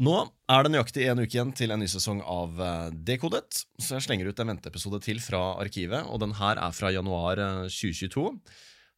Nå 0.00 0.14
er 0.48 0.64
det 0.64 0.70
nøyaktig 0.72 1.04
en 1.10 1.20
uke 1.20 1.34
igjen 1.34 1.50
til 1.52 1.74
en 1.74 1.82
ny 1.82 1.86
sesong 1.90 2.22
av 2.24 2.60
eh, 2.64 2.92
Dekodet, 3.04 3.66
så 3.76 3.98
jeg 3.98 4.06
slenger 4.06 4.30
ut 4.30 4.38
en 4.40 4.54
venteepisode 4.54 5.00
til 5.04 5.20
fra 5.20 5.40
arkivet, 5.60 6.06
og 6.08 6.22
den 6.22 6.32
her 6.38 6.56
er 6.56 6.72
fra 6.72 6.88
januar 6.94 7.42
eh, 7.42 7.66
2022. 7.68 8.24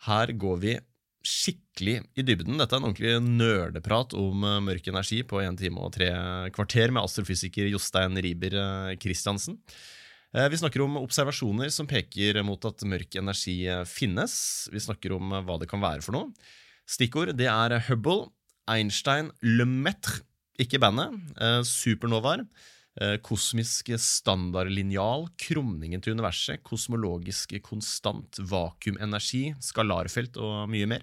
Her 0.06 0.32
går 0.44 0.60
vi 0.62 0.76
skikkelig 1.26 1.96
i 2.18 2.24
dybden. 2.26 2.54
Dette 2.58 2.74
er 2.74 2.82
en 2.82 2.86
ordentlig 2.86 3.16
nerdeprat 3.26 4.14
om 4.18 4.46
eh, 4.46 4.60
mørk 4.68 4.92
energi 4.94 5.24
på 5.26 5.42
en 5.42 5.58
time 5.58 5.82
og 5.82 5.90
tre 5.98 6.12
kvarter 6.54 6.94
med 6.94 7.02
astrofysiker 7.02 7.72
Jostein 7.72 8.22
Riiber 8.22 8.54
eh, 8.62 8.94
Christiansen. 9.02 9.58
Eh, 10.32 10.46
Vi 10.54 10.62
snakker 10.62 10.86
om 10.86 11.02
observasjoner 11.02 11.74
som 11.74 11.90
peker 11.90 12.38
mot 12.46 12.62
at 12.70 12.86
mørk 12.86 13.18
energi 13.18 13.64
eh, 13.66 13.82
finnes. 13.90 14.68
Vi 14.70 14.86
snakker 14.86 15.18
om 15.18 15.34
eh, 15.34 15.42
hva 15.50 15.58
det 15.58 15.66
kan 15.70 15.82
være 15.82 16.06
for 16.06 16.14
noe. 16.14 16.30
Stikkord 16.86 17.34
det 17.38 17.50
er 17.50 17.80
Hubble, 17.88 18.30
Einstein, 18.70 19.34
Lemaitre, 19.42 20.22
ikke 20.62 20.80
bandet, 20.82 21.14
eh, 21.40 21.60
supernovaer, 21.66 22.44
eh, 23.00 23.16
kosmisk 23.24 23.92
standardlinjal, 23.98 25.28
krumningen 25.38 26.02
til 26.02 26.16
universet, 26.16 26.62
kosmologisk 26.62 27.54
konstant, 27.62 28.38
vakuumenergi, 28.38 29.54
skalarfelt 29.60 30.36
og 30.36 30.68
mye 30.72 30.86
mer. 30.86 31.02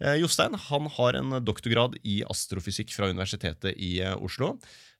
Eh, 0.00 0.20
Jostein 0.22 0.54
han 0.54 0.86
har 0.94 1.18
en 1.18 1.44
doktorgrad 1.44 1.96
i 2.06 2.22
astrofysikk 2.22 2.92
fra 2.94 3.10
Universitetet 3.10 3.74
i 3.74 3.98
Oslo, 4.14 4.58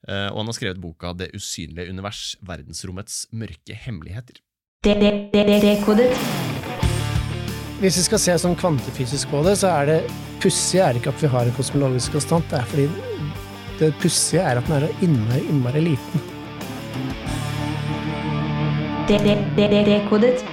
eh, 0.09 0.27
og 0.33 0.43
han 0.43 0.51
har 0.51 0.57
skrevet 0.59 0.81
boka 0.83 1.13
Det 1.15 1.31
usynlige 1.35 1.91
univers, 1.91 2.37
verdensrommets 2.43 3.27
mørke 3.33 3.75
hemmeligheter. 3.75 4.43
Dekodet. 4.83 6.11
Hvis 7.79 7.97
vi 8.01 8.03
skal 8.09 8.19
se 8.19 8.35
sånn 8.43 8.59
kvantefysisk 8.59 9.31
på 9.31 9.45
det, 9.47 9.55
så 9.61 9.71
er 9.71 9.87
det 9.87 9.99
pussige 10.43 10.83
er 10.83 10.99
ikke 10.99 11.15
at 11.15 11.23
vi 11.23 11.31
har 11.31 11.47
en 11.47 11.55
kosmologisk 11.55 12.19
konstant, 12.19 12.51
det 12.51 12.59
er 12.59 12.67
fordi 12.67 13.08
det 13.79 13.95
pussige 14.03 14.43
er 14.43 14.59
at 14.59 14.67
den 14.67 14.75
er 14.77 14.87
så 14.87 15.05
innmari, 15.07 15.41
innmari 15.49 15.81
liten. 15.81 16.21
Dekodet. 19.09 20.45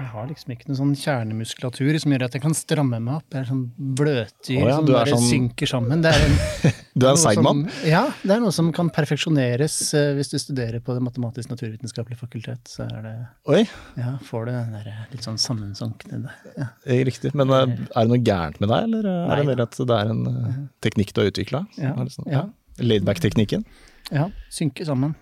Jeg 0.00 0.08
har 0.14 0.28
liksom 0.30 0.52
ikke 0.54 0.68
noen 0.70 0.78
sånn 0.78 0.92
kjernemuskulatur 0.96 1.96
som 2.00 2.12
gjør 2.14 2.22
at 2.24 2.36
jeg 2.36 2.40
kan 2.40 2.54
stramme 2.56 2.96
meg 3.04 3.18
opp. 3.18 3.34
Jeg 3.34 3.42
er 3.42 3.48
sånn 3.50 3.64
bløtdyr 3.76 4.62
oh, 4.62 4.68
ja, 4.70 4.76
som 4.78 4.86
bare 4.88 5.12
sånn- 5.12 5.26
synker 5.28 5.68
sammen. 5.68 6.04
Det 6.04 6.12
er, 6.16 6.24
en, 6.24 6.38
Du 7.00 7.04
er 7.04 7.10
en 7.10 7.20
seig 7.20 7.40
mann. 7.44 7.60
Ja, 7.84 8.06
det 8.22 8.32
er 8.32 8.40
noe 8.40 8.54
som 8.56 8.70
kan 8.76 8.88
perfeksjoneres 8.96 9.76
uh, 9.92 10.14
hvis 10.16 10.32
du 10.32 10.38
studerer 10.40 10.80
på 10.84 10.96
Det 10.96 11.04
matematisk-naturvitenskapelige 11.04 12.16
fakultet. 12.22 12.72
Så 12.72 12.86
er 12.86 13.04
det, 13.04 13.14
Oi, 13.52 13.60
ja, 14.00 14.14
får 14.24 14.48
du 14.48 14.52
den 14.54 14.72
der 14.78 14.88
litt 15.12 15.28
sånn 15.28 15.36
sammensunkne. 15.40 16.22
Ja. 16.56 16.70
eh, 16.86 17.04
riktig. 17.04 17.34
Men 17.36 17.52
eh, 17.52 17.76
er 17.84 18.08
det 18.08 18.14
noe 18.14 18.22
gærent 18.24 18.56
med 18.64 18.72
deg, 18.72 18.88
eller 18.88 19.12
eh, 19.12 19.22
er 19.28 19.42
det 19.42 19.48
mer 19.52 19.64
at 19.68 19.76
det 19.76 20.00
er 20.00 20.14
en 20.16 20.24
uh, 20.24 20.58
teknikk 20.80 21.12
du 21.12 21.22
har 21.22 21.32
utvikla? 21.34 21.64
Ja, 21.76 21.92
ja. 22.24 22.46
Laidback-teknikken? 22.80 23.68
ja, 24.08 24.30
synker 24.48 24.88
sammen. 24.88 25.12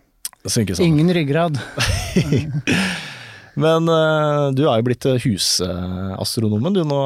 Synker 0.47 0.79
sammen. 0.79 0.95
Ingen 0.95 1.15
ryggrad. 1.19 1.59
Men 3.59 3.89
uh, 3.91 4.49
du 4.55 4.65
er 4.69 4.79
jo 4.81 4.87
blitt 4.87 5.07
eh, 5.11 5.19
husastronomen 5.25 6.77
du 6.77 6.85
nå, 6.87 6.99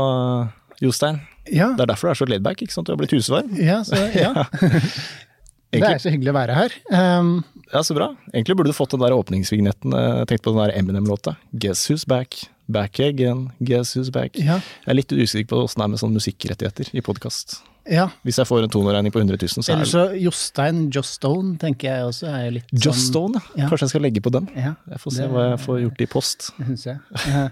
Jostein. 0.85 1.21
Ja, 1.51 1.73
Det 1.75 1.87
er 1.87 1.91
derfor 1.95 2.11
du 2.11 2.13
er 2.13 2.19
så 2.21 2.27
laidback, 2.29 2.61
ikke 2.63 2.75
sant? 2.75 2.87
Du 2.87 2.93
har 2.95 3.01
blitt 3.01 3.15
husvarm. 3.17 3.49
ja, 3.59 3.81
så, 3.87 3.99
ja. 4.15 4.45
Det 5.73 5.81
er 5.89 5.97
så 6.03 6.11
hyggelig 6.13 6.35
å 6.35 6.37
være 6.37 6.53
her. 6.59 6.75
Um, 6.93 7.31
ja, 7.73 7.81
så 7.81 7.95
bra. 7.97 8.11
Egentlig 8.35 8.59
burde 8.59 8.75
du 8.75 8.77
fått 8.77 8.93
den 8.93 9.01
der 9.01 9.15
åpningsvignetten. 9.17 9.95
eh, 9.97 10.19
Jeg 10.21 10.29
tenkte 10.29 10.45
på 10.51 10.53
den 10.53 10.61
der 10.67 10.75
Eminem-låta. 10.77 11.33
Guess 11.57 11.87
who's 11.89 12.05
back, 12.07 12.37
back 12.69 13.01
again, 13.01 13.47
guess 13.65 13.95
who's 13.97 14.13
back. 14.13 14.37
ja, 14.37 14.59
Jeg 14.85 14.93
er 14.93 14.99
litt 15.01 15.15
usikker 15.17 15.49
på 15.55 15.63
åssen 15.65 15.81
det 15.81 15.87
er 15.89 15.93
med 15.95 16.03
sånne 16.05 16.21
musikkrettigheter 16.21 16.93
i 16.93 17.01
podkast. 17.01 17.63
Ja. 17.91 18.05
Hvis 18.23 18.39
jeg 18.39 18.47
får 18.47 18.63
en 18.67 18.71
tonerregning 18.73 19.13
på 19.15 19.19
100 19.23 19.39
000, 19.43 19.49
så 19.65 19.73
er 19.73 19.75
Eller 19.75 19.85
det 19.85 19.91
så 19.93 20.03
Jostein 20.23 20.81
Jostone, 20.95 21.57
tenker 21.59 21.89
jeg 21.91 22.07
også 22.07 22.29
er 22.31 22.45
jo 22.47 22.51
litt 22.59 22.73
Jostone, 22.73 23.41
sånn 23.43 23.59
ja. 23.59 23.65
Ja. 23.65 23.69
Kanskje 23.71 23.87
jeg 23.89 23.93
skal 23.95 24.05
legge 24.07 24.23
på 24.23 24.33
den. 24.35 24.49
Ja, 24.55 24.75
Jeg 24.91 25.01
får 25.03 25.13
se 25.17 25.23
Det- 25.23 25.31
hva 25.33 25.45
jeg 25.51 25.61
får 25.67 25.81
gjort 25.83 26.01
i 26.01 26.07
post. 26.07 26.51
det 26.59 26.67
syns 26.71 26.85
jeg. 26.87 26.99
Eh, 27.27 27.49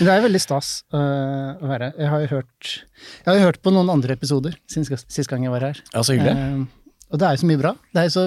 det 0.00 0.08
er 0.08 0.22
veldig 0.26 0.40
stas 0.40 0.82
uh, 0.92 1.54
å 1.60 1.66
være 1.70 1.90
her. 1.90 1.98
Jeg 1.98 2.08
har 2.14 2.20
jo 2.20 2.26
hørt, 2.36 2.72
jeg 3.26 3.30
har 3.30 3.44
hørt 3.46 3.62
på 3.62 3.72
noen 3.72 3.90
andre 3.94 4.16
episoder 4.18 4.56
siden 4.66 4.98
sist 5.08 5.28
gang 5.30 5.42
jeg 5.46 5.50
var 5.54 5.60
her. 5.70 5.80
Ja, 5.94 6.00
så 6.02 6.16
hyggelig. 6.16 6.34
Uh, 6.34 6.66
og 7.14 7.20
det 7.20 7.26
er 7.28 7.36
jo 7.36 7.42
så 7.44 7.46
mye 7.46 7.60
bra. 7.60 7.70
Det 7.94 8.00
er 8.00 8.06
jo 8.08 8.14
så, 8.16 8.22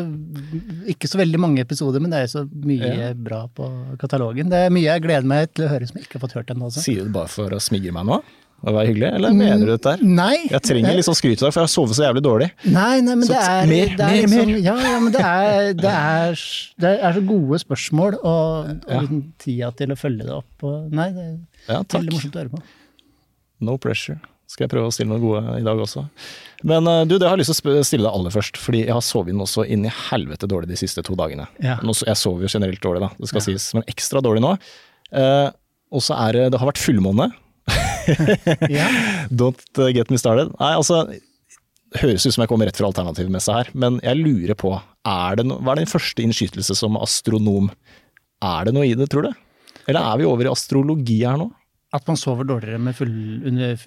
ikke 0.93 1.07
så 1.11 1.17
veldig 1.19 1.39
mange 1.43 1.59
episoder, 1.59 1.99
men 1.99 2.13
det 2.13 2.19
er 2.21 2.27
jo 2.27 2.33
så 2.37 2.43
mye 2.47 2.91
Ja. 2.95 3.13
bra 3.13 3.47
på 3.51 3.67
katalogen. 3.99 4.47
Det 4.53 4.61
er 4.63 4.69
mye 4.71 4.85
jeg 4.87 5.03
gleder 5.03 5.27
meg 5.27 5.51
til 5.53 5.65
å 5.65 5.71
høre 5.73 5.87
som 5.89 5.97
jeg 5.97 6.05
ikke 6.07 6.19
har 6.21 6.23
fått 6.27 6.37
hørt 6.37 6.53
ennå. 6.53 6.69
Sier 6.71 7.01
du 7.03 7.09
det 7.09 7.15
bare 7.17 7.27
for 7.27 7.49
å 7.51 7.59
smigre 7.59 7.91
meg 7.91 8.05
nå? 8.07 8.21
Og 8.65 8.73
være 8.73 8.87
hyggelig, 8.89 9.09
eller 9.19 9.35
mener 9.37 9.61
du 9.67 9.71
dette 9.75 9.91
her? 9.93 10.01
Nei. 10.01 10.47
Jeg 10.49 10.61
trenger 10.65 10.95
litt 10.97 11.05
sånn 11.05 11.17
skryt 11.17 11.37
i 11.37 11.43
dag, 11.45 11.51
for 11.53 11.61
jeg 11.61 11.67
har 11.67 11.73
sovet 11.75 11.97
så 11.99 12.05
jævlig 12.07 12.23
dårlig. 12.25 12.47
Nei, 12.65 12.95
nei, 13.05 13.13
men 13.19 13.27
Så 13.27 13.35
det 13.35 13.41
er, 13.43 13.67
mer, 13.69 13.91
det 13.91 14.07
er 14.07 14.07
mer, 14.07 14.23
liksom, 14.23 14.49
mer. 14.49 14.63
Ja, 14.65 14.73
ja, 14.81 14.95
men 15.03 15.13
det 15.13 15.25
er, 15.27 15.67
det 15.77 15.91
er, 15.93 16.41
det 16.81 16.93
er 16.97 17.19
så 17.19 17.23
gode 17.29 17.59
spørsmål, 17.61 18.17
og, 18.23 18.71
Ja. 18.89 19.03
tida 19.45 19.69
til 19.77 19.93
å 19.93 19.99
følge 19.99 20.25
det 20.25 20.33
opp. 20.39 20.65
Og, 20.65 20.89
nei, 20.89 21.11
det 21.13 21.27
er 21.27 21.37
Ja, 21.69 21.83
veldig 21.83 22.15
morsomt 22.17 22.35
å 22.39 22.43
høre 22.43 22.55
på. 22.57 22.63
No 23.69 23.77
pressure. 23.77 24.17
Skal 24.47 24.63
jeg 24.65 24.71
prøve 24.73 24.89
å 24.89 24.93
stille 24.95 25.11
noen 25.11 25.21
gode 25.21 25.57
i 25.59 25.63
dag 25.65 25.77
også. 25.83 26.05
Men 26.63 26.87
eh, 26.87 27.03
du, 27.05 27.17
det 27.19 27.27
har 27.27 27.35
jeg 27.37 27.43
lyst 27.45 27.61
til 27.61 27.77
å 27.77 27.83
stille 27.85 28.07
deg 28.07 28.13
aller 28.15 28.31
først, 28.33 28.57
fordi 28.57 28.85
jeg 28.85 28.95
har 28.95 29.03
sovet 29.05 29.33
inn 29.33 29.43
også 29.43 29.65
inn 29.67 29.85
i 29.85 29.91
helvete 30.09 30.47
dårlig 30.49 30.69
de 30.71 30.77
siste 30.79 31.03
to 31.05 31.17
dagene. 31.19 31.45
Ja. 31.61 31.77
Jeg 31.83 32.17
sover 32.17 32.47
jo 32.47 32.51
generelt 32.57 32.81
dårlig, 32.81 33.03
da, 33.05 33.09
det 33.19 33.29
skal 33.29 33.43
sies, 33.43 33.69
men 33.77 33.83
ekstra 33.91 34.23
dårlig 34.23 34.41
nå. 34.45 34.53
Eh, 35.13 35.49
og 35.91 36.01
så 36.03 36.15
er 36.27 36.33
det 36.33 36.45
Det 36.55 36.59
har 36.59 36.71
vært 36.71 36.81
fullmåne. 36.81 37.29
Don't 39.41 39.63
uh, 39.79 39.89
get 39.95 40.11
me 40.13 40.19
started. 40.21 40.53
Nei, 40.59 40.75
altså 40.75 41.05
Høres 41.95 42.25
ut 42.27 42.33
som 42.35 42.43
jeg 42.43 42.49
kommer 42.51 42.67
rett 42.67 42.75
fra 42.75 42.89
alternativmessa 42.89 43.61
her, 43.61 43.69
men 43.71 44.01
jeg 44.03 44.19
lurer 44.19 44.57
på 44.59 44.73
er 45.07 45.37
det 45.39 45.45
no, 45.47 45.55
Hva 45.63 45.71
er 45.71 45.79
din 45.79 45.89
første 45.89 46.19
innskytelse 46.19 46.75
som 46.75 46.97
astronom? 46.99 47.69
Er 48.43 48.67
det 48.67 48.73
noe 48.75 48.89
i 48.89 48.97
det, 48.97 49.07
tror 49.13 49.29
du? 49.29 49.31
Eller 49.87 50.03
er 50.03 50.19
vi 50.19 50.27
over 50.27 50.49
i 50.49 50.51
astrologi 50.51 51.21
her 51.23 51.39
nå? 51.39 51.47
At 51.95 52.03
man 52.09 52.17
sover 52.19 52.43
dårligere 52.43 52.81
med 52.83 52.97
full, 52.97 53.11
under 53.47 53.77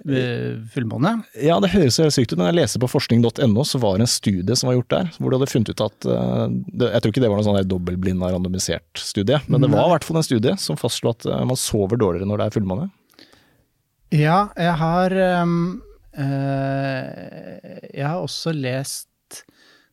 fullmåne? 0.72 1.10
Ja, 1.36 1.58
det 1.60 1.68
høres 1.74 1.98
helt 2.00 2.14
sykt 2.16 2.32
ut, 2.32 2.38
men 2.40 2.48
jeg 2.48 2.56
leser 2.62 2.80
på 2.80 2.88
forskning.no, 2.88 3.64
så 3.68 3.80
var 3.82 3.98
det 3.98 4.06
en 4.06 4.10
studie 4.10 4.56
som 4.56 4.70
var 4.70 4.78
gjort 4.78 4.94
der, 4.94 5.10
hvor 5.18 5.28
de 5.28 5.36
hadde 5.36 5.50
funnet 5.52 5.72
ut 5.74 5.82
at 5.84 6.08
uh, 6.08 6.46
Jeg 6.80 7.02
tror 7.02 7.12
ikke 7.12 7.22
det 7.26 7.28
var 7.28 7.42
noen 7.42 7.48
sånn 7.50 7.68
dobbeltblinda, 7.68 8.30
randomisert 8.32 9.04
studie, 9.04 9.42
men 9.52 9.60
det 9.60 9.68
var 9.74 9.90
i 9.90 9.92
hvert 9.92 10.08
fall 10.08 10.22
en 10.22 10.24
studie 10.24 10.56
som 10.62 10.80
fastslo 10.80 11.12
at 11.12 11.28
uh, 11.28 11.42
man 11.44 11.60
sover 11.60 12.00
dårligere 12.00 12.30
når 12.30 12.40
det 12.40 12.48
er 12.48 12.56
fullmåne. 12.56 12.88
Ja, 14.10 14.48
jeg 14.58 14.74
har 14.80 15.14
um, 15.42 15.82
uh, 16.18 17.04
Jeg 17.94 18.06
har 18.06 18.18
også 18.24 18.54
lest 18.56 19.06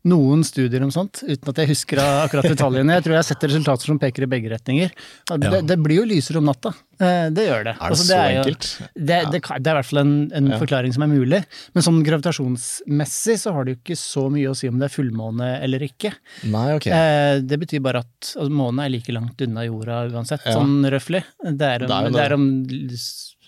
noen 0.07 0.39
studier 0.47 0.79
om 0.85 0.91
sånt, 0.94 1.19
uten 1.28 1.50
at 1.51 1.57
jeg 1.59 1.67
husker 1.73 2.00
akkurat 2.00 2.45
detaljene. 2.47 2.94
Jeg 2.95 3.03
tror 3.03 3.13
jeg 3.17 3.19
har 3.19 3.25
sett 3.28 3.41
resultater 3.50 3.89
som 3.89 3.97
peker 4.00 4.23
i 4.23 4.29
begge 4.31 4.47
retninger. 4.53 4.94
Det, 5.28 5.50
Ja. 5.51 5.59
det 5.67 5.75
blir 5.83 5.97
jo 6.00 6.05
lysere 6.07 6.39
om 6.39 6.45
natta. 6.47 6.72
Eh, 6.95 7.28
det 7.35 7.44
gjør 7.50 7.66
det. 7.67 7.73
Er 7.75 7.81
det 7.81 7.89
Altså, 7.89 8.05
så 8.07 8.16
er 8.16 8.29
jo- 8.31 8.44
enkelt? 8.45 8.67
Det, 8.95 9.17
det, 9.33 9.41
det 9.41 9.67
er 9.67 9.73
i 9.73 9.78
hvert 9.81 9.89
fall 9.89 10.00
en, 10.05 10.13
en 10.31 10.47
Ja. 10.53 10.59
forklaring 10.61 10.94
som 10.95 11.03
er 11.03 11.11
mulig. 11.11 11.41
Men 11.75 11.84
sånn 11.84 11.99
gravitasjonsmessig 12.07 13.35
så 13.44 13.51
har 13.51 13.66
det 13.67 13.73
jo 13.75 13.79
ikke 13.84 13.99
så 13.99 14.23
mye 14.31 14.47
å 14.47 14.55
si 14.55 14.69
om 14.72 14.79
det 14.79 14.88
er 14.88 14.95
fullmåne 14.95 15.49
eller 15.61 15.79
ikke. 15.89 16.13
Nei, 16.45 16.67
ok. 16.78 16.88
Eh, 16.88 17.41
det 17.44 17.59
betyr 17.59 17.84
bare 17.84 18.05
at 18.05 18.31
altså, 18.38 18.47
månen 18.49 18.85
er 18.85 18.89
like 18.95 19.11
langt 19.11 19.41
unna 19.44 19.66
jorda 19.67 20.05
uansett, 20.13 20.45
Ja. 20.45 20.53
sånn 20.55 20.88
røftlig. 20.88 21.25
Det 21.44 21.67
er 21.67 21.84
om 21.84 21.89
Det 21.91 22.13
det 22.13 22.13
det. 22.16 22.25
er 22.31 22.34
om, 22.34 22.47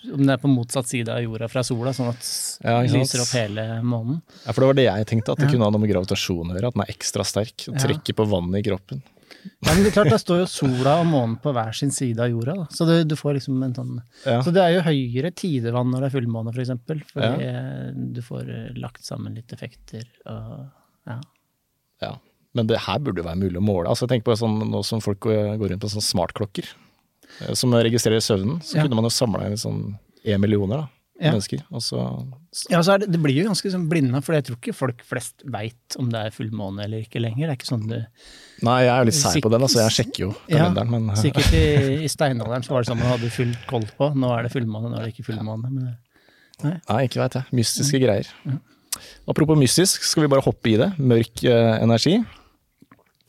om 0.08 0.22
det 0.24 0.32
er 0.34 0.40
på 0.40 0.50
motsatt 0.50 0.88
side 0.88 1.12
av 1.12 1.22
jorda 1.24 1.48
fra 1.52 1.62
sola, 1.66 1.92
sånn 1.96 2.10
at 2.12 2.26
Ja, 2.64 2.80
det 2.82 2.92
lyser 2.94 3.22
opp 3.24 3.32
hele 3.36 3.64
månen. 3.84 4.20
Ja, 4.46 4.52
for 4.52 4.62
det 4.64 4.68
var 4.70 4.78
det 4.78 4.86
jeg 4.88 5.08
tenkte, 5.12 5.32
at 5.32 5.42
det 5.42 5.48
Ja. 5.48 5.52
kunne 5.52 5.68
ha 5.68 5.70
noe 5.70 5.80
med 5.82 5.92
gravitasjon 5.92 6.50
å 6.50 6.56
gjøre. 6.56 6.68
At 6.68 6.74
den 6.78 6.84
er 6.86 6.94
ekstra 6.94 7.24
sterk 7.24 7.68
og 7.68 7.76
trekker 7.76 8.16
på 8.16 8.28
vannet 8.28 8.60
i 8.60 8.68
kroppen. 8.70 9.02
Ja, 9.60 9.72
men 9.72 9.84
det 9.84 9.90
er 9.90 10.02
klart, 10.02 10.10
da 10.10 10.18
står 10.20 10.42
jo 10.42 10.46
sola 10.50 11.00
og 11.00 11.06
månen 11.08 11.36
på 11.40 11.52
hver 11.54 11.72
sin 11.76 11.90
side 11.90 12.20
av 12.20 12.28
jorda, 12.28 12.56
da. 12.56 12.66
så 12.74 12.84
det, 12.88 13.08
du 13.08 13.16
får 13.16 13.38
liksom 13.38 13.62
en 13.62 13.74
sånn 13.74 14.02
Ja. 14.26 14.42
Så 14.42 14.52
det 14.52 14.60
er 14.60 14.74
jo 14.74 14.82
høyere 14.84 15.30
tidevann 15.32 15.90
når 15.90 16.00
det 16.00 16.08
er 16.10 16.20
fullmåne, 16.20 16.52
for 16.52 16.60
eksempel, 16.60 17.00
fordi 17.08 17.44
ja. 17.46 17.90
du 17.94 18.20
får 18.20 18.50
eh, 18.50 18.74
lagt 18.76 19.04
sammen 19.06 19.34
litt 19.34 19.52
effekter 19.52 20.04
og 20.26 20.68
ja. 21.06 21.20
Ja. 22.02 22.18
Men 22.52 22.66
det 22.66 22.82
her 22.84 22.98
burde 22.98 23.22
jo 23.22 23.28
være 23.28 23.38
mulig 23.38 23.56
å 23.60 23.64
måle. 23.64 23.88
Altså 23.88 24.04
jeg 24.04 24.16
tenker 24.16 24.32
på 24.32 24.38
sånn, 24.40 24.58
Nå 24.70 24.82
som 24.84 25.00
folk 25.00 25.20
går 25.22 25.68
rundt 25.70 25.80
på 25.80 25.88
sånne 25.92 26.04
smartklokker 26.04 26.68
som 27.54 27.72
registrerer 27.72 28.20
søvnen, 28.24 28.60
så 28.62 28.76
Ja. 28.76 28.82
kunne 28.86 28.94
man 28.98 29.04
jo 29.04 29.10
samla 29.14 29.46
inn 29.46 29.56
sånn 29.60 29.98
én 30.26 30.40
millioner 30.40 30.76
da, 30.82 30.88
Ja. 31.20 31.32
mennesker. 31.32 31.62
Og 31.72 31.80
så 31.82 31.98
Ja, 32.70 32.80
så 32.82 32.98
det, 32.98 33.10
det 33.12 33.20
blir 33.22 33.34
jo 33.36 33.48
ganske 33.48 33.70
sånn 33.70 33.88
blinde, 33.88 34.22
for 34.24 34.32
jeg 34.34 34.44
tror 34.44 34.56
ikke 34.58 34.74
folk 34.74 35.02
flest 35.06 35.42
veit 35.46 35.96
om 35.98 36.08
det 36.10 36.18
er 36.26 36.30
fullmåne 36.30 36.82
eller 36.84 37.04
ikke 37.04 37.20
lenger. 37.20 37.46
Det 37.46 37.50
er 37.50 37.56
ikke 37.56 37.70
sånn 37.72 37.88
du 37.88 38.06
Nei, 38.62 38.82
jeg 38.84 38.90
er 38.92 38.98
jo 38.98 39.04
litt 39.08 39.14
seig 39.14 39.42
på 39.42 39.50
den, 39.50 39.60
altså. 39.62 39.80
Jeg 39.88 39.94
sjekker 40.06 40.18
jo 40.26 40.36
Ja, 40.48 40.58
kalenderen, 40.70 40.90
men 40.90 41.16
Sikkert 41.16 41.52
i, 41.54 42.04
i 42.04 42.08
steinalderen 42.08 42.62
så 42.64 42.70
var 42.74 42.82
det 42.82 42.90
sånn 42.90 42.98
man 42.98 43.18
hadde 43.18 43.30
full 43.30 43.54
koll 43.66 43.86
på. 43.98 44.10
Nå 44.14 44.32
er 44.38 44.42
det 44.42 44.52
fullmåne, 44.52 44.90
nå 44.90 44.98
er 44.98 45.06
det 45.06 45.14
ikke 45.14 45.28
fullmåne. 45.32 45.70
Men 45.70 45.96
nei. 46.62 46.80
Nei, 46.90 47.06
ikke 47.08 47.20
veit 47.22 47.32
jeg. 47.38 47.44
Mystiske 47.52 48.00
greier. 48.02 48.26
Apropos 49.28 49.56
mystisk, 49.56 50.02
skal 50.02 50.24
vi 50.24 50.28
bare 50.28 50.42
hoppe 50.44 50.72
i 50.72 50.76
det. 50.76 50.90
Mørk 50.98 51.44
eh, 51.44 51.78
energi. 51.80 52.18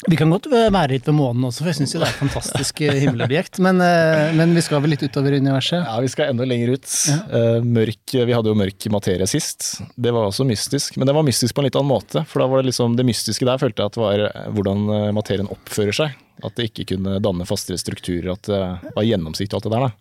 Vi 0.10 0.18
kan 0.18 0.32
godt 0.34 0.48
være 0.50 0.96
litt 0.96 1.06
ved 1.06 1.14
månen 1.14 1.46
også, 1.46 1.62
for 1.62 1.70
jeg 1.70 1.78
syns 1.78 1.92
det 1.94 2.00
er 2.02 2.08
et 2.08 2.18
fantastisk 2.18 2.80
eh, 2.82 2.96
himmelobjekt. 3.04 3.60
Men, 3.62 3.78
eh, 3.86 4.32
men 4.38 4.56
vi 4.58 4.64
skal 4.66 4.82
vel 4.82 4.96
litt 4.96 5.04
utover 5.06 5.36
universet. 5.38 5.84
Ja, 5.84 6.00
vi 6.02 6.10
skal 6.10 6.32
enda 6.32 6.48
lenger 6.48 6.74
ut. 6.74 6.88
Ja. 7.12 7.20
mørk, 7.62 8.16
vi 8.16 8.34
hadde 8.34 8.50
jo 8.50 8.58
mørk 8.58 8.88
materie 8.94 9.28
sist. 9.30 9.68
Det 9.94 10.14
var 10.14 10.32
også 10.32 10.46
mystisk, 10.48 10.98
men 10.98 11.10
det 11.10 11.14
var 11.14 11.26
mystisk 11.28 11.54
på 11.54 11.62
en 11.62 11.70
litt 11.70 11.78
annen 11.78 11.92
måte. 11.92 12.26
For 12.30 12.42
da 12.42 12.50
var 12.50 12.62
det 12.62 12.72
liksom, 12.72 12.98
det 12.98 13.06
mystiske 13.06 13.46
der 13.46 13.62
følte 13.62 13.84
jeg 13.84 13.94
at 13.94 14.00
var 14.02 14.26
eh, 14.26 14.50
hvordan 14.58 14.86
eh, 14.90 15.08
materien 15.16 15.50
oppfører 15.54 15.98
seg. 16.02 16.18
At 16.42 16.58
det 16.58 16.72
ikke 16.72 16.88
kunne 16.96 17.20
danne 17.22 17.46
fastere 17.46 17.78
strukturer, 17.78 18.32
at 18.34 18.48
det 18.50 18.62
var 18.96 19.06
gjennomsikt 19.06 19.54
og 19.54 19.60
alt 19.60 19.68
det 19.68 19.74
der. 19.76 19.84
da. 19.86 19.92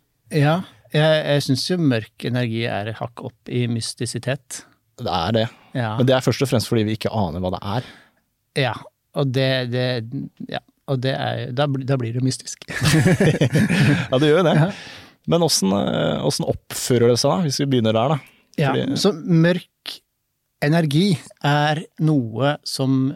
Ja, 0.40 0.54
jeg, 0.94 1.18
jeg 1.26 1.44
syns 1.44 1.66
jo 1.68 1.76
mørk 1.82 2.24
energi 2.30 2.62
er 2.64 2.94
hakk 2.96 3.26
opp 3.28 3.52
i 3.52 3.66
mystisitet. 3.68 4.62
Det 5.00 5.12
er 5.12 5.36
det. 5.36 5.44
Ja. 5.76 5.92
Men 5.98 6.08
det 6.08 6.16
er 6.16 6.24
først 6.24 6.40
og 6.46 6.48
fremst 6.48 6.70
fordi 6.70 6.86
vi 6.88 6.96
ikke 6.96 7.12
aner 7.12 7.44
hva 7.44 7.52
det 7.52 7.60
er. 7.76 7.92
ja. 8.64 8.78
Og 9.18 9.32
det, 9.34 9.50
det 9.72 9.86
Ja. 10.50 10.62
Og 10.90 10.98
det 10.98 11.12
er 11.14 11.52
Da, 11.54 11.66
da 11.66 11.96
blir 12.00 12.16
det 12.16 12.22
mystisk. 12.26 12.64
Ja, 14.10 14.18
det 14.18 14.30
gjør 14.30 14.40
jo 14.42 14.46
det. 14.48 14.56
Men 15.30 15.44
åssen 15.46 15.72
eh, 15.76 16.42
oppfører 16.50 17.12
det 17.12 17.18
seg, 17.20 17.30
da, 17.30 17.42
hvis 17.46 17.60
vi 17.62 17.68
begynner 17.70 17.94
der, 17.94 18.14
da? 18.16 18.36
Ja, 18.58 18.72
så 18.98 19.12
mørk 19.14 20.00
energi 20.64 21.12
er 21.46 21.84
noe 22.04 22.56
som 22.66 23.12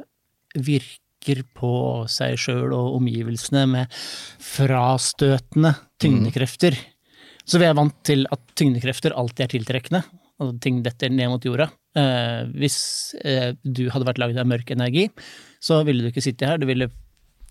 virker 0.54 1.42
på 1.56 1.72
seg 2.12 2.36
sjøl 2.40 2.72
og 2.76 2.98
omgivelsene 3.00 3.64
med 3.68 3.96
frastøtende 4.44 5.74
tyngdekrefter. 6.00 6.76
Så 7.44 7.60
vi 7.60 7.66
er 7.68 7.76
vant 7.76 7.96
til 8.06 8.24
at 8.32 8.44
tyngdekrefter 8.56 9.16
alltid 9.16 9.46
er 9.46 9.52
tiltrekkende, 9.56 10.02
og 10.40 10.54
ting 10.64 10.80
detter 10.84 11.12
ned 11.12 11.32
mot 11.32 11.44
jorda. 11.44 11.68
Eh, 11.98 12.44
hvis 12.56 12.78
eh, 13.24 13.52
du 13.62 13.86
hadde 13.92 14.08
vært 14.08 14.20
laget 14.22 14.40
av 14.40 14.48
mørk 14.50 14.72
energi, 14.74 15.08
så 15.64 15.80
ville 15.88 16.04
du 16.04 16.10
ikke 16.10 16.24
sitte 16.24 16.48
her, 16.48 16.60
du 16.60 16.68
ville 16.68 16.90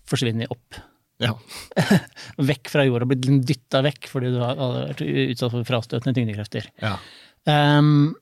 forsvinne 0.08 0.48
opp. 0.52 0.80
Ja. 1.22 1.32
Vekk 2.50 2.70
fra 2.72 2.84
jorda, 2.86 3.06
blitt 3.10 3.26
dytta 3.46 3.84
vekk 3.86 4.10
fordi 4.10 4.32
du 4.34 4.40
hadde 4.42 4.68
vært 4.74 5.02
utsatt 5.04 5.54
for 5.54 5.68
frastøtende 5.68 6.16
tyngdekrefter. 6.16 6.70
ja. 6.82 6.98
Um, 7.44 8.14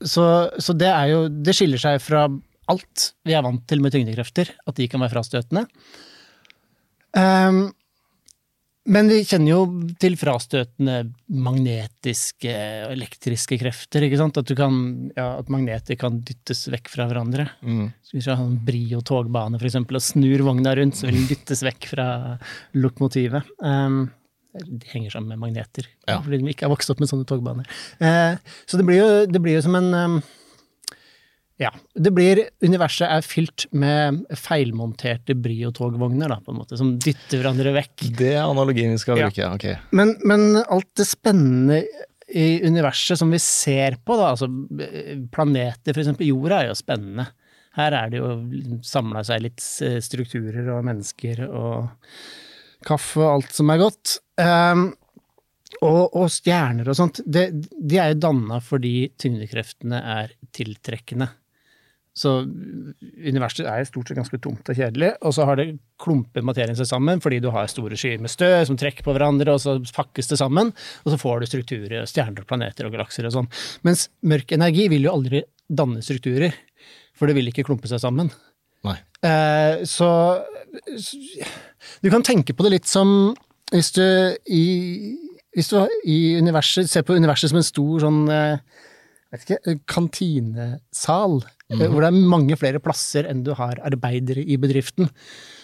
så, 0.00 0.24
så 0.62 0.72
det 0.78 0.88
er 0.88 1.08
jo 1.10 1.16
Det 1.28 1.52
skiller 1.52 1.80
seg 1.82 1.98
fra 2.00 2.22
alt 2.72 3.08
vi 3.26 3.34
er 3.36 3.42
vant 3.44 3.64
til 3.68 3.82
med 3.84 3.92
tyngdekrefter, 3.94 4.50
at 4.68 4.76
de 4.76 4.86
kan 4.92 5.00
være 5.02 5.14
frastøtende. 5.14 5.64
Ehm, 7.16 7.70
men 8.88 9.08
vi 9.10 9.20
kjenner 9.28 9.52
jo 9.52 9.60
til 10.00 10.16
frastøtende 10.18 10.98
magnetiske 11.28 12.52
og 12.86 12.94
elektriske 12.94 13.58
krefter. 13.60 14.06
ikke 14.06 14.20
sant? 14.20 14.38
At, 14.40 14.48
du 14.48 14.56
kan, 14.58 14.78
ja, 15.16 15.26
at 15.42 15.50
magneter 15.52 15.98
kan 16.00 16.20
dyttes 16.26 16.66
vekk 16.72 16.88
fra 16.92 17.06
hverandre. 17.10 17.48
Mm. 17.62 17.90
Så 18.02 18.16
Hvis 18.16 18.28
du 18.28 18.32
har 18.32 18.42
en 18.44 18.58
Brio-togbane 18.64 19.60
for 19.60 19.68
eksempel, 19.68 19.98
og 20.00 20.04
snur 20.06 20.44
vogna 20.46 20.72
rundt, 20.78 20.96
så 20.98 21.08
vil 21.08 21.20
den 21.20 21.28
dyttes 21.30 21.64
vekk 21.66 21.90
fra 21.92 22.08
lokomotivet. 22.78 23.48
Um, 23.60 24.08
de 24.58 24.80
henger 24.94 25.12
sammen 25.14 25.34
med 25.34 25.42
magneter, 25.44 25.86
Ja. 26.08 26.18
fordi 26.24 26.40
de 26.40 26.50
ikke 26.54 26.66
har 26.66 26.72
vokst 26.72 26.90
opp 26.90 27.00
med 27.04 27.10
sånne 27.10 27.28
togbaner. 27.28 27.68
Uh, 28.00 28.40
så 28.66 28.80
det 28.80 28.88
blir, 28.88 28.98
jo, 29.02 29.26
det 29.30 29.42
blir 29.44 29.58
jo 29.58 29.66
som 29.68 29.76
en 29.78 29.92
um, 29.94 30.18
Ja. 31.58 31.72
Det 31.94 32.12
blir 32.14 32.44
Universet 32.62 33.08
er 33.10 33.24
fylt 33.26 33.64
med 33.74 34.20
feilmonterte 34.38 35.34
Brio-togvogner, 35.34 36.30
da, 36.30 36.36
på 36.44 36.52
en 36.54 36.60
måte, 36.60 36.78
som 36.78 36.92
dytter 37.02 37.40
hverandre 37.40 37.72
vekk. 37.74 38.04
Det 38.18 38.30
er 38.36 38.44
analogien 38.46 38.94
vi 38.94 39.00
skal 39.02 39.18
Ja. 39.18 39.26
bruke. 39.26 39.48
ok. 39.56 39.90
Men, 39.98 40.14
men 40.24 40.62
alt 40.62 40.90
det 40.94 41.08
spennende 41.10 41.80
i 42.28 42.60
universet 42.62 43.18
som 43.18 43.30
vi 43.32 43.40
ser 43.42 43.96
på, 44.04 44.14
da, 44.20 44.34
altså 44.36 44.46
planeter, 45.32 45.94
for 45.96 46.02
eksempel 46.04 46.28
jorda, 46.30 46.62
er 46.62 46.70
jo 46.70 46.78
spennende. 46.78 47.26
Her 47.78 47.94
er 47.94 48.10
det 48.12 48.20
jo 48.20 48.30
samla 48.86 49.24
seg 49.26 49.42
litt 49.46 49.64
eh, 49.86 49.98
strukturer 50.02 50.66
og 50.76 50.84
mennesker 50.86 51.42
og 51.48 51.88
kaffe 52.86 53.20
og 53.24 53.32
alt 53.40 53.52
som 53.58 53.70
er 53.74 53.80
godt. 53.82 54.18
Um, 54.38 54.88
og, 55.84 56.14
og 56.16 56.30
stjerner 56.32 56.88
og 56.88 56.96
sånt, 56.96 57.20
det, 57.26 57.48
de 57.76 57.98
er 58.00 58.14
jo 58.14 58.20
danna 58.24 58.58
fordi 58.64 59.10
tyngdekreftene 59.20 59.98
er 60.16 60.32
tiltrekkende. 60.56 61.28
Så 62.18 62.32
universet 62.42 63.68
er 63.70 63.86
stort 63.86 64.10
sett 64.10 64.18
ganske 64.18 64.40
tomt 64.42 64.66
og 64.68 64.78
kjedelig, 64.78 65.12
og 65.22 65.34
så 65.36 65.46
har 65.46 65.60
det 65.60 65.68
klumper 66.02 66.46
materien 66.46 66.78
seg 66.78 66.88
sammen 66.90 67.22
fordi 67.22 67.38
du 67.44 67.50
har 67.54 67.70
store 67.70 67.98
skyer 67.98 68.22
med 68.22 68.32
støv 68.32 68.64
som 68.68 68.78
trekker 68.80 69.06
på 69.06 69.14
hverandre, 69.14 69.54
og 69.54 69.62
så 69.62 69.76
pakkes 69.94 70.32
det 70.32 70.40
sammen, 70.40 70.72
og 71.04 71.14
så 71.14 71.20
får 71.20 71.40
du 71.40 71.50
strukturer, 71.52 72.08
stjerner 72.10 72.48
planeter 72.48 72.88
og 72.88 72.96
galakser 72.96 73.28
og 73.28 73.36
sånn. 73.36 73.50
Mens 73.86 74.08
mørk 74.26 74.56
energi 74.56 74.88
vil 74.90 75.06
jo 75.06 75.14
aldri 75.14 75.44
danne 75.68 76.02
strukturer, 76.02 76.56
for 77.14 77.30
det 77.30 77.38
vil 77.38 77.50
ikke 77.52 77.66
klumpe 77.66 77.90
seg 77.90 78.02
sammen. 78.02 78.32
Eh, 79.26 79.84
så, 79.84 80.08
så 81.02 81.16
du 82.02 82.10
kan 82.10 82.22
tenke 82.22 82.54
på 82.54 82.62
det 82.66 82.76
litt 82.76 82.90
som 82.90 83.34
hvis 83.72 83.90
du 83.96 84.04
i, 84.54 84.64
hvis 85.56 85.70
du 85.72 85.80
i 86.08 86.18
universet 86.38 86.88
ser 86.88 87.04
på 87.04 87.16
universet 87.18 87.50
som 87.50 87.58
en 87.60 87.66
stor 87.66 88.04
sånn 88.04 88.20
eh, 88.32 88.84
vet 89.34 89.44
ikke, 89.44 89.74
kantinesal, 89.90 91.40
eh, 91.70 91.84
hvor 91.84 92.04
det 92.04 92.10
er 92.10 92.30
mange 92.34 92.56
flere 92.60 92.82
plasser 92.82 93.28
enn 93.30 93.44
du 93.46 93.54
har 93.58 93.80
arbeidere 93.86 94.44
i 94.44 94.58
bedriften. 94.60 95.10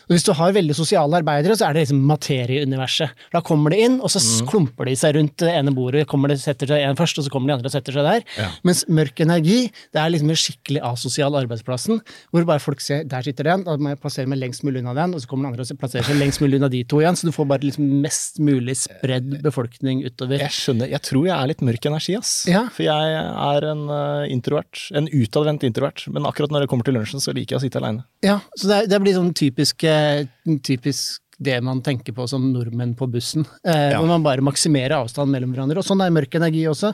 Og 0.07 0.15
hvis 0.17 0.27
du 0.27 0.33
har 0.37 0.55
veldig 0.57 0.77
sosiale 0.77 1.21
arbeidere, 1.21 1.57
så 1.59 1.69
er 1.69 1.77
det 1.77 1.85
liksom 1.85 2.03
materieuniverset. 2.09 3.25
Da 3.35 3.43
kommer 3.45 3.75
de 3.75 3.83
inn, 3.87 3.99
og 4.01 4.13
så 4.13 4.23
mm. 4.23 4.49
klumper 4.51 4.91
de 4.91 4.97
seg 4.99 5.17
rundt 5.19 5.37
det 5.43 5.53
ene 5.55 5.75
bordet. 5.75 6.07
kommer 6.11 6.33
de 6.33 6.39
setter 6.41 6.71
seg 6.71 6.85
en 6.85 6.99
først, 6.99 7.21
og 7.21 7.27
så 7.27 7.33
kommer 7.33 7.51
de 7.51 7.59
andre 7.59 7.71
og 7.71 7.75
setter 7.75 7.97
seg 7.97 8.09
der. 8.09 8.27
Ja. 8.39 8.51
Mens 8.67 8.85
mørk 8.89 9.23
energi, 9.25 9.61
det 9.95 10.03
er 10.03 10.13
liksom 10.13 10.33
en 10.33 10.41
skikkelig 10.41 10.85
asosial 10.85 11.39
arbeidsplassen, 11.41 12.03
hvor 12.31 12.49
bare 12.49 12.63
folk 12.63 12.83
ser 12.85 13.05
der 13.09 13.25
sitter 13.27 13.49
den, 13.49 13.65
da 13.67 13.77
må 13.81 13.93
jeg 13.93 14.01
plassere 14.03 14.31
meg 14.31 14.41
lengst 14.43 14.65
mulig 14.67 14.83
unna 14.83 14.95
den, 14.97 15.15
og 15.17 15.23
så 15.23 15.31
kommer 15.31 15.49
den 15.49 15.55
andre 15.55 15.67
og 15.67 15.81
plasserer 15.81 16.07
seg 16.09 16.21
lengst 16.21 16.43
mulig 16.43 16.61
unna 16.61 16.71
de 16.73 16.83
to 16.89 17.01
igjen, 17.03 17.19
så 17.19 17.29
du 17.29 17.35
får 17.35 17.49
bare 17.51 17.67
liksom 17.67 17.89
mest 18.05 18.41
mulig 18.45 18.77
spredd 18.81 19.39
befolkning 19.45 20.03
utover. 20.05 20.43
Jeg 20.43 20.55
skjønner, 20.57 20.91
jeg 20.93 21.05
tror 21.07 21.29
jeg 21.29 21.35
er 21.37 21.51
litt 21.51 21.65
mørk 21.65 21.89
energi, 21.91 22.17
ass. 22.19 22.35
Ja. 22.51 22.65
For 22.75 22.87
jeg 22.87 23.19
er 23.21 23.69
en 23.71 23.85
eh, 23.93 24.33
introvert. 24.35 24.87
En 24.97 25.09
utadvendt 25.11 25.67
introvert. 25.67 26.05
Men 26.13 26.29
akkurat 26.29 26.53
når 26.55 26.65
det 26.65 26.71
kommer 26.73 26.87
til 26.87 26.97
lunsjen, 26.99 27.23
så 27.23 27.35
liker 27.37 27.57
jeg 27.57 27.63
å 27.63 27.65
sitte 27.65 27.81
aleine. 27.81 28.05
Ja, 28.25 28.39
så 28.59 28.71
det, 28.71 28.81
det 28.93 29.01
blir 29.03 29.17
sånn 29.17 29.33
typisk, 29.37 29.85
eh, 29.89 29.94
typisk 30.65 31.21
det 31.45 31.57
man 31.67 31.81
tenker 31.83 32.15
på 32.15 32.29
som 32.31 32.45
nordmenn 32.53 32.93
på 32.97 33.09
bussen. 33.11 33.43
Eh, 33.67 33.91
Ja. 33.91 33.99
Hvor 33.99 34.07
man 34.09 34.23
bare 34.23 34.45
maksimerer 34.45 34.95
avstanden 35.01 35.33
mellom 35.35 35.53
hverandre. 35.55 35.81
Og 35.83 35.85
sånn 35.87 36.01
er 36.05 36.13
mørk 36.15 36.37
energi 36.39 36.63
også. 36.71 36.93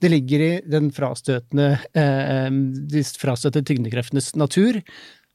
Det 0.00 0.10
ligger 0.12 0.40
i 0.44 0.50
den 0.68 0.90
frastøtende, 0.92 1.70
eh, 1.96 2.50
de 2.92 3.02
frastøtende 3.16 3.64
tyngdekreftenes 3.64 4.34
natur 4.36 4.82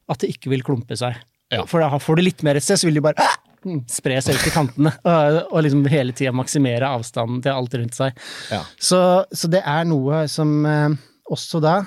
at 0.09 0.19
det 0.21 0.29
ikke 0.35 0.51
vil 0.53 0.61
klumpe 0.63 0.95
seg. 0.99 1.17
Ja. 1.51 1.65
For 1.65 1.81
da 1.81 1.89
får 1.97 2.15
du 2.17 2.21
litt 2.27 2.43
mer 2.45 2.55
et 2.57 2.63
sted, 2.65 2.77
så 2.77 2.85
vil 2.89 2.95
de 2.99 3.01
bare 3.05 3.17
ah, 3.21 3.35
mm, 3.65 3.83
spre 3.89 4.21
seg 4.21 4.37
ut 4.37 4.47
i 4.47 4.53
kantene. 4.53 4.93
Og, 5.09 5.41
og 5.51 5.63
liksom 5.65 5.83
hele 5.89 6.13
tida 6.13 6.31
maksimere 6.35 6.93
avstanden 6.93 7.41
til 7.45 7.53
alt 7.57 7.73
rundt 7.73 7.97
seg. 7.97 8.13
Ja. 8.53 8.61
Så, 8.77 9.01
så 9.33 9.49
det 9.49 9.61
er 9.65 9.83
noe 9.89 10.27
som 10.31 10.53
eh, 10.65 10.89
også 11.33 11.61
da 11.63 11.79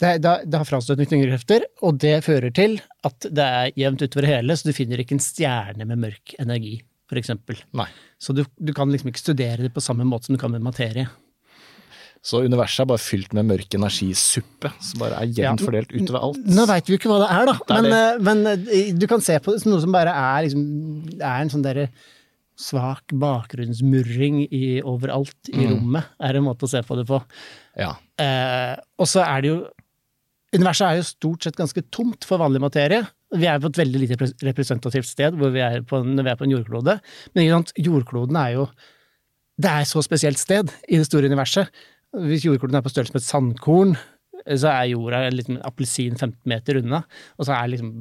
det, 0.00 0.10
det, 0.24 0.32
det 0.50 0.58
har 0.60 0.68
frastøtende 0.68 1.08
tyngdekrefter, 1.08 1.64
og 1.86 1.98
det 2.02 2.18
fører 2.26 2.52
til 2.54 2.78
at 3.06 3.28
det 3.32 3.46
er 3.46 3.70
jevnt 3.80 4.02
utover 4.04 4.26
hele, 4.28 4.56
så 4.56 4.68
du 4.68 4.74
finner 4.76 5.00
ikke 5.00 5.16
en 5.16 5.22
stjerne 5.24 5.86
med 5.88 5.98
mørk 6.02 6.34
energi, 6.42 6.78
eksempel. 7.16 7.56
Så 8.20 8.34
du, 8.36 8.42
du 8.58 8.72
kan 8.76 8.90
liksom 8.92 9.08
ikke 9.12 9.22
studere 9.22 9.62
det 9.64 9.72
på 9.72 9.80
samme 9.84 10.04
måte 10.04 10.26
som 10.28 10.36
du 10.36 10.40
kan 10.42 10.50
med 10.52 10.60
materie. 10.66 11.06
Så 12.26 12.40
universet 12.42 12.82
er 12.82 12.88
bare 12.90 12.98
fylt 12.98 13.32
med 13.38 13.46
mørk 13.46 13.76
energisuppe, 13.78 14.72
som 14.82 14.98
bare 15.04 15.20
er 15.22 15.28
jevnt 15.30 15.62
Ja. 15.62 15.66
fordelt 15.68 15.92
utover 15.94 16.24
alt. 16.26 16.40
Nå 16.50 16.64
veit 16.66 16.88
vi 16.88 16.96
jo 16.96 16.98
ikke 16.98 17.12
hva 17.12 17.20
det 17.22 17.28
er, 17.36 17.46
da, 17.46 17.54
Det 17.62 17.76
er 17.76 17.82
men, 17.86 17.92
eh, 17.94 18.18
men 18.26 18.46
eh, 18.50 18.90
du 18.98 19.06
kan 19.06 19.22
se 19.22 19.36
på 19.38 19.54
det 19.54 19.62
som 19.62 19.70
noe 19.72 19.80
som 19.84 19.94
bare 19.94 20.10
er, 20.10 20.48
liksom, 20.48 20.64
er 21.20 21.38
en 21.44 21.52
sånn 21.54 21.62
derre 21.62 21.86
svak 22.58 23.12
bakgrunnsmurring 23.12 24.42
i, 24.50 24.80
overalt 24.82 25.50
i 25.52 25.58
Mm. 25.66 25.74
rommet, 25.76 26.04
er 26.20 26.34
en 26.36 26.44
måte 26.44 26.64
å 26.66 26.68
se 26.70 26.80
på 26.82 26.96
det 26.96 27.06
på. 27.06 27.22
Ja. 27.78 27.94
Eh, 28.18 28.76
og 28.98 29.06
så 29.06 29.22
er 29.22 29.42
det 29.42 29.48
jo 29.52 29.58
Universet 30.54 30.86
er 30.86 30.98
jo 31.00 31.06
stort 31.08 31.46
sett 31.46 31.58
ganske 31.58 31.82
tomt 31.94 32.26
for 32.28 32.40
vanlig 32.40 32.62
materie. 32.62 33.02
Vi 33.34 33.48
er 33.50 33.58
på 33.60 33.70
et 33.72 33.80
veldig 33.80 34.02
lite 34.02 34.18
representativt 34.46 35.08
sted 35.08 35.34
vi 35.34 35.62
er 35.64 35.80
på, 35.82 35.98
når 36.06 36.26
vi 36.26 36.30
er 36.32 36.38
på 36.38 36.46
en 36.46 36.54
jordklode. 36.54 36.98
Men 37.34 37.64
jordkloden 37.74 38.38
er 38.38 38.54
jo 38.54 38.68
Det 39.56 39.70
er 39.70 39.80
et 39.80 39.88
så 39.88 40.02
spesielt 40.04 40.36
sted 40.36 40.68
i 40.88 40.98
det 41.00 41.06
store 41.06 41.30
universet. 41.30 41.70
Hvis 42.12 42.44
jordkloden 42.44 42.76
er 42.76 42.82
på 42.84 42.90
størrelse 42.92 43.14
med 43.14 43.22
et 43.22 43.26
sandkorn, 43.26 43.94
så 44.54 44.70
er 44.70 44.90
jorda 44.92 45.22
en 45.26 45.36
liten 45.36 45.58
appelsin 45.66 46.14
15 46.14 46.36
meter 46.50 46.80
unna. 46.80 47.02
Og 47.36 47.48
så 47.48 47.54
er 47.56 47.70
liksom 47.72 47.92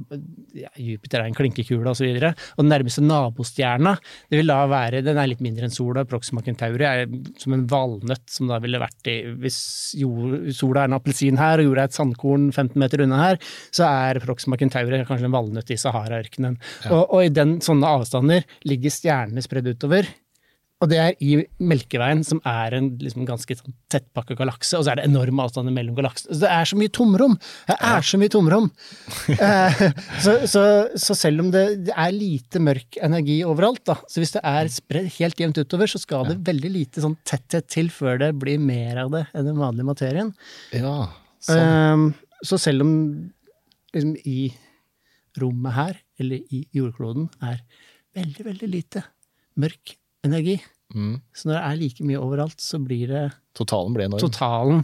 ja, 0.58 0.70
Jupiter 0.78 1.22
er 1.22 1.30
en 1.30 1.38
klinkekule, 1.38 1.90
og 1.90 1.98
så. 1.98 2.06
Og 2.06 2.64
den 2.64 2.72
nærmeste 2.72 3.04
nabostjerna 3.06 3.96
det 4.30 4.40
vil 4.40 4.52
da 4.52 4.60
være, 4.70 5.04
den 5.06 5.20
er 5.20 5.30
litt 5.30 5.44
mindre 5.46 5.68
enn 5.68 5.74
sola. 5.74 6.06
Proxima 6.10 6.44
Centauri 6.46 6.88
er 6.88 7.06
som 7.42 7.56
en 7.56 7.66
valnøtt 7.70 8.26
som 8.32 8.50
da 8.52 8.60
ville 8.64 8.82
vært 8.82 9.10
i 9.12 9.18
Hvis 9.42 9.60
jord, 10.00 10.50
sola 10.56 10.84
er 10.84 10.92
en 10.92 10.98
appelsin 11.00 11.40
her, 11.40 11.62
og 11.62 11.70
jorda 11.70 11.86
er 11.86 11.92
et 11.92 11.98
sandkorn 11.98 12.50
15 12.52 12.78
meter 12.82 13.06
unna 13.06 13.22
her, 13.22 13.42
så 13.76 13.88
er 13.90 14.22
Proxima 14.24 14.60
Centauri 14.62 15.04
kanskje 15.08 15.30
en 15.30 15.36
valnøtt 15.36 15.74
i 15.74 15.80
Sahara-ørkenen. 15.80 16.60
Og, 16.92 17.02
og 17.04 17.26
i 17.26 17.34
den 17.34 17.58
sånne 17.66 17.90
avstander 17.98 18.46
ligger 18.68 18.94
stjernene 18.94 19.44
spredd 19.46 19.74
utover. 19.74 20.10
Og 20.84 20.90
det 20.92 20.98
er 21.00 21.14
i 21.24 21.38
Melkeveien, 21.64 22.20
som 22.28 22.42
er 22.46 22.74
en 22.76 22.90
liksom, 23.00 23.24
ganske 23.28 23.56
sånn, 23.56 23.74
tettpakka 23.92 24.36
galakse, 24.36 24.76
og 24.76 24.84
så 24.84 24.92
er 24.92 25.00
det 25.00 25.06
enorme 25.08 25.46
avstander 25.46 25.72
mellom 25.74 25.96
galaksene. 25.96 26.36
Så 26.36 26.44
det 26.44 26.52
er 26.52 26.68
så 26.68 26.80
mye 26.80 26.92
tomrom! 26.98 27.38
Det 27.70 27.78
er 27.90 28.08
så 28.10 28.20
mye 28.20 28.34
tomrom! 28.34 28.68
eh, 29.36 29.86
så, 30.26 30.36
så, 30.52 30.66
så 31.00 31.18
selv 31.18 31.46
om 31.46 31.54
det, 31.56 31.64
det, 31.88 31.96
er 31.96 32.12
lite 32.12 32.60
mørk 32.64 33.00
energi 33.08 33.40
overalt, 33.48 33.86
da, 33.88 33.98
så 34.12 34.20
hvis 34.20 34.36
det 34.36 34.44
er 34.52 34.74
spredd 34.76 35.10
helt 35.16 35.46
jevnt 35.46 35.64
utover, 35.64 35.92
så 35.92 36.04
skal 36.04 36.28
det 36.34 36.38
veldig 36.52 36.74
lite 36.76 37.06
sånn 37.08 37.18
tetthet 37.24 37.72
til 37.72 37.90
før 37.94 38.20
det 38.26 38.34
blir 38.44 38.60
mer 38.60 39.06
av 39.06 39.16
det 39.16 39.26
enn 39.32 39.48
den 39.54 39.62
vanlige 39.64 39.90
materien. 39.94 40.36
Ja, 40.76 40.98
sånn. 41.40 41.66
Eh, 42.12 42.40
så 42.46 42.60
selv 42.60 42.84
om 42.84 42.96
liksom, 43.96 44.18
i 44.28 44.50
rommet 45.40 45.80
her, 45.80 46.00
eller 46.20 46.44
i 46.52 46.66
jordkloden, 46.76 47.32
er 47.44 47.64
veldig, 48.16 48.52
veldig 48.52 48.76
lite 48.76 49.08
mørk 49.64 49.96
energi, 50.26 50.58
Mm. 50.94 51.16
så 51.34 51.48
når 51.50 51.56
det 51.58 51.64
er 51.66 51.78
like 51.82 52.04
mye 52.06 52.20
overalt, 52.22 52.60
så 52.62 52.78
blir 52.80 53.08
det 53.10 53.24
Totalen 53.58 53.94
blir 53.96 54.06
enorm. 54.06 54.22
Totalen 54.22 54.84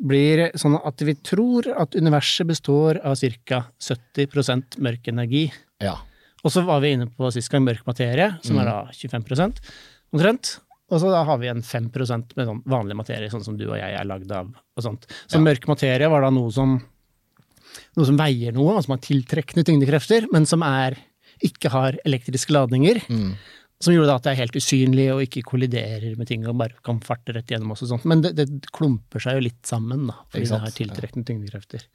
blir 0.00 0.50
sånn 0.60 0.76
at 0.84 1.00
vi 1.04 1.14
tror 1.14 1.66
at 1.80 1.96
universet 1.96 2.46
består 2.46 3.00
av 3.04 3.16
ca. 3.46 3.64
70% 3.80 4.76
mørk 4.84 5.08
energi. 5.08 5.46
Ja. 5.80 5.96
Og 6.44 6.52
så 6.52 6.62
var 6.64 6.80
vi 6.84 6.92
inne 6.94 7.06
på 7.08 7.30
sist 7.32 7.50
gang 7.52 7.64
mørk 7.66 7.86
materie, 7.88 8.38
som 8.44 8.58
er 8.58 8.64
da 8.68 8.76
25% 8.92 9.60
omtrent. 10.12 10.58
Og 10.90 11.00
så 11.00 11.10
da 11.12 11.22
har 11.24 11.38
vi 11.38 11.48
en 11.48 11.62
5% 11.62 12.36
med 12.36 12.46
sånn 12.48 12.62
vanlig 12.66 12.96
materie, 12.96 13.30
sånn 13.30 13.44
som 13.44 13.56
du 13.56 13.66
og 13.68 13.76
jeg 13.78 13.94
er 13.94 14.04
lagd 14.08 14.30
av. 14.32 14.48
og 14.76 14.82
sånt. 14.84 15.06
Så 15.28 15.36
Ja. 15.38 15.40
mørk 15.40 15.66
materie 15.68 16.08
var 16.10 16.22
da 16.22 16.30
noe 16.30 16.50
som, 16.50 16.82
noe 17.96 18.06
som 18.06 18.16
veier 18.16 18.52
noe, 18.52 18.76
og 18.76 18.84
som 18.84 18.92
har 18.96 18.98
tiltrekkende 19.04 19.64
tyngdekrefter, 19.64 20.26
men 20.32 20.46
som 20.46 20.62
er, 20.62 20.96
ikke 21.44 21.70
har 21.70 21.92
elektriske 22.06 22.50
ladninger. 22.52 23.02
Mm. 23.08 23.34
Som 23.80 23.94
gjorde 23.94 24.12
at 24.12 24.26
det 24.26 24.34
er 24.34 24.42
helt 24.42 24.56
usynlig 24.60 25.06
og 25.14 25.22
ikke 25.24 25.42
kolliderer 25.48 26.12
med 26.20 26.28
ting 26.28 26.44
og 26.44 26.58
bare 26.60 26.76
kan 26.84 26.98
farte 27.04 27.32
rett 27.32 27.48
gjennom 27.48 27.72
oss 27.72 27.86
og 27.86 27.94
sånt. 27.94 28.04
Men 28.10 28.20
det, 28.24 28.34
det 28.36 28.46
klumper 28.76 29.22
seg 29.24 29.38
jo 29.38 29.46
litt 29.46 29.62
sammen, 29.68 30.04
da, 30.10 30.18
fordi 30.28 30.50
det 30.50 30.60
har 30.66 30.74
tiltrekkende 30.76 31.30
tyngdekrefter. 31.30 31.86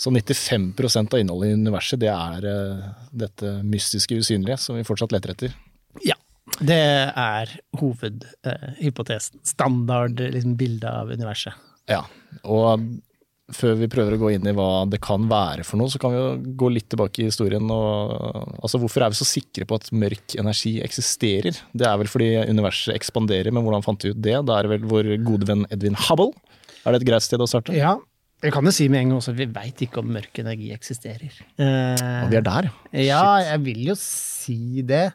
Så 0.00 0.10
95% 0.10 1.12
av 1.12 1.20
innholdet 1.20 1.50
i 1.50 1.58
universet, 1.60 2.00
det 2.00 2.08
er 2.08 2.46
uh, 2.48 2.88
dette 3.12 3.52
mystiske 3.68 4.16
usynlige 4.16 4.56
som 4.62 4.78
vi 4.78 4.86
fortsatt 4.88 5.12
leter 5.12 5.34
etter. 5.34 5.58
Ja. 6.06 6.16
Det 6.58 6.80
er 6.80 7.52
hovedhypotesen. 7.78 9.44
Standard 9.46 10.18
liksom, 10.18 10.56
bilde 10.58 10.88
av 10.88 11.12
universet. 11.12 11.54
Ja, 11.88 12.00
og 12.42 12.88
før 13.56 13.74
vi 13.80 13.88
prøver 13.90 14.14
å 14.16 14.20
gå 14.20 14.30
inn 14.36 14.46
i 14.46 14.52
hva 14.56 14.84
det 14.90 15.00
kan 15.04 15.24
være 15.30 15.64
for 15.66 15.80
noe, 15.80 15.90
så 15.92 15.98
kan 16.02 16.12
vi 16.14 16.18
jo 16.20 16.54
gå 16.60 16.68
litt 16.74 16.88
tilbake 16.92 17.22
i 17.22 17.28
historien. 17.28 17.64
Og, 17.70 18.12
altså, 18.62 18.80
hvorfor 18.82 19.04
er 19.06 19.12
vi 19.14 19.18
så 19.20 19.26
sikre 19.28 19.66
på 19.68 19.78
at 19.80 19.88
mørk 19.96 20.36
energi 20.40 20.76
eksisterer? 20.84 21.58
Det 21.72 21.86
er 21.88 21.98
vel 22.02 22.10
fordi 22.12 22.30
universet 22.50 22.94
ekspanderer, 22.96 23.50
men 23.54 23.66
hvordan 23.66 23.84
fant 23.86 24.06
vi 24.06 24.12
ut 24.14 24.22
det? 24.22 24.36
Da 24.48 24.58
er 24.60 24.68
det 24.68 24.74
vel 24.76 24.86
vår 24.92 25.10
gode 25.26 25.48
venn 25.50 25.66
Edwin 25.74 25.98
Hubble. 26.06 26.30
Er 26.84 26.94
det 26.94 27.02
et 27.02 27.08
greit 27.10 27.26
sted 27.26 27.42
å 27.42 27.48
starte? 27.50 27.74
Ja, 27.76 27.96
jeg 28.40 28.54
kan 28.54 28.64
jo 28.64 28.72
si 28.72 28.86
med 28.88 29.02
en 29.02 29.10
gang 29.12 29.18
også 29.20 29.34
vi 29.36 29.44
veit 29.52 29.82
ikke 29.84 30.00
om 30.00 30.14
mørk 30.14 30.38
energi 30.40 30.70
eksisterer. 30.72 31.34
Eh, 31.60 32.24
Og 32.24 32.30
vi 32.32 32.38
er 32.40 32.46
der. 32.46 32.70
ja, 32.96 33.24
jeg 33.50 33.64
vil 33.66 33.82
jo 33.90 33.98
si 34.00 34.80
det. 34.88 35.10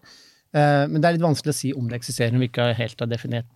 Eh, 0.56 0.84
men 0.92 1.02
det 1.02 1.08
er 1.10 1.16
litt 1.18 1.26
vanskelig 1.26 1.52
å 1.56 1.58
si 1.58 1.72
om 1.74 1.88
det 1.90 1.98
eksisterer 1.98 2.32
når 2.36 2.44
vi 2.46 2.50
ikke 2.52 2.68
helt 2.78 3.02
har 3.02 3.10
definert 3.12 3.50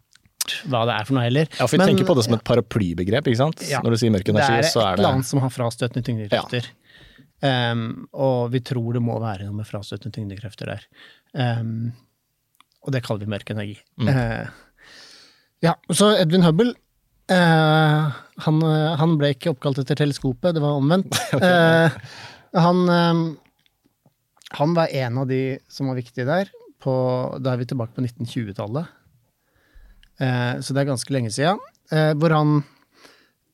hva 0.69 0.83
det 0.89 0.95
er 0.95 1.07
for 1.07 1.17
noe 1.17 1.25
heller. 1.27 1.49
Ja, 1.55 1.65
for 1.65 1.75
vi 1.75 1.81
Men- 1.81 1.91
tenker 1.91 2.09
på 2.09 2.15
det 2.17 2.25
som 2.27 2.35
et 2.37 2.43
paraplybegrep, 2.47 3.29
ikke 3.31 3.41
sant? 3.41 3.63
Ja. 3.69 3.81
Når 3.85 3.95
du 3.95 4.01
sier 4.01 4.13
mørk 4.13 4.29
energi, 4.33 4.59
så 4.71 4.83
er 4.83 4.83
det 4.83 4.83
Det 4.83 4.83
er 4.83 4.93
eller 4.93 5.07
det 5.07 5.13
annet 5.13 5.29
som 5.29 5.43
har 5.43 5.49
frastøtende 5.55 6.05
tyngdekrefter. 6.07 6.69
Um, 7.41 8.07
og 8.11 8.51
vi 8.51 8.59
tror 8.59 8.93
det 8.93 9.01
må 9.01 9.15
være 9.21 9.45
noe 9.47 9.61
med 9.61 9.67
frastøtende 9.69 10.11
tyngdekrefter 10.17 10.73
der. 10.73 10.83
Um, 11.33 11.93
og 12.83 12.91
det 12.95 13.03
kaller 13.03 13.25
vi 13.25 13.31
mørk 13.31 13.49
energi. 13.51 13.77
Eh, 14.07 14.47
ja, 15.61 15.73
så 15.91 16.13
Edwin 16.19 16.43
Hubble 16.43 16.73
uh, 17.31 18.11
han, 18.45 18.61
eh, 18.63 18.95
han 18.99 19.17
ble 19.19 19.33
ikke 19.35 19.53
oppkalt 19.53 19.81
etter 19.83 19.99
teleskopet, 19.99 20.55
det 20.55 20.63
var 20.63 20.79
omvendt. 20.79 21.15
Uh, 21.39 21.91
han, 22.57 22.79
eh, 22.89 23.19
han 24.57 24.71
var 24.73 24.89
en 24.97 25.19
av 25.21 25.27
de 25.29 25.59
som 25.69 25.91
var 25.91 25.99
viktige 25.99 26.25
der. 26.25 26.49
På, 26.81 26.93
da 27.37 27.53
er 27.53 27.59
vi 27.61 27.67
tilbake 27.69 27.93
på 27.93 28.01
1920-tallet. 28.01 28.89
Eh, 30.19 30.59
så 30.59 30.75
det 30.75 30.83
er 30.83 30.91
ganske 30.91 31.15
lenge 31.15 31.31
siden. 31.35 31.61
Eh, 31.91 32.13
hvor 32.19 32.35
han 32.35 32.61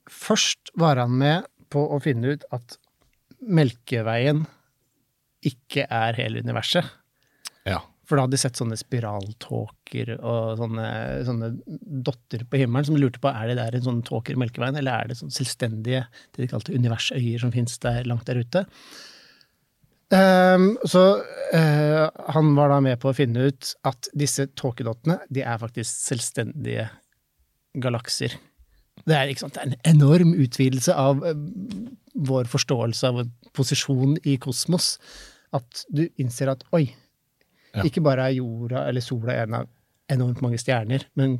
Først 0.05 0.69
var 0.77 0.99
han 1.01 1.15
med 1.17 1.47
på 1.73 1.81
å 1.81 1.97
finne 1.97 2.35
ut 2.35 2.43
at 2.53 2.75
Melkeveien 3.41 4.43
ikke 5.45 5.87
er 5.89 6.17
hele 6.17 6.43
universet. 6.45 6.85
Ja. 7.65 7.79
For 8.05 8.17
da 8.17 8.25
hadde 8.25 8.37
de 8.37 8.41
sett 8.41 8.59
sånne 8.59 8.77
spiraltåker 8.77 10.11
og 10.19 10.59
sånne, 10.59 10.87
sånne 11.25 11.49
dotter 12.05 12.45
på 12.45 12.61
himmelen 12.61 12.85
som 12.85 12.99
lurte 13.01 13.21
på 13.21 13.31
er 13.33 13.49
det 13.49 13.57
der 13.57 13.77
en 13.79 13.87
sånn 13.87 14.03
tåker 14.05 14.37
i 14.37 14.41
Melkeveien, 14.43 14.77
eller 14.77 14.93
er 14.93 15.09
det 15.09 15.17
sånn 15.17 15.33
selvstendige 15.33 16.03
det 16.35 16.43
de 16.43 16.51
kalte 16.53 16.77
universøyer 16.77 17.41
som 17.41 17.53
finnes 17.55 17.81
der 17.81 18.05
langt 18.05 18.29
der 18.29 18.43
ute. 18.45 18.65
Ehm, 20.13 20.75
så 20.85 21.03
uh, 21.55 22.09
han 22.35 22.51
var 22.57 22.69
da 22.69 22.81
med 22.83 22.99
på 23.01 23.09
å 23.09 23.17
finne 23.17 23.47
ut 23.49 23.71
at 23.87 24.09
disse 24.13 24.45
tåkedottene 24.57 25.17
de 25.33 25.41
er 25.41 25.61
faktisk 25.61 25.89
selvstendige 26.11 26.89
galakser. 27.81 28.35
Det 29.05 29.15
er, 29.17 29.31
sant, 29.39 29.57
det 29.57 29.63
er 29.63 29.71
en 29.71 29.95
enorm 29.97 30.35
utvidelse 30.37 30.93
av 30.93 31.23
uh, 31.25 31.33
vår 32.15 32.51
forståelse 32.51 33.09
av 33.09 33.17
vår 33.21 33.31
posisjon 33.57 34.15
i 34.23 34.37
kosmos. 34.41 34.95
At 35.55 35.85
du 35.89 36.05
innser 36.21 36.53
at 36.53 36.67
oi, 36.75 36.87
Ja. 37.75 37.83
ikke 37.83 37.99
bare 37.99 38.29
er 38.29 38.37
jorda 38.37 38.85
eller 38.87 39.03
sola 39.03 39.33
en 39.41 39.53
av 39.57 39.65
enormt 40.07 40.39
mange 40.39 40.55
stjerner, 40.61 41.03
men 41.19 41.39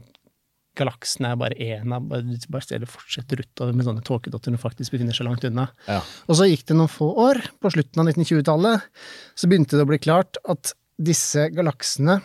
galaksen 0.78 1.28
er 1.30 1.38
bare 1.40 1.58
én 1.62 1.94
av 1.96 2.06
bare, 2.10 2.26
du 2.26 2.48
bare 2.52 2.66
ser 2.66 2.84
det 2.84 2.90
fortsetter 2.92 3.42
utover 3.44 3.76
med 3.76 3.88
sånne 3.88 4.04
tåkedotter 4.06 4.54
når 4.54 4.62
faktisk 4.62 4.96
befinner 4.96 5.16
seg 5.16 5.28
langt 5.30 5.46
unna. 5.48 5.68
Ja. 5.88 6.02
Og 6.28 6.40
så 6.40 6.48
gikk 6.50 6.66
det 6.70 6.78
noen 6.78 6.92
få 6.92 7.10
år, 7.26 7.42
på 7.62 7.72
slutten 7.74 8.04
av 8.04 8.12
1920-tallet, 8.12 8.88
så 9.36 9.50
begynte 9.52 9.80
det 9.80 9.86
å 9.86 9.90
bli 9.90 10.02
klart 10.04 10.40
at 10.52 10.76
disse 10.96 11.50
galaksene 11.56 12.20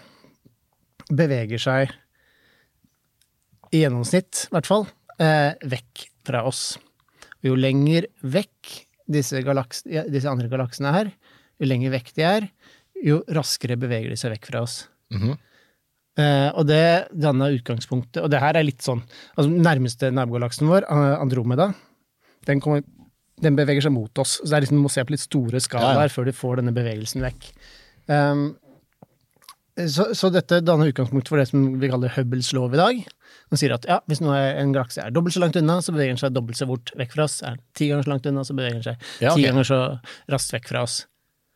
beveger 1.11 1.63
seg, 1.63 1.97
i 3.71 3.85
gjennomsnitt 3.85 4.47
i 4.49 4.55
hvert 4.55 4.67
fall, 4.67 4.87
eh, 5.23 5.53
vekk 5.71 6.07
fra 6.27 6.43
oss. 6.49 6.75
Og 7.41 7.53
jo 7.53 7.59
lenger 7.59 8.09
vekk 8.23 8.73
disse, 9.11 9.43
galaks, 9.47 9.85
disse 9.87 10.31
andre 10.31 10.51
galaksene 10.51 10.95
er, 11.03 11.13
jo 11.61 11.69
lenger 11.69 11.95
vekk 11.95 12.11
de 12.17 12.27
er, 12.27 12.49
jo 13.01 13.21
raskere 13.33 13.79
beveger 13.81 14.13
de 14.13 14.19
seg 14.19 14.35
vekk 14.35 14.51
fra 14.51 14.65
oss. 14.67 14.83
Mhm. 15.15 15.37
Eh, 15.37 15.47
og 16.55 16.67
det 16.69 16.81
danna 17.13 17.51
utgangspunktet, 17.55 18.23
og 18.25 18.31
det 18.33 18.41
her 18.43 18.57
er 18.59 18.67
litt 18.67 18.83
sånn 18.85 19.03
altså 19.37 19.51
Nærmeste 19.51 20.11
nabogalaksen 20.15 20.69
vår, 20.71 20.87
eh, 20.91 21.13
Andromeda, 21.21 21.69
den, 22.49 22.63
kommer, 22.65 22.83
den 23.43 23.59
beveger 23.59 23.85
seg 23.87 23.95
mot 23.95 24.23
oss. 24.23 24.39
Så 24.41 24.49
det 24.51 24.57
er 24.59 24.65
liksom, 24.67 24.81
du 24.81 24.87
må 24.89 24.93
se 24.93 25.05
på 25.07 25.15
litt 25.15 25.23
store 25.25 25.61
skalaer 25.63 26.03
Ja, 26.03 26.09
ja. 26.09 26.15
før 26.15 26.27
du 26.31 26.35
får 26.37 26.61
denne 26.63 26.75
bevegelsen 26.77 27.23
vekk. 27.25 27.51
Um, 28.11 28.45
så, 29.89 30.11
så 30.19 30.29
dette 30.35 30.59
danner 30.67 30.91
utgangspunkt 30.91 31.31
for 31.31 31.41
det 31.41 31.47
som 31.49 31.63
vi 31.81 31.89
kaller 31.89 32.13
Hubbles 32.17 32.51
lov 32.57 32.75
i 32.75 32.81
dag. 32.81 32.99
Den 33.51 33.61
sier 33.61 33.73
at 33.77 33.87
ja, 33.89 34.01
hvis 34.11 34.21
en 34.25 34.75
galakse 34.75 35.01
er 35.05 35.15
dobbelt 35.15 35.35
så 35.37 35.41
langt 35.45 35.57
unna, 35.57 35.79
så 35.81 35.95
beveger 35.95 36.17
den 36.17 36.21
seg 36.21 36.35
dobbelt 36.37 36.59
så 36.59 36.67
fort 36.69 36.91
vekk 37.01 37.15
fra 37.15 37.25
oss. 37.29 37.39
Er 37.47 37.55
den 37.57 37.63
ti 37.79 37.89
ganger 37.89 38.05
så 38.05 38.13
langt 38.13 38.27
unna, 38.29 38.45
så 38.45 38.57
beveger 38.59 38.81
den 38.81 38.89
seg 38.91 39.07
Ja, 39.25 39.33
ti 39.39 39.47
ganger 39.47 39.69
så 39.71 39.79
raskt 40.35 40.57
vekk 40.59 40.69
fra 40.75 40.83
oss. 40.89 41.05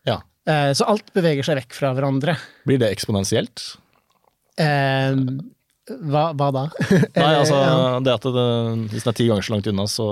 ja. 0.08 0.20
Eh, 0.44 0.70
så 0.76 0.84
alt 0.92 1.06
beveger 1.16 1.46
seg 1.46 1.56
vekk 1.56 1.72
fra 1.72 1.94
hverandre. 1.96 2.34
Blir 2.68 2.76
det 2.82 2.90
eksponentielt? 2.92 3.62
Eh, 4.60 5.18
hva, 5.84 6.24
hva 6.32 6.48
da? 6.54 6.64
Nei, 7.20 7.32
altså 7.42 7.60
det 8.06 8.16
at 8.16 8.28
det, 8.36 8.48
hvis 8.92 9.06
den 9.06 9.12
er 9.12 9.18
ti 9.20 9.28
ganger 9.30 9.46
så 9.46 9.56
langt 9.56 9.70
unna, 9.70 9.86
så 9.90 10.08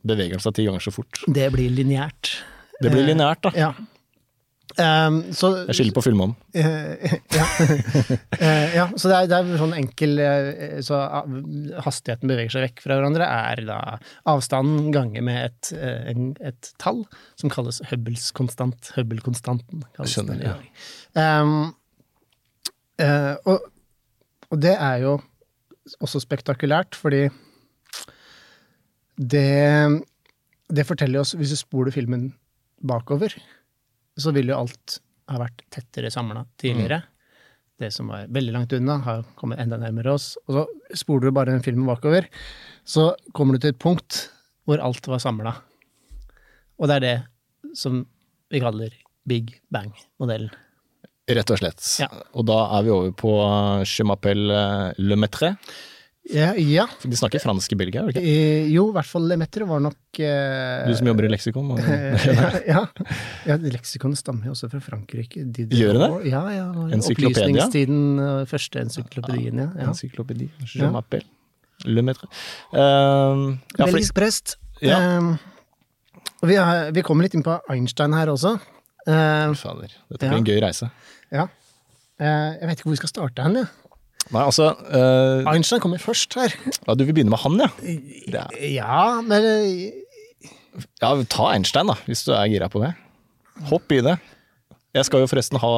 beveger 0.00 0.38
den 0.38 0.44
seg 0.44 0.56
ti 0.56 0.66
ganger 0.68 0.84
så 0.84 0.94
fort. 0.94 1.24
Det 1.28 1.48
blir 1.54 1.72
lineært. 1.74 2.38
Det 2.80 2.92
blir 2.92 3.10
lineært, 3.10 3.44
da. 3.44 3.56
Ja. 3.58 3.72
Um, 4.78 5.16
så, 5.34 5.48
Jeg 5.66 5.76
skylder 5.80 5.94
på 5.96 6.02
fullmånen. 6.06 6.36
Uh, 6.54 7.16
ja. 7.38 7.46
uh, 8.38 8.68
ja, 8.76 8.84
så 8.94 9.10
det 9.10 9.16
er, 9.16 9.26
det 9.30 9.40
er 9.40 9.58
sånn 9.58 9.74
enkel 9.74 10.22
eh, 10.22 10.76
Så 10.86 10.94
ah, 10.94 11.26
hastigheten 11.82 12.30
beveger 12.30 12.54
seg 12.54 12.66
vekk 12.68 12.84
fra 12.84 13.00
hverandre, 13.00 13.26
er 13.26 13.64
da 13.66 13.80
avstanden 14.30 14.92
ganger 14.94 15.26
med 15.26 15.48
et, 15.48 15.72
eh, 15.74 16.12
en, 16.12 16.30
et 16.38 16.70
tall 16.82 17.02
som 17.40 17.52
kalles 17.52 17.82
Hubbles 17.90 18.30
konstant. 18.36 18.92
Hubble-konstanten 18.94 19.84
Skjønner, 20.06 20.38
det. 20.38 20.54
ja. 20.54 21.42
Um, 21.42 21.72
eh, 23.00 23.34
og, 23.48 23.66
og 24.50 24.60
det 24.62 24.74
er 24.76 25.04
jo 25.04 25.18
også 26.00 26.20
spektakulært, 26.22 26.94
fordi 26.98 27.24
det, 29.20 30.00
det 30.70 30.86
forteller 30.88 31.22
oss, 31.22 31.34
hvis 31.36 31.52
du 31.52 31.58
spoler 31.58 31.94
filmen 31.94 32.30
bakover, 32.80 33.34
så 34.20 34.32
vil 34.36 34.52
jo 34.52 34.60
alt 34.60 35.00
ha 35.30 35.40
vært 35.42 35.64
tettere 35.72 36.10
samla 36.12 36.44
tidligere. 36.60 37.02
Det 37.80 37.88
som 37.94 38.10
var 38.12 38.28
veldig 38.32 38.54
langt 38.54 38.74
unna, 38.76 38.98
har 39.04 39.24
kommet 39.40 39.60
enda 39.62 39.78
nærmere 39.80 40.12
oss. 40.12 40.34
Og 40.48 40.56
så 40.56 41.00
spoler 41.02 41.28
du 41.28 41.36
bare 41.36 41.54
den 41.54 41.64
filmen 41.64 41.88
bakover, 41.88 42.26
så 42.84 43.10
kommer 43.36 43.56
du 43.56 43.64
til 43.64 43.74
et 43.74 43.80
punkt 43.80 44.26
hvor 44.68 44.82
alt 44.84 45.06
var 45.08 45.22
samla. 45.22 45.54
Og 46.80 46.88
det 46.88 46.98
er 46.98 47.06
det 47.06 47.76
som 47.76 48.02
vi 48.50 48.60
kaller 48.62 48.92
Big 49.28 49.54
Bang-modellen. 49.72 50.52
Rett 51.36 51.52
og 51.54 51.60
slett. 51.60 51.84
Ja. 52.02 52.08
Og 52.34 52.46
da 52.48 52.58
er 52.78 52.86
vi 52.86 52.92
over 52.94 53.14
på 53.16 53.36
Je 53.86 54.06
m'appelle 54.06 54.60
eh, 54.90 55.00
Le 55.00 55.16
maître. 55.20 55.54
Ja, 56.30 56.50
ja. 56.54 56.84
De 57.02 57.16
snakker 57.16 57.40
fransk 57.42 57.72
i 57.74 57.76
Belgia, 57.80 58.02
gjør 58.04 58.12
de 58.12 58.20
ikke? 58.20 58.28
Eh, 58.28 58.68
jo, 58.70 58.84
i 58.90 58.94
hvert 58.94 59.08
fall 59.08 59.24
Le 59.24 59.34
Lemetre 59.34 59.66
var 59.66 59.80
nok 59.82 60.20
eh, 60.22 60.84
Du 60.86 60.92
som 60.98 61.08
jobber 61.10 61.26
i 61.26 61.30
leksikon. 61.32 61.72
Og, 61.74 61.80
ja, 62.38 62.50
ja. 62.68 62.82
ja, 63.48 63.56
leksikonet 63.64 64.20
stammer 64.20 64.50
jo 64.50 64.54
også 64.54 64.70
fra 64.70 64.82
Frankrike. 64.84 65.46
De 65.48 65.66
Gjør 65.80 65.98
det 65.98 66.10
Ja, 66.30 66.44
ja. 66.54 66.68
Encyclopedia? 66.92 67.48
Opplysningstiden, 67.48 68.02
eh, 68.26 68.42
første 68.50 68.84
encyklopedien, 68.84 69.62
ja. 69.64 69.68
ja. 69.74 69.88
Encyklopedi. 69.90 70.50
Je 70.66 70.84
Ja. 70.84 70.92
m'appelle 70.94 71.26
Le 71.88 72.02
Metre. 72.04 72.28
Uh, 72.74 72.76
ja, 72.76 73.86
fordi, 73.86 73.92
Belgisk 73.94 74.14
prest. 74.14 74.58
Ja. 74.84 74.98
Eh, 75.00 75.30
vi, 76.44 76.56
har, 76.60 76.90
vi 76.92 77.02
kommer 77.06 77.24
litt 77.24 77.34
inn 77.34 77.44
på 77.46 77.56
Einstein 77.72 78.14
her 78.16 78.28
også. 78.32 78.58
Uh, 79.08 79.56
fader, 79.56 79.88
dette 80.12 80.26
blir 80.28 80.36
Ja. 80.36 80.38
en 80.42 80.44
gøy 80.44 80.60
reise. 80.60 80.90
Ja. 81.32 81.46
Eh, 82.20 82.50
jeg 82.60 82.68
vet 82.68 82.78
ikke 82.78 82.88
hvor 82.90 82.96
vi 82.96 83.02
skal 83.04 83.12
starte 83.14 83.42
hen, 83.46 83.56
Ja. 83.62 83.68
Nei, 84.30 84.42
altså 84.44 84.66
Uh, 84.84 85.42
Einstein 85.50 85.80
kommer 85.80 85.98
først 85.98 86.34
her. 86.36 86.52
ja, 86.86 86.94
Du 86.94 87.04
vil 87.04 87.14
begynne 87.16 87.30
med 87.32 87.40
han, 87.40 87.56
ja? 87.58 87.68
Det 88.30 88.42
Ja, 88.76 89.20
men 89.24 89.42
eh, 89.42 89.90
Ja, 91.02 91.14
ta 91.24 91.48
Einstein, 91.54 91.88
da, 91.88 91.96
hvis 92.06 92.22
du 92.26 92.32
er 92.36 92.46
gira 92.52 92.68
på 92.70 92.82
det. 92.84 92.92
Hopp 93.70 93.90
i 93.92 94.00
det. 94.04 94.18
Jeg 94.94 95.04
skal 95.06 95.20
jo 95.22 95.26
forresten 95.30 95.58
ha 95.62 95.70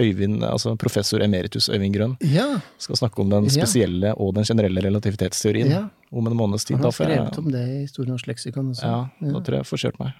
Øyvind, 0.00 0.42
altså 0.44 0.74
professor 0.80 1.20
emeritus 1.24 1.68
Øyvind 1.68 1.94
Grønn. 1.94 2.14
Ja. 2.24 2.46
Skal 2.80 2.96
snakke 2.96 3.20
om 3.20 3.30
den 3.30 3.48
spesielle 3.52 4.14
og 4.16 4.34
den 4.34 4.44
generelle 4.48 4.80
relativitetsteorien 4.84 5.70
Ja. 5.70 5.82
om 6.12 6.26
en 6.26 6.36
måneds 6.36 6.64
tid. 6.64 6.76
Han 6.76 6.84
har 6.88 6.90
skrevet 6.96 7.38
om 7.38 7.50
det 7.52 7.64
i 7.82 7.86
Store 7.86 8.08
norsk 8.08 8.26
leksikon 8.30 8.70
også. 8.74 8.82
ja, 8.86 9.06
da 9.32 9.40
tror 9.40 9.58
jeg 9.58 9.62
jeg 9.62 9.70
får 9.72 9.82
kjørt 9.84 9.98
meg. 10.00 10.12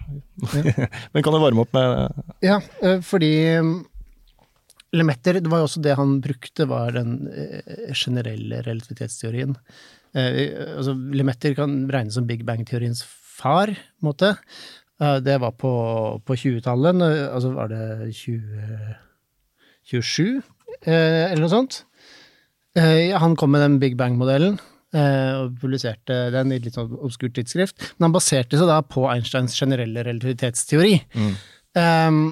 Men 1.13 1.23
kan 1.23 1.33
du 1.33 1.39
varme 1.39 1.61
opp 1.65 1.73
med 1.73 2.23
Ja, 2.45 2.59
fordi 3.01 3.33
Lemetter, 4.95 5.37
det 5.37 5.51
var 5.51 5.61
jo 5.61 5.69
også 5.69 5.83
det 5.85 5.95
han 5.99 6.17
brukte, 6.23 6.65
var 6.69 6.95
den 6.95 7.27
eh, 7.29 7.93
generelle 7.93 8.63
relativitetsteorien. 8.65 9.53
Eh, 10.17 10.39
altså, 10.77 10.95
Lemetter 11.13 11.53
kan 11.57 11.83
regnes 11.93 12.17
som 12.17 12.25
Big 12.29 12.41
Bang-teoriens 12.47 13.03
far, 13.05 13.69
på 13.69 14.03
en 14.03 14.09
måte. 14.09 14.33
Eh, 14.99 15.19
det 15.23 15.37
var 15.43 15.53
på, 15.59 15.73
på 16.25 16.39
20-tallet, 16.43 17.03
altså 17.29 17.53
var 17.55 17.71
det 17.71 18.09
20, 18.15 18.95
27, 19.91 20.41
eh, 20.81 21.29
eller 21.29 21.45
noe 21.45 21.53
sånt. 21.53 21.83
Eh, 22.77 23.15
han 23.17 23.37
kom 23.39 23.53
med 23.55 23.65
den 23.65 23.79
Big 23.83 23.97
Bang-modellen. 23.99 24.59
og 24.89 25.51
publiserte 25.61 26.15
den 26.33 26.49
i 26.49 26.55
et 26.57 26.63
litt 26.65 26.73
sånn 26.73 26.95
obskurt 27.05 27.35
tidsskrift. 27.37 27.75
Men 27.97 28.07
han 28.07 28.13
baserte 28.15 28.57
seg 28.57 28.65
da 28.65 28.79
på 28.81 29.03
Einsteins 29.05 29.53
generelle 29.53 30.01
relativitetsteori. 30.01 30.95
Um, 31.77 32.31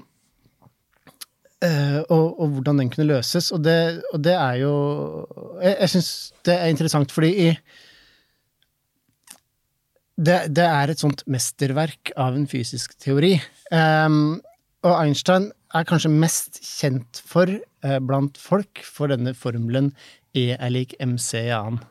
eh, 1.66 2.00
og, 2.04 2.40
og 2.40 2.56
hvordan 2.56 2.82
den 2.84 2.92
kunne 2.94 3.10
løses. 3.10 3.52
Og 3.56 3.64
det, 3.66 4.04
og 4.14 4.24
det 4.24 4.36
er 4.36 4.62
jo 4.62 4.74
Jeg, 5.62 5.76
jeg 5.82 5.90
syns 5.96 6.10
det 6.46 6.56
er 6.56 6.72
interessant, 6.72 7.12
fordi 7.12 7.32
i 7.48 7.52
det, 10.18 10.38
det 10.58 10.66
er 10.66 10.90
et 10.90 11.02
sånt 11.02 11.22
mesterverk 11.30 12.12
av 12.18 12.38
en 12.38 12.48
fysisk 12.50 12.96
teori. 12.98 13.36
Um, 13.70 14.40
og 14.82 14.96
Einstein 14.96 15.52
er 15.78 15.86
kanskje 15.86 16.10
mest 16.10 16.58
kjent 16.64 17.22
for, 17.22 17.52
uh, 17.86 18.00
blant 18.02 18.40
folk, 18.42 18.82
for 18.82 19.14
denne 19.14 19.36
formelen 19.38 19.92
E 20.38 20.56
er 20.56 20.74
lik 20.74 20.96
mc 21.02 21.30
i 21.38 21.54
annen. 21.54 21.84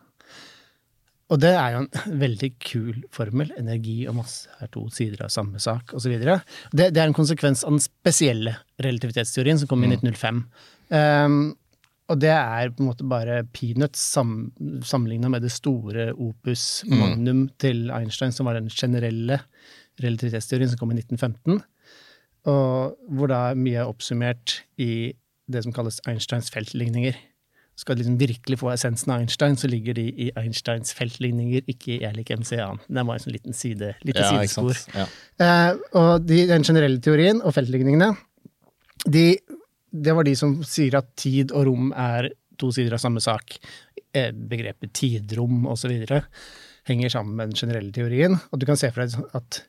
Og 1.32 1.40
det 1.42 1.52
er 1.58 1.74
jo 1.74 1.82
en 1.82 1.90
veldig 2.24 2.50
kul 2.62 3.02
formel. 3.14 3.52
Energi 3.58 3.98
og 4.10 4.18
masse 4.20 4.50
er 4.62 4.70
to 4.72 4.86
sider 4.94 5.26
av 5.26 5.34
samme 5.34 5.60
sak, 5.62 5.94
osv. 5.96 6.16
Det, 6.22 6.40
det 6.72 6.90
er 6.94 7.06
en 7.06 7.16
konsekvens 7.16 7.64
av 7.66 7.74
den 7.74 7.84
spesielle 7.84 8.56
relativitetsteorien 8.82 9.60
som 9.60 9.70
kom 9.70 9.84
i 9.86 9.90
1905. 9.90 10.42
Um, 10.94 11.40
og 12.06 12.20
det 12.22 12.30
er 12.30 12.70
på 12.70 12.84
en 12.84 12.90
måte 12.92 13.06
bare 13.10 13.40
peanuts 13.50 14.02
sam, 14.14 14.52
sammenligna 14.86 15.30
med 15.32 15.42
det 15.42 15.50
store 15.50 16.12
opus 16.14 16.84
magnum 16.86 17.48
til 17.58 17.88
Einstein, 17.90 18.34
som 18.34 18.46
var 18.46 18.60
den 18.60 18.70
generelle 18.70 19.40
relativitetsteorien 20.02 20.70
som 20.70 20.78
kom 20.78 20.92
i 20.94 21.00
1915. 21.00 21.58
Og 22.46 22.94
hvor 23.10 23.32
da 23.32 23.40
mye 23.58 23.82
er 23.82 23.90
oppsummert 23.90 24.60
i 24.78 25.16
det 25.50 25.64
som 25.64 25.74
kalles 25.74 25.98
Einsteins 26.06 26.52
feltligninger. 26.54 27.18
Skal 27.76 27.98
liksom 28.00 28.16
virkelig 28.20 28.56
få 28.62 28.70
essensen 28.72 29.12
av 29.12 29.20
Einstein, 29.20 29.56
så 29.60 29.68
ligger 29.68 29.98
de 29.98 30.06
i 30.08 30.30
Einsteins 30.40 30.94
feltligninger, 30.96 31.66
ikke 31.68 31.98
i 31.98 32.04
Erlik 32.08 32.32
MCA-en. 32.32 32.80
Det 32.88 33.04
var 33.04 33.18
en 33.18 33.24
sånn 33.26 33.36
liten 33.36 33.56
side, 33.56 33.92
lite 34.06 34.24
Ja, 34.24 34.30
sidespor. 34.32 34.80
Ja. 34.96 35.04
Eh, 35.44 35.82
og 36.00 36.24
de, 36.24 36.40
den 36.48 36.64
generelle 36.64 37.02
teorien 37.04 37.42
og 37.44 37.52
feltligningene, 37.58 38.14
de, 39.04 39.26
det 39.92 40.16
var 40.16 40.24
de 40.26 40.34
som 40.38 40.56
sier 40.66 40.96
at 40.98 41.12
tid 41.20 41.52
og 41.52 41.68
rom 41.68 41.92
er 41.92 42.30
to 42.56 42.72
sider 42.72 42.96
av 42.96 43.02
samme 43.02 43.20
sak. 43.20 43.58
Eh, 44.16 44.32
begrepet 44.32 44.94
tidrom 44.96 45.66
osv. 45.68 45.92
henger 46.88 47.12
sammen 47.12 47.36
med 47.36 47.52
den 47.52 47.60
generelle 47.60 47.92
teorien. 47.92 48.38
Og 48.50 48.60
du 48.60 48.66
kan 48.68 48.80
se 48.80 48.88
for 48.92 49.04
deg 49.04 49.36
at, 49.36 49.62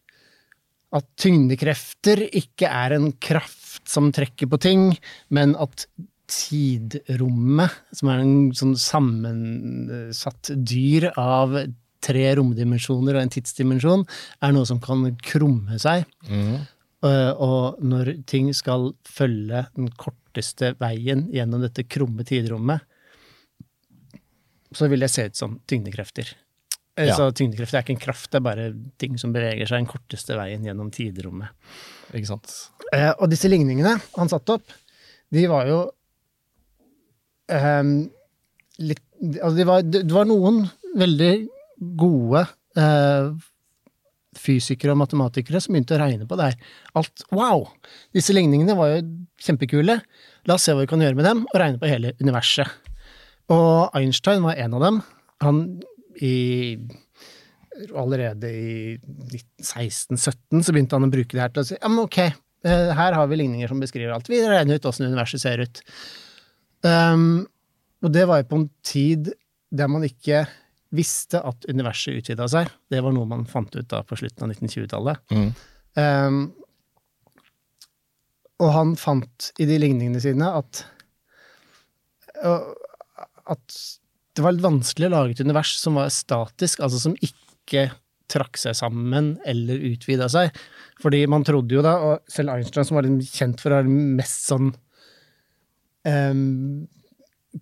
at 0.95 1.07
tyngdekrefter 1.19 2.23
ikke 2.29 2.71
er 2.71 2.95
en 2.97 3.11
kraft 3.19 3.83
som 3.91 4.13
trekker 4.15 4.47
på 4.51 4.59
ting, 4.63 4.93
men 5.33 5.55
at 5.59 5.89
tidrommet, 6.27 7.71
som 7.95 8.09
er 8.11 8.23
en 8.23 8.37
sånn 8.55 8.75
sammensatt 8.79 10.51
dyr 10.67 11.09
av 11.17 11.55
tre 12.03 12.25
romdimensjoner 12.37 13.17
og 13.17 13.23
en 13.25 13.31
tidsdimensjon, 13.33 14.03
er 14.43 14.53
noe 14.55 14.67
som 14.69 14.79
kan 14.83 15.05
krumme 15.23 15.79
seg. 15.81 16.05
Mm. 16.29 16.57
Eh, 17.07 17.31
Og 17.33 17.79
når 17.83 18.13
ting 18.29 18.51
skal 18.53 18.91
følge 19.05 19.65
den 19.75 19.89
korteste 19.97 20.75
veien 20.79 21.27
gjennom 21.33 21.61
dette 21.65 21.83
krumme 21.89 22.25
tidrommet, 22.27 22.81
så 24.75 24.89
vil 24.91 24.99
det 24.99 25.09
se 25.13 25.25
ut 25.29 25.35
som 25.35 25.59
tyngdekrefter. 25.67 26.33
Eh, 26.97 27.07
Ja. 27.07 27.15
Så 27.15 27.31
tyngdekrefter 27.31 27.77
er 27.77 27.83
ikke 27.83 27.95
en 27.97 28.05
kraft, 28.05 28.31
det 28.31 28.37
er 28.41 28.47
bare 28.47 28.73
ting 28.97 29.17
som 29.17 29.33
beveger 29.33 29.67
seg 29.67 29.79
den 29.83 29.91
korteste 29.91 30.35
veien 30.35 30.63
gjennom 30.65 30.91
tidrommet. 30.91 31.49
Ikke 32.13 32.27
sant. 32.27 32.49
Eh, 32.93 33.13
og 33.19 33.29
disse 33.29 33.49
ligningene 33.49 34.01
han 34.17 34.29
satte 34.29 34.53
opp, 34.57 34.67
de 35.31 35.45
var 35.47 35.67
jo 35.67 35.91
ehm, 37.53 37.99
litt 38.83 39.03
Altså, 39.17 39.55
det, 39.57 39.63
var, 39.65 39.81
det 39.81 40.13
var 40.13 40.27
noen 40.29 40.59
veldig 40.93 41.31
gode 41.97 42.43
uh, 42.77 43.31
fysikere 44.37 44.93
og 44.93 44.99
matematikere 45.01 45.57
som 45.63 45.73
begynte 45.73 45.95
å 45.97 46.01
regne 46.03 46.27
på 46.29 46.37
det 46.37 46.51
her. 46.51 46.59
Alt 47.01 47.23
Wow! 47.33 47.65
Disse 48.13 48.35
ligningene 48.37 48.75
var 48.77 48.91
jo 48.91 48.99
kjempekule. 49.41 49.95
La 50.45 50.57
oss 50.57 50.67
se 50.67 50.75
hva 50.75 50.83
vi 50.83 50.91
kan 50.91 51.01
gjøre 51.01 51.17
med 51.17 51.25
dem, 51.25 51.41
og 51.49 51.57
regne 51.57 51.81
på 51.81 51.89
hele 51.89 52.13
universet. 52.21 52.69
Og 53.53 53.97
Einstein 53.97 54.45
var 54.45 54.59
en 54.61 54.77
av 54.77 54.85
dem. 54.85 55.01
Han 55.45 55.61
i 56.21 56.77
Allerede 57.93 58.49
i 58.49 58.95
1617 59.61 60.63
så 60.65 60.73
begynte 60.73 60.97
han 60.97 61.05
å 61.05 61.11
bruke 61.13 61.35
det 61.35 61.43
her 61.43 61.51
til 61.53 61.61
å 61.61 61.67
si 61.67 61.75
ja, 61.75 61.89
men 61.91 62.07
ok, 62.07 62.15
eh, 62.65 62.87
her 62.97 63.13
har 63.13 63.27
vi 63.29 63.37
ligninger 63.37 63.69
som 63.69 63.83
beskriver 63.83 64.15
alt. 64.15 64.31
Vi 64.31 64.39
regner 64.41 64.79
ut 64.79 64.87
åssen 64.89 65.05
universet 65.05 65.43
ser 65.43 65.61
ut. 65.61 65.83
Um, 66.85 67.47
og 68.05 68.13
det 68.13 68.27
var 68.29 68.41
jo 68.41 68.49
på 68.51 68.61
en 68.61 68.69
tid 68.85 69.31
der 69.73 69.89
man 69.91 70.05
ikke 70.07 70.45
visste 70.95 71.41
at 71.43 71.65
universet 71.67 72.21
utvida 72.21 72.47
seg. 72.51 72.69
Det 72.87 73.01
var 73.03 73.15
noe 73.15 73.27
man 73.27 73.47
fant 73.49 73.73
ut 73.75 73.89
da 73.91 74.03
på 74.07 74.17
slutten 74.19 74.45
av 74.45 74.53
1920-tallet. 74.55 75.35
Mm. 75.35 75.49
Um, 75.97 76.39
og 78.63 78.73
han 78.73 78.93
fant 78.97 79.51
i 79.61 79.67
de 79.69 79.77
ligningene 79.81 80.21
sine 80.23 80.49
at 80.59 80.85
at 82.37 83.77
det 84.37 84.43
var 84.45 84.53
litt 84.53 84.65
vanskelig 84.65 85.07
å 85.07 85.13
lage 85.15 85.33
et 85.33 85.41
univers 85.41 85.71
som 85.79 85.97
var 85.97 86.11
statisk, 86.13 86.83
altså 86.85 86.99
som 87.01 87.15
ikke 87.25 87.87
trakk 88.29 88.59
seg 88.59 88.75
sammen 88.77 89.31
eller 89.47 89.81
utvida 89.89 90.27
seg. 90.29 90.53
Fordi 91.01 91.23
man 91.31 91.45
trodde 91.47 91.77
jo 91.77 91.81
da, 91.85 91.95
og 92.03 92.29
selv 92.31 92.53
Einstein, 92.53 92.85
som 92.85 92.99
var 92.99 93.07
kjent 93.25 93.63
for 93.63 93.73
å 93.73 93.79
være 93.79 93.89
mest 94.19 94.45
sånn 94.51 94.69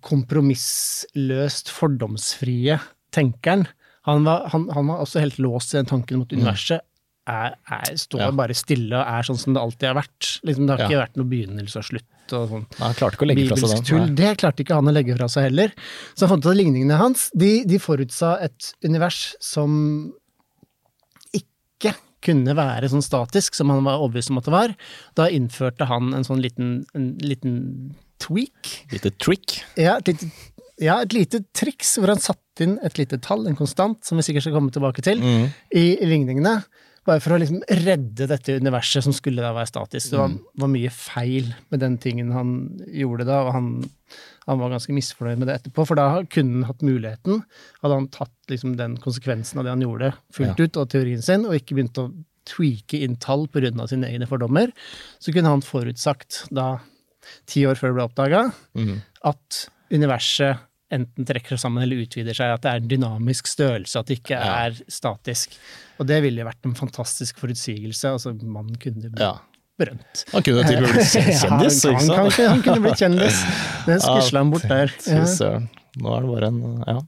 kompromissløst 0.04 1.70
fordomsfrie 1.72 2.78
tenkeren, 3.16 3.66
han 4.06 4.26
var, 4.26 4.44
han, 4.52 4.68
han 4.74 4.86
var 4.90 5.00
også 5.02 5.22
helt 5.22 5.38
låst 5.42 5.72
i 5.74 5.78
den 5.80 5.88
tanken 5.90 6.20
mot 6.20 6.30
universet 6.32 6.82
er, 7.26 7.56
er, 7.66 7.96
står 7.98 8.20
Ja. 8.22 8.30
bare 8.38 8.54
stille 8.54 8.94
og 8.94 9.02
er 9.02 9.24
sånn 9.26 9.38
som 9.40 9.54
det 9.56 9.58
alltid 9.62 9.88
har 9.88 9.96
vært. 9.98 10.28
Liksom, 10.46 10.66
det 10.68 10.76
har 10.76 10.78
Ja. 10.78 10.86
ikke 10.86 11.00
vært 11.00 11.16
noe 11.18 11.26
begynnelse 11.32 11.80
og 11.80 11.84
slutt. 11.88 12.12
og 12.32 12.44
sånn 12.52 12.66
Nei, 12.78 12.86
Han 12.86 12.94
klarte 12.94 13.16
ikke 13.16 13.26
å 13.26 13.30
legge 13.32 13.46
fra 13.48 13.56
seg 13.56 13.84
den. 13.90 14.14
Det 14.14 14.30
klarte 14.38 14.62
ikke 14.62 14.74
han 14.78 14.86
å 14.86 14.94
legge 14.94 15.16
fra 15.16 15.26
seg 15.28 15.42
heller. 15.48 15.72
Så 16.14 16.20
han 16.26 16.28
fant 16.36 16.46
ut 16.46 16.50
at 16.52 16.56
ligningene 16.60 16.96
hans 16.98 17.30
de, 17.34 17.64
de 17.66 17.78
forutsa 17.82 18.36
et 18.42 18.72
univers 18.84 19.34
som 19.40 20.12
ikke 21.34 21.96
kunne 22.22 22.54
være 22.54 22.88
sånn 22.90 23.02
statisk 23.02 23.54
som 23.58 23.70
han 23.74 23.82
var 23.82 23.98
overbevist 23.98 24.30
om 24.30 24.38
at 24.38 24.44
det 24.44 24.54
var. 24.54 24.76
Da 25.18 25.26
innførte 25.28 25.86
han 25.90 26.14
en 26.14 26.22
sånn 26.26 26.40
liten, 26.42 26.84
en 26.94 27.16
liten 27.18 27.96
tweak. 28.22 28.72
Lite 28.92 29.12
trick. 29.22 29.60
Ja, 29.76 29.96
et 30.00 30.08
lite, 30.12 30.30
ja, 30.82 30.98
et 31.02 31.12
lite 31.16 31.42
triks 31.56 31.96
hvor 32.00 32.12
han 32.12 32.20
satte 32.22 32.64
inn 32.64 32.78
et 32.84 32.96
lite 33.00 33.18
tall, 33.24 33.46
en 33.48 33.56
konstant, 33.58 34.00
som 34.04 34.16
vi 34.18 34.24
sikkert 34.26 34.46
skal 34.46 34.56
komme 34.56 34.72
tilbake 34.72 35.04
til, 35.04 35.20
mm. 35.22 35.46
i 35.76 35.86
ligningene. 36.08 36.58
bare 37.06 37.20
for 37.22 37.36
å 37.36 37.38
liksom 37.38 37.60
redde 37.86 38.26
dette 38.26 38.56
universet 38.58 39.04
som 39.06 39.12
skulle 39.14 39.38
da 39.38 39.52
være 39.54 39.68
statisk. 39.70 40.10
Det 40.10 40.18
var, 40.18 40.28
Mm. 40.32 40.40
var 40.58 40.68
mye 40.72 40.90
feil 40.90 41.52
med 41.70 41.78
den 41.80 41.98
tingen 42.02 42.32
han 42.34 42.80
gjorde 42.90 43.24
da, 43.28 43.44
og 43.46 43.52
han, 43.54 43.68
han 44.48 44.58
var 44.58 44.72
ganske 44.74 44.90
misfornøyd 44.96 45.38
med 45.38 45.46
det 45.46 45.54
etterpå, 45.60 45.86
for 45.86 45.94
da 45.94 46.24
kunne 46.26 46.64
han 46.64 46.66
hatt 46.66 46.82
muligheten. 46.82 47.44
Hadde 47.82 47.94
han 48.00 48.08
tatt 48.10 48.34
liksom 48.50 48.74
den 48.76 48.96
konsekvensen 48.98 49.60
av 49.62 49.64
det 49.68 49.76
han 49.76 49.84
gjorde, 49.86 50.10
fullt 50.34 50.58
ut, 50.58 50.76
og 50.82 50.90
teorien 50.90 51.22
sin, 51.22 51.46
og 51.46 51.54
ikke 51.54 51.78
begynt 51.78 52.02
å 52.02 52.08
tweake 52.46 52.98
inn 53.02 53.14
tall 53.22 53.46
pga. 53.46 53.86
sine 53.86 54.10
egne 54.10 54.26
fordommer, 54.26 54.72
så 55.22 55.32
kunne 55.32 55.48
han 55.54 55.62
forutsagt 55.62 56.48
da, 56.50 56.80
ti 57.46 57.64
år 57.68 57.78
før 57.80 57.92
det 57.92 57.96
ble 57.98 58.06
oppdaga, 58.08 58.44
mm. 58.78 58.94
at 59.32 59.66
universet 59.92 60.62
enten 60.94 61.26
trekker 61.26 61.56
seg 61.56 61.64
sammen 61.64 61.82
eller 61.82 62.04
utvider 62.04 62.36
seg, 62.36 62.52
at 62.54 62.62
det 62.62 62.70
er 62.70 62.80
en 62.82 62.90
dynamisk 62.92 63.48
størrelse, 63.50 63.98
at 63.98 64.06
det 64.06 64.20
ikke 64.20 64.36
Ja. 64.38 64.66
er 64.68 64.76
statisk. 64.92 65.56
Og 65.98 66.06
det 66.06 66.20
ville 66.22 66.40
jo 66.44 66.46
vært 66.46 66.64
en 66.68 66.76
fantastisk 66.78 67.38
forutsigelse. 67.42 68.12
Altså, 68.12 68.32
Man 68.46 68.68
kunne 68.78 69.10
bli 69.10 69.20
Ja. 69.22 69.32
berømt. 69.78 70.24
Han 70.32 70.42
kunne 70.46 70.62
til 70.64 70.76
og 70.78 70.82
med 70.86 70.92
blitt 70.94 71.10
kjendis, 71.42 71.84
Ja, 71.84 71.90
han, 71.90 72.08
han, 72.08 72.30
han 72.30 72.62
kunne 72.62 72.80
blitt 72.86 73.02
kjendis. 73.02 73.42
Det 73.86 73.98
skusla 74.00 74.38
han 74.44 74.50
bort 74.54 74.68
der. 74.70 74.94
Nå 75.96 76.12
er 76.14 76.20
det 76.22 76.30
bare 76.30 76.46
en 76.52 76.84
Ja. 76.86 77.00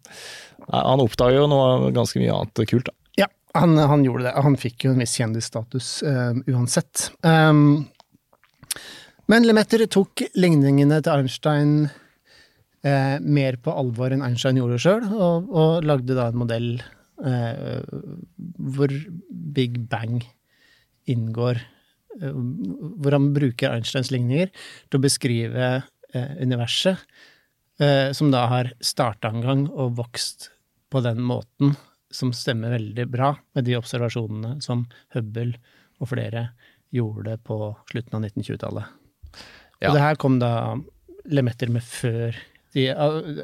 Han 0.73 1.01
oppdager 1.01 1.39
jo 1.39 1.47
noe 1.49 1.93
ganske 1.97 2.19
mye 2.21 2.35
annet 2.35 2.69
kult, 2.69 2.91
da. 2.91 2.93
Ja, 3.17 3.27
han, 3.55 3.77
han 3.79 4.03
gjorde 4.05 4.27
det. 4.27 4.35
Han 4.43 4.57
fikk 4.57 4.85
jo 4.85 4.91
en 4.93 4.99
viss 5.01 5.15
kjendisstatus 5.17 6.03
eh, 6.03 6.35
uansett. 6.53 7.11
Um, 7.23 7.87
men 9.29 9.45
Lemetter 9.47 9.85
tok 9.93 10.23
ligningene 10.39 11.01
til 11.05 11.13
Einstein 11.23 11.73
eh, 12.87 13.17
mer 13.21 13.59
på 13.63 13.75
alvor 13.77 14.15
enn 14.15 14.25
Einstein 14.25 14.61
gjorde 14.61 14.81
sjøl, 14.83 15.09
og, 15.13 15.51
og 15.53 15.87
lagde 15.87 16.17
da 16.17 16.31
en 16.31 16.41
modell 16.41 16.71
eh, 17.25 17.83
hvor 18.57 18.95
Big 19.29 19.81
Bang 19.91 20.23
inngår. 21.09 21.61
eh, 22.21 22.33
hvor 22.33 23.17
han 23.17 23.33
bruker 23.37 23.75
Einsteins 23.75 24.13
ligninger 24.15 24.49
til 24.89 24.99
å 24.99 25.05
beskrive 25.05 25.69
eh, 25.79 26.33
universet, 26.41 27.05
eh, 27.81 28.09
som 28.17 28.33
da 28.35 28.47
har 28.51 28.73
starta 28.81 29.33
en 29.33 29.45
gang 29.45 29.67
og 29.69 29.99
vokst 30.01 30.51
på 30.89 31.05
den 31.05 31.21
måten 31.21 31.77
som 32.11 32.33
stemmer 32.33 32.73
veldig 32.79 33.05
bra 33.13 33.35
med 33.55 33.69
de 33.69 33.77
observasjonene 33.77 34.57
som 34.65 34.87
Hubble 35.13 35.59
og 36.01 36.09
flere 36.15 36.49
gjorde 36.95 37.37
på 37.45 37.59
slutten 37.91 38.17
av 38.17 38.25
1920-tallet. 38.25 38.98
Ja. 39.81 39.91
Og 39.91 39.95
det 39.99 40.03
her 40.05 40.17
kom 40.19 40.39
da 40.43 40.53
Lemetter 41.29 41.69
med 41.71 41.83
før 41.85 42.35
de, 42.75 42.83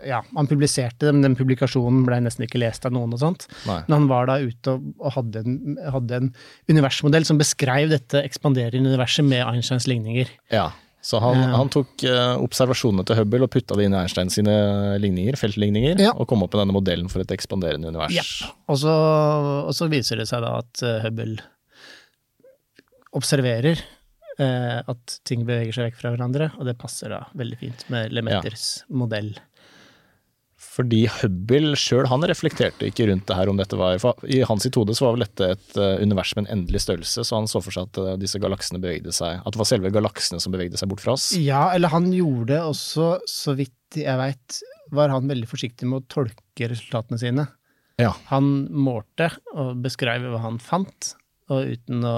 ja, 0.04 0.18
Han 0.36 0.46
publiserte 0.50 1.06
det, 1.06 1.12
men 1.14 1.22
den 1.24 1.34
publikasjonen 1.38 2.02
ble 2.06 2.18
nesten 2.20 2.44
ikke 2.46 2.58
lest 2.60 2.84
av 2.86 2.92
noen. 2.92 3.12
og 3.16 3.18
sånt. 3.22 3.46
Nei. 3.66 3.80
Men 3.88 3.94
han 4.02 4.08
var 4.10 4.26
da 4.28 4.36
ute 4.42 4.74
og, 4.76 4.82
og 5.00 5.14
hadde, 5.16 5.40
en, 5.46 5.76
hadde 5.94 6.18
en 6.20 6.28
universmodell 6.70 7.24
som 7.24 7.38
beskrev 7.40 7.88
dette 7.94 8.20
ekspanderende 8.20 8.90
universet 8.92 9.24
med 9.24 9.40
Einsteins 9.46 9.86
ligninger. 9.90 10.28
Ja. 10.52 10.70
Så 11.04 11.18
han, 11.20 11.36
Ja. 11.40 11.56
han 11.56 11.68
tok 11.72 12.04
eh, 12.08 12.34
observasjonene 12.40 13.04
til 13.04 13.16
Hubble 13.18 13.42
og 13.44 13.50
putta 13.52 13.76
det 13.76 13.84
inn 13.88 13.96
i 13.96 13.98
Einstein 14.02 14.30
sine 14.32 14.54
ligninger, 15.00 15.36
feltligninger, 15.36 15.98
Ja. 16.00 16.12
og 16.16 16.28
kom 16.28 16.42
opp 16.44 16.54
med 16.54 16.62
denne 16.66 16.76
modellen 16.76 17.10
for 17.12 17.20
et 17.24 17.32
ekspanderende 17.34 17.88
univers. 17.92 18.12
Ja. 18.16 18.24
Og 18.68 18.78
så, 18.80 18.92
og 19.68 19.72
så 19.76 19.88
viser 19.92 20.16
det 20.20 20.28
seg 20.30 20.40
da 20.44 20.58
at 20.62 20.82
eh, 20.84 21.00
Hubble 21.04 21.40
observerer 23.14 23.80
eh, 24.42 24.80
at 24.80 25.18
ting 25.28 25.44
beveger 25.48 25.76
seg 25.76 25.90
vekk 25.90 25.98
fra 26.00 26.14
hverandre, 26.14 26.52
og 26.58 26.68
det 26.68 26.78
passer 26.80 27.12
da 27.14 27.24
veldig 27.38 27.58
fint 27.60 27.84
med 27.92 28.14
Lemetters 28.14 28.84
modell. 28.88 29.34
Fordi 30.74 31.04
Hubble 31.20 31.74
sjøl, 31.78 32.06
han 32.10 32.24
reflekterte 32.26 32.88
ikke 32.88 33.06
rundt 33.10 33.26
det 33.28 33.36
her 33.36 33.50
om 33.50 33.58
dette 33.58 33.76
var 33.78 33.98
for 34.02 34.18
I 34.26 34.40
hans 34.48 34.66
hode 34.74 34.94
så 34.96 35.06
var 35.06 35.16
vel 35.16 35.24
dette 35.26 35.50
et 35.54 35.78
eh, 35.78 36.02
univers 36.02 36.32
med 36.34 36.46
en 36.46 36.52
endelig 36.58 36.84
størrelse, 36.86 37.24
så 37.26 37.38
han 37.38 37.50
så 37.50 37.62
for 37.62 37.74
seg 37.74 37.90
at 37.90 38.00
eh, 38.00 38.14
disse 38.22 38.40
galaksene 38.42 38.80
bevegde 38.82 39.14
seg 39.14 39.42
At 39.42 39.54
det 39.54 39.60
var 39.60 39.68
selve 39.70 39.92
galaksene 39.94 40.40
som 40.42 40.54
bevegde 40.54 40.80
seg 40.80 40.90
bort 40.90 41.04
fra 41.04 41.14
oss. 41.18 41.30
Ja, 41.38 41.68
eller 41.74 41.92
han 41.94 42.10
gjorde 42.14 42.48
det 42.54 42.62
også, 42.62 43.10
så 43.30 43.54
vidt 43.58 44.00
jeg 44.00 44.18
veit, 44.18 44.62
var 44.94 45.12
han 45.12 45.30
veldig 45.30 45.46
forsiktig 45.46 45.86
med 45.86 46.02
å 46.02 46.08
tolke 46.10 46.70
resultatene 46.70 47.20
sine. 47.20 47.46
Ja. 48.00 48.10
Han 48.32 48.66
målte 48.74 49.30
og 49.54 49.76
beskrev 49.84 50.26
hva 50.32 50.40
han 50.42 50.58
fant, 50.62 51.14
og 51.52 51.74
uten 51.74 52.04
å 52.08 52.16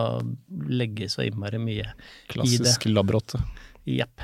legge 0.70 1.08
så 1.10 1.24
innmari 1.26 1.58
mye 1.58 1.88
Klassisk 2.30 2.86
labrotte. 2.90 3.40
Jepp. 3.86 4.20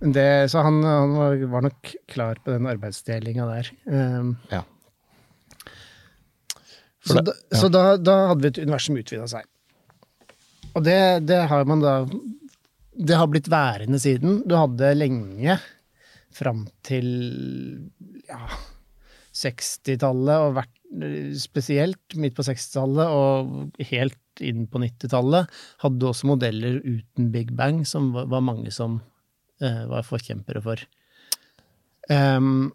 Så 0.00 0.62
han, 0.64 0.78
han 0.84 1.12
var, 1.52 1.62
nok 1.66 1.90
klar 2.08 2.38
på 2.40 2.54
den 2.54 2.68
arbeidsdelinga 2.70 3.44
der. 3.50 3.68
Um, 3.84 4.36
Ja. 4.52 4.62
For 7.00 7.16
så 7.16 7.20
det- 7.24 7.34
da, 7.50 7.56
så 7.58 7.68
da, 7.72 7.82
da 7.96 8.14
hadde 8.30 8.42
vi 8.44 8.48
et 8.48 8.58
univers 8.64 8.86
som 8.86 8.96
utvida 9.00 9.28
seg. 9.28 9.44
Og 10.76 10.84
det, 10.84 10.98
det 11.26 11.38
har 11.50 11.64
man 11.66 11.80
da 11.82 11.94
Det 12.94 13.16
har 13.16 13.26
blitt 13.32 13.48
værende 13.48 13.98
siden. 13.98 14.42
Du 14.48 14.54
hadde 14.58 14.90
lenge, 14.96 15.58
fram 16.32 16.66
til 16.86 17.08
ja, 18.28 18.40
60-tallet, 19.34 20.36
og 20.44 20.56
vært 20.60 20.74
spesielt 21.38 22.16
midt 22.18 22.34
på 22.34 22.44
60-tallet 22.46 23.12
og 23.14 23.84
helt 23.92 24.42
inn 24.42 24.66
på 24.70 24.80
90-tallet, 24.82 25.60
hadde 25.84 26.08
også 26.08 26.30
modeller 26.30 26.80
uten 26.82 27.30
Big 27.34 27.52
Bang, 27.56 27.84
som 27.86 28.10
var, 28.14 28.42
mange 28.42 28.72
som 28.74 28.98
uh, 29.62 29.84
var 29.90 30.06
forkjempere 30.06 30.62
for. 30.64 30.82
Um, 32.10 32.72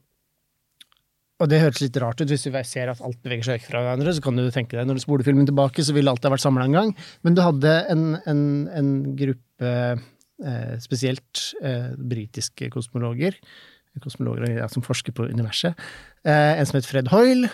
og 1.43 1.49
det 1.51 1.59
høres 1.59 1.81
litt 1.83 1.97
rart 1.99 2.21
ut 2.21 2.31
hvis 2.31 2.45
du 2.47 2.53
ser 2.63 2.87
at 2.87 3.01
alt 3.03 3.19
beveger 3.25 3.43
seg 3.43 3.57
vekk 3.57 3.67
fra 3.67 3.81
hverandre. 3.83 4.13
Så 4.15 4.23
kan 4.23 4.39
du 4.39 4.45
tenke 4.55 4.77
deg, 4.77 4.87
når 4.87 4.99
du 4.99 5.03
spoler 5.03 5.27
filmen 5.27 5.47
tilbake, 5.47 5.83
så 5.83 5.95
ville 5.95 6.11
alt 6.11 6.23
ha 6.23 6.31
vært 6.31 6.45
samla 6.45 6.67
en 6.69 6.77
gang. 6.77 6.93
Men 7.27 7.35
du 7.35 7.41
hadde 7.43 7.73
en, 7.91 8.05
en, 8.31 8.43
en 8.71 8.91
gruppe, 9.19 9.73
eh, 10.47 10.75
spesielt 10.83 11.49
eh, 11.59 11.91
britiske 11.99 12.69
kosmologer, 12.71 13.35
kosmologer 14.03 14.61
ja, 14.61 14.69
som 14.71 14.83
forsker 14.83 15.15
på 15.15 15.27
universet, 15.27 15.75
eh, 16.27 16.55
en 16.55 16.67
som 16.67 16.79
het 16.79 16.87
Fred 16.87 17.11
Hoyle, 17.11 17.51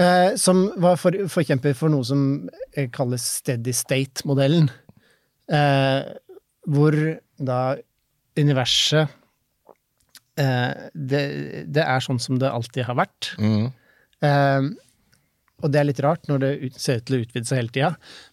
eh, 0.00 0.34
som 0.40 0.64
var 0.80 0.98
for, 1.00 1.16
forkjemper 1.30 1.76
for 1.78 1.92
noe 1.92 2.06
som 2.06 2.24
eh, 2.74 2.88
kalles 2.92 3.24
steady 3.40 3.74
state-modellen. 3.76 4.70
Eh, 5.50 6.10
hvor 6.70 6.96
da 7.40 7.60
universet 8.38 9.08
eh, 10.38 10.86
det, 10.94 11.24
det 11.72 11.84
er 11.84 12.04
sånn 12.04 12.20
som 12.22 12.38
det 12.40 12.50
alltid 12.50 12.86
har 12.88 12.98
vært. 13.00 13.32
Mm. 13.40 13.66
Eh, 14.24 14.70
og 15.60 15.72
det 15.72 15.80
er 15.80 15.88
litt 15.90 16.00
rart 16.04 16.28
når 16.30 16.42
det 16.42 16.50
ut, 16.62 16.78
ser 16.80 17.00
ut 17.00 17.06
til 17.08 17.18
å 17.18 17.22
utvide 17.24 17.48
seg 17.48 17.60
hele 17.60 17.74
tida. 17.74 17.90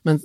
Men 0.08 0.22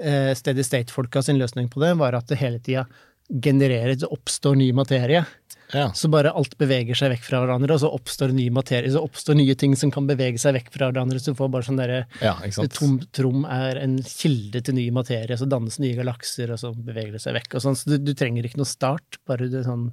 eh, 0.00 0.32
Steady 0.38 0.64
State-folka 0.64 1.22
sin 1.24 1.40
løsning 1.40 1.68
på 1.72 1.82
det 1.82 1.94
var 2.00 2.16
at 2.16 2.30
det 2.30 2.40
hele 2.40 2.60
tida 2.64 2.86
genererer, 3.28 3.94
det 3.94 4.08
oppstår 4.08 4.56
ny 4.56 4.72
materie. 4.72 5.24
Ja. 5.72 5.92
Så 5.94 6.08
bare 6.08 6.32
alt 6.32 6.54
beveger 6.58 6.96
seg 6.96 7.12
vekk 7.12 7.26
fra 7.26 7.42
hverandre, 7.42 7.74
og 7.74 7.82
så 7.82 7.90
oppstår 7.92 8.32
ny 8.32 8.46
materie, 8.54 8.88
så 8.92 9.02
oppstår 9.04 9.36
nye 9.36 9.56
ting 9.58 9.74
som 9.76 9.92
kan 9.92 10.08
bevege 10.08 10.40
seg 10.40 10.56
vekk 10.56 10.72
fra 10.72 10.88
hverandre. 10.88 11.20
Så 11.20 11.34
du 11.34 11.38
får 11.38 11.52
bare 11.52 11.68
sånn 11.68 11.80
derre 11.80 12.00
ja. 12.24 12.34
Tom 12.72 12.98
trom 13.14 13.44
er 13.44 13.82
en 13.82 13.98
kilde 14.00 14.62
til 14.64 14.78
ny 14.78 14.88
materie, 14.96 15.36
så 15.36 15.48
dannes 15.48 15.76
nye 15.82 15.98
galakser, 15.98 16.54
og 16.54 16.62
så 16.62 16.72
beveger 16.72 17.18
det 17.18 17.22
seg 17.24 17.36
vekk. 17.36 17.58
Og 17.58 17.66
sånn. 17.66 17.78
Så 17.78 17.92
du, 17.92 17.98
du 18.00 18.14
trenger 18.16 18.48
ikke 18.48 18.62
noe 18.62 18.68
start, 18.68 19.20
bare 19.28 19.50
det 19.52 19.66
sånn 19.68 19.90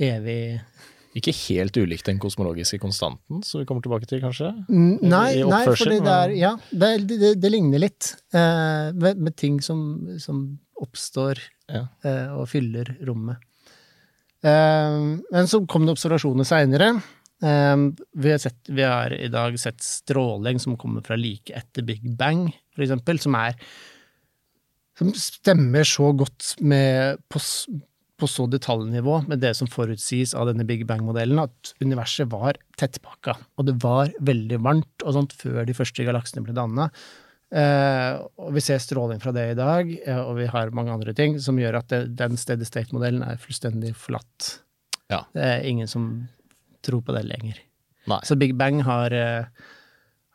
evig 0.00 0.60
Ikke 1.16 1.32
helt 1.32 1.76
ulikt 1.76 2.08
den 2.08 2.18
kosmologiske 2.20 2.80
konstanten, 2.80 3.44
som 3.44 3.60
vi 3.60 3.68
kommer 3.68 3.84
tilbake 3.84 4.08
til, 4.08 4.20
kanskje? 4.24 4.52
Nei, 4.72 5.42
nei 5.44 5.64
fordi 5.68 6.00
det 6.04 6.20
er 6.24 6.36
Ja, 6.40 6.56
det, 6.72 6.92
det, 7.04 7.20
det, 7.20 7.34
det 7.44 7.52
ligner 7.52 7.84
litt. 7.84 8.14
Eh, 8.32 8.96
med, 8.96 9.20
med 9.28 9.36
ting 9.36 9.60
som, 9.64 9.82
som 10.20 10.46
oppstår 10.82 11.40
Ja. 11.70 11.86
eh, 12.04 12.28
og 12.36 12.48
fyller 12.52 12.92
rommet. 13.06 13.38
Eh, 14.44 14.96
men 15.32 15.48
så 15.50 15.62
kom 15.66 15.86
det 15.86 15.96
observasjoner 15.96 16.46
seinere. 16.46 16.92
Eh, 17.42 17.76
vi, 18.16 18.36
vi 18.68 18.82
har 18.86 19.12
i 19.12 19.28
dag 19.32 19.58
sett 19.60 19.82
stråling 19.84 20.60
som 20.62 20.76
kommer 20.80 21.02
fra 21.04 21.16
like 21.16 21.52
etter 21.56 21.82
Big 21.84 22.06
Bang, 22.16 22.48
for 22.74 22.86
eksempel, 22.86 23.20
som 23.20 23.34
er 23.34 23.58
Som 24.96 25.10
stemmer 25.12 25.84
så 25.84 26.06
godt 26.16 26.54
med 26.64 27.18
på, 27.28 27.36
på 28.16 28.28
så 28.32 28.46
detaljnivå 28.48 29.18
med 29.28 29.42
det 29.42 29.50
som 29.58 29.68
forutsies 29.68 30.32
av 30.32 30.46
denne 30.48 30.64
Big 30.64 30.86
Bang-modellen, 30.88 31.36
at 31.42 31.74
universet 31.84 32.30
var 32.32 32.56
tettpakka, 32.80 33.34
og 33.58 33.66
det 33.68 33.74
var 33.82 34.08
veldig 34.24 34.56
varmt 34.64 35.04
og 35.04 35.12
sånt 35.18 35.34
før 35.36 35.66
de 35.68 35.76
første 35.76 36.00
galaksene 36.06 36.46
ble 36.46 36.56
danna. 36.56 36.88
Eh, 37.54 38.12
og 38.42 38.54
vi 38.56 38.62
ser 38.64 38.80
stråling 38.82 39.20
fra 39.22 39.30
det 39.34 39.44
i 39.52 39.58
dag, 39.58 39.90
eh, 40.02 40.18
og 40.18 40.34
vi 40.40 40.48
har 40.50 40.72
mange 40.74 40.94
andre 40.94 41.14
ting 41.14 41.36
som 41.42 41.58
gjør 41.60 41.78
at 41.78 41.92
det, 41.92 42.00
den 42.18 42.34
steady 42.40 42.66
state-modellen 42.66 43.22
er 43.22 43.38
fullstendig 43.40 43.92
forlatt. 43.98 44.56
Ja. 45.12 45.22
Det 45.36 45.44
er 45.44 45.68
ingen 45.68 45.90
som 45.90 46.08
tror 46.86 47.04
på 47.06 47.14
det 47.14 47.22
lenger. 47.28 47.60
Nei. 48.10 48.18
Så 48.26 48.38
Big 48.38 48.56
Bang 48.58 48.82
har, 48.86 49.14
eh, 49.14 49.46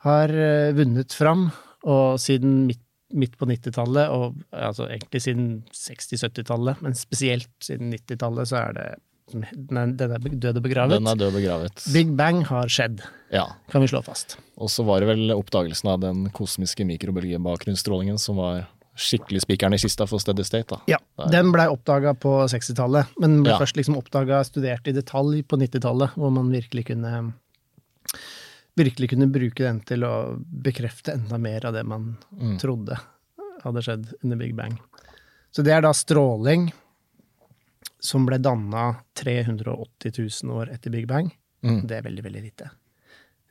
har 0.07 0.35
vunnet 0.77 1.13
fram, 1.13 1.49
og 1.83 2.19
siden 2.21 2.65
midt, 2.69 2.81
midt 3.11 3.35
på 3.37 3.45
90-tallet, 3.49 4.07
og 4.07 4.39
altså 4.55 4.87
egentlig 4.87 5.21
siden 5.25 5.47
60-70-tallet, 5.75 6.79
men 6.81 6.95
spesielt 6.95 7.51
siden 7.59 7.91
90-tallet, 7.91 8.47
så 8.47 8.61
er 8.61 8.77
det 8.77 8.87
Den 9.31 9.77
er, 9.77 9.91
den 9.97 10.11
er 10.11 10.19
død 10.19 10.57
og 10.59 10.63
begravet. 10.63 10.97
Den 10.99 11.07
er 11.07 11.15
død 11.15 11.27
og 11.31 11.37
begravet. 11.39 11.85
Big 11.93 12.11
Bang 12.17 12.43
har 12.49 12.67
skjedd, 12.67 13.01
Ja. 13.31 13.45
kan 13.71 13.81
vi 13.81 13.87
slå 13.87 14.03
fast. 14.03 14.37
Og 14.57 14.69
så 14.69 14.83
var 14.85 14.99
det 14.99 15.07
vel 15.07 15.31
oppdagelsen 15.35 15.89
av 15.89 15.99
den 16.01 16.29
kosmiske 16.35 16.85
mikrobølgebakgrunnsstrålingen 16.85 18.19
som 18.19 18.35
var 18.37 18.67
skikkelig 18.97 19.41
spikeren 19.45 19.73
i 19.73 19.77
kista 19.79 20.05
for 20.05 20.19
Steady 20.19 20.43
State. 20.43 20.67
da. 20.67 20.81
Ja, 20.87 20.97
Den 21.31 21.51
blei 21.53 21.65
oppdaga 21.71 22.13
på 22.13 22.43
60-tallet, 22.51 23.07
men 23.19 23.41
ble 23.43 23.51
Ja. 23.53 23.57
først 23.59 23.75
liksom 23.77 23.95
oppdaga 23.97 24.43
studert 24.43 24.85
i 24.87 24.91
detalj 24.91 25.43
på 25.47 25.57
90-tallet, 25.57 26.11
hvor 26.15 26.29
man 26.31 26.51
virkelig 26.51 26.85
kunne 26.87 27.33
virkelig 28.77 29.09
kunne 29.11 29.27
bruke 29.31 29.63
den 29.63 29.79
til 29.81 30.03
å 30.07 30.11
bekrefte 30.63 31.13
enda 31.13 31.37
mer 31.37 31.65
av 31.65 31.73
det 31.73 31.83
man 31.85 32.17
Mm. 32.39 32.57
trodde 32.59 32.97
hadde 33.63 33.81
skjedd 33.83 34.13
under 34.23 34.37
Big 34.37 34.55
Bang. 34.55 34.79
Så 35.51 35.63
det 35.63 35.73
er 35.73 35.81
da 35.81 35.91
stråling 35.91 36.71
som 38.01 38.25
ble 38.25 38.39
danna 38.41 38.89
380 39.19 40.15
000 40.43 40.55
år 40.57 40.71
etter 40.73 40.93
Big 40.93 41.07
Bang. 41.09 41.29
Mm. 41.61 41.83
Det 41.87 41.99
er 41.99 42.05
veldig, 42.07 42.23
veldig 42.25 42.43
lite. 42.43 42.69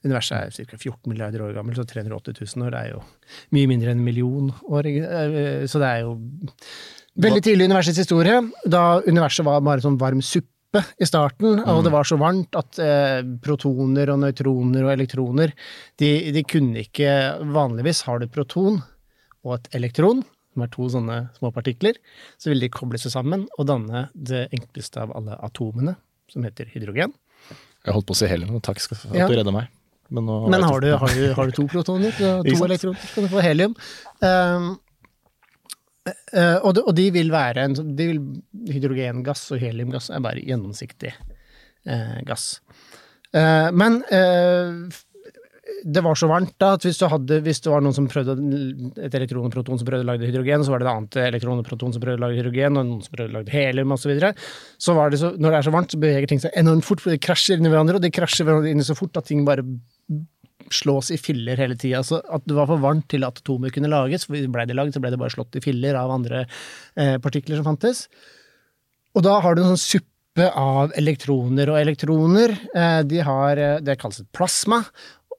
Universet 0.02 0.60
er 0.60 0.66
ca. 0.66 0.78
14 0.80 1.10
milliarder 1.12 1.42
år 1.44 1.54
gammelt, 1.54 1.76
så 1.76 1.84
380 1.84 2.38
000 2.56 2.66
år 2.66 2.76
er 2.78 2.86
jo 2.94 3.02
mye 3.54 3.68
mindre 3.68 3.92
enn 3.92 4.00
en 4.00 4.06
million 4.06 4.48
år. 4.72 4.88
eh, 4.88 5.66
Så 5.68 5.82
det 5.82 5.90
er 5.90 6.06
jo 6.06 6.14
veldig 7.20 7.42
tidlig 7.44 7.66
i 7.66 7.70
universets 7.70 8.00
historie, 8.00 8.40
da 8.64 9.02
universet 9.04 9.44
var 9.44 9.60
bare 9.60 9.84
sånn 9.84 10.00
varm 10.00 10.22
suppe 10.24 10.80
i 11.02 11.06
starten, 11.06 11.60
og 11.66 11.82
det 11.84 11.92
var 11.92 12.06
så 12.06 12.16
varmt 12.16 12.54
at 12.56 12.78
eh, 12.80 13.20
protoner 13.42 14.12
og 14.14 14.20
nøytroner 14.22 14.86
og 14.86 14.92
elektroner 14.94 15.52
de, 15.98 16.10
de 16.32 16.44
kunne 16.46 16.84
ikke 16.86 17.42
Vanligvis 17.50 18.04
har 18.06 18.22
du 18.22 18.28
proton 18.30 18.78
og 19.44 19.56
et 19.56 19.68
elektron, 19.74 20.22
som 20.60 20.66
er 20.66 20.72
to 20.74 20.88
sånne 20.92 21.18
små 21.38 21.50
partikler. 21.54 21.96
Så 22.40 22.52
vil 22.52 22.60
de 22.60 22.68
koble 22.72 23.00
seg 23.00 23.14
sammen 23.14 23.46
og 23.56 23.68
danne 23.70 24.08
det 24.14 24.48
enkleste 24.52 25.00
av 25.00 25.14
alle 25.16 25.38
atomene, 25.40 25.96
som 26.30 26.44
heter 26.44 26.68
hydrogen. 26.74 27.14
Jeg 27.86 27.96
holdt 27.96 28.08
på 28.10 28.12
å 28.12 28.18
si 28.20 28.28
helium, 28.28 28.58
og 28.58 28.62
takk 28.66 28.80
skal, 28.82 28.98
for 29.00 29.14
at 29.14 29.22
Ja. 29.22 29.28
du 29.28 29.36
redda 29.38 29.54
meg. 29.54 29.70
Men, 30.10 30.26
Men 30.50 30.62
har 30.62 30.80
du, 30.80 30.90
har 30.92 31.08
du, 31.14 31.32
har 31.32 31.46
du 31.46 31.52
to 31.52 31.66
protoner 31.70 32.10
to 32.10 32.42
elektroner, 32.42 32.98
så 32.98 33.14
kan 33.14 33.24
du 33.24 33.30
få 33.30 33.40
helium. 33.40 33.76
Um, 34.20 34.80
uh, 36.34 36.58
og, 36.66 36.74
de, 36.74 36.82
og 36.82 36.96
de 36.98 37.10
vil 37.14 37.30
være 37.30 37.64
en 37.64 37.76
de 37.78 38.08
vil, 38.08 38.18
Hydrogengass 38.74 39.52
og 39.54 39.62
heliumgass 39.62 40.10
er 40.10 40.20
bare 40.20 40.42
gjennomsiktig 40.42 41.14
uh, 41.14 42.18
gass. 42.26 42.58
Uh, 43.30 43.70
men 43.70 44.02
det 45.84 46.02
var 46.04 46.18
så 46.18 46.28
varmt 46.30 46.52
da 46.60 46.74
at 46.76 46.84
hvis, 46.84 47.00
hadde, 47.12 47.40
hvis 47.44 47.62
det 47.64 47.70
var 47.72 47.84
noen 47.84 47.96
som 47.96 48.08
prøvde 48.10 48.36
et 49.00 49.14
elektron 49.16 49.46
og 49.48 49.54
proton 49.54 49.80
som 49.80 49.88
prøvde 49.88 50.04
å 50.04 50.10
lage 50.10 50.28
hydrogen, 50.28 50.64
så 50.66 50.74
var 50.74 50.82
det 50.82 50.88
et 50.88 50.92
annet 50.92 51.20
elektron 51.24 51.62
og 51.62 51.68
proton 51.68 51.94
som 51.94 52.02
prøvde 52.02 52.20
å 52.20 52.24
lage 52.26 52.40
hydrogen, 52.40 52.76
og 52.76 52.88
noen 52.88 53.04
som 53.04 53.14
prøvde 53.14 53.32
å 53.32 53.38
lage 53.38 53.54
helium 53.54 53.94
osv. 53.96 54.04
Så, 54.04 54.10
videre. 54.10 54.32
så 54.80 54.96
det 55.12 55.22
så, 55.22 55.32
når 55.36 55.54
det 55.54 55.60
er 55.60 55.68
så 55.68 55.74
varmt, 55.76 55.94
så 55.94 56.02
beveger 56.02 56.30
ting 56.30 56.42
seg 56.42 56.58
enormt 56.58 56.86
fort, 56.86 57.02
for 57.04 57.14
de 57.14 57.22
krasjer 57.22 57.60
inn 57.60 57.68
i 57.68 57.72
hverandre, 57.72 58.00
og 58.00 58.04
de 58.04 58.12
krasjer 58.14 58.52
inn 58.70 58.84
så 58.86 58.98
fort 58.98 59.20
at 59.20 59.28
ting 59.30 59.46
bare 59.48 59.64
slås 60.74 61.10
i 61.10 61.18
filler 61.18 61.58
hele 61.60 61.76
tida. 61.78 62.02
At 62.02 62.46
det 62.46 62.56
var 62.56 62.68
for 62.70 62.82
varmt 62.82 63.08
til 63.10 63.26
at 63.26 63.40
atomer 63.42 63.72
kunne 63.74 63.90
lages, 63.90 64.26
for 64.28 64.36
ble 64.36 64.66
de 64.68 64.76
lagd, 64.76 64.94
så 64.94 65.02
ble 65.02 65.12
det 65.14 65.20
bare 65.20 65.34
slått 65.34 65.58
i 65.58 65.64
filler 65.64 65.98
av 65.98 66.12
andre 66.14 66.44
eh, 66.44 67.16
partikler 67.22 67.60
som 67.60 67.72
fantes. 67.72 68.06
Og 69.16 69.26
da 69.26 69.40
har 69.42 69.56
du 69.56 69.62
en 69.64 69.72
sånn 69.72 69.82
suppe 69.82 70.46
av 70.56 70.94
elektroner, 70.98 71.72
og 71.72 71.80
elektroner 71.80 72.54
eh, 72.54 73.00
de 73.08 73.22
har, 73.26 73.58
eh, 73.58 73.80
det 73.84 73.98
kalles 74.00 74.22
et 74.22 74.30
plasma, 74.36 74.84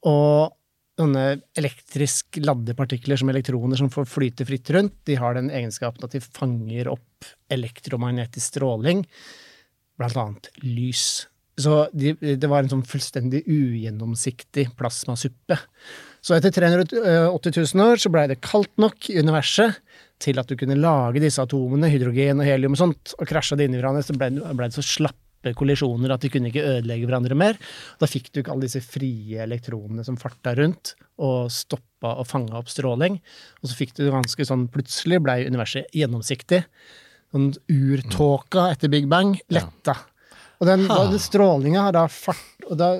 og 0.08 0.58
sånne 1.02 1.26
elektrisk 1.58 2.40
ladde 2.44 2.76
partikler 2.78 3.20
som 3.20 3.32
elektroner 3.32 3.80
som 3.80 3.90
får 3.92 4.08
flyte 4.10 4.46
fritt 4.48 4.70
rundt, 4.76 4.96
de 5.08 5.18
har 5.20 5.38
den 5.38 5.50
egenskapen 5.54 6.04
at 6.06 6.14
de 6.16 6.22
fanger 6.22 6.92
opp 6.92 7.32
elektromagnetisk 7.54 8.54
stråling, 8.54 9.06
blant 10.00 10.18
annet 10.18 10.50
lys. 10.66 11.26
Så 11.62 11.84
de, 11.94 12.14
det 12.16 12.50
var 12.50 12.64
en 12.64 12.72
sånn 12.72 12.86
fullstendig 12.88 13.44
ugjennomsiktig 13.50 14.70
plasmasuppe. 14.80 15.58
Så 16.22 16.36
etter 16.38 16.54
380 16.54 17.58
000 17.76 17.84
år 17.86 18.02
så 18.02 18.12
blei 18.14 18.28
det 18.30 18.42
kaldt 18.46 18.72
nok 18.82 19.10
i 19.12 19.20
universet 19.22 19.82
til 20.22 20.38
at 20.38 20.50
du 20.50 20.56
kunne 20.58 20.78
lage 20.78 21.22
disse 21.22 21.42
atomene, 21.42 21.90
hydrogen 21.92 22.42
og 22.42 22.48
helium 22.48 22.78
og 22.78 22.82
sånt, 22.82 23.14
og 23.18 23.30
krasja 23.30 23.58
det 23.58 23.68
inn 23.68 23.76
i 23.76 23.82
hverandre, 23.82 24.06
så 24.06 24.16
blei 24.18 24.30
ble 24.38 24.70
det 24.70 24.78
så 24.78 24.86
slappe 25.42 25.58
kollisjoner 25.58 26.14
at 26.14 26.22
de 26.22 26.30
kunne 26.30 26.50
ikke 26.50 26.64
ødelegge 26.78 27.08
hverandre 27.08 27.36
mer. 27.36 27.58
Da 28.00 28.08
fikk 28.08 28.32
du 28.32 28.42
ikke 28.42 28.54
alle 28.54 28.68
disse 28.68 28.82
frie 28.82 29.42
elektronene 29.44 30.04
som 30.06 30.18
farta 30.18 30.54
rundt 30.56 30.96
og 31.22 31.52
stoppa 31.52 32.16
og 32.20 32.28
fanga 32.28 32.60
opp 32.60 32.70
stråling. 32.70 33.20
Og 33.62 33.70
så 33.70 33.76
fikk 33.78 33.96
du 33.98 34.10
ganske 34.12 34.46
sånn 34.46 34.70
Plutselig 34.72 35.22
blei 35.22 35.46
universet 35.48 35.90
gjennomsiktig. 35.94 36.64
Sånn 37.32 37.52
urtåka 37.72 38.70
etter 38.72 38.90
Big 38.92 39.08
Bang 39.10 39.38
letta. 39.50 39.98
Og 40.62 40.68
den, 40.68 40.86
den 40.88 41.20
strålinga 41.20 41.88
har 41.88 41.96
da 41.96 42.06
fart 42.12 42.68
og, 42.68 42.78
da, 42.78 42.94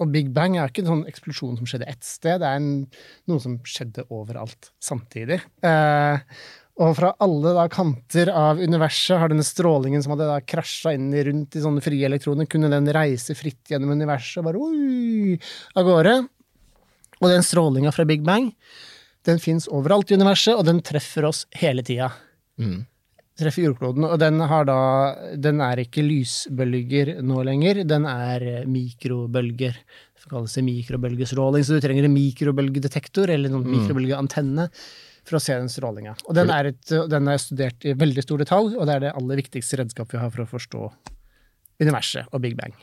og 0.00 0.10
Big 0.10 0.30
Bang 0.34 0.56
er 0.56 0.70
ikke 0.70 0.82
en 0.82 0.92
sånn 0.92 1.08
eksplosjon 1.10 1.58
som 1.58 1.68
skjedde 1.68 1.88
ett 1.90 2.04
sted, 2.06 2.40
det 2.40 2.48
er 2.48 2.56
en, 2.58 2.86
noe 3.30 3.42
som 3.42 3.58
skjedde 3.68 4.06
overalt 4.08 4.72
samtidig. 4.82 5.42
Eh, 5.62 6.38
og 6.82 6.96
fra 6.98 7.12
alle 7.22 7.52
da 7.54 7.64
kanter 7.70 8.30
av 8.34 8.58
universet 8.58 9.20
har 9.20 9.30
denne 9.30 9.44
strålingen 9.46 10.02
som 10.02 10.16
hadde 10.16 10.40
krasja 10.50 10.94
inn 10.96 11.12
rundt 11.14 11.54
i 11.54 11.62
sånne 11.62 11.82
frie 11.84 12.08
elektroner, 12.08 12.48
kunne 12.50 12.70
den 12.72 12.88
reise 12.94 13.36
fritt 13.38 13.70
gjennom 13.70 13.92
universet 13.94 14.40
og 14.42 14.48
bare 14.48 14.62
oi, 14.64 15.36
av 15.78 15.86
gårde. 15.86 16.16
Og 17.20 17.30
den 17.30 17.46
strålinga 17.46 17.92
fra 17.94 18.06
Big 18.08 18.24
Bang, 18.26 18.50
den 19.24 19.38
fins 19.38 19.68
overalt 19.70 20.10
i 20.10 20.18
universet, 20.18 20.56
og 20.58 20.66
den 20.66 20.82
treffer 20.84 21.28
oss 21.30 21.44
hele 21.60 21.84
tida. 21.86 22.10
Mm. 22.58 22.82
Treffer 23.38 23.64
jordkloden, 23.68 24.04
og 24.06 24.18
den 24.22 24.38
har 24.46 24.66
da 24.68 24.78
Den 25.42 25.62
er 25.64 25.80
ikke 25.82 26.04
lysbølger 26.06 27.16
nå 27.26 27.40
lenger, 27.46 27.80
den 27.86 28.04
er 28.06 28.44
eh, 28.50 28.66
mikrobølger. 28.70 29.78
Det 29.78 30.30
kalles 30.30 30.54
mikrobølgestråling, 30.58 31.64
så 31.66 31.78
du 31.78 31.82
trenger 31.86 32.06
en 32.06 32.14
mikrobølgedetektor 32.14 33.30
eller 33.30 33.50
en 33.50 33.62
Mm. 33.62 33.72
mikrobølgeantenne 33.78 34.68
for 35.24 35.38
å 35.38 35.42
se 35.42 35.56
den 35.56 35.70
strålinga. 35.72 36.14
Og 36.28 36.36
den 36.36 36.50
er, 36.52 36.70
et, 36.72 36.94
den 37.10 37.28
er 37.32 37.40
studert 37.42 37.84
i 37.88 37.94
veldig 37.98 38.24
stor 38.26 38.42
detalj, 38.44 38.74
og 38.76 38.88
det 38.88 38.96
er 38.98 39.04
det 39.06 39.12
aller 39.16 39.40
viktigste 39.40 39.80
redskapet 39.80 40.16
vi 40.18 40.22
har 40.22 40.32
for 40.34 40.44
å 40.44 40.50
forstå 40.50 40.88
universet 41.82 42.28
og 42.32 42.42
Big 42.44 42.56
Bang. 42.58 42.74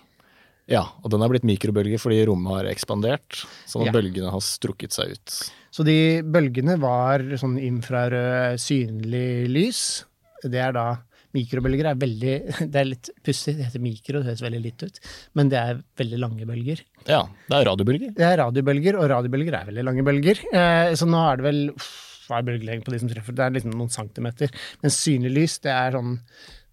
Ja, 0.71 0.86
og 1.01 1.12
den 1.12 1.23
er 1.25 1.32
blitt 1.32 1.45
mikrobølger 1.47 1.99
fordi 1.99 2.21
rommet 2.30 2.54
har 2.60 2.69
ekspandert, 2.71 3.41
sånn 3.67 3.84
at 3.84 3.91
Ja. 3.91 3.95
bølgene 3.97 4.32
har 4.32 4.43
strukket 4.45 4.93
seg 4.95 5.15
ut. 5.17 5.38
Så 5.71 5.84
de 5.84 6.21
bølgene 6.21 6.77
var 6.80 7.19
sånn 7.39 7.58
infrarød, 7.60 8.60
synlig 8.62 9.47
lys. 9.49 10.06
Det 10.43 10.60
er 10.60 10.71
da 10.73 10.99
Mikrobølger 11.32 11.88
er 11.88 11.95
veldig 11.95 12.34
Det 12.73 12.75
er 12.75 12.89
litt 12.89 13.10
pussig, 13.23 13.56
det 13.56 13.69
heter 13.69 13.80
mikro, 13.80 14.19
det 14.19 14.27
høres 14.34 14.43
veldig 14.43 14.62
litt 14.65 14.84
ut, 14.84 14.99
men 15.39 15.47
det 15.47 15.58
er 15.62 15.82
veldig 16.01 16.19
lange 16.19 16.45
bølger. 16.45 16.82
Ja, 17.08 17.21
det 17.47 17.56
er 17.56 17.67
radiobølger. 17.69 18.12
Det 18.17 18.25
er 18.27 18.38
radiobølger, 18.41 18.97
og 18.99 19.08
radiobølger 19.13 19.56
er 19.62 19.69
veldig 19.69 19.86
lange 19.88 20.04
bølger. 20.04 20.41
Eh, 20.51 20.91
så 20.99 21.08
nå 21.08 21.21
er 21.32 21.39
det 21.39 21.45
vel 21.47 21.62
uff, 21.71 22.11
Hva 22.32 22.39
er 22.39 22.48
bølgelengden 22.48 22.86
på 22.88 22.94
de 22.94 23.02
som 23.02 23.12
treffer? 23.12 23.36
Det 23.36 23.44
er 23.44 23.56
liksom 23.58 23.76
noen 23.76 23.91
centimeter. 23.91 24.52
Men 24.80 24.94
synlig 24.96 25.34
lys, 25.36 25.58
det 25.65 25.74
er 25.76 25.98
sånn 25.98 26.13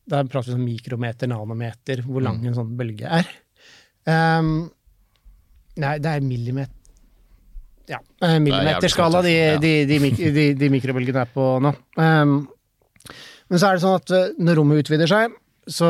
Da 0.09 0.23
prater 0.31 0.55
vi 0.55 0.57
om 0.61 0.65
mikrometer, 0.65 1.29
nanometer, 1.29 2.05
hvor 2.07 2.23
lang 2.25 2.39
en 2.47 2.55
sånn 2.57 2.77
bølge 2.79 3.11
er. 3.19 3.27
Um, 4.09 4.69
nei, 5.77 5.97
det 6.01 6.15
er 6.15 6.23
millimeter 6.25 6.73
Ja, 7.91 7.99
eh, 8.25 8.39
millimeterskala 8.41 9.21
de, 9.27 9.35
de, 9.61 9.73
de, 9.91 9.99
de, 10.33 10.47
de 10.57 10.71
mikrobølgene 10.77 11.27
er 11.27 11.35
på 11.35 11.51
nå. 11.65 11.75
Ehm, 12.01 12.39
men 13.49 13.61
så 13.61 13.69
er 13.69 13.77
det 13.77 13.85
sånn 13.85 13.99
at 13.99 14.15
eh, 14.17 14.31
når 14.41 14.61
rommet 14.61 14.81
utvider 14.85 15.11
seg, 15.11 15.37
så, 15.69 15.89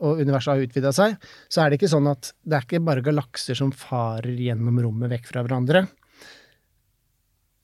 og 0.00 0.22
universet 0.22 0.52
har 0.52 0.64
utvida 0.64 0.92
seg, 0.94 1.16
så 1.50 1.62
er 1.62 1.70
det 1.70 1.80
ikke 1.80 1.90
sånn 1.90 2.06
at 2.10 2.32
det 2.42 2.58
er 2.58 2.66
ikke 2.66 2.82
bare 2.86 3.04
galakser 3.06 3.58
som 3.58 3.72
farer 3.74 4.38
gjennom 4.38 4.78
rommet 4.84 5.10
vekk 5.16 5.30
fra 5.32 5.42
hverandre. 5.46 5.88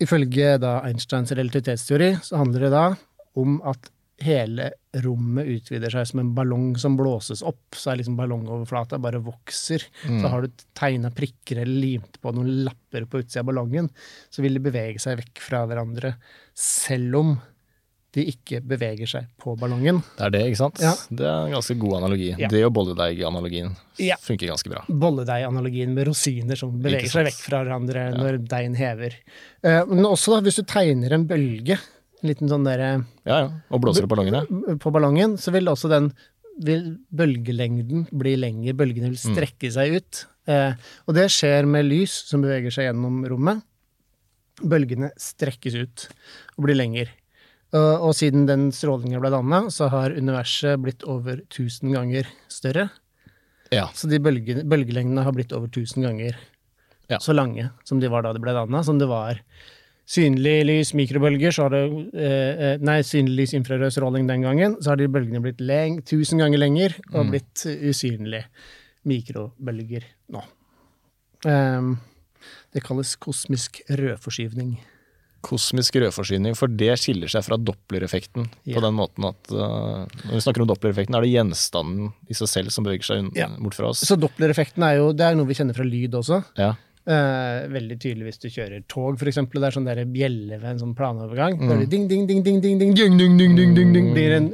Ifølge 0.02 0.56
da 0.61 0.78
Einsteins 0.85 1.32
relativitetsteori 1.32 2.16
så 2.24 2.40
handler 2.42 2.66
det 2.66 2.72
da 2.74 2.87
om 3.40 3.61
at 3.64 3.90
hele 4.24 4.70
rommet 5.04 5.48
utvider 5.52 5.92
seg 5.92 6.06
som 6.09 6.20
en 6.22 6.32
ballong 6.37 6.70
som 6.80 6.94
blåses 6.96 7.42
opp, 7.44 7.76
så 7.76 7.92
er 7.92 7.98
liksom 8.00 8.16
ballongoverflata 8.16 8.98
bare 9.02 9.20
vokser. 9.24 9.85
Så 10.22 10.30
har 10.32 10.44
du 10.46 10.62
tegna 10.76 11.11
prikker 11.12 11.61
eller 11.61 11.82
limt 11.85 12.16
på 12.22 12.32
noen 12.32 12.64
lapper 12.64 13.04
på 13.04 13.20
utsida 13.20 13.42
av 13.44 13.50
ballongen, 13.50 13.90
så 14.32 14.44
vil 14.44 14.56
de 14.56 14.64
bevege 14.64 15.02
seg 15.02 15.20
vekk 15.20 15.44
fra 15.44 15.66
hverandre, 15.68 16.14
selv 16.56 17.20
om 17.20 17.37
de 18.16 18.24
ikke 18.33 18.62
beveger 18.64 19.07
seg 19.11 19.26
på 19.42 19.52
ballongen. 19.61 19.98
Det 20.16 20.24
er 20.26 20.31
det, 20.33 20.40
ikke 20.48 20.59
sant? 20.62 20.79
Ja. 20.81 20.94
Det 21.12 21.26
er 21.29 21.46
en 21.50 21.52
ganske 21.59 21.74
god 21.79 21.96
analogi. 21.98 22.31
Ja. 22.40 22.48
Det 22.48 22.62
og 22.64 22.72
bolledeig-analogien 22.79 23.74
Ja. 24.00 24.16
funker 24.24 24.48
ganske 24.48 24.70
bra. 24.72 24.83
bolledeiganalogien 24.88 25.92
med 25.94 26.09
rosiner 26.09 26.57
som 26.57 26.72
beveger 26.81 27.09
seg 27.12 27.26
vekk 27.29 27.42
fra 27.44 27.61
hverandre 27.64 28.07
når 28.16 28.38
deigen 28.48 28.74
hever. 28.81 29.14
Eh, 29.62 29.85
Men 29.87 30.05
også 30.09 30.33
da, 30.37 30.40
hvis 30.46 30.57
du 30.57 30.64
tegner 30.64 31.12
en 31.12 31.26
bølge, 31.29 31.76
en 32.22 32.29
liten 32.31 32.48
sånn 32.48 32.64
derre 32.64 33.05
Ja, 33.26 33.38
ja. 33.44 33.50
Og 33.70 33.81
blåser 33.85 34.05
opp 34.09 34.14
ballongene. 34.16 34.46
på 34.81 34.90
ballongen, 34.92 35.37
så 35.37 35.52
vil 35.52 35.66
også 35.68 35.88
den 35.92 36.12
vil 36.59 36.96
bølgelengden 37.12 38.07
bli 38.16 38.35
lengre, 38.40 38.72
bølgene 38.72 39.11
vil 39.12 39.20
strekke 39.20 39.68
seg 39.70 39.92
ut. 39.98 40.24
Eh, 40.48 40.72
og 41.07 41.14
det 41.14 41.26
skjer 41.29 41.66
med 41.68 41.85
lys 41.85 42.11
som 42.31 42.40
beveger 42.40 42.72
seg 42.72 42.88
gjennom 42.88 43.26
rommet. 43.29 43.61
Bølgene 44.64 45.11
strekkes 45.20 45.74
ut 45.76 46.07
og 46.57 46.64
blir 46.64 46.79
lengre. 46.79 47.11
Og, 47.74 48.05
og 48.09 48.12
siden 48.14 48.46
den 48.46 48.68
strålinga 48.72 49.18
ble 49.20 49.31
danna, 49.35 49.64
så 49.74 49.88
har 49.90 50.14
universet 50.14 50.79
blitt 50.85 51.02
over 51.05 51.40
1000 51.48 51.90
ganger 51.96 52.29
større. 52.48 52.88
Ja. 53.74 53.88
Så 53.92 54.07
de 54.09 54.20
bølge, 54.22 54.61
bølgelengdene 54.62 55.24
har 55.26 55.33
blitt 55.35 55.52
over 55.57 55.66
1000 55.72 56.05
ganger 56.07 56.37
Ja. 57.11 57.18
så 57.22 57.35
lange 57.35 57.70
som 57.85 57.98
de 58.00 58.09
var 58.11 58.22
da 58.22 58.33
de 58.33 58.40
ble 58.42 58.52
danna, 58.55 58.83
som 58.87 58.98
det 58.98 59.07
var 59.11 59.40
synlig 60.07 60.64
lys, 60.66 60.92
mikrobølger, 60.94 61.50
så 61.55 61.66
har 61.66 61.70
det 61.74 61.83
eh, 62.14 62.62
eh, 62.74 62.79
Nei, 62.83 63.00
synlig 63.02 63.37
lys, 63.42 63.55
infrarød 63.59 63.90
stråling 63.94 64.26
den 64.31 64.42
gangen, 64.46 64.76
så 64.81 64.90
har 64.92 64.96
de 65.00 65.09
bølgene 65.11 65.42
blitt 65.42 65.59
leng, 65.61 65.98
1000 66.05 66.38
ganger 66.38 66.59
lenger 66.62 66.94
og 67.12 67.24
Mm. 67.26 67.31
blitt 67.35 67.66
usynlige 67.90 68.44
mikrobølger 69.07 70.05
nå. 70.35 70.42
Um, 71.46 71.98
det 72.74 72.83
kalles 72.87 73.14
kosmisk 73.22 73.83
rødforskyvning. 73.90 74.76
Kosmisk 75.46 75.98
rødforsyning, 76.02 76.56
for 76.59 76.72
det 76.72 76.96
skiller 76.98 77.30
seg 77.30 77.44
fra 77.46 77.59
dopplereffekten 77.61 78.48
Ja. 78.66 78.76
på 78.76 78.82
den 78.82 78.96
måten 78.98 79.28
at 79.28 79.52
uh, 79.54 80.06
når 80.26 80.35
vi 80.35 80.42
snakker 80.42 80.64
om 80.64 80.70
dopplereffekten, 80.72 81.14
er 81.14 81.22
det 81.26 81.35
gjenstanden 81.35 82.11
i 82.28 82.35
seg 82.35 82.50
selv 82.50 82.74
som 82.74 82.87
beveger 82.87 83.06
seg 83.06 83.30
Ja. 83.38 83.48
bort 83.59 83.78
fra 83.78 83.92
oss. 83.92 84.02
Så 84.06 84.18
dopplereffekten 84.18 84.82
er 84.82 84.98
jo 84.98 85.12
det 85.14 85.28
er 85.28 85.38
noe 85.38 85.46
vi 85.46 85.54
kjenner 85.54 85.76
fra 85.76 85.87
lyd 85.87 86.18
også. 86.18 86.42
Ja. 86.59 86.74
Uh, 87.06 87.68
veldig 87.70 88.00
tydelig 88.02 88.24
hvis 88.26 88.40
du 88.42 88.48
kjører 88.50 88.80
tog, 88.90 89.20
eksempel. 89.22 89.61
Det 89.62 89.68
er 89.68 89.74
sånn 89.76 89.85
der 89.87 90.00
bjelle 90.11 90.56
ved 90.59 90.72
en 90.72 90.80
sånn 90.80 90.94
planovergang. 90.98 91.54
Er 91.62 91.85
det 91.85 91.87
ding, 91.92 92.09
ding, 92.11 92.24
ding, 92.26 92.40
ding, 92.42 92.59
ding, 92.59 92.80
ding, 92.80 92.94
ding, 92.96 93.14
ding, 93.14 93.37
ding, 93.38 93.54
ding, 93.54 93.74
ding, 93.76 93.92
ding. 93.94 94.09
Blir 94.16 94.32
det 94.32 94.40
en 94.40 94.48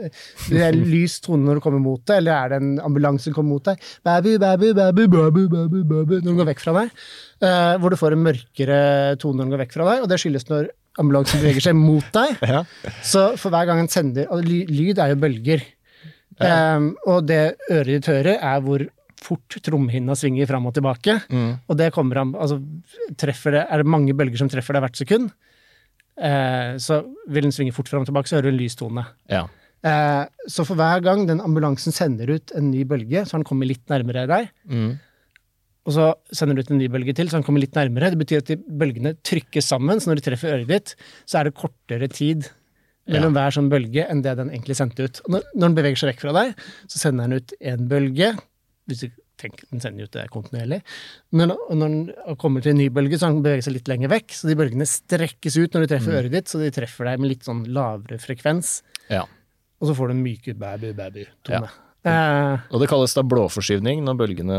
det 0.51 0.67
en 0.67 0.83
lys 0.85 1.15
tone 1.25 1.47
når 1.49 1.57
du 1.57 1.65
kommer 1.65 1.81
mot 1.81 2.05
deg, 2.05 2.21
eller 2.21 2.37
er 2.37 2.53
det 2.53 2.59
en 2.61 2.75
ambulanse 2.85 3.31
som 3.31 3.39
kommer 3.39 3.55
mot 3.57 3.71
deg? 3.71 3.81
Baby, 4.05 4.37
baby, 4.43 4.75
baby, 4.77 5.07
baby, 5.09 5.47
baby, 5.49 5.81
baby, 5.95 6.21
når 6.21 6.29
den 6.29 6.41
går 6.43 6.51
vekk 6.53 6.61
fra 6.67 6.77
deg. 6.77 6.93
Uh, 7.41 7.73
hvor 7.81 7.89
du 7.89 7.97
får 7.97 8.19
en 8.19 8.27
mørkere 8.29 8.79
tone 9.17 9.41
når 9.41 9.47
den 9.49 9.57
går 9.57 9.65
vekk 9.65 9.77
fra 9.79 9.89
deg, 9.89 10.05
og 10.05 10.13
det 10.13 10.21
skyldes 10.21 10.49
når 10.53 10.69
ambulansen 11.01 11.41
beveger 11.43 11.69
seg 11.69 11.79
mot 11.79 12.09
deg. 12.15 12.41
Ja. 12.53 12.65
Så 13.05 13.33
for 13.41 13.55
hver 13.55 13.69
gang 13.69 13.81
en 13.83 13.93
sender 13.93 14.29
og 14.33 14.45
Lyd 14.45 15.01
er 15.01 15.15
jo 15.15 15.21
bølger. 15.23 15.63
Um, 16.43 16.93
og 17.07 17.29
det 17.29 17.55
øret 17.71 17.91
ditt 17.93 18.09
hører, 18.11 18.37
er 18.41 18.61
hvor 18.65 18.83
fort 19.23 19.57
trommehinna 19.63 20.17
svinger 20.19 20.49
fram 20.51 20.67
og 20.67 20.75
tilbake. 20.77 21.19
Mm. 21.31 21.55
Og 21.71 21.79
det 21.79 21.93
kommer 21.95 22.23
an 22.23 22.35
altså, 22.35 22.59
treffer 23.21 23.55
det, 23.55 23.65
Er 23.71 23.83
det 23.83 23.93
mange 23.95 24.17
bølger 24.17 24.41
som 24.41 24.51
treffer 24.51 24.77
deg 24.77 24.85
hvert 24.87 24.99
sekund, 24.99 25.31
uh, 26.19 26.73
så 26.83 27.03
vil 27.29 27.47
den 27.47 27.55
svinge 27.55 27.75
fort 27.77 27.91
fram 27.93 28.05
og 28.05 28.11
tilbake, 28.11 28.31
så 28.31 28.39
hører 28.39 28.51
du 28.51 28.55
en 28.57 28.63
lys 28.63 28.79
tone. 28.79 29.07
ja. 29.33 29.47
Uh, 29.83 30.29
så 30.47 30.63
for 30.63 30.79
hver 30.79 31.01
gang 31.03 31.25
den 31.27 31.41
ambulansen 31.43 31.91
sender 31.91 32.29
ut 32.37 32.53
en 32.55 32.69
ny 32.71 32.85
bølge, 32.87 33.25
så 33.27 33.35
har 33.35 33.41
den 33.43 33.49
kommet 33.49 33.67
litt 33.67 33.83
nærmere 33.91 34.29
deg. 34.31 34.53
Mm. 34.71 34.93
Og 35.83 35.95
så 35.97 36.09
sender 36.31 36.55
du 36.55 36.63
ut 36.63 36.71
en 36.71 36.79
ny 36.79 36.87
bølge 36.93 37.15
til, 37.19 37.27
så 37.31 37.41
den 37.41 37.47
kommer 37.47 37.63
litt 37.63 37.75
nærmere. 37.75 38.13
Det 38.15 38.21
betyr 38.21 38.43
at 38.45 38.51
de 38.53 38.59
bølgene 38.83 39.17
trykkes 39.27 39.67
sammen, 39.73 39.99
så 39.99 40.11
når 40.13 40.21
de 40.21 40.27
treffer 40.29 40.55
øret 40.55 40.71
ditt, 40.71 40.93
så 41.27 41.41
er 41.41 41.49
det 41.49 41.57
kortere 41.59 42.07
tid 42.13 42.47
mellom 43.11 43.35
hver 43.35 43.51
sånn 43.57 43.71
bølge 43.73 44.05
enn 44.07 44.23
det 44.23 44.37
den 44.39 44.53
egentlig 44.53 44.77
sendte 44.79 45.09
ut. 45.09 45.19
Og 45.27 45.35
når, 45.35 45.49
når 45.57 45.67
den 45.67 45.75
beveger 45.81 45.99
seg 46.05 46.13
vekk 46.13 46.23
fra 46.23 46.37
deg, 46.39 46.55
så 46.87 47.03
sender 47.03 47.27
den 47.27 47.43
ut 47.43 47.57
en 47.73 47.89
bølge. 47.91 48.31
Hvis 48.87 49.03
du 49.03 49.09
tenker, 49.43 49.67
Den 49.75 49.83
sender 49.83 50.07
ut 50.07 50.15
det 50.15 50.29
kontinuerlig. 50.31 50.79
Men 51.35 51.51
når 51.51 51.75
når 51.81 51.95
den 51.97 52.37
kommer 52.39 52.63
til 52.63 52.77
en 52.77 52.79
ny 52.79 52.89
bølge, 52.95 53.19
så 53.19 53.33
beveger 53.35 53.59
den 53.59 53.67
seg 53.67 53.75
litt 53.81 53.91
lenger 53.91 54.13
vekk. 54.15 54.37
Så 54.39 54.47
de 54.47 54.59
bølgene 54.61 54.87
strekkes 54.87 55.59
ut 55.59 55.75
når 55.75 55.83
de 55.83 55.93
treffer 55.97 56.19
øret 56.21 56.37
ditt, 56.37 56.47
så 56.53 56.63
de 56.63 56.71
treffer 56.71 57.11
deg 57.11 57.19
med 57.25 57.33
litt 57.35 57.49
sånn 57.49 57.65
lavere 57.75 58.23
frekvens. 58.23 58.83
ja. 59.11 59.27
Og 59.83 59.89
så 59.89 59.97
får 59.99 60.13
du 60.13 60.15
en 60.15 60.23
myk 60.23 60.45
babu-babu-tone. 60.63 61.67
Eh, 62.03 62.55
Og 62.75 62.81
det 62.83 62.89
kalles 62.91 63.13
da 63.15 63.23
blåforskyvning 63.23 64.01
når 64.03 64.17
bølgene 64.19 64.57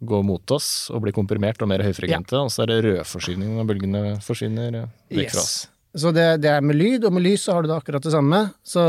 går 0.00 0.22
mot 0.24 0.54
oss 0.56 0.88
og 0.94 1.02
blir 1.04 1.12
komprimert 1.16 1.60
og 1.60 1.68
mer 1.68 1.84
høyfrekvente. 1.84 2.38
Og 2.40 2.52
så 2.54 2.64
er 2.64 2.70
det 2.72 2.78
rødforskyvning 2.86 3.56
når 3.58 3.68
bølgene 3.68 4.04
forsvinner 4.24 4.78
vekk 5.12 5.34
fra 5.34 5.42
oss. 5.44 5.58
Så 5.98 6.12
det, 6.14 6.26
det 6.44 6.50
er 6.52 6.64
med 6.64 6.76
lyd, 6.76 7.04
og 7.08 7.14
med 7.16 7.24
lys 7.24 7.46
så 7.48 7.56
har 7.56 7.64
du 7.64 7.70
det 7.70 7.76
akkurat 7.78 8.04
det 8.04 8.12
samme. 8.14 8.42
Så 8.64 8.82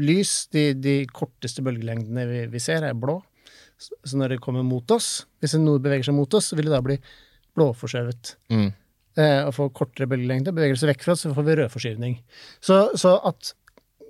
lys, 0.00 0.46
de, 0.52 0.70
de 0.74 0.94
korteste 1.12 1.62
bølgelengdene 1.64 2.24
vi, 2.30 2.40
vi 2.52 2.62
ser, 2.62 2.84
er 2.88 2.96
blå. 2.96 3.20
Så 3.80 3.96
så 4.06 4.18
når 4.18 4.34
det 4.34 4.40
kommer 4.44 4.64
mot 4.64 4.88
oss, 4.94 5.26
hvis 5.42 5.56
noe 5.60 5.80
beveger 5.82 6.08
seg 6.08 6.16
mot 6.16 6.34
oss, 6.36 6.48
så 6.50 6.56
vil 6.58 6.68
det 6.70 6.74
da 6.76 6.80
bli 6.84 6.96
blåforskjøvet. 7.58 8.34
Mm. 8.54 8.68
Eh, 9.20 9.40
og 9.46 9.52
få 9.54 9.68
kortere 9.76 10.08
bølgelengde. 10.10 10.54
Beveger 10.56 10.74
det 10.76 10.82
seg 10.82 10.92
vekk 10.94 11.04
fra 11.06 11.14
oss, 11.14 11.24
så 11.26 11.34
får 11.36 11.46
vi 11.48 11.56
rødforskyvning. 11.60 12.16
Så, 12.64 12.78
så 12.98 13.16
at 13.28 13.52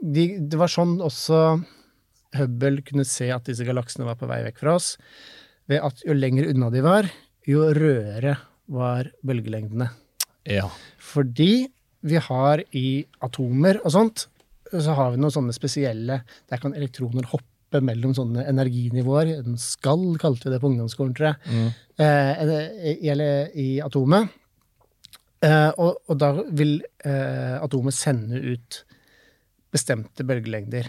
de, 0.01 0.29
det 0.41 0.61
var 0.61 0.71
sånn 0.73 0.97
også 1.05 1.41
Hubble 2.39 2.83
kunne 2.87 3.07
se 3.09 3.31
at 3.35 3.47
disse 3.49 3.67
galaksene 3.67 4.07
var 4.09 4.19
på 4.21 4.29
vei 4.31 4.43
vekk 4.47 4.61
fra 4.63 4.77
oss, 4.79 4.95
ved 5.71 5.85
at 5.85 6.03
jo 6.05 6.17
lenger 6.17 6.51
unna 6.51 6.71
de 6.73 6.83
var, 6.85 7.09
jo 7.49 7.69
rødere 7.77 8.37
var 8.73 9.11
bølgelengdene. 9.25 9.89
Ja. 10.49 10.69
Fordi 11.01 11.67
vi 12.05 12.21
har 12.21 12.63
i 12.77 13.05
atomer 13.25 13.81
og 13.83 13.93
sånt, 13.95 14.27
så 14.73 14.97
har 14.97 15.13
vi 15.13 15.21
noen 15.21 15.33
sånne 15.33 15.55
spesielle 15.55 16.23
Der 16.51 16.61
kan 16.61 16.75
elektroner 16.75 17.27
hoppe 17.31 17.81
mellom 17.85 18.15
sånne 18.17 18.45
energinivåer. 18.49 19.33
En 19.41 19.59
skall 19.61 20.15
kalte 20.21 20.49
vi 20.49 20.55
det 20.55 20.61
på 20.63 20.71
ungdomsskolen, 20.71 21.15
tror 21.17 21.33
jeg. 21.33 21.39
Mm. 21.51 21.71
Eh, 22.05 22.53
i, 22.93 22.95
eller 23.11 23.55
i 23.59 23.69
atomet. 23.83 24.29
Eh, 25.45 25.71
og, 25.83 26.05
og 26.09 26.19
da 26.21 26.31
vil 26.55 26.77
eh, 27.05 27.57
atomet 27.59 27.97
sende 27.97 28.41
ut 28.41 28.81
bestemte 29.75 30.27
bølgelengder. 30.27 30.87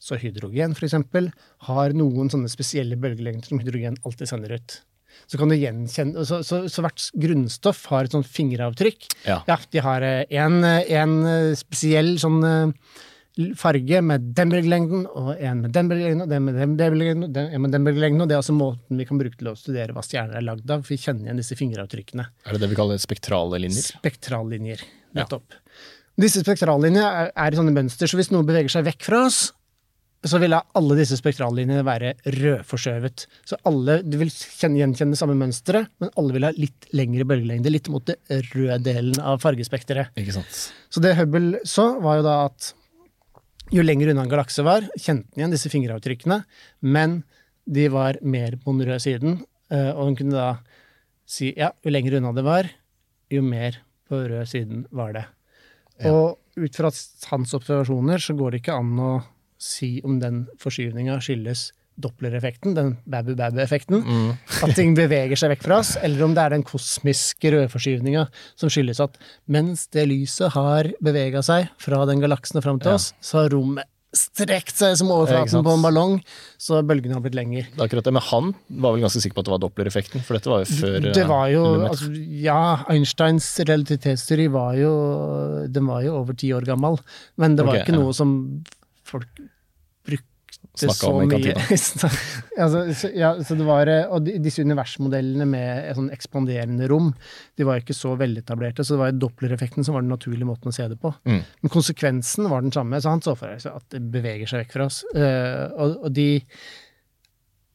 Så 0.00 0.16
hydrogen, 0.16 0.72
for 0.74 0.86
eksempel, 0.88 1.28
har 1.68 1.92
noen 1.92 2.30
sånne 2.32 2.48
spesielle 2.48 2.96
bølgelengder 2.96 3.50
som 3.52 3.60
hydrogen 3.60 3.98
alltid 4.08 4.30
sender 4.30 4.54
ut. 4.56 4.78
Så 5.28 5.36
kan 5.36 5.50
du 5.50 5.56
gjenkjenne, 5.58 6.22
så, 6.24 6.38
så, 6.46 6.62
så 6.70 6.82
hvert 6.86 7.04
grunnstoff 7.20 7.82
har 7.90 8.06
et 8.08 8.14
sånt 8.14 8.28
fingeravtrykk. 8.30 9.08
Ja. 9.26 9.40
Ja, 9.50 9.58
de 9.74 9.82
har 9.84 10.06
en, 10.06 10.60
en 10.64 11.14
spesiell 11.58 12.14
sånn 12.22 12.38
eh, 12.46 12.72
farge 13.60 14.00
med 14.06 14.30
den 14.38 14.50
bølgelengden, 14.54 15.04
og 15.10 15.34
en 15.36 15.60
med 15.66 15.74
den 15.76 15.90
bølgelengden, 15.90 16.24
og 16.24 16.32
den 16.32 16.46
med 16.46 16.56
den 16.62 16.74
bølgelengden, 16.78 17.26
og 17.28 17.34
den- 17.36 17.52
en 17.58 17.62
med 17.66 17.74
den 17.76 17.84
bølgelengden, 17.90 18.22
og 18.24 18.30
det 18.30 18.38
er 18.38 18.40
altså 18.40 18.56
måten 18.56 18.96
vi 19.02 19.06
kan 19.10 19.20
bruke 19.20 19.36
til 19.38 19.50
å 19.52 19.56
studere 19.58 19.92
hva 19.96 20.02
stjerner 20.06 20.40
er 20.40 20.46
lagd 20.46 20.70
av, 20.70 20.82
for 20.86 20.94
vi 20.94 21.00
kjenner 21.04 21.28
igjen 21.28 21.42
disse 21.42 21.58
fingeravtrykkene. 21.60 22.26
Er 22.46 22.56
det 22.56 22.60
det 22.64 22.70
vi 22.72 22.78
kaller 22.80 23.02
spektrale 23.02 23.60
linjer? 23.66 23.90
Spektrallinjer, 24.00 24.82
nettopp. 25.20 25.58
Disse 26.20 26.42
spektrallinjene 26.44 27.04
er, 27.06 27.32
er 27.36 27.52
i 27.52 27.60
sånne 27.60 27.74
mønster, 27.76 28.08
så 28.10 28.18
hvis 28.18 28.32
noe 28.34 28.46
beveger 28.46 28.72
seg 28.72 28.86
vekk 28.88 29.06
fra 29.10 29.26
oss, 29.28 29.50
så 30.28 30.36
vil 30.42 30.52
alle 30.52 30.96
disse 30.98 31.16
spektrallinjene 31.16 31.84
være 31.86 32.12
rødforskjøvet. 32.34 33.24
Så 33.48 33.56
alle, 33.68 34.00
du 34.04 34.18
vil 34.20 34.28
kjenne, 34.32 34.76
gjenkjenne 34.82 35.16
samme 35.16 35.36
mønsteret, 35.40 35.88
men 36.02 36.12
alle 36.20 36.36
vil 36.36 36.44
ha 36.44 36.50
litt 36.56 36.90
lengre 36.96 37.24
bølgelengde, 37.28 37.72
litt 37.72 37.88
mot 37.92 38.04
det 38.04 38.18
røde 38.50 38.76
delen 38.84 39.16
av 39.24 39.40
fargespekteret. 39.40 40.12
Ikke 40.20 40.36
sant? 40.36 40.60
Så 40.92 41.00
det 41.00 41.14
Hubble 41.16 41.62
så, 41.64 41.94
var 42.04 42.20
jo 42.20 42.26
da 42.26 42.36
at 42.50 42.74
jo 43.72 43.84
lenger 43.86 44.12
unna 44.12 44.26
en 44.26 44.32
galakse 44.32 44.64
var, 44.66 44.84
kjente 44.98 45.30
den 45.30 45.40
igjen 45.40 45.56
disse 45.56 45.72
fingeravtrykkene, 45.72 46.42
men 46.84 47.22
de 47.70 47.88
var 47.92 48.20
mer 48.20 48.58
på 48.60 48.74
den 48.74 48.90
røde 48.90 49.00
siden, 49.00 49.40
eh, 49.72 49.90
og 49.94 50.10
hun 50.10 50.20
kunne 50.20 50.36
da 50.36 50.50
si 51.30 51.52
ja, 51.56 51.70
jo 51.80 51.92
lenger 51.94 52.18
unna 52.18 52.34
det 52.36 52.44
var, 52.44 52.68
jo 53.30 53.40
mer 53.46 53.78
på 54.10 54.20
rød 54.26 54.48
siden 54.50 54.84
var 54.92 55.14
det. 55.16 55.26
Og 56.10 56.36
ut 56.60 56.76
fra 56.76 56.90
hans 57.30 57.52
observasjoner 57.56 58.20
så 58.20 58.34
går 58.36 58.52
det 58.52 58.62
ikke 58.62 58.76
an 58.80 58.96
å 59.00 59.12
si 59.60 59.98
om 60.06 60.18
den 60.22 60.46
forskyvninga 60.62 61.20
skyldes 61.24 61.70
Doppler-effekten, 62.00 62.72
den 62.72 62.94
babu-babu-effekten, 63.12 64.00
at 64.64 64.72
ting 64.78 64.94
beveger 64.96 65.36
seg 65.36 65.52
vekk 65.52 65.66
fra 65.66 65.80
oss, 65.82 65.94
eller 66.00 66.24
om 66.24 66.32
det 66.36 66.46
er 66.46 66.54
den 66.54 66.64
kosmiske 66.64 67.52
rødforskyvninga 67.52 68.22
som 68.56 68.72
skyldes 68.72 69.02
at 69.04 69.18
mens 69.52 69.84
det 69.92 70.06
lyset 70.08 70.54
har 70.56 70.88
bevega 71.04 71.42
seg 71.44 71.68
fra 71.82 72.00
den 72.08 72.22
galaksen 72.24 72.56
og 72.56 72.64
fram 72.64 72.80
til 72.80 72.94
Ja. 72.94 72.96
oss, 72.96 73.12
så 73.20 73.42
har 73.42 73.52
rommet 73.52 73.84
strekt 74.16 74.74
seg 74.74 74.96
som 74.98 75.12
overflaten 75.14 75.62
på 75.62 75.70
en 75.76 75.84
ballong, 75.84 76.16
så 76.58 76.80
bølgene 76.82 77.14
har 77.14 77.22
blitt 77.22 77.36
lengre. 77.38 77.66
Det 77.76 77.84
akkurat 77.84 78.08
det, 78.08 78.12
Men 78.16 78.24
han 78.26 78.48
var 78.82 78.96
vel 78.96 79.04
ganske 79.04 79.22
sikker 79.22 79.36
på 79.36 79.44
at 79.44 79.46
det 79.46 79.54
var 79.54 79.62
dopplereffekten, 79.62 80.24
for 80.26 80.34
dette 80.34 80.50
var 80.50 80.64
jo 80.64 80.80
før 80.80 81.06
Det 81.14 81.26
var 81.28 81.46
jo 81.52 81.62
eh, 81.76 81.84
altså, 81.92 82.10
Ja, 82.42 82.62
Einsteins 82.90 83.46
relativitetsteori 83.60 84.48
var 84.50 84.74
jo 84.80 84.90
Den 85.70 85.86
var 85.86 86.02
jo 86.02 86.16
over 86.24 86.34
ti 86.34 86.50
år 86.56 86.66
gammel, 86.66 86.98
men 87.38 87.54
det 87.54 87.66
var 87.68 87.76
okay, 87.76 87.86
ikke 87.86 87.94
ja. 87.94 88.02
noe 88.02 88.16
som 88.16 88.34
folk 89.10 89.42
brukte 90.06 90.28
så 90.74 91.10
mye. 91.26 91.54
altså, 92.58 92.82
så, 93.00 93.10
ja, 93.14 93.30
så 93.44 93.56
det 93.58 93.66
var, 93.66 93.90
eh, 93.90 94.06
og 94.10 94.24
de- 94.26 94.38
disse 94.42 94.62
universmodellene 94.64 95.46
med 95.48 95.88
sånn 95.96 96.10
ekspanderende 96.14 96.88
rom, 96.90 97.10
de 97.58 97.66
var 97.68 97.82
ikke 97.82 97.96
så 97.96 98.14
veletablerte, 98.18 98.84
så 98.84 98.96
det 98.96 99.02
var 99.02 99.16
Doppler-effekten 99.18 99.86
som 99.86 99.96
var 99.96 100.04
den 100.04 100.12
naturlige 100.12 100.48
måten 100.48 100.72
å 100.72 100.74
se 100.74 100.86
det 100.90 100.98
på. 101.00 101.12
Mm. 101.28 101.40
Men 101.62 101.74
konsekvensen 101.74 102.50
var 102.50 102.64
den 102.64 102.74
samme, 102.74 103.00
så 103.02 103.14
han 103.14 103.24
så 103.24 103.36
for 103.38 103.56
seg 103.62 103.80
at 103.80 103.88
det 103.94 104.02
beveger 104.14 104.50
seg 104.50 104.64
vekk 104.64 104.76
fra 104.76 104.88
oss. 104.90 105.02
Uh, 105.14 105.66
og, 105.74 105.98
og 106.06 106.14
de 106.16 106.30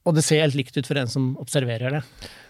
og 0.06 0.14
det 0.14 0.22
ser 0.22 0.44
helt 0.44 0.54
likt 0.54 0.76
ut 0.78 0.86
for 0.86 1.00
en 1.02 1.10
som 1.10 1.32
observerer 1.42 1.96
det. 1.98 2.04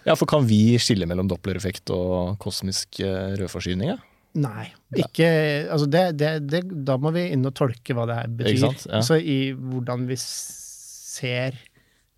Ja, 0.04 0.12
for 0.12 0.28
kan 0.28 0.44
vi 0.44 0.76
skille 0.76 1.08
mellom 1.08 1.30
dopplereffekt 1.30 1.88
og 1.94 2.36
kosmisk 2.42 3.00
rødforsyning, 3.00 3.38
rødforskyvning? 3.40 3.94
Ja? 3.94 4.15
Nei. 4.36 4.66
Ikke, 5.00 5.28
altså 5.72 5.86
det, 5.88 6.02
det, 6.20 6.30
det, 6.50 6.60
da 6.84 6.98
må 7.00 7.12
vi 7.14 7.28
inn 7.32 7.46
og 7.48 7.54
tolke 7.56 7.96
hva 7.96 8.04
det 8.08 8.18
her 8.18 8.34
betyr. 8.40 8.66
Ja. 8.90 9.00
Så 9.04 9.16
i 9.16 9.54
hvordan 9.56 10.04
vi 10.10 10.18
ser, 10.20 11.56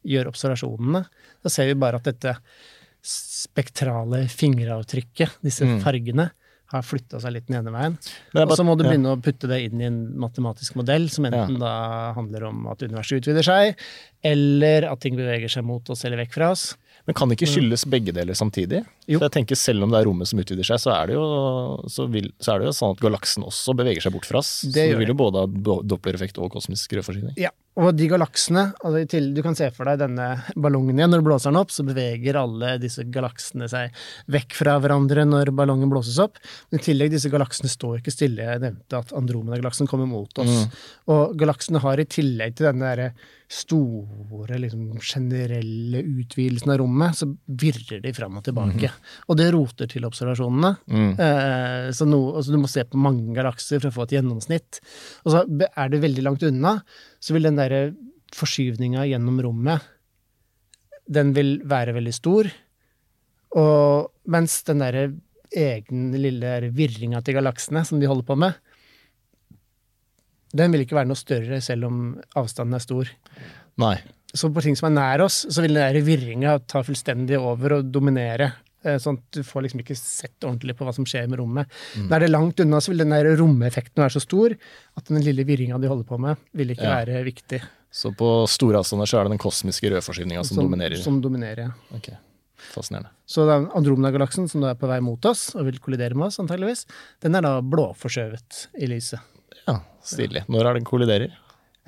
gjør 0.08 0.32
observasjonene, 0.32 1.04
da 1.44 1.52
ser 1.52 1.70
vi 1.70 1.78
bare 1.78 2.00
at 2.00 2.08
dette 2.10 2.34
spektrale 3.08 4.24
fingeravtrykket, 4.32 5.38
disse 5.46 5.66
Mm. 5.68 5.80
fargene, 5.84 6.30
har 6.68 6.82
flytta 6.84 7.16
seg 7.22 7.32
litt 7.32 7.46
den 7.48 7.62
ene 7.62 7.72
veien. 7.72 7.94
Og 8.36 8.50
så 8.52 8.64
må 8.66 8.74
du 8.76 8.82
ja. 8.84 8.90
begynne 8.90 9.14
å 9.14 9.20
putte 9.24 9.48
det 9.48 9.62
inn 9.64 9.80
i 9.80 9.86
en 9.88 10.00
matematisk 10.20 10.76
modell, 10.76 11.06
som 11.08 11.24
enten 11.24 11.56
da 11.62 12.12
handler 12.16 12.44
om 12.50 12.66
at 12.68 12.82
universet 12.84 13.22
utvider 13.22 13.46
seg, 13.46 13.78
eller 14.20 14.84
at 14.90 15.00
ting 15.00 15.16
beveger 15.16 15.48
seg 15.48 15.64
mot 15.64 15.88
oss 15.88 16.04
eller 16.04 16.20
vekk 16.20 16.36
fra 16.36 16.50
oss. 16.52 16.66
Men 17.08 17.16
kan 17.16 17.30
det 17.30 17.38
ikke 17.38 17.48
skyldes 17.48 17.86
begge 17.88 18.12
deler 18.12 18.36
samtidig? 18.36 18.82
Jo. 19.08 19.16
Så 19.16 19.24
jeg 19.24 19.32
tenker 19.38 19.56
Selv 19.56 19.86
om 19.86 19.94
det 19.94 20.02
er 20.02 20.08
rommet 20.10 20.28
som 20.28 20.42
utvider 20.42 20.66
seg, 20.68 20.80
så 20.82 20.92
er 20.92 21.08
det 21.08 21.14
jo, 21.16 21.24
så 21.88 22.04
vil, 22.12 22.28
så 22.36 22.52
er 22.52 22.60
det 22.60 22.68
jo 22.68 22.74
sånn 22.76 22.92
at 22.92 23.00
galaksen 23.00 23.46
også 23.48 23.72
beveger 23.78 24.04
seg 24.04 24.12
bort 24.12 24.28
fra 24.28 24.42
oss. 24.42 24.50
Det 24.68 24.84
så 24.84 24.92
du 24.92 25.00
vil 25.00 25.14
jo 25.14 25.16
både 25.16 25.46
ha 25.46 25.78
dopplereffekt 25.88 26.36
og 26.42 26.52
kosmisk 26.52 26.92
rødforsyning. 26.98 27.32
Ja, 27.40 27.54
og 27.78 27.92
de 27.94 28.08
galaksene 28.10 28.64
altså 28.82 29.20
Du 29.34 29.40
kan 29.44 29.56
se 29.58 29.68
for 29.74 29.88
deg 29.88 30.00
denne 30.00 30.26
ballongen 30.58 30.98
igjen. 30.98 31.12
Når 31.12 31.22
du 31.22 31.28
blåser 31.28 31.52
den 31.52 31.60
opp, 31.60 31.72
så 31.74 31.84
beveger 31.86 32.38
alle 32.40 32.74
disse 32.82 33.04
galaksene 33.14 33.68
seg 33.70 33.94
vekk 34.34 34.56
fra 34.58 34.76
hverandre 34.82 35.24
når 35.28 35.52
ballongen 35.56 35.90
blåses 35.92 36.18
opp. 36.22 36.40
Men 36.70 36.82
i 36.82 36.86
tillegg, 36.88 37.12
disse 37.14 37.30
galaksene 37.32 37.70
står 37.70 38.00
ikke 38.00 38.14
stille. 38.14 38.46
Jeg 38.50 38.64
nevnte 38.64 38.98
at 38.98 39.14
Andromeda-galaksen 39.16 39.90
kommer 39.90 40.10
mot 40.10 40.42
oss. 40.42 40.66
Og 41.12 41.36
galaksene 41.38 41.82
har 41.84 42.02
i 42.02 42.08
tillegg 42.10 42.58
til 42.58 42.70
denne 42.70 42.88
derre 42.88 43.10
store, 43.48 44.58
liksom, 44.60 44.98
generelle 45.00 46.02
utvidelsen 46.04 46.72
av 46.74 46.82
rommet, 46.82 47.16
så 47.16 47.30
virrer 47.46 48.02
de 48.04 48.12
fram 48.12 48.36
og 48.36 48.44
tilbake. 48.44 48.90
Og 49.32 49.38
det 49.40 49.46
roter 49.54 49.88
til 49.88 50.04
observasjonene. 50.04 50.74
Eh, 51.16 51.86
så 51.96 52.04
no, 52.04 52.18
altså 52.36 52.52
du 52.52 52.58
må 52.60 52.68
se 52.68 52.84
på 52.84 53.00
mange 53.00 53.32
galakser 53.38 53.80
for 53.80 53.88
å 53.88 53.94
få 53.94 54.04
et 54.04 54.18
gjennomsnitt. 54.18 54.82
Og 55.24 55.32
så 55.32 55.46
er 55.70 55.88
det 55.94 56.02
veldig 56.04 56.26
langt 56.26 56.44
unna, 56.44 56.74
så 57.20 57.34
vil 57.34 57.48
den 57.48 57.58
derre 57.58 57.92
forskyvninga 58.36 59.06
gjennom 59.08 59.40
rommet, 59.44 59.84
den 61.08 61.32
vil 61.36 61.58
være 61.68 61.94
veldig 61.96 62.12
stor. 62.14 62.50
Og 63.56 64.10
mens 64.28 64.60
den 64.68 64.82
derre 64.84 65.06
egen 65.56 66.10
lille 66.20 66.68
virringa 66.76 67.22
til 67.24 67.38
galaksene 67.38 67.84
som 67.88 68.00
de 68.00 68.10
holder 68.10 68.26
på 68.28 68.36
med, 68.36 68.58
den 70.56 70.72
vil 70.72 70.84
ikke 70.84 70.96
være 70.96 71.08
noe 71.10 71.20
større 71.20 71.60
selv 71.64 71.88
om 71.88 71.98
avstanden 72.36 72.76
er 72.76 72.84
stor. 72.84 73.10
Nei. 73.80 73.96
Så 74.28 74.50
på 74.52 74.60
ting 74.64 74.76
som 74.76 74.90
er 74.90 74.96
nær 74.96 75.24
oss, 75.24 75.42
så 75.48 75.64
vil 75.64 75.76
den 75.76 76.04
virringa 76.04 76.58
ta 76.68 76.82
fullstendig 76.84 77.38
over 77.40 77.78
og 77.78 77.92
dominere. 77.92 78.50
Eh, 78.84 78.98
Sånn 79.02 79.18
at 79.18 79.38
du 79.38 79.42
får 79.46 79.64
liksom 79.66 79.80
ikke 79.82 79.96
sett 79.98 80.44
ordentlig 80.46 80.76
på 80.78 80.86
hva 80.86 80.94
som 80.94 81.06
skjer 81.08 81.28
med 81.30 81.40
rommet. 81.40 81.66
Mm. 81.96 82.12
er 82.12 82.20
det 82.24 82.30
langt 82.30 82.60
unna, 82.60 82.80
så 82.80 82.92
vil 82.92 83.02
den 83.04 83.14
der 83.14 83.28
romeffekten 83.40 84.04
være 84.04 84.16
så 84.16 84.22
stor 84.24 84.54
at 84.54 85.04
den 85.10 85.22
lille 85.24 85.44
virringa 85.48 85.80
de 85.80 85.90
holder 85.90 86.08
på 86.08 86.18
med, 86.20 86.36
vil 86.54 86.70
ikke 86.74 86.84
Ja. 86.86 87.00
være 87.04 87.24
viktig. 87.26 87.62
Så 87.90 88.12
på 88.14 88.46
store 88.50 88.78
avstander 88.82 89.08
så 89.08 89.18
er 89.18 89.24
det 89.24 89.36
den 89.36 89.42
kosmiske 89.42 89.88
rødforskyvninga 89.90 90.44
som, 90.44 90.58
dominerer. 90.60 90.96
Som 91.00 91.20
dominerer, 91.24 91.70
ja. 91.70 91.96
Ok, 91.96 92.10
Fascinerende. 92.58 93.08
Så 93.24 93.46
da 93.46 93.60
Andromeda-galaksen, 93.78 94.48
som 94.50 94.60
da 94.60 94.72
er 94.74 94.78
på 94.80 94.88
vei 94.90 94.98
mot 95.00 95.24
oss, 95.30 95.54
og 95.54 95.64
vil 95.68 95.78
kollidere 95.78 96.14
med 96.18 96.26
oss 96.26 96.40
antageligvis, 96.42 96.84
den 97.22 97.38
er 97.38 97.44
da 97.46 97.60
blåforskjøvet 97.62 98.64
i 98.82 98.88
lyset. 98.90 99.20
Ja, 99.66 99.78
Stilig. 100.04 100.42
Når 100.48 100.66
er 100.66 100.74
den 100.78 100.84
kolliderer? 100.88 101.36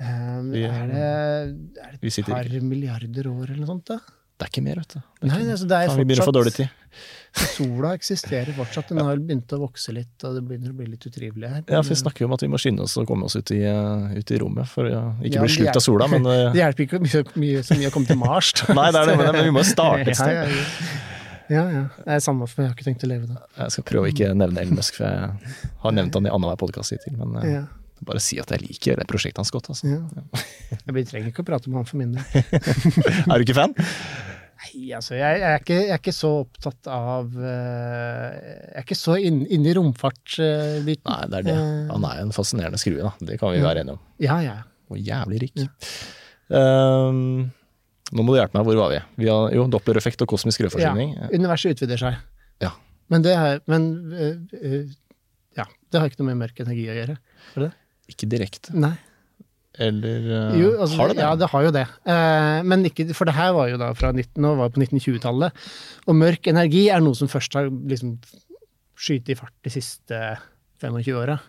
Um, 0.01 0.53
er 0.55 0.87
det, 0.89 1.01
er 1.85 1.97
det 2.01 2.09
et 2.17 2.25
par 2.25 2.47
milliarder 2.65 3.27
år 3.29 3.51
eller 3.51 3.61
noe 3.61 3.69
sånt, 3.69 3.91
da? 3.91 3.99
Det 4.41 4.47
er 4.47 4.49
ikke 4.55 4.61
mer, 4.65 4.79
vet 4.81 4.93
du. 4.95 5.01
Det 5.21 5.27
Nei, 5.29 5.39
altså 5.53 5.67
det 5.69 5.77
er 5.77 5.91
fortsatt, 5.93 6.25
få 6.25 6.33
dårlig 6.33 6.51
tid. 6.55 6.69
Sola 7.53 7.91
eksisterer 7.95 8.49
fortsatt. 8.57 8.89
Den 8.89 8.99
har 9.05 9.19
begynt 9.21 9.53
å 9.53 9.59
vokse 9.61 9.93
litt, 9.93 10.15
og 10.25 10.33
det 10.35 10.41
begynner 10.47 10.73
å 10.73 10.77
bli 10.79 10.87
litt 10.95 11.05
utrivelig 11.07 11.47
her. 11.51 11.59
Ja, 11.69 11.83
for 11.83 11.93
Vi 11.93 11.97
snakker 12.01 12.25
jo 12.25 12.29
om 12.31 12.33
at 12.35 12.41
vi 12.43 12.49
må 12.51 12.57
skynde 12.59 12.81
oss 12.87 12.97
å 12.99 13.05
komme 13.07 13.29
oss 13.29 13.37
ut 13.37 13.51
i, 13.53 13.59
eh, 13.69 14.17
ut 14.17 14.33
i 14.33 14.39
rommet 14.41 14.67
for 14.67 14.89
å 14.89 15.03
ikke 15.21 15.37
Ja, 15.37 15.43
bli 15.45 15.53
slukt 15.53 15.77
av 15.77 15.85
sola. 15.85 16.07
Men 16.11 16.25
eh, 16.25 16.49
Det 16.57 16.63
hjelper 16.63 16.87
ikke 16.87 16.99
mye, 17.05 17.21
mye, 17.45 17.61
så 17.69 17.77
mye 17.77 17.91
å 17.91 17.93
komme 17.93 18.09
til 18.09 18.17
Mars. 18.19 18.49
Nei, 18.67 18.87
det 18.91 19.03
er 19.03 19.11
det, 19.13 19.17
men- 19.21 19.45
vi 19.51 19.53
må 19.59 19.63
starte 19.75 20.09
et 20.09 20.17
sted. 20.19 20.41
Ja, 20.41 20.49
ja, 21.51 21.63
ja. 21.69 21.69
ja. 21.77 21.85
Det 22.01 22.17
er 22.17 22.23
samme, 22.25 22.47
for 22.49 22.63
jeg 22.65 22.71
har 22.71 22.75
ikke 22.79 22.87
tenkt 22.89 23.05
å 23.05 23.11
leve 23.13 23.29
da. 23.29 23.37
jeg 23.61 23.77
skal 23.77 23.85
prøve 23.93 24.09
å 24.09 24.11
ikke 24.11 24.33
nevne 24.41 24.65
Elon 24.65 24.81
Musk, 24.81 24.97
for 24.97 25.05
jeg 25.05 25.61
har 25.85 25.95
nevnt 26.01 26.17
han 26.17 26.25
i 26.27 26.33
annenhver 26.33 26.57
podkast 26.65 26.95
hittil. 26.97 27.15
Men 27.21 27.37
eh, 27.45 27.53
Ja, 27.59 27.63
bare 28.01 28.19
si 28.23 28.39
at 28.41 28.49
jeg 28.49 28.63
liker 28.65 28.97
det 28.97 29.05
prosjektet 29.07 29.37
hans 29.43 29.51
godt. 29.53 29.67
Altså. 29.69 29.87
ja. 29.87 30.01
Vi 30.89 31.03
trenger 31.05 31.29
ikke 31.29 31.43
å 31.43 31.49
prate 31.51 31.69
med 31.69 31.83
han 31.83 31.87
for 31.87 31.99
min 32.01 32.15
del. 32.17 32.23
Er 33.29 33.37
du 33.37 33.43
ikke 33.45 33.53
fan? 33.59 33.75
Nei, 34.61 34.91
altså, 34.93 35.15
jeg, 35.17 35.39
jeg, 35.41 35.47
er 35.55 35.61
ikke, 35.63 35.77
jeg 35.79 35.93
er 35.95 35.99
ikke 36.01 36.13
så 36.13 36.29
opptatt 36.43 36.89
av 36.93 37.31
eh, 37.33 38.35
Jeg 38.35 38.75
er 38.77 38.83
ikke 38.85 38.97
så 38.99 39.15
inn- 39.17 39.47
inne 39.49 39.71
i 39.71 39.73
romfartsbiten. 39.77 41.07
Nei, 41.09 41.21
det 41.31 41.39
er 41.39 41.47
det. 41.47 41.55
Han 41.89 42.05
er 42.11 42.19
en 42.21 42.33
fascinerende 42.35 42.77
skrue, 42.81 43.01
da. 43.01 43.13
Det 43.25 43.39
kan 43.41 43.55
vi 43.55 43.63
være 43.63 43.81
enige 43.81 43.97
om. 43.97 44.03
Ja, 44.21 44.37
ja. 44.45 44.57
Og 44.91 44.99
jævlig 45.01 45.39
rik. 45.47 45.63
Ehm, 46.51 47.49
nå 48.11 48.25
må 48.25 48.33
du 48.35 48.39
hjelpe 48.41 48.57
meg, 48.59 48.67
hvor 48.67 48.79
var 48.83 48.91
vi? 48.93 48.99
vi 49.23 49.29
har, 49.31 49.49
jo, 49.55 49.65
Dopplereffekt 49.71 50.21
og 50.25 50.29
kosmisk 50.33 50.61
rødforsyning. 50.65 51.13
ja. 51.17 51.29
Universet 51.33 51.77
utvider 51.77 52.01
seg. 52.01 52.17
Ja. 52.61 52.73
Men 53.11 53.23
det 53.25 53.33
er 53.35 53.61
Men 53.71 53.87
uh, 54.13 54.35
uh, 54.61 54.83
ja, 55.57 55.65
det 55.91 55.99
har 55.99 56.07
ikke 56.11 56.21
noe 56.21 56.29
med 56.33 56.41
mørk 56.45 56.59
energi 56.63 56.85
å 56.91 56.97
gjøre. 57.01 57.17
Det 57.55 57.63
det? 57.65 57.71
Ikke 58.13 58.27
direkte. 58.29 58.75
Nei. 58.75 58.93
Eller 59.79 60.25
eh, 60.27 60.59
Jo, 60.59 60.71
altså, 60.83 60.97
har 60.99 61.11
det 61.11 61.17
det? 61.17 61.23
Ja, 61.23 61.35
det 61.39 61.49
har 61.53 61.63
jo 61.63 61.71
det. 61.75 61.85
Eh, 62.11 62.57
men 62.67 62.83
ikke, 62.89 63.07
for 63.15 63.29
det 63.29 63.37
her 63.37 63.53
var 63.55 63.69
jo 63.71 63.79
da 63.79 63.91
fra 63.95 64.11
19, 64.11 64.35
og 64.49 64.59
var 64.59 64.73
på 64.73 64.81
1920-tallet. 64.83 65.63
Og 66.11 66.17
mørk 66.17 66.51
energi 66.51 66.87
er 66.91 67.03
noe 67.03 67.17
som 67.17 67.31
først 67.31 67.55
har 67.55 67.71
liksom 67.71 68.17
skytet 69.01 69.33
i 69.33 69.39
fart 69.39 69.55
de 69.63 69.73
siste 69.73 70.19
25 70.83 71.15
åra. 71.21 71.39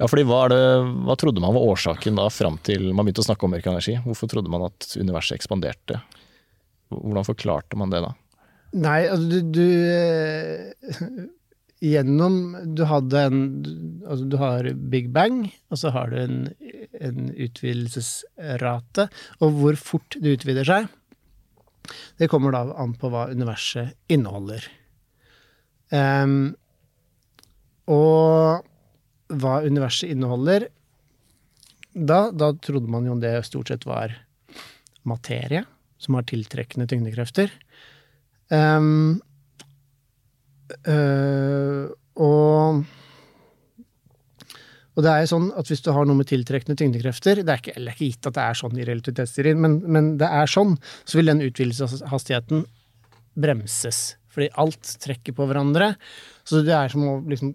Ja, 0.00 0.08
fordi 0.10 0.24
hva, 0.26 0.44
er 0.46 0.52
det, 0.54 0.62
hva 1.06 1.14
trodde 1.20 1.42
man 1.42 1.54
var 1.54 1.68
årsaken 1.70 2.18
da 2.18 2.26
fram 2.32 2.56
til 2.66 2.88
man 2.90 3.06
begynte 3.06 3.22
å 3.22 3.28
snakke 3.28 3.46
om 3.46 3.54
mørk 3.54 3.68
energi? 3.70 3.94
Hvorfor 4.02 4.32
trodde 4.32 4.50
man 4.50 4.66
at 4.66 4.88
universet 4.98 5.36
ekspanderte? 5.38 6.00
Hvordan 6.90 7.28
forklarte 7.28 7.78
man 7.78 7.92
det 7.92 8.02
da? 8.02 8.10
Nei, 8.80 9.00
altså 9.10 9.26
du, 9.30 9.38
du 9.54 9.66
eh, 9.94 11.28
Gjennom 11.80 12.74
Du 12.76 12.84
hadde 12.84 13.22
en 13.30 13.38
Altså 14.04 14.26
du 14.28 14.36
har 14.40 14.66
big 14.92 15.10
bang, 15.14 15.46
og 15.70 15.80
så 15.80 15.92
har 15.94 16.10
du 16.10 16.18
en, 16.20 16.38
en 17.00 17.30
utvidelsesrate. 17.30 19.06
Og 19.40 19.54
hvor 19.60 19.78
fort 19.78 20.16
det 20.18 20.34
utvider 20.40 20.66
seg, 20.66 20.88
det 22.18 22.28
kommer 22.32 22.52
da 22.54 22.64
an 22.80 22.96
på 22.98 23.10
hva 23.12 23.28
universet 23.30 23.94
inneholder. 24.10 24.66
Um, 25.94 26.52
og 27.90 28.66
hva 29.30 29.54
universet 29.62 30.12
inneholder 30.12 30.68
da, 31.94 32.30
da 32.30 32.52
trodde 32.62 32.90
man 32.90 33.06
jo 33.08 33.16
det 33.18 33.32
stort 33.48 33.70
sett 33.70 33.86
var 33.88 34.14
materie, 35.08 35.64
som 35.98 36.16
har 36.16 36.26
tiltrekkende 36.28 36.86
tyngdekrefter. 36.90 37.50
Ehm, 38.54 39.20
øh, 40.90 41.90
og 42.20 42.82
og 44.98 45.04
det 45.06 45.10
er 45.12 45.22
jo 45.22 45.30
sånn 45.30 45.46
at 45.56 45.70
hvis 45.70 45.80
du 45.84 45.92
har 45.96 46.04
noe 46.04 46.18
med 46.18 46.28
tiltrekkende 46.28 46.76
tyngdekrefter 46.76 47.40
Det 47.40 47.52
er 47.52 47.60
ikke, 47.62 47.72
eller 47.78 47.94
ikke 47.94 48.08
gitt 48.10 48.26
at 48.28 48.36
det 48.36 48.42
er 48.44 48.58
sånn 48.58 48.76
i 48.76 48.86
relativitetsteorien, 48.88 49.60
men, 49.62 49.78
men 49.86 50.10
det 50.20 50.28
er 50.28 50.50
sånn, 50.50 50.74
så 51.08 51.16
vil 51.16 51.30
den 51.30 51.40
utvidelseshastigheten 51.46 52.66
bremses. 53.40 54.00
Fordi 54.34 54.50
alt 54.60 54.92
trekker 55.00 55.34
på 55.36 55.46
hverandre. 55.48 55.94
Så 56.44 56.60
det 56.66 56.74
er 56.76 56.92
som 56.92 57.06
å 57.06 57.14
liksom 57.30 57.54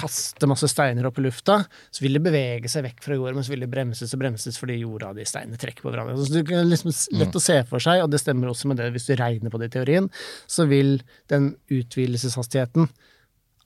kaste 0.00 0.48
masse 0.50 0.68
steiner 0.72 1.06
opp 1.08 1.20
i 1.20 1.24
lufta, 1.26 1.60
så 1.92 2.04
vil 2.04 2.16
det 2.16 2.24
bevege 2.24 2.70
seg 2.72 2.86
vekk 2.88 3.04
fra 3.04 3.18
jorda, 3.18 3.36
men 3.36 3.46
så 3.46 3.54
vil 3.54 3.64
det 3.64 3.70
bremses 3.72 4.14
og 4.16 4.22
bremses 4.22 4.58
fordi 4.60 4.80
jorda 4.80 5.12
og 5.12 5.20
de 5.20 5.26
steinene 5.28 5.60
trekker 5.60 5.86
på 5.86 5.92
hverandre. 5.92 6.16
Så 6.18 6.34
det 6.34 6.44
er 6.56 6.68
liksom 6.68 6.92
lett 7.20 7.36
å 7.36 7.42
se 7.44 7.58
for 7.68 7.84
seg, 7.84 8.04
og 8.04 8.12
det 8.12 8.22
stemmer 8.22 8.52
også 8.52 8.70
med 8.70 8.80
det 8.80 8.90
hvis 8.96 9.10
du 9.10 9.14
regner 9.20 9.52
på 9.52 9.60
det 9.60 9.70
i 9.70 9.74
teorien, 9.78 10.10
så 10.50 10.66
vil 10.70 10.98
den 11.32 11.52
utvidelseshastigheten 11.68 12.88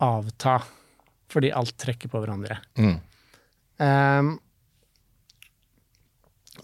avta 0.04 0.60
fordi 1.32 1.50
alt 1.56 1.76
trekker 1.80 2.10
på 2.12 2.20
hverandre. 2.22 2.60
Mm. 2.78 2.96
Um, 3.82 4.34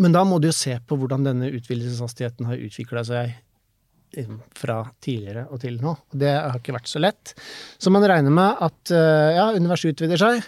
men 0.01 0.15
da 0.15 0.23
må 0.27 0.39
du 0.39 0.49
jo 0.51 0.57
se 0.57 0.77
på 0.87 0.97
hvordan 0.99 1.27
denne 1.27 1.51
utvidelseshastigheten 1.51 2.49
har 2.49 2.61
utvikla 2.61 3.03
seg 3.07 3.35
fra 4.59 4.81
tidligere 5.03 5.47
og 5.51 5.61
til 5.63 5.77
nå. 5.83 5.93
Og 6.13 6.19
det 6.19 6.33
har 6.37 6.59
ikke 6.59 6.75
vært 6.77 6.91
så 6.91 7.01
lett. 7.03 7.35
Så 7.79 7.93
man 7.95 8.03
regner 8.11 8.31
med 8.35 8.63
at 8.67 8.93
eh, 8.95 9.37
ja, 9.39 9.49
universet 9.57 9.95
utvider 9.95 10.21
seg, 10.21 10.43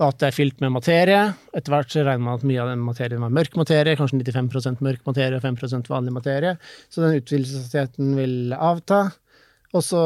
og 0.00 0.08
at 0.08 0.18
det 0.18 0.26
er 0.30 0.34
fylt 0.34 0.58
med 0.64 0.72
materie. 0.74 1.20
Etter 1.54 1.70
hvert 1.76 1.92
så 1.94 2.02
regner 2.02 2.24
man 2.26 2.38
at 2.40 2.46
mye 2.48 2.62
av 2.64 2.72
den 2.72 2.82
materien 2.82 3.22
var 3.22 3.30
mørk 3.36 3.54
materie, 3.60 3.94
kanskje 4.00 4.18
95% 4.24 4.82
mørk 4.82 5.04
materie 5.06 5.38
og 5.38 5.44
5% 5.44 5.90
vanlig 5.92 6.16
materie. 6.16 6.56
Så 6.90 7.04
den 7.04 7.20
utvidelseshastigheten 7.20 8.16
vil 8.18 8.56
avta. 8.58 9.04
Og 9.74 9.82
så, 9.86 10.00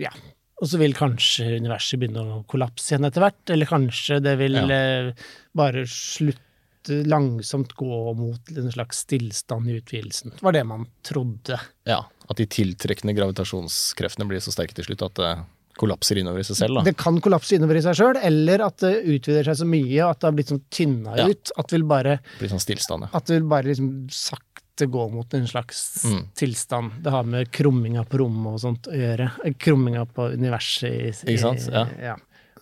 ja, 0.00 0.10
og 0.58 0.66
så 0.72 0.80
vil 0.80 0.96
kanskje 0.96 1.50
universet 1.60 2.00
begynne 2.00 2.24
å 2.24 2.40
kollapse 2.50 2.94
igjen 2.94 3.06
etter 3.08 3.22
hvert, 3.26 3.44
eller 3.54 3.68
kanskje 3.70 4.18
det 4.24 4.34
vil 4.40 4.56
Ja. 4.58 4.66
eh, 4.68 5.12
bare 5.56 5.84
slutte 5.88 6.44
langsomt 6.88 7.72
gå 7.76 8.14
mot 8.14 8.50
en 8.56 8.70
slags 8.72 8.98
stillstand 9.04 9.68
i 9.68 9.78
utvidelsen. 9.80 10.30
Det 10.36 10.42
var 10.42 10.52
det 10.52 10.64
man 10.64 10.86
trodde. 11.02 11.58
Ja, 11.84 12.04
At 12.28 12.36
de 12.36 12.46
tiltrekkende 12.46 13.14
gravitasjonskreftene 13.16 14.26
blir 14.28 14.40
så 14.44 14.52
sterke 14.52 14.74
til 14.76 14.84
slutt 14.84 15.02
at 15.08 15.14
det 15.18 15.30
kollapser 15.78 16.18
innover 16.18 16.40
i 16.42 16.44
seg 16.44 16.56
selv. 16.58 16.74
da. 16.80 16.82
Det 16.88 16.96
kan 16.98 17.20
kollapse 17.22 17.54
innover 17.54 17.78
i 17.78 17.82
seg 17.84 17.94
sjøl, 17.94 18.16
eller 18.22 18.64
at 18.66 18.78
det 18.82 18.94
utvider 19.14 19.44
seg 19.46 19.60
så 19.60 19.66
mye 19.70 20.08
at 20.10 20.18
det 20.20 20.26
har 20.26 20.32
blitt 20.34 20.48
sånn 20.50 20.62
tynna 20.74 21.16
Ja. 21.16 21.28
ut. 21.30 21.52
At 21.56 21.68
det 21.68 21.76
vil 21.78 21.86
bare, 21.86 22.18
blir 22.40 22.48
sånn 22.50 22.60
stillstand, 22.64 23.02
ja. 23.06 23.08
at 23.14 23.24
det 23.26 23.34
vil 23.40 23.48
bare 23.48 23.62
liksom 23.70 23.90
sakte 24.10 24.86
gå 24.90 25.04
mot 25.12 25.34
en 25.34 25.46
slags 25.46 26.04
Mm. 26.04 26.24
tilstand. 26.34 27.02
Det 27.02 27.10
har 27.10 27.22
med 27.24 27.50
krumminga 27.52 28.04
på 28.06 28.18
rommet 28.18 28.54
og 28.54 28.60
sånt 28.60 28.86
å 28.90 28.94
gjøre. 28.94 29.30
Eh, 29.44 29.52
Krumminga 29.54 30.04
på 30.06 30.32
universet 30.34 30.90
i, 30.90 31.08
i 31.30 31.34
Ikke 31.36 31.40
sant? 31.40 31.68
Ja. 31.72 31.86
ja. 32.00 32.16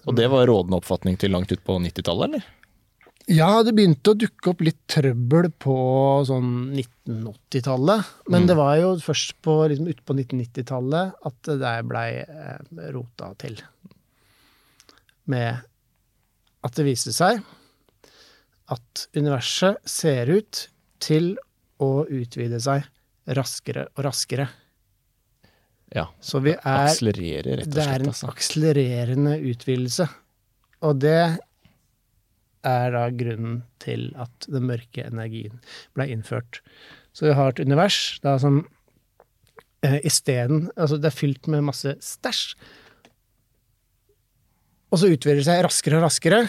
Og 0.07 0.15
det 0.15 0.29
var 0.31 0.47
rådende 0.47 0.77
oppfatning 0.79 1.17
til 1.19 1.31
langt 1.33 1.51
ut 1.53 1.65
på 1.65 1.81
90-tallet, 1.81 2.25
eller? 2.29 2.45
Ja, 3.27 3.63
det 3.67 3.73
begynte 3.75 4.13
å 4.13 4.19
dukke 4.19 4.53
opp 4.53 4.61
litt 4.63 4.79
trøbbel 4.87 5.49
på 5.59 5.75
sånn 6.29 6.51
1980-tallet. 6.79 8.05
Men 8.31 8.43
Mm. 8.45 8.47
det 8.47 8.57
var 8.57 8.77
jo 8.79 8.91
først 9.03 9.33
på, 9.43 9.57
liksom, 9.69 9.89
utpå 9.91 10.15
1990-tallet 10.15 11.15
at 11.27 11.35
det 11.49 11.57
der 11.59 11.83
blei 11.83 12.11
eh, 12.23 12.59
rota 12.95 13.33
til. 13.43 13.59
Med 15.27 15.59
at 16.63 16.73
det 16.79 16.85
viste 16.87 17.13
seg 17.13 17.43
at 18.71 19.07
universet 19.15 19.79
ser 19.87 20.31
ut 20.31 20.69
til 21.03 21.33
å 21.83 22.07
utvide 22.07 22.61
seg 22.63 22.87
raskere 23.27 23.89
og 23.97 24.05
raskere. 24.07 24.47
Ja. 25.95 26.07
Så 26.23 26.41
vi 26.43 26.55
er 26.55 26.87
Akselererer, 26.87 27.59
rett 27.59 27.67
og 27.67 27.73
slett. 27.73 27.75
det 27.75 27.87
er 27.91 28.01
en 28.03 28.09
Altså. 28.15 28.31
akselererende 28.31 29.35
utvidelse. 29.51 30.09
Og 30.83 30.99
det 31.03 31.39
er 32.67 32.95
da 32.95 33.07
grunnen 33.15 33.61
til 33.83 34.09
at 34.21 34.49
den 34.51 34.67
mørke 34.69 35.07
energien 35.07 35.61
ble 35.97 36.09
innført. 36.13 36.61
Så 37.17 37.29
vi 37.29 37.37
har 37.37 37.53
et 37.53 37.63
univers 37.65 38.19
da 38.25 38.37
som 38.41 38.65
eh, 39.87 40.01
isteden 40.05 40.67
Altså 40.75 40.99
det 41.01 41.11
er 41.11 41.17
fylt 41.17 41.49
med 41.53 41.65
masse 41.69 41.97
stæsj. 42.03 42.57
Og 44.93 45.01
så 45.01 45.11
utvider 45.11 45.41
det 45.41 45.47
seg 45.49 45.65
raskere 45.67 45.99
og 45.99 46.07
raskere. 46.07 46.43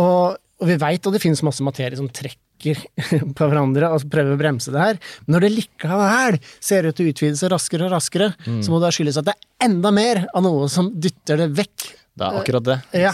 Og, 0.00 0.38
og 0.60 0.68
vi 0.68 0.78
veit 0.80 1.06
at 1.06 1.14
det 1.14 1.22
finnes 1.22 1.44
masse 1.46 1.64
materie 1.64 1.98
som 1.98 2.10
trekker 2.10 2.82
på 3.38 3.48
hverandre 3.48 3.88
og 3.90 4.04
prøver 4.10 4.36
å 4.36 4.40
bremse 4.40 4.74
det 4.74 4.82
her. 4.82 5.00
Men 5.24 5.36
når 5.36 5.46
det 5.46 5.54
likevel 5.56 6.38
ser 6.62 6.86
ut 6.86 6.98
til 6.98 7.08
å 7.08 7.14
utvide 7.14 7.40
seg 7.40 7.50
raskere 7.54 7.88
og 7.88 7.96
raskere, 7.96 8.32
så 8.44 8.74
må 8.74 8.78
det 8.82 8.92
skyldes 8.94 9.18
at 9.22 9.30
det 9.30 9.34
er 9.34 9.68
enda 9.70 9.90
mer 9.94 10.24
av 10.30 10.44
noe 10.46 10.68
som 10.70 10.92
dytter 10.94 11.42
det 11.42 11.50
vekk. 11.58 11.88
Det 12.12 12.26
er 12.26 12.38
akkurat 12.42 12.64
det. 12.66 12.76
Ja. 13.00 13.12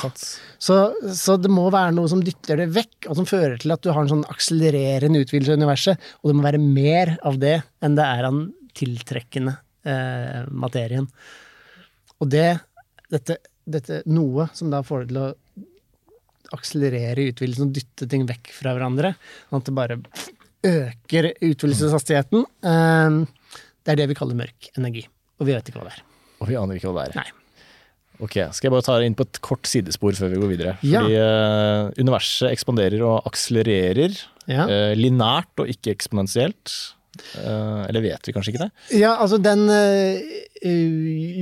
Så, 0.58 0.76
så 1.14 1.36
det 1.38 1.50
må 1.54 1.68
være 1.70 1.94
noe 1.94 2.10
som 2.10 2.22
dytter 2.24 2.58
det 2.58 2.68
vekk, 2.74 3.06
og 3.06 3.20
som 3.20 3.28
fører 3.30 3.58
til 3.62 3.74
at 3.74 3.84
du 3.84 3.92
har 3.92 4.02
en 4.02 4.10
sånn 4.10 4.24
akselererende 4.30 5.22
utvidelse 5.22 5.54
av 5.54 5.60
universet, 5.60 6.08
og 6.18 6.30
det 6.30 6.38
må 6.38 6.46
være 6.48 6.62
mer 6.62 7.14
av 7.28 7.38
det 7.38 7.60
enn 7.84 7.98
det 7.98 8.06
er 8.06 8.26
av 8.26 8.34
den 8.34 8.72
tiltrekkende 8.78 9.54
eh, 9.86 10.42
materien. 10.50 11.06
Og 12.18 12.30
det, 12.34 12.48
dette, 13.14 13.38
dette 13.70 14.02
noe 14.10 14.48
som 14.58 14.74
da 14.74 14.82
får 14.86 15.06
det 15.06 15.12
til 15.12 15.22
å 15.22 15.30
akselerere 16.58 17.28
utvidelsen 17.30 17.68
og 17.68 17.78
dytte 17.78 18.08
ting 18.10 18.26
vekk 18.26 18.50
fra 18.56 18.74
hverandre, 18.74 19.14
sånn 19.46 19.62
at 19.62 19.70
det 19.70 19.78
bare 19.78 20.00
øker 20.66 21.32
utvidelseshastigheten, 21.36 22.46
eh, 22.66 23.22
det 23.86 23.94
er 23.94 24.02
det 24.02 24.10
vi 24.10 24.18
kaller 24.18 24.42
mørk 24.42 24.72
energi. 24.74 25.06
Og 25.38 25.46
vi 25.46 25.54
vet 25.54 25.70
ikke 25.70 25.78
hva 25.78 25.92
det 25.92 26.00
er. 26.00 26.06
Og 26.42 26.50
vi 26.50 26.58
aner 26.58 26.78
ikke 26.78 26.90
hva 26.90 27.04
det 27.04 27.12
er. 27.12 27.22
Nei. 27.22 27.37
Ok, 28.20 28.34
Skal 28.52 28.66
jeg 28.68 28.72
bare 28.74 28.82
ta 28.86 28.96
deg 28.98 29.06
inn 29.10 29.16
på 29.18 29.26
et 29.28 29.38
kort 29.44 29.68
sidespor 29.70 30.16
før 30.18 30.32
vi 30.32 30.40
går 30.42 30.50
videre? 30.52 30.72
Ja. 30.82 31.04
Fordi 31.04 31.18
eh, 31.22 32.02
universet 32.02 32.50
ekspanderer 32.52 33.04
og 33.06 33.26
akselererer 33.30 34.16
Ja. 34.48 34.64
uh, 34.64 34.94
linært 34.96 35.60
og 35.60 35.68
ikke 35.68 35.92
eksponentielt. 35.92 36.72
Eh, 37.34 37.80
eller 37.88 38.00
vet 38.04 38.28
vi 38.28 38.32
kanskje 38.32 38.52
ikke 38.54 38.62
det? 38.66 38.70
Ja, 39.00 39.16
altså 39.20 39.38
den 39.42 39.64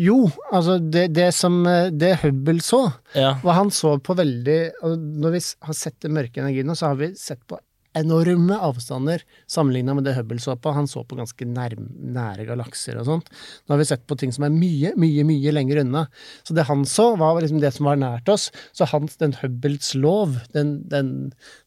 Jo, 0.06 0.16
altså 0.52 0.78
det, 0.80 1.06
det 1.16 1.26
som 1.36 1.58
Det 1.92 2.14
Hubble 2.22 2.60
så, 2.64 2.80
Ja. 3.14 3.34
var 3.44 3.58
han 3.60 3.70
så 3.70 3.96
på 4.00 4.16
veldig 4.16 4.56
altså 4.82 4.96
Når 5.24 5.34
vi 5.36 5.40
har 5.68 5.76
sett 5.76 5.98
den 6.04 6.14
mørke 6.16 6.40
energien 6.40 6.72
så 6.76 6.90
har 6.92 6.96
vi 7.00 7.10
sett 7.20 7.40
på 7.48 7.58
enorme 7.98 8.58
avstander 8.62 9.22
sammenligna 9.50 9.94
med 9.96 10.06
det 10.06 10.14
Hubble 10.16 10.40
så 10.42 10.56
på. 10.56 10.72
Han 10.76 10.88
så 10.90 11.02
på 11.04 11.18
ganske 11.18 11.48
nær, 11.48 11.74
nære 11.76 12.46
galakser 12.48 12.98
og 13.00 13.08
sånt. 13.08 13.30
Nå 13.66 13.74
har 13.74 13.82
vi 13.82 13.88
sett 13.88 14.06
på 14.08 14.18
ting 14.20 14.34
som 14.34 14.46
er 14.46 14.54
mye, 14.54 14.92
mye, 15.00 15.24
mye 15.28 15.54
lenger 15.54 15.82
unna. 15.84 16.06
Så 16.46 16.56
det 16.56 16.66
han 16.68 16.84
så, 16.88 17.08
var 17.20 17.40
liksom 17.40 17.62
det 17.62 17.72
som 17.76 17.88
var 17.88 18.00
nært 18.00 18.30
oss. 18.32 18.48
Så 18.76 18.88
hans, 18.92 19.18
den 19.22 19.36
Hubbles 19.40 19.94
lov, 19.96 20.38
den, 20.56 20.78
den, 20.92 21.12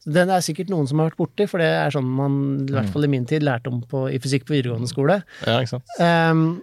den 0.06 0.32
er 0.32 0.44
sikkert 0.44 0.72
noen 0.72 0.88
som 0.90 1.02
har 1.02 1.10
vært 1.10 1.20
borti, 1.20 1.48
for 1.50 1.62
det 1.62 1.70
er 1.74 1.94
sånn 1.94 2.08
man, 2.08 2.40
i 2.66 2.74
hvert 2.74 2.90
fall 2.94 3.06
i 3.06 3.12
min 3.12 3.28
tid, 3.28 3.44
lærte 3.46 3.72
om 3.72 3.82
på, 3.90 4.06
i 4.12 4.20
fysikk 4.22 4.48
på 4.48 4.56
videregående 4.58 4.90
skole. 4.90 5.22
ja, 5.46 5.60
ikke 5.60 5.76
sant? 5.78 5.96
Um, 6.00 6.60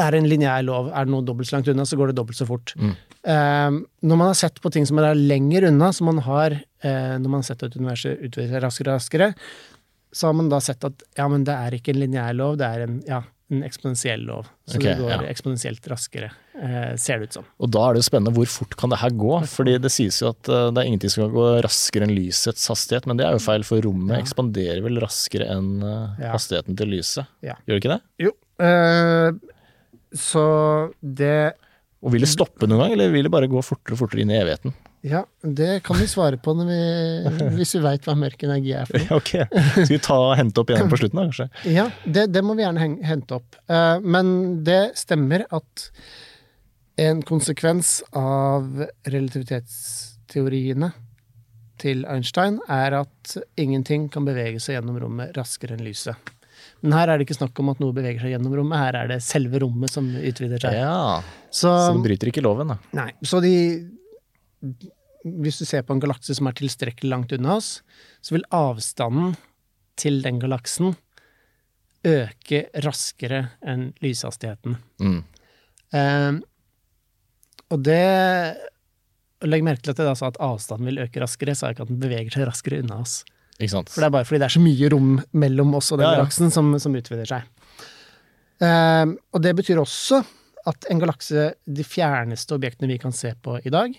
er 0.00 0.16
en 0.16 0.28
lineær 0.28 0.62
lov. 0.64 0.90
Er 0.92 1.04
det 1.04 1.12
noe 1.12 1.24
dobbelt 1.26 1.50
så 1.50 1.58
langt 1.58 1.68
unna, 1.72 1.84
så 1.88 1.98
går 2.00 2.12
det 2.12 2.18
dobbelt 2.20 2.38
så 2.38 2.46
fort. 2.48 2.72
Mm. 2.80 2.94
Um, 3.22 3.76
når 4.02 4.18
man 4.18 4.32
har 4.32 4.38
sett 4.38 4.56
på 4.62 4.72
ting 4.74 4.86
som 4.88 4.98
er 4.98 5.14
lenger 5.18 5.68
unna, 5.68 5.92
som 5.94 6.08
man 6.10 6.22
har 6.26 6.56
uh, 6.56 7.18
når 7.18 7.28
man 7.28 7.38
har 7.42 7.50
sett 7.52 7.62
at 7.68 7.76
universet 7.78 8.24
utvider 8.24 8.56
seg 8.56 8.64
raskere 8.64 8.90
og 8.90 8.98
raskere, 8.98 9.28
så 10.12 10.28
har 10.28 10.34
man 10.40 10.50
da 10.52 10.58
sett 10.60 10.82
at 10.84 11.04
ja, 11.16 11.28
men 11.30 11.44
det 11.48 11.54
er 11.54 11.76
ikke 11.78 11.94
en 11.94 12.02
lineær 12.02 12.34
lov, 12.36 12.58
det 12.60 12.66
er 12.66 12.82
en, 12.88 12.98
ja, 13.08 13.22
en 13.52 13.62
eksponentiell 13.64 14.26
lov. 14.28 14.50
Så 14.66 14.80
okay, 14.80 14.90
det 14.90 15.04
går 15.04 15.12
ja. 15.14 15.20
eksponentielt 15.30 15.86
raskere, 15.92 16.32
uh, 16.58 16.92
ser 17.00 17.22
det 17.22 17.30
ut 17.30 17.38
som. 17.38 17.46
Og 17.62 17.72
da 17.72 17.84
er 17.86 17.94
det 17.94 18.02
jo 18.02 18.08
spennende 18.10 18.34
hvor 18.36 18.50
fort 18.50 18.76
kan 18.80 18.92
det 18.92 19.00
her 19.04 19.14
gå? 19.22 19.32
Fordi 19.54 19.78
det 19.86 19.94
sies 19.94 20.18
jo 20.24 20.32
at 20.32 20.50
uh, 20.50 20.66
det 20.74 20.82
er 20.82 20.90
ingenting 20.90 21.14
som 21.14 21.28
kan 21.28 21.38
gå 21.38 21.48
raskere 21.68 22.08
enn 22.08 22.16
lysets 22.16 22.66
hastighet, 22.72 23.06
men 23.06 23.22
det 23.22 23.28
er 23.28 23.38
jo 23.38 23.46
feil, 23.46 23.64
for 23.68 23.86
rommet 23.86 24.18
Ja. 24.18 24.24
ekspanderer 24.26 24.82
vel 24.84 24.98
raskere 25.04 25.46
enn 25.54 25.74
hastigheten 26.20 26.76
til 26.80 26.96
lyset. 26.96 27.30
Gjør 27.44 27.76
det 27.76 27.82
ikke 27.84 27.96
det? 27.96 28.02
Jo. 28.26 28.36
Så 30.18 30.46
det 31.00 31.54
Og 32.02 32.14
vil 32.14 32.24
det 32.24 32.30
stoppe 32.32 32.66
noen 32.66 32.84
gang, 32.84 32.96
eller 32.96 33.12
vil 33.14 33.28
det 33.28 33.32
bare 33.32 33.50
gå 33.50 33.62
fortere 33.64 33.96
og 33.96 34.02
fortere 34.04 34.24
inn 34.24 34.32
i 34.32 34.40
evigheten? 34.40 34.74
Ja, 35.02 35.24
det 35.42 35.80
kan 35.82 35.98
vi 35.98 36.06
svare 36.06 36.38
på 36.38 36.54
når 36.54 36.68
vi, 36.68 36.80
hvis 37.58 37.74
vi 37.74 37.82
veit 37.82 38.04
hva 38.06 38.14
mørk 38.18 38.44
energi 38.46 38.74
er 38.78 38.86
for 38.86 39.02
noe. 39.02 39.16
ok, 39.18 39.32
Skal 39.72 39.90
vi 39.90 40.02
ta 40.02 40.18
og 40.28 40.34
hente 40.38 40.62
opp 40.62 40.70
igjen 40.70 40.90
på 40.90 40.98
slutten, 41.00 41.18
da, 41.18 41.24
kanskje? 41.30 41.48
Ja, 41.78 41.88
det, 42.04 42.28
det 42.34 42.42
må 42.46 42.54
vi 42.58 42.62
gjerne 42.62 42.90
hente 43.06 43.40
opp. 43.40 43.58
Eh, 43.66 43.96
men 44.02 44.34
det 44.66 44.82
stemmer 45.00 45.46
at 45.50 45.88
en 47.02 47.22
konsekvens 47.26 47.96
av 48.14 48.84
relativitetsteoriene 49.08 50.92
til 51.82 52.04
Einstein 52.06 52.60
er 52.70 52.94
at 53.00 53.36
ingenting 53.58 54.06
kan 54.12 54.26
bevege 54.28 54.60
seg 54.62 54.76
gjennom 54.76 55.00
rommet 55.02 55.34
raskere 55.34 55.74
enn 55.74 55.82
lyset. 55.82 56.14
Men 56.82 56.96
her 56.96 57.12
er 57.12 57.18
det 57.20 57.28
ikke 57.28 57.38
snakk 57.38 57.58
om 57.62 57.70
at 57.70 57.80
noe 57.82 57.94
beveger 57.94 58.24
seg 58.24 58.32
gjennom 58.34 58.54
rommet, 58.58 58.80
her 58.80 58.96
er 58.98 59.10
det 59.12 59.20
selve 59.22 59.60
rommet 59.62 59.92
som 59.92 60.08
utvider 60.18 60.62
seg. 60.64 60.74
Ja, 60.80 61.22
Så, 61.48 61.70
Så 61.70 61.92
det 61.94 62.02
bryter 62.08 62.30
ikke 62.32 62.42
loven, 62.42 62.72
da. 62.74 62.78
nei, 62.98 63.10
så 63.22 63.40
de 63.44 63.52
Hvis 65.22 65.60
du 65.60 65.64
ser 65.68 65.84
på 65.86 65.94
en 65.94 66.00
galakse 66.02 66.34
som 66.34 66.48
er 66.50 66.56
tilstrekkelig 66.58 67.10
langt 67.10 67.32
unna 67.36 67.56
oss, 67.60 67.82
så 68.22 68.34
vil 68.34 68.46
avstanden 68.50 69.36
til 70.00 70.18
den 70.24 70.40
galaksen 70.42 70.96
øke 72.02 72.64
raskere 72.82 73.44
enn 73.62 73.92
lyshastigheten. 74.02 74.74
Mm. 74.98 75.20
Eh, 75.94 76.32
og 77.70 77.84
det 77.86 78.02
Legg 79.42 79.64
merke 79.66 79.82
til 79.82 79.90
at 79.94 79.98
jeg 79.98 80.06
da 80.06 80.14
sa 80.18 80.28
at 80.30 80.38
avstanden 80.42 80.86
vil 80.86 81.00
øke 81.02 81.22
raskere, 81.22 81.54
sa 81.58 81.68
jeg 81.70 81.76
ikke 81.76 81.86
at 81.86 81.90
den 81.90 82.02
beveger 82.02 82.34
seg 82.34 82.44
raskere 82.46 82.82
unna 82.82 83.00
oss. 83.02 83.22
For 83.92 84.02
det 84.02 84.08
er 84.08 84.14
bare 84.14 84.28
fordi 84.28 84.40
det 84.42 84.48
er 84.48 84.54
så 84.56 84.62
mye 84.62 84.92
rom 84.92 85.10
mellom 85.38 85.74
oss 85.78 85.92
og 85.92 86.00
den 86.00 86.06
Ja, 86.08 86.14
ja. 86.14 86.22
galaksen 86.22 86.50
som, 86.54 86.72
som 86.82 86.94
utvider 86.98 87.28
seg. 87.28 87.50
Eh, 88.62 89.12
og 89.32 89.42
det 89.44 89.52
betyr 89.58 89.80
også 89.82 90.22
at 90.70 90.86
en 90.90 91.02
galakse, 91.02 91.52
de 91.66 91.84
fjerneste 91.86 92.54
objektene 92.54 92.90
vi 92.92 92.98
kan 93.02 93.14
se 93.14 93.32
på 93.42 93.56
i 93.66 93.70
dag, 93.74 93.94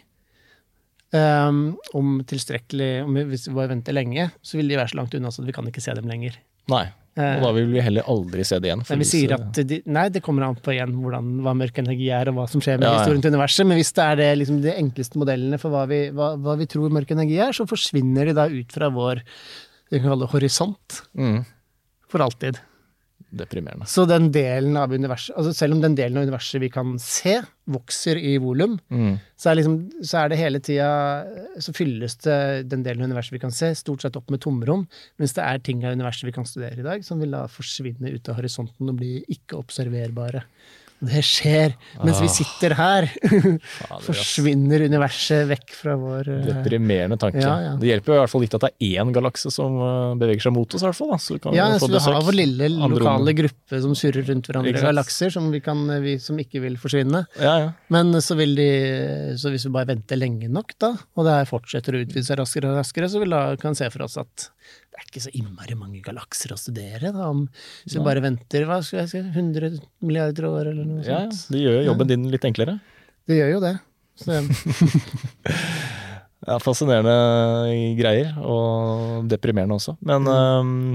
um, 1.11 1.63
om 1.93 2.13
tilstrekkelig 2.23 3.03
om 3.03 3.17
vi, 3.17 3.23
Hvis 3.33 3.49
vi 3.49 3.55
bare 3.57 3.73
venter 3.73 3.95
lenge, 3.95 4.29
så 4.41 4.57
vil 4.57 4.71
de 4.71 4.77
være 4.79 4.93
så 4.93 4.99
langt 5.01 5.15
unna 5.17 5.31
så 5.31 5.43
vi 5.43 5.55
kan 5.55 5.67
ikke 5.67 5.83
se 5.83 5.95
dem 5.97 6.07
lenger. 6.07 6.37
Nei. 6.71 6.85
Eh, 7.13 7.35
Og 7.37 7.43
da 7.45 7.51
vil 7.53 7.67
vi 7.69 7.81
heller 7.85 8.07
aldri 8.09 8.41
se 8.47 8.57
det 8.57 8.71
igjen. 8.71 8.81
men 8.89 9.01
vi 9.03 9.05
sier 9.05 9.35
at 9.35 9.59
de, 9.69 9.81
nei, 9.85 10.07
det 10.09 10.23
kommer 10.25 10.47
an 10.47 10.55
på 10.57 10.73
igjen 10.73 10.95
hvordan, 10.97 11.27
hva 11.45 11.53
mørk 11.59 11.77
energi 11.83 12.07
er, 12.09 12.31
og 12.31 12.39
hva 12.39 12.47
som 12.49 12.63
skjer 12.63 12.79
med 12.79 12.87
Ja, 12.87 12.93
ja. 12.95 13.03
historien 13.03 13.21
til 13.21 13.35
universet. 13.35 13.67
Men 13.69 13.77
hvis 13.77 13.93
det 13.93 14.03
er 14.07 14.15
det, 14.17 14.29
liksom, 14.41 14.61
de 14.65 14.73
enkleste 14.73 15.21
modellene 15.21 15.59
for 15.61 15.69
hva 15.75 15.83
vi, 15.91 15.99
hva, 16.09 16.31
hva 16.41 16.57
vi 16.57 16.65
tror 16.73 16.89
mørk 16.95 17.13
energi 17.13 17.37
er, 17.37 17.53
så 17.53 17.67
forsvinner 17.69 18.31
de 18.31 18.33
da 18.39 18.47
ut 18.49 18.73
fra 18.73 18.89
vår 18.89 19.21
vi 19.93 19.99
kan 19.99 20.09
kalle 20.09 20.25
det 20.25 20.31
horisont 20.33 21.03
mm. 21.13 21.43
for 22.09 22.25
alltid. 22.25 22.57
Deprimerende. 23.33 23.87
Så 23.89 24.03
den 24.05 24.27
delen 24.33 24.75
av 24.77 24.91
universet, 24.93 25.33
altså 25.39 25.53
selv 25.57 25.73
om 25.73 25.81
den 25.81 25.95
delen 25.97 26.19
av 26.19 26.27
universet 26.27 26.61
vi 26.61 26.69
kan 26.69 26.91
se, 27.01 27.39
vokser 27.65 28.19
i 28.19 28.35
volum, 28.37 28.75
Mm. 28.93 29.15
så, 29.39 29.55
liksom, 29.57 29.77
så 30.03 30.19
er 30.19 30.29
det 30.29 30.37
hele 30.37 30.59
tida 30.59 30.89
Så 31.57 31.73
fylles 31.73 32.15
det 32.21 32.69
den 32.69 32.83
delen 32.83 33.01
av 33.01 33.09
universet 33.09 33.33
vi 33.33 33.39
kan 33.39 33.51
se, 33.55 33.71
stort 33.75 34.01
sett 34.03 34.15
opp 34.19 34.29
med 34.29 34.41
tomrom, 34.43 34.85
mens 35.17 35.33
det 35.33 35.43
er 35.43 35.57
ting 35.59 35.83
av 35.85 35.95
universet 35.97 36.27
vi 36.29 36.35
kan 36.35 36.45
studere 36.45 36.77
i 36.79 36.85
dag, 36.85 37.03
som 37.03 37.19
vil 37.19 37.31
da 37.31 37.47
forsvinne 37.47 38.13
ut 38.13 38.29
av 38.29 38.37
horisonten 38.37 38.89
og 38.89 38.99
bli 38.99 39.23
ikke-observerbare 39.27 40.43
Det 41.03 41.21
skjer 41.25 41.73
mens 42.03 42.21
vi 42.23 42.29
sitter 42.31 42.75
her. 42.77 43.07
Forsvinner 44.07 44.85
universet 44.87 45.47
vekk 45.49 45.73
fra 45.75 45.95
vår 45.99 46.29
eh, 46.31 46.45
Deprimerende 46.49 47.17
tanke. 47.19 47.41
Ja, 47.43 47.53
ja. 47.61 47.73
Det 47.79 47.89
hjelper 47.89 48.13
jo 48.13 48.17
i 48.17 48.21
hvert 48.21 48.33
fall 48.33 48.45
litt 48.45 48.55
at 48.57 48.65
det 48.65 48.71
er 48.71 49.03
én 49.03 49.13
galakse 49.15 49.51
som 49.53 49.77
eh, 49.83 50.13
beveger 50.21 50.47
seg 50.47 50.55
mot 50.55 50.77
oss, 50.77 50.83
i 50.83 50.87
hvert 50.89 50.99
fall. 50.99 51.13
Så 51.19 51.37
vi 51.37 51.43
kan 51.43 51.57
Ja, 51.57 51.67
få 51.77 51.89
så 51.89 51.93
vi 51.93 52.03
har 52.07 52.27
vår 52.29 52.37
lille 52.39 52.69
lokale 52.93 53.35
gruppe 53.37 53.81
som 53.83 53.95
surrer 53.97 54.27
rundt 54.29 54.49
hverandre 54.49 54.75
galakser, 54.79 55.33
som, 55.33 55.49
vi 55.53 55.61
kan, 55.65 55.83
vi, 56.05 56.17
som 56.23 56.39
ikke 56.41 56.63
vil 56.63 56.79
forsvinne. 56.81 57.25
Ja, 57.41 57.55
ja. 57.65 57.71
Men 57.93 58.13
så 58.23 58.37
vil 58.39 58.55
de 58.57 58.69
Så 59.39 59.51
hvis 59.53 59.67
vi 59.67 59.73
bare 59.73 59.91
venter 59.93 60.19
lenge 60.19 60.49
nok, 60.51 60.75
da, 60.81 60.93
og 61.17 61.27
det 61.27 61.37
her 61.39 61.49
fortsetter 61.49 61.97
å 61.97 62.03
utvide 62.03 62.25
seg 62.27 62.39
raskere 62.39 62.71
og 62.71 62.79
raskere, 62.81 63.09
så 63.11 63.21
vil 63.23 63.33
da 63.35 63.43
kan 63.59 63.75
se 63.77 63.89
for 63.93 64.05
oss 64.07 64.19
at 64.21 64.49
det 64.93 65.01
er 65.01 65.07
ikke 65.07 65.21
så 65.23 65.31
innmari 65.33 65.73
mange 65.73 65.99
galakser 66.05 66.51
å 66.53 66.57
studere, 66.59 67.09
da, 67.15 67.25
om 67.31 67.47
hvis 67.81 67.95
vi 67.97 68.03
bare 68.05 68.21
venter 68.21 68.67
hva 68.69 68.77
skal 68.85 68.99
jeg 69.01 69.09
si, 69.09 69.21
100 69.25 69.79
milliarder 70.05 70.45
år 70.45 70.69
eller 70.69 70.85
noe 70.85 70.92
ja, 71.01 71.09
ja. 71.09 71.23
sånt. 71.31 71.49
Det 71.53 71.63
gjør 71.63 71.81
jobben 71.89 72.11
din 72.11 72.29
litt 72.33 72.45
enklere. 72.47 72.77
Det 73.27 73.39
gjør 73.39 73.55
jo 73.55 73.63
det. 73.63 73.75
Så, 74.19 74.37
Ja, 76.43 76.57
fascinerende 76.59 77.13
greier, 77.95 78.33
og 78.43 79.29
deprimerende 79.31 79.77
også. 79.77 79.93
Men 80.03 80.27
mm. 80.27 80.89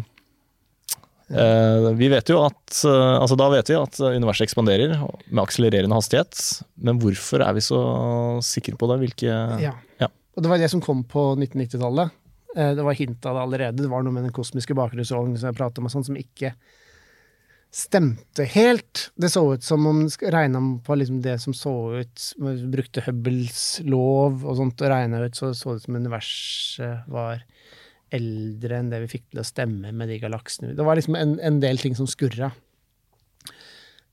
eh, 1.32 1.86
vi 1.96 2.10
vet 2.12 2.28
jo 2.28 2.42
at 2.44 2.82
eh, 2.84 3.14
Altså, 3.16 3.38
da 3.40 3.48
vet 3.54 3.72
vi 3.72 3.78
at 3.78 4.00
universet 4.04 4.44
ekspanderer 4.44 4.92
med 4.98 5.40
akselererende 5.40 5.96
hastighet. 5.96 6.36
Men 6.76 7.00
hvorfor 7.00 7.44
er 7.46 7.56
vi 7.56 7.64
så 7.64 7.80
sikre 8.44 8.76
på 8.76 8.90
det? 8.92 9.00
Hvilke 9.06 9.38
ja. 9.64 9.72
Ja. 10.02 10.10
Og 10.36 10.44
det 10.44 10.52
var 10.52 10.60
det 10.60 10.68
som 10.70 10.84
kom 10.84 11.00
på 11.08 11.30
1990-tallet. 11.38 12.12
Eh, 12.56 12.74
Det 12.76 12.84
var 12.84 13.00
hint 13.00 13.26
av 13.26 13.38
det 13.38 13.46
allerede. 13.46 13.82
Det 13.82 13.90
var 13.90 14.04
noe 14.04 14.14
med 14.14 14.28
den 14.28 14.36
kosmiske 14.36 14.76
bakgrunnsrollen 14.76 15.36
som 15.38 15.48
jeg 15.48 15.58
pratet 15.58 15.80
om, 15.80 15.88
og 15.88 15.96
sånn, 15.96 16.06
som 16.12 16.20
ikke 16.20 16.52
stemte 17.74 18.46
helt. 18.48 19.10
Det 19.14 19.30
så 19.30 19.42
ut 19.54 19.64
som 19.64 19.86
om 19.86 20.04
regna 20.08 20.60
på 20.84 20.96
liksom 20.96 21.20
det 21.22 21.36
som 21.42 21.54
så 21.54 21.74
ut 22.00 22.24
Brukte 22.72 23.04
Hubbles 23.06 23.80
lov 23.84 24.44
og 24.46 24.56
sånt 24.60 24.80
og 24.82 24.92
regna 24.92 25.20
ut, 25.24 25.36
så 25.36 25.52
så 25.54 25.74
det 25.74 25.82
ut 25.82 25.88
som 25.88 26.00
universet 26.00 27.10
var 27.12 27.44
eldre 28.14 28.78
enn 28.78 28.88
det 28.88 29.02
vi 29.04 29.10
fikk 29.18 29.26
til 29.28 29.42
å 29.42 29.46
stemme 29.46 29.92
med 29.92 30.08
de 30.08 30.16
galaksene. 30.22 30.72
Det 30.76 30.86
var 30.86 30.96
liksom 30.96 31.16
en, 31.18 31.36
en 31.44 31.60
del 31.60 31.80
ting 31.80 31.96
som 31.98 32.08
skurra. 32.08 32.50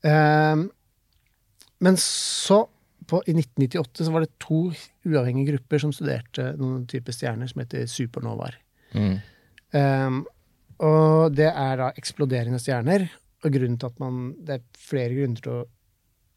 Ehm, 0.04 0.68
men 1.80 1.98
så, 2.00 2.66
på, 3.08 3.22
i 3.24 3.32
1998, 3.32 4.04
så 4.04 4.12
var 4.12 4.24
det 4.24 4.36
to 4.42 4.60
uavhengige 5.08 5.54
grupper 5.54 5.82
som 5.82 5.94
studerte 5.96 6.52
noen 6.60 6.84
type 6.90 7.14
stjerner 7.14 7.48
som 7.50 7.62
heter 7.64 7.88
supernovaer. 7.90 8.58
Mm. 8.96 9.14
Ehm, 9.80 10.24
og 10.84 11.32
det 11.36 11.48
er 11.48 11.80
da 11.80 11.92
eksploderende 11.96 12.60
stjerner. 12.60 13.08
Og 13.46 13.54
grunnen 13.54 13.78
til 13.78 13.90
at 13.92 14.00
man 14.02 14.22
Det 14.42 14.58
er 14.58 14.64
flere 14.80 15.14
grunner 15.14 15.42
til 15.44 15.60
å 15.60 15.66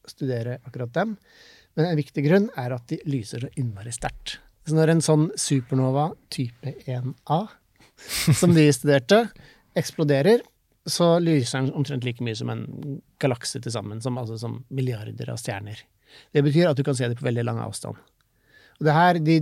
studere 0.09 0.59
akkurat 0.65 0.93
dem. 0.95 1.17
Men 1.77 1.89
en 1.89 1.99
viktig 1.99 2.23
grunn 2.25 2.47
er 2.57 2.73
at 2.73 2.87
de 2.89 2.97
lyser 3.09 3.43
så 3.43 3.49
innmari 3.59 3.91
sterkt. 3.93 4.39
Så 4.65 4.77
når 4.77 4.93
en 4.93 5.03
sånn 5.05 5.27
supernova 5.37 6.09
type 6.33 6.73
1A, 6.89 7.39
som 8.39 8.55
de 8.55 8.65
studerte, 8.73 9.27
eksploderer, 9.77 10.41
så 10.89 11.11
lyser 11.21 11.61
den 11.61 11.75
omtrent 11.77 12.07
like 12.07 12.23
mye 12.25 12.37
som 12.37 12.49
en 12.49 12.65
galakse 13.21 13.61
til 13.61 13.73
sammen, 13.73 14.01
som, 14.01 14.17
altså 14.17 14.39
som 14.41 14.63
milliarder 14.73 15.29
av 15.29 15.37
stjerner. 15.41 15.83
Det 16.33 16.41
betyr 16.45 16.71
at 16.71 16.79
du 16.79 16.83
kan 16.87 16.97
se 16.97 17.09
det 17.09 17.19
på 17.19 17.27
veldig 17.27 17.45
lang 17.45 17.61
avstand. 17.61 17.99
Og 18.79 18.87
det 18.87 18.93
her, 18.95 19.17
de, 19.19 19.33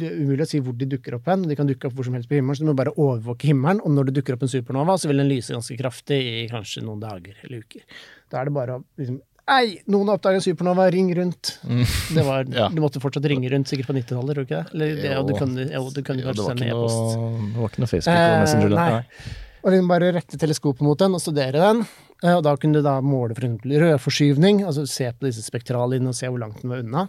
det 0.00 0.08
er 0.08 0.18
umulig 0.24 0.44
å 0.46 0.48
si 0.48 0.58
hvor 0.64 0.72
de 0.80 0.86
dukker 0.88 1.14
opp 1.18 1.26
hen. 1.28 1.42
De 1.48 1.56
kan 1.58 1.68
dukke 1.68 1.84
opp 1.90 1.94
hvor 1.98 2.06
som 2.08 2.14
helst 2.16 2.28
på 2.30 2.38
himmelen, 2.38 2.56
så 2.56 2.64
du 2.64 2.70
må 2.70 2.76
bare 2.78 2.94
overvåke 2.96 3.50
himmelen. 3.50 3.82
Og 3.84 3.92
når 3.92 4.08
det 4.08 4.14
dukker 4.22 4.38
opp 4.38 4.42
en 4.46 4.52
supernova, 4.52 4.96
så 4.98 5.10
vil 5.10 5.20
den 5.20 5.28
lyse 5.28 5.52
ganske 5.52 5.76
kraftig 5.76 6.16
i 6.24 6.44
kanskje 6.48 6.80
noen 6.86 7.00
dager 7.04 7.36
eller 7.44 7.60
uker. 7.66 7.84
Da 8.32 8.40
er 8.40 8.48
det 8.50 8.54
bare 8.56 8.78
å 8.80 8.84
liksom 9.00 9.20
Ei, 9.46 9.76
noen 9.86 10.08
har 10.10 10.16
oppdaget 10.18 10.40
en 10.40 10.42
supernova, 10.42 10.88
ring 10.90 11.06
rundt. 11.14 11.52
Det 11.62 12.22
var, 12.26 12.48
Ja. 12.56 12.64
Du 12.72 12.80
måtte 12.82 12.98
fortsatt 12.98 13.28
ringe 13.30 13.46
rundt, 13.52 13.68
sikkert 13.70 13.86
på 13.92 13.94
90-tallet, 13.94 14.32
tror 14.34 14.42
du 14.42 14.48
ikke 14.48 14.62
det? 14.64 14.72
Eller, 14.74 14.96
det, 15.04 15.12
og 15.20 15.28
du 15.28 15.34
Jo. 15.34 15.36
kan, 15.38 15.52
jo, 15.60 15.82
du 15.94 16.00
kan 16.02 16.18
jo 16.18 16.24
det, 16.32 16.42
var 16.42 16.56
ikke 16.56 16.66
e-post. 16.72 17.12
noe, 17.20 17.44
det 17.52 17.60
var 17.62 17.70
ikke 17.70 17.82
noe 17.84 17.90
Facebook 17.92 18.16
og 18.16 18.24
Eh, 18.24 18.40
Messenger. 18.42 18.74
da. 18.74 18.86
nei. 18.96 19.30
Og 19.62 19.70
liksom 19.76 19.92
bare 19.92 20.08
rette 20.16 20.40
teleskopet 20.42 20.82
mot 20.88 20.98
den 20.98 21.14
og 21.14 21.22
studere 21.22 21.62
den. 21.62 21.84
Eh, 22.24 22.32
Og 22.34 22.42
da 22.42 22.56
kunne 22.58 22.80
du 22.80 22.82
da 22.88 22.96
måle 23.06 23.36
for 23.38 23.46
eksempel 23.46 23.76
rødforskyvning, 23.84 24.64
altså 24.66 24.82
se 24.90 25.12
på 25.14 25.28
disse 25.28 25.46
spektrallinjene 25.46 26.10
og 26.10 26.18
se 26.18 26.26
hvor 26.26 26.42
langt 26.42 26.58
den 26.64 26.74
var 26.74 26.82
unna. 26.82 27.06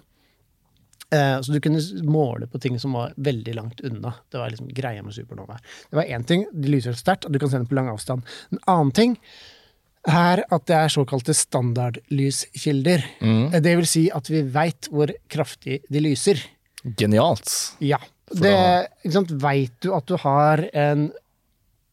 Eh, 1.12 1.42
Så 1.42 1.52
du 1.54 1.60
kunne 1.64 1.80
måle 2.04 2.48
på 2.52 2.60
ting 2.60 2.80
som 2.80 2.94
var 2.94 3.14
veldig 3.16 3.54
langt 3.56 3.80
unna. 3.82 4.14
Det 4.32 4.38
var 4.42 4.50
liksom 4.52 4.68
greia 4.76 5.04
med 5.04 5.14
supernova. 5.16 5.58
Det 5.90 5.96
var 5.96 6.04
én 6.04 6.26
ting, 6.28 6.46
de 6.54 6.68
lyser 6.74 6.94
sterkt, 7.00 7.26
og 7.26 7.32
du 7.32 7.40
kan 7.40 7.50
se 7.50 7.58
dem 7.58 7.68
på 7.68 7.76
lang 7.76 7.88
avstand. 7.90 8.24
En 8.52 8.60
annen 8.68 8.92
ting 8.92 9.18
er 10.08 10.44
at 10.52 10.66
det 10.68 10.76
er 10.76 10.88
såkalte 10.92 11.34
standardlyskilder. 11.36 13.04
Mm. 13.22 13.54
Eh, 13.54 13.60
Det 13.62 13.76
vil 13.78 13.88
si 13.88 14.10
at 14.12 14.28
vi 14.30 14.42
veit 14.44 14.88
hvor 14.92 15.12
kraftig 15.30 15.82
de 15.90 16.00
lyser. 16.04 16.42
Genialt. 16.98 17.76
Ja. 17.80 17.98
Det, 18.28 18.88
Veit 19.40 19.72
du 19.82 19.94
at 19.96 20.06
du 20.06 20.18
har 20.18 20.66
en 20.74 21.12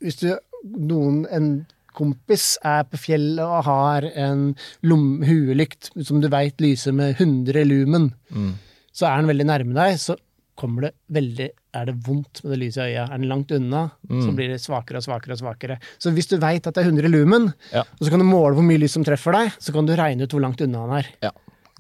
Hvis 0.03 0.17
du, 0.19 0.35
noen, 0.65 1.27
en 1.31 1.67
kompis 1.95 2.59
er 2.67 2.83
på 2.85 2.99
fjellet 2.99 3.39
og 3.45 3.63
har 3.65 4.03
en 4.19 4.57
lom, 4.83 5.23
huelykt 5.23 5.93
som 6.05 6.21
du 6.21 6.27
veit 6.29 6.59
lyser 6.61 6.93
med 6.93 7.15
100 7.17 7.65
lumen, 7.65 8.13
Mm. 8.35 8.55
Så 8.95 9.09
er 9.11 9.21
den 9.23 9.31
veldig 9.33 9.47
nærme 9.51 9.75
deg, 9.75 9.99
så 9.99 10.17
kommer 10.57 10.83
det 10.89 10.93
veldig 11.13 11.51
Er 11.75 11.87
det 11.87 11.97
vondt 12.07 12.45
med 12.45 12.53
det 12.55 12.59
lyset 12.61 12.77
i 12.87 12.93
øyet? 12.95 13.11
Er 13.11 13.19
den 13.19 13.27
langt 13.29 13.51
unna, 13.51 13.91
så 14.07 14.29
Mm. 14.31 14.37
blir 14.37 14.49
det 14.53 14.61
svakere 14.63 15.01
og 15.01 15.03
svakere 15.03 15.33
og 15.35 15.39
svakere. 15.43 15.79
Så 15.99 16.13
hvis 16.15 16.29
du 16.31 16.37
veit 16.39 16.65
at 16.69 16.75
det 16.75 16.85
er 16.85 16.91
100 16.91 17.09
lumen, 17.11 17.53
Ja. 17.73 17.81
og 17.81 17.99
så 18.07 18.11
kan 18.11 18.21
du 18.21 18.25
måle 18.25 18.55
hvor 18.55 18.63
mye 18.63 18.79
lys 18.79 18.93
som 18.95 19.03
treffer 19.03 19.33
deg, 19.33 19.51
så 19.59 19.73
kan 19.75 19.85
du 19.85 19.97
regne 19.97 20.23
ut 20.23 20.31
hvor 20.31 20.41
langt 20.41 20.61
unna 20.63 20.87
han 20.87 20.99
er. 21.03 21.07
Ja. 21.21 21.31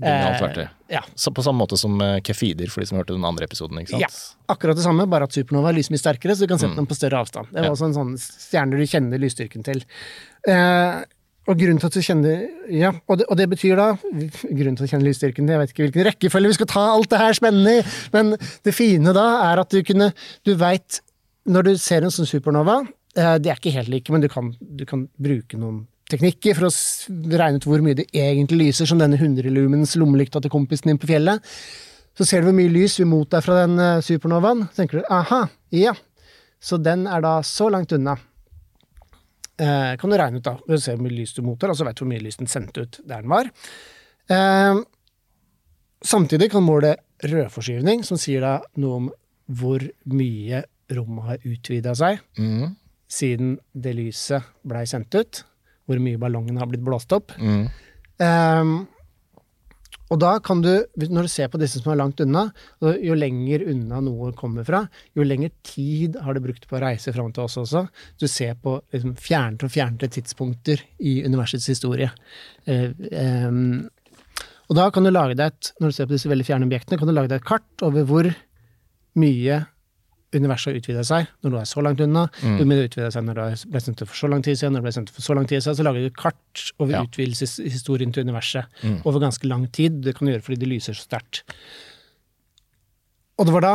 det 0.00 0.08
Eh. 0.58 0.68
Ja. 0.90 1.00
Så 1.14 1.30
på 1.32 1.40
samme 1.44 1.60
måte 1.64 1.78
som 1.78 2.00
eh, 2.00 2.18
kefider, 2.20 2.68
for 2.68 2.80
de 2.80 2.86
som 2.88 2.98
hørte 2.98 3.14
den 3.14 3.24
andre 3.24 3.44
episoden. 3.46 3.78
ikke 3.78 3.90
sant? 3.90 4.00
Ja. 4.02 4.08
Akkurat 4.52 4.74
det 4.74 4.82
samme, 4.82 5.06
bare 5.08 5.22
at 5.22 5.30
supernova 5.30 5.70
lyser 5.72 5.92
mye 5.94 6.02
sterkere, 6.02 6.34
så 6.34 6.40
du 6.40 6.46
kan 6.48 6.58
se 6.58 6.66
Mm. 6.66 6.74
den 6.74 6.86
på 6.86 6.96
større 6.96 7.22
avstand. 7.22 7.46
Det 7.52 7.60
var 7.62 7.64
Ja. 7.66 7.70
også 7.70 7.84
en 7.86 7.94
sånn 7.94 8.18
stjerne 8.18 8.70
du 8.72 8.82
kjenner 8.84 9.18
lysstyrken 9.20 9.62
til. 9.62 9.84
Eh, 10.48 11.04
og 11.44 11.58
grunnen 11.60 11.80
til 11.80 11.90
at 11.90 11.96
du 11.96 12.04
kjenner 12.04 12.44
Ja, 12.72 12.90
og 13.08 13.20
det, 13.20 13.26
og 13.28 13.36
det 13.36 13.48
betyr 13.52 13.76
da 13.76 13.88
Grunnen 14.00 14.78
til 14.78 14.86
å 14.86 14.90
kjenne 14.90 15.06
lysstyrken 15.06 15.50
Jeg 15.50 15.60
vet 15.60 15.72
ikke 15.72 15.86
hvilken 15.86 16.06
rekkefølge 16.08 16.52
vi 16.52 16.58
skal 16.58 16.70
ta 16.72 16.84
alt 16.94 17.10
det 17.12 17.20
her 17.20 17.36
spennende 17.36 17.78
i, 17.78 17.86
men 18.14 18.34
det 18.64 18.76
fine 18.76 19.14
da 19.16 19.26
er 19.50 19.62
at 19.62 19.72
du 19.74 19.82
kunne 19.86 20.10
Du 20.46 20.54
veit 20.60 21.00
Når 21.44 21.68
du 21.68 21.72
ser 21.80 22.04
en 22.04 22.14
sånn 22.14 22.28
supernova 22.28 22.80
eh, 22.84 23.36
De 23.42 23.52
er 23.52 23.58
ikke 23.58 23.74
helt 23.76 23.92
like, 23.92 24.14
men 24.14 24.24
du 24.24 24.30
kan, 24.32 24.54
du 24.60 24.86
kan 24.88 25.08
bruke 25.20 25.60
noen 25.60 25.84
teknikker 26.12 26.56
for 26.58 26.68
å 26.68 27.38
regne 27.40 27.58
ut 27.58 27.64
hvor 27.64 27.80
mye 27.82 27.96
det 27.96 28.04
egentlig 28.12 28.66
lyser, 28.66 28.86
som 28.86 28.98
denne 29.00 29.16
100 29.16 29.48
lumens 29.48 29.94
lommelykta 29.96 30.42
til 30.44 30.52
kompisen 30.52 30.90
din 30.90 30.98
på 31.00 31.08
fjellet. 31.08 31.40
Så 32.14 32.26
ser 32.28 32.42
du 32.42 32.50
hvor 32.50 32.58
mye 32.58 32.70
lys 32.70 32.98
vi 33.00 33.06
mot 33.08 33.24
deg 33.32 33.40
fra 33.42 33.62
den 33.62 33.80
eh, 33.80 34.02
supernovaen. 34.04 34.66
Så 34.68 34.82
tenker 34.82 35.00
du 35.00 35.08
aha, 35.08 35.46
ja. 35.74 35.94
Så 36.60 36.76
den 36.76 37.08
er 37.10 37.24
da 37.24 37.38
så 37.44 37.70
langt 37.72 37.96
unna. 37.96 38.18
Eh, 39.58 39.96
kan 40.00 40.10
du 40.10 40.16
regne 40.18 40.40
ut, 40.40 40.44
da. 40.44 40.56
ved 40.66 40.78
å 40.78 40.82
se 40.82 40.94
hvor 40.96 41.04
mye 41.06 41.14
lys 41.14 41.32
du 41.36 41.42
mottar, 41.46 41.70
altså 41.70 41.84
vet 41.86 41.96
du 41.96 42.02
hvor 42.04 42.10
mye 42.10 42.22
lys 42.24 42.36
den 42.40 42.46
sendte 42.50 42.82
ut 42.86 43.00
der 43.06 43.22
den 43.22 43.30
var. 43.30 43.50
Eh, 44.28 44.80
samtidig 46.04 46.50
kan 46.52 46.64
måle 46.66 46.96
rødforskyvning, 47.24 48.02
som 48.04 48.18
sier 48.20 48.40
da 48.44 48.54
noe 48.82 48.96
om 49.02 49.10
hvor 49.54 49.84
mye 50.10 50.64
rommet 50.94 51.24
har 51.28 51.38
utvida 51.48 51.94
seg 51.96 52.18
Mm. 52.38 52.74
siden 53.08 53.58
det 53.74 53.94
lyset 53.96 54.42
blei 54.66 54.84
sendt 54.86 55.14
ut. 55.14 55.44
Hvor 55.86 56.00
mye 56.00 56.16
ballongen 56.18 56.56
har 56.58 56.66
blitt 56.66 56.82
blåst 56.84 57.12
opp. 57.12 57.32
Mm. 57.38 57.68
Ehm, 58.24 58.86
og 60.14 60.20
da 60.22 60.36
kan 60.44 60.60
du, 60.62 60.70
når 60.94 61.26
du 61.26 61.30
ser 61.32 61.48
på 61.50 61.58
disse 61.58 61.80
som 61.80 61.90
er 61.90 61.98
langt 61.98 62.20
unna, 62.22 62.44
jo 63.02 63.16
lenger 63.18 63.64
unna 63.72 63.98
noe 64.04 64.30
kommer 64.38 64.66
fra, 64.66 64.84
jo 65.18 65.26
lenger 65.26 65.50
tid 65.66 66.20
har 66.22 66.36
du 66.36 66.44
brukt 66.44 66.68
på 66.70 66.78
å 66.78 66.82
reise 66.84 67.10
fram 67.14 67.32
til 67.34 67.48
oss 67.48 67.58
også. 67.58 67.82
Du 68.22 68.28
ser 68.30 68.54
på 68.62 68.76
liksom, 68.94 69.16
fjernere 69.18 69.66
og 69.66 69.74
fjernte 69.74 70.10
tidspunkter 70.14 70.84
i 71.02 71.16
universets 71.26 71.66
historie. 71.72 72.12
Eh, 72.70 72.92
eh, 73.10 73.50
og 74.64 74.78
da 74.78 74.86
kan 74.94 75.04
du 75.04 75.10
lage 75.10 75.34
deg 75.34 75.50
et, 75.50 75.72
når 75.82 75.90
du 75.90 75.96
ser 75.98 76.08
på 76.08 76.14
disse 76.14 76.30
veldig 76.30 76.46
fjerne 76.46 76.70
objektene, 76.70 77.00
kan 77.00 77.10
du 77.10 77.16
lage 77.16 77.32
deg 77.32 77.42
et 77.42 77.50
kart 77.50 77.86
over 77.86 78.06
hvor 78.08 78.30
mye 79.18 79.64
universet 80.34 80.72
har 80.72 80.78
utvida 80.80 81.04
seg 81.06 81.26
når 81.44 81.50
du 81.50 81.56
er 81.60 81.68
så 81.70 81.82
langt 81.84 82.00
unna. 82.04 82.26
Mm. 82.42 82.58
Det 82.62 82.78
utvida 82.90 83.10
seg 83.14 83.24
når 83.28 83.40
det 83.40 83.48
ble 83.72 83.80
sendt 83.84 84.04
for 84.06 84.16
så 84.18 84.30
lang 84.30 84.42
tid 84.44 84.58
siden, 84.60 84.72
når 84.74 84.82
det 84.82 84.88
ble 84.88 84.96
sendt 84.98 85.10
for 85.14 85.22
så 85.26 85.34
lang 85.38 85.46
tid 85.50 85.62
siden. 85.64 85.78
Så 85.80 85.86
lager 85.86 86.02
du 86.08 86.10
kart 86.10 86.64
over 86.78 86.92
Ja. 86.98 87.02
utvidelseshistorien 87.04 88.12
til 88.12 88.24
universet 88.26 88.66
Mm. 88.82 89.00
over 89.06 89.20
ganske 89.20 89.46
lang 89.48 89.66
tid. 89.72 90.02
Det 90.02 90.14
kan 90.16 90.26
du 90.26 90.32
gjøre 90.34 90.42
fordi 90.42 90.58
det 90.58 90.68
lyser 90.68 90.94
så 90.94 91.06
sterkt. 91.08 91.42
Og 93.38 93.46
det 93.46 93.52
var 93.56 93.64
da 93.64 93.74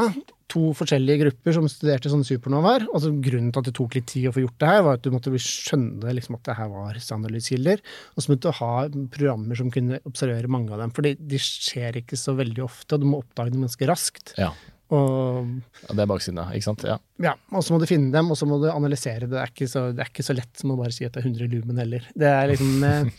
to 0.49 0.71
forskjellige 0.73 1.19
grupper 1.21 1.53
som 1.53 1.67
studerte 1.69 2.09
sånne 2.09 2.25
supernovaer. 2.25 2.87
Altså 2.95 3.11
grunnen 3.21 3.51
til 3.53 3.59
at 3.59 3.65
det 3.69 3.73
tok 3.77 3.93
litt 3.99 4.07
tid 4.09 4.29
å 4.29 4.33
få 4.33 4.41
gjort 4.41 4.57
det 4.63 4.69
her, 4.71 4.81
var 4.81 4.93
at 4.97 5.03
du 5.05 5.11
måtte 5.13 5.33
skjønne 5.35 6.13
liksom, 6.15 6.35
at 6.39 6.43
det 6.47 6.55
her 6.57 6.69
var 6.71 6.93
standardlyskilder. 6.97 7.83
Og 8.15 8.23
så 8.23 8.31
måtte 8.31 8.47
du 8.47 8.57
ha 8.57 8.71
programmer 9.13 9.59
som 9.59 9.69
kunne 9.69 9.99
observere 10.09 10.49
mange 10.49 10.71
av 10.73 10.79
dem. 10.81 10.91
For 10.95 11.03
de 11.05 11.37
skjer 11.43 11.99
ikke 12.01 12.17
så 12.17 12.33
veldig 12.39 12.63
ofte, 12.65 12.95
og 12.97 13.01
du 13.03 13.05
må 13.11 13.21
oppdage 13.21 13.51
dem 13.53 13.61
ganske 13.67 13.85
raskt. 13.91 14.33
Ja. 14.39 14.49
Og 14.89 15.49
ja, 15.83 15.93
det 15.93 16.01
er 16.03 16.09
baksiden, 16.09 16.39
ja. 16.41 16.47
Ikke 16.57 16.67
sant? 16.69 16.85
Ja. 16.87 16.97
ja, 17.21 17.35
og 17.53 17.65
så 17.65 17.75
må 17.75 17.81
du 17.81 17.89
finne 17.89 18.09
dem, 18.15 18.31
og 18.33 18.39
så 18.39 18.47
må 18.49 18.57
du 18.61 18.69
analysere 18.71 19.29
det. 19.29 19.37
Er 19.37 19.53
ikke 19.53 19.69
så, 19.69 19.89
det 19.93 20.05
er 20.05 20.11
ikke 20.11 20.25
så 20.25 20.35
lett 20.37 20.51
som 20.57 20.73
å 20.73 20.79
bare 20.79 20.95
si 20.95 21.05
at 21.05 21.13
det 21.13 21.23
er 21.23 21.29
100 21.29 21.53
lumen 21.53 21.81
heller. 21.83 22.09
Det 22.17 22.31
er 22.31 22.51
liksom 22.53 22.83
eh, 22.89 23.13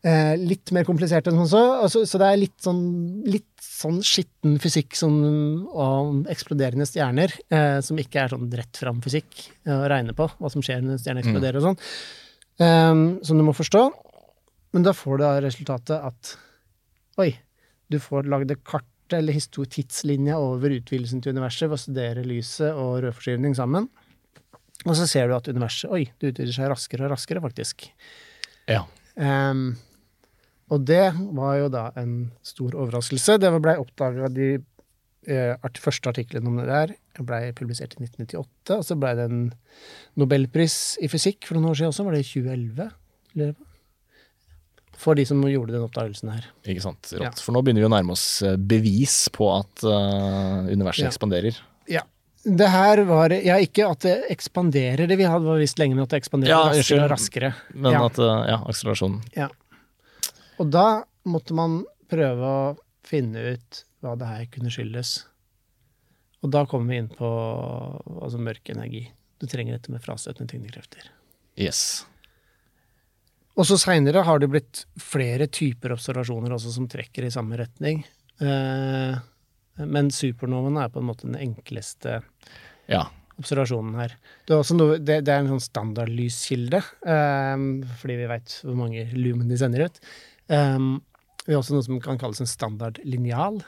Eh, 0.00 0.32
litt 0.40 0.70
mer 0.72 0.86
komplisert 0.88 1.26
enn 1.28 1.36
sånn 1.42 1.50
så. 1.50 1.60
Altså, 1.84 2.02
så 2.08 2.18
det 2.20 2.28
er 2.30 2.38
litt 2.40 2.56
sånn, 2.64 2.84
litt 3.28 3.48
sånn 3.60 3.98
skitten 4.04 4.56
fysikk 4.62 4.96
som, 4.96 5.12
og 5.68 6.30
eksploderende 6.32 6.86
stjerner, 6.88 7.34
eh, 7.52 7.80
som 7.84 8.00
ikke 8.00 8.22
er 8.22 8.32
sånn 8.32 8.48
rett 8.56 8.80
fram 8.80 9.02
fysikk 9.04 9.42
eh, 9.66 9.74
å 9.76 9.90
regne 9.92 10.16
på, 10.16 10.30
hva 10.38 10.52
som 10.52 10.64
skjer 10.64 10.80
når 10.80 10.96
en 10.96 11.02
stjerne 11.02 11.24
eksploderer 11.24 11.60
og 11.60 11.66
sånn, 11.68 11.82
eh, 12.64 13.02
som 13.28 13.40
du 13.40 13.44
må 13.44 13.56
forstå. 13.56 13.84
Men 14.72 14.86
da 14.86 14.96
får 14.96 15.20
du 15.20 15.26
da 15.26 15.34
resultatet 15.44 16.08
at 16.08 16.32
oi, 17.20 17.34
du 17.92 18.00
får 18.00 18.30
lagd 18.30 18.54
et 18.54 18.64
kart 18.64 18.88
eller 19.18 19.36
tidslinja 19.74 20.38
over 20.38 20.76
utvidelsen 20.76 21.22
til 21.22 21.34
universet 21.36 21.68
ved 21.68 21.76
å 21.76 21.82
studere 21.82 22.24
lyset 22.26 22.70
og 22.70 23.00
rødforskyvning 23.04 23.56
sammen. 23.58 23.88
Og 24.86 24.96
så 24.96 25.06
ser 25.08 25.28
du 25.28 25.36
at 25.36 25.48
universet 25.50 25.92
oi, 25.92 26.06
det 26.20 26.32
utvider 26.32 26.56
seg 26.56 26.70
raskere 26.72 27.06
og 27.06 27.14
raskere, 27.14 27.42
faktisk. 27.44 27.90
Ja. 28.70 28.86
Um, 29.16 29.74
og 30.70 30.86
det 30.88 31.10
var 31.36 31.56
jo 31.58 31.70
da 31.72 31.88
en 32.00 32.30
stor 32.46 32.76
overraskelse. 32.78 33.38
Det 33.42 33.50
blei 33.58 33.74
oppdaga 33.80 34.30
de 34.32 34.50
eh, 34.54 35.54
art, 35.58 35.80
første 35.82 36.12
artiklene 36.12 36.48
om 36.48 36.60
det 36.60 36.68
der. 36.70 36.94
Blei 37.26 37.50
publisert 37.56 37.96
i 37.98 38.04
1998, 38.06 38.76
og 38.78 38.86
så 38.86 38.96
blei 38.96 39.16
det 39.18 39.26
en 39.28 39.42
nobelpris 40.20 40.78
i 41.02 41.10
fysikk 41.10 41.48
for 41.48 41.58
noen 41.58 41.72
år 41.72 41.80
siden 41.80 41.92
også. 41.92 42.06
Var 42.06 42.16
det 42.16 42.22
i 42.22 42.30
2011? 42.30 42.88
Eller? 43.34 43.58
For 45.00 45.16
de 45.16 45.24
som 45.24 45.40
gjorde 45.48 45.72
den 45.72 45.84
oppdagelsen 45.86 46.28
her. 46.34 46.44
Ikke 46.68 46.82
sant. 46.84 47.08
Rått. 47.16 47.22
Ja. 47.24 47.30
For 47.40 47.56
nå 47.56 47.62
begynner 47.64 47.80
vi 47.86 47.88
å 47.88 47.92
nærme 47.94 48.12
oss 48.12 48.26
eh, 48.44 48.58
bevis 48.60 49.14
på 49.32 49.46
at 49.54 49.84
uh, 49.88 50.66
universet 50.68 51.06
Ja. 51.06 51.12
ekspanderer. 51.12 51.56
Ja. 51.88 52.02
Det 52.44 52.68
her 52.72 53.02
var 53.08 53.32
Ja, 53.32 53.56
ikke 53.60 53.88
at 53.90 54.04
det 54.04 54.14
ekspanderer, 54.32 55.06
det 55.08 55.16
vi 55.20 55.24
hadde 55.28 55.44
var 55.48 55.58
visst 55.60 55.80
lenge, 55.80 55.96
men 55.96 56.04
at 56.04 56.12
det 56.12 56.20
ekspanderer 56.22 56.52
Ja, 56.52 56.60
raskere 56.72 57.04
og 57.04 57.10
raskere. 57.14 57.50
Men 57.74 57.92
Ja. 57.96 58.04
at 58.08 58.18
eh, 58.20 58.44
ja, 58.52 58.58
akselerasjonen 58.68 59.48
Og 60.60 60.70
da 60.70 60.86
måtte 61.24 61.56
man 61.56 61.80
prøve 62.08 62.52
å 62.52 62.76
finne 63.06 63.54
ut 63.56 63.84
hva 64.02 64.14
det 64.20 64.28
her 64.28 64.46
kunne 64.52 64.72
skyldes. 64.72 65.24
Og 66.44 66.50
da 66.52 66.64
kommer 66.68 66.92
vi 66.92 67.00
inn 67.02 67.08
på 67.12 67.28
altså 68.20 68.40
mørk 68.40 68.68
energi. 68.72 69.06
Du 69.40 69.46
trenger 69.48 69.76
dette 69.76 69.92
med 69.92 70.00
frastøtende 70.04 70.48
tyngdekrefter. 70.52 71.08
Yes. 71.60 72.04
Og 73.58 73.66
så 73.68 73.76
seinere 73.80 74.22
har 74.24 74.40
det 74.40 74.48
blitt 74.52 74.84
flere 75.00 75.48
typer 75.50 75.94
observasjoner 75.96 76.54
også 76.54 76.72
som 76.74 76.86
trekker 76.90 77.26
i 77.26 77.32
samme 77.34 77.58
retning. 77.60 78.04
Eh, 78.40 79.16
men 79.80 80.10
supernovaen 80.14 80.78
er 80.80 80.92
på 80.92 81.00
en 81.02 81.08
måte 81.10 81.26
den 81.28 81.38
enkleste 81.40 82.20
Ja. 82.90 83.06
observasjonen 83.40 83.96
her. 84.00 84.14
Det 84.46 84.54
er, 84.54 84.60
også 84.60 84.76
noe, 84.76 84.98
det, 85.00 85.20
det 85.26 85.32
er 85.34 85.42
en 85.42 85.52
sånn 85.54 85.64
standardlyskilde, 85.64 86.80
um, 87.08 87.68
fordi 88.00 88.16
vi 88.20 88.28
veit 88.28 88.56
hvor 88.66 88.76
mange 88.76 89.06
lumen 89.16 89.48
de 89.48 89.56
sender 89.60 89.86
ut. 89.88 90.00
Vi 90.50 91.54
har 91.54 91.60
også 91.62 91.76
noe 91.76 91.86
som 91.86 92.00
kan 92.04 92.18
kalles 92.20 92.42
en 92.42 92.50
standardlinjal. 92.50 93.62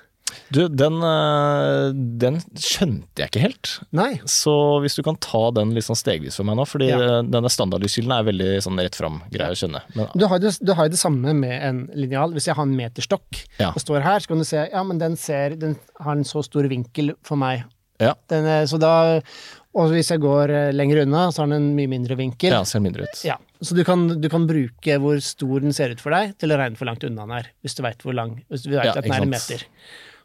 Du, 0.52 0.60
den, 0.68 0.98
eh, 1.02 1.92
den 2.22 2.38
skjønte 2.58 3.22
jeg 3.24 3.30
ikke 3.32 3.42
helt. 3.44 3.72
Nei. 3.92 4.10
Så 4.28 4.54
hvis 4.84 4.96
du 4.98 5.02
kan 5.06 5.16
ta 5.22 5.50
den 5.56 5.74
litt 5.76 5.86
sånn 5.88 5.98
stegvis 5.98 6.36
for 6.40 6.44
meg 6.48 6.56
nå, 6.60 6.66
fordi 6.68 6.88
Ja. 6.90 6.98
eh, 7.00 7.22
denne 7.28 7.50
standardlyskilden 7.52 8.12
er 8.18 8.28
veldig 8.30 8.50
sånn 8.64 8.78
rett 8.82 8.94
fram 8.98 9.20
greie 9.32 9.52
å 9.54 9.58
skjønne. 9.58 9.82
Men 9.96 10.08
Du 10.16 10.26
har, 10.26 10.38
det, 10.38 10.56
du 10.62 10.72
har 10.74 10.86
jo 10.88 10.94
det 10.96 11.02
samme 11.02 11.34
med 11.34 11.56
en 11.62 11.82
linjal. 11.94 12.32
Hvis 12.32 12.46
jeg 12.50 12.54
har 12.56 12.62
en 12.68 12.76
meterstokk 12.76 13.44
Ja. 13.58 13.70
og 13.74 13.80
står 13.82 14.02
her, 14.02 14.18
så 14.20 14.28
kan 14.28 14.38
du 14.38 14.44
se 14.44 14.68
ja, 14.72 14.82
men 14.82 14.98
den, 14.98 15.16
ser, 15.16 15.56
den 15.56 15.76
har 16.00 16.12
en 16.16 16.24
så 16.24 16.42
stor 16.44 16.62
vinkel 16.68 17.14
for 17.22 17.36
meg. 17.36 17.64
Ja. 18.00 18.14
Den 18.28 18.44
er, 18.50 18.64
så 18.66 18.80
da, 18.82 19.20
og 19.78 19.90
hvis 19.92 20.08
jeg 20.10 20.18
går 20.20 20.50
eh, 20.50 20.72
lenger 20.74 21.02
unna, 21.04 21.28
så 21.30 21.42
har 21.44 21.46
den 21.52 21.60
en 21.70 21.76
mye 21.76 21.86
mindre 21.88 22.16
vinkel. 22.18 22.50
ja, 22.50 22.62
ser 22.64 22.80
mindre 22.82 23.04
ut. 23.06 23.20
Ja, 23.24 23.36
Så 23.62 23.76
du 23.76 23.84
kan, 23.84 24.08
du 24.20 24.28
kan 24.28 24.46
bruke 24.48 24.96
hvor 24.98 25.20
stor 25.22 25.60
den 25.62 25.72
ser 25.72 25.90
ut 25.94 26.00
for 26.02 26.10
deg, 26.10 26.36
til 26.36 26.50
å 26.50 26.58
regne 26.58 26.76
for 26.76 26.84
langt 26.88 27.04
unna 27.06 27.22
den 27.22 27.36
er. 27.36 27.46
Hvis 27.62 27.76
du 27.78 27.82
veit 27.84 28.02
hvor 28.02 28.12
lang 28.16 28.42
Hvis 28.50 28.64
du 28.64 28.70
vet 28.70 28.84
Ja, 28.84 28.96
at 28.96 29.04
den 29.04 29.12
er 29.12 29.22
en 29.22 29.32
sant. 29.38 29.62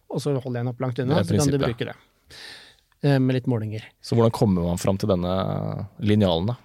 Og 0.09 0.21
så 0.23 0.33
holder 0.39 0.59
jeg 0.59 0.65
den 0.65 0.71
opp 0.73 0.79
langt 0.81 0.99
unna, 1.03 1.23
så 1.23 1.37
kan 1.37 1.51
du 1.51 1.57
bruke 1.59 1.85
det. 1.89 1.95
Eh, 3.03 3.19
Med 3.19 3.35
litt 3.35 3.45
målinger. 3.47 3.83
Så 4.01 4.15
hvordan 4.15 4.31
kommer 4.31 4.63
man 4.65 4.77
fram 4.81 4.97
til 4.97 5.09
denne 5.09 5.87
linjalen, 6.01 6.47
da? 6.47 6.55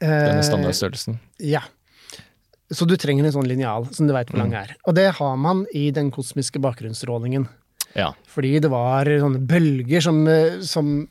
Denne 0.00 0.38
Eh, 0.38 0.42
standardstørrelsen? 0.46 1.18
Ja. 1.38 1.60
Så 2.72 2.86
du 2.88 2.96
trenger 2.96 3.26
en 3.26 3.32
sånn 3.34 3.46
linjal 3.46 3.84
som 3.94 4.06
du 4.08 4.12
veit 4.14 4.28
hvor 4.32 4.38
lang 4.38 4.50
Mm. 4.50 4.62
er. 4.62 4.76
Og 4.88 4.94
det 4.94 5.10
har 5.18 5.36
man 5.36 5.66
i 5.74 5.90
den 5.90 6.10
kosmiske 6.10 6.58
bakgrunnsstrålingen. 6.60 7.48
Ja. 7.94 8.14
Fordi 8.26 8.58
det 8.58 8.70
var 8.70 9.04
sånne 9.04 9.46
bølger 9.46 10.00
som, 10.00 10.26
eh, 10.26 10.60
som 10.62 11.06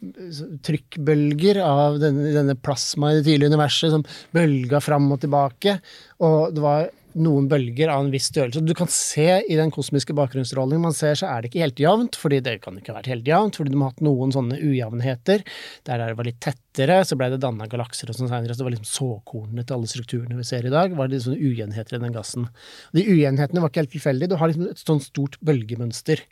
trykkbølger 0.66 1.60
av 1.64 2.00
denne, 2.02 2.32
denne 2.34 2.56
plasma 2.56 3.12
i 3.12 3.20
det 3.22 3.26
tidlige 3.28 3.52
universet 3.54 3.92
som 3.94 4.04
bølga 4.34 4.82
fram 4.82 5.12
og 5.14 5.22
tilbake. 5.22 5.80
Og 6.22 6.54
det 6.56 6.62
var 6.64 6.90
noen 7.20 7.48
bølger 7.52 7.92
av 7.92 8.06
en 8.06 8.12
viss 8.14 8.30
størrelse. 8.32 8.62
Du 8.66 8.74
kan 8.78 8.90
se 8.92 9.42
i 9.42 9.58
den 9.60 9.72
kosmiske 9.74 10.16
bakgrunnsstrålingen 10.18 10.84
man 10.84 10.96
ser, 10.96 11.18
så 11.20 11.30
er 11.30 11.42
det 11.42 11.52
ikke 11.52 11.64
helt 11.64 11.82
jevnt, 11.82 12.18
fordi 12.20 12.40
det 12.46 12.58
kan 12.64 12.78
ikke 12.80 12.94
ha 12.94 12.98
vært 13.00 13.12
helt 13.12 13.28
jevnt, 13.28 13.60
fordi 13.60 13.74
de 13.74 13.80
har 13.82 13.94
hatt 13.94 14.04
noen 14.06 14.34
sånne 14.36 14.60
ujevnheter. 14.62 15.46
Der 15.90 16.04
det 16.04 16.18
var 16.20 16.30
litt 16.30 16.42
tettere, 16.44 17.02
så 17.08 17.18
ble 17.20 17.32
det 17.34 17.42
danna 17.44 17.68
galakser 17.72 18.12
og 18.12 18.18
sånn 18.18 18.32
seinere. 18.32 18.56
Så 18.56 18.64
det 18.64 18.70
var 18.70 18.76
liksom 18.76 18.92
såkornene 18.92 19.66
til 19.66 19.78
alle 19.78 19.92
strukturene 19.92 20.40
vi 20.40 20.48
ser 20.48 20.68
i 20.68 20.74
dag, 20.74 20.98
var 20.98 21.12
det 21.12 21.24
sånne 21.26 21.42
ujevnheter 21.42 21.98
i 21.98 22.04
den 22.06 22.18
gassen. 22.18 22.50
De 22.96 23.06
ujevnhetene 23.08 23.64
var 23.64 23.74
ikke 23.74 23.86
helt 23.86 23.96
tilfeldige. 23.98 24.34
Du 24.34 24.40
har 24.42 24.52
liksom 24.52 24.70
et 24.72 24.86
sånt 24.86 25.08
stort 25.08 25.40
bølgemønster. 25.46 26.24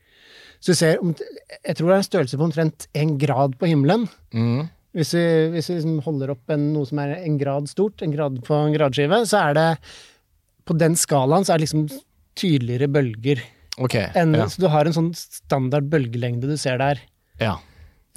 Så 0.60 0.74
du 0.74 0.80
ser, 0.80 1.00
jeg 1.00 1.78
tror 1.78 1.88
det 1.88 1.96
er 1.96 2.02
en 2.02 2.10
størrelse 2.10 2.38
på 2.40 2.50
omtrent 2.50 2.90
en 3.00 3.16
grad 3.22 3.56
på 3.60 3.70
himmelen. 3.72 4.10
Mm. 4.36 4.68
Hvis 4.98 5.14
vi, 5.14 5.26
hvis 5.54 5.70
vi 5.70 5.78
liksom 5.78 6.00
holder 6.06 6.34
opp 6.34 6.52
en, 6.54 6.72
noe 6.74 6.88
som 6.90 7.00
er 7.04 7.20
en 7.20 7.38
grad 7.40 7.70
stort, 7.70 8.02
en 8.02 8.14
grad 8.14 8.40
på 8.46 8.58
en 8.58 8.74
gradskive, 8.74 9.22
så 9.30 9.44
er 9.50 9.58
det 9.58 9.68
på 10.70 10.78
den 10.78 10.96
skalaen 11.00 11.46
så 11.48 11.56
er 11.56 11.62
det 11.62 11.68
liksom 11.68 11.88
tydeligere 12.40 12.88
bølger. 12.94 13.42
Okay, 13.80 14.08
enn- 14.20 14.36
ja. 14.38 14.46
Så 14.52 14.62
du 14.62 14.68
har 14.72 14.86
en 14.88 14.96
sånn 14.96 15.10
standard 15.18 15.90
bølgelengde 15.92 16.48
du 16.52 16.56
ser 16.60 16.78
der, 16.82 17.02
ja. 17.42 17.58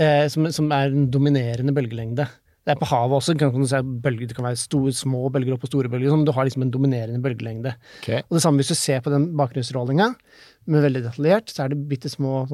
eh, 0.03 0.27
som, 0.33 0.47
som 0.55 0.71
er 0.75 0.91
en 0.93 1.09
dominerende 1.15 1.75
bølgelengde. 1.77 2.29
Det 2.63 2.77
er 2.77 2.79
på 2.79 2.87
havet 2.93 3.17
også, 3.19 3.35
kan, 3.39 3.51
kan 3.51 3.65
du 3.65 3.67
se 3.67 3.79
bølger, 3.83 4.29
det 4.31 4.37
kan 4.39 4.47
være 4.47 4.59
store, 4.61 4.93
små 4.95 5.25
bølger 5.35 5.57
opp 5.57 5.65
og 5.67 5.71
store 5.73 5.89
bølger, 5.91 6.13
sånn, 6.13 6.23
du 6.29 6.31
har 6.37 6.47
liksom 6.47 6.63
en 6.63 6.71
dominerende 6.75 7.19
bølgelengde. 7.25 7.73
Okay. 8.03 8.21
Og 8.29 8.37
det 8.37 8.43
samme 8.45 8.63
hvis 8.63 8.71
du 8.71 8.77
ser 8.79 9.01
på 9.03 9.11
den 9.11 9.25
bakgrunnsstrålinga, 9.39 10.07
men 10.71 10.85
veldig 10.85 11.03
detaljert, 11.09 11.51
så 11.51 11.65
er 11.65 11.73
det 11.73 11.81
bitte 11.91 12.11
små 12.13 12.45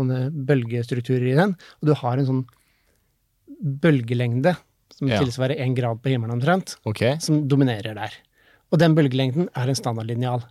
bølgestrukturer 0.49 1.27
i 1.29 1.37
den, 1.37 1.53
og 1.83 1.91
du 1.91 1.93
har 2.01 2.17
en 2.23 2.29
sånn 2.31 2.41
bølgelengde 3.83 4.55
som 4.97 5.09
Ja. 5.13 5.19
tilsvarer 5.21 5.61
én 5.61 5.75
grad 5.77 6.01
på 6.03 6.09
himmelen 6.13 6.39
omtrent, 6.41 6.77
okay. 6.89 7.19
som 7.21 7.47
dominerer 7.49 7.95
der. 7.95 8.13
Og 8.69 8.81
den 8.83 8.93
bølgelengden 8.93 9.47
er 9.57 9.71
en 9.71 9.79
standardlinjal. 9.79 10.43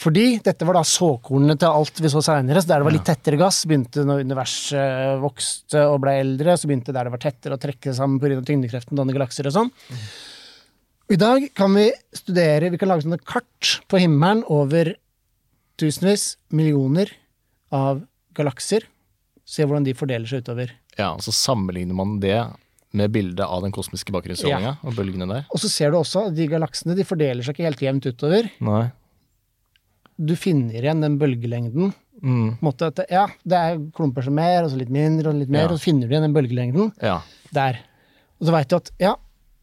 Fordi 0.00 0.40
dette 0.42 0.66
var 0.66 0.80
da 0.80 0.82
såkornene 0.86 1.54
til 1.60 1.70
alt 1.70 2.00
vi 2.02 2.10
så 2.10 2.22
seinere, 2.24 2.58
så 2.58 2.72
der 2.72 2.82
det 2.82 2.88
var 2.88 2.96
litt 2.96 3.06
tettere 3.06 3.38
gass, 3.38 3.60
begynte 3.68 4.02
når 4.06 4.24
universet 4.26 5.20
vokste 5.22 5.84
og 5.86 6.00
ble 6.02 6.16
eldre, 6.24 6.56
så 6.58 6.66
begynte 6.66 6.94
der 6.96 7.06
det 7.06 7.14
var 7.14 7.22
tettere 7.22 7.54
å 7.54 7.62
trekke 7.62 7.94
sammen 7.94 8.18
pga. 8.18 8.40
tyngdekreften, 8.42 8.98
danne 8.98 9.14
galakser 9.14 9.46
og 9.46 9.54
sånn. 9.54 9.70
I 11.10 11.18
dag 11.18 11.46
kan 11.58 11.74
vi 11.78 11.88
studere, 12.14 12.72
vi 12.74 12.78
kan 12.78 12.90
lage 12.90 13.06
sånne 13.06 13.22
kart 13.22 13.76
på 13.90 14.02
himmelen 14.02 14.42
over 14.50 14.92
tusenvis, 15.80 16.36
millioner 16.54 17.10
av 17.74 18.02
galakser. 18.34 18.86
Se 19.46 19.62
hvordan 19.66 19.86
de 19.86 19.94
fordeler 19.98 20.30
seg 20.30 20.42
utover. 20.42 20.74
Ja, 20.98 21.12
og 21.14 21.22
så 21.22 21.34
sammenligner 21.34 21.96
man 21.98 22.18
det 22.22 22.36
med 22.92 23.12
bildet 23.14 23.44
av 23.46 23.62
den 23.62 23.72
kosmiske 23.74 24.10
bakgrunnsstrålinga 24.14 24.76
og 24.82 24.94
bølgene 24.96 25.26
der. 25.30 25.44
Og 25.54 25.60
så 25.62 25.68
ser 25.70 25.92
du 25.92 25.98
også 26.00 26.26
at 26.28 26.34
de 26.34 26.46
galaksene 26.50 26.96
de 26.98 27.04
fordeler 27.06 27.44
seg 27.46 27.54
ikke 27.54 27.68
helt 27.68 27.84
jevnt 27.84 28.08
utover. 28.10 28.48
Nei. 28.66 28.84
Du 30.20 30.34
finner 30.36 30.82
igjen 30.82 31.00
den 31.04 31.18
bølgelengden. 31.20 31.92
Mm. 32.20 32.58
Måte 32.60 32.90
at 32.90 32.98
ja, 33.08 33.22
det 33.48 33.56
er 33.56 33.78
klumper 33.96 34.26
som 34.26 34.34
mer, 34.36 34.64
og 34.66 34.72
så 34.74 34.76
litt 34.80 34.90
mindre, 34.92 35.30
og 35.30 35.38
litt 35.40 35.48
mer, 35.48 35.64
Ja. 35.64 35.70
og 35.70 35.78
så 35.78 35.86
finner 35.86 36.06
du 36.08 36.12
igjen 36.12 36.26
den 36.26 36.34
bølgelengden 36.36 36.90
Ja. 37.00 37.20
der. 37.52 37.78
Og 38.40 38.46
så 38.48 38.52
veit 38.52 38.68
du 38.68 38.76
at 38.76 38.90
ja, 39.00 39.14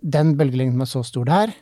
den 0.02 0.36
bølgelengden 0.38 0.82
er 0.82 0.90
så 0.90 1.04
stor 1.06 1.26
der, 1.26 1.54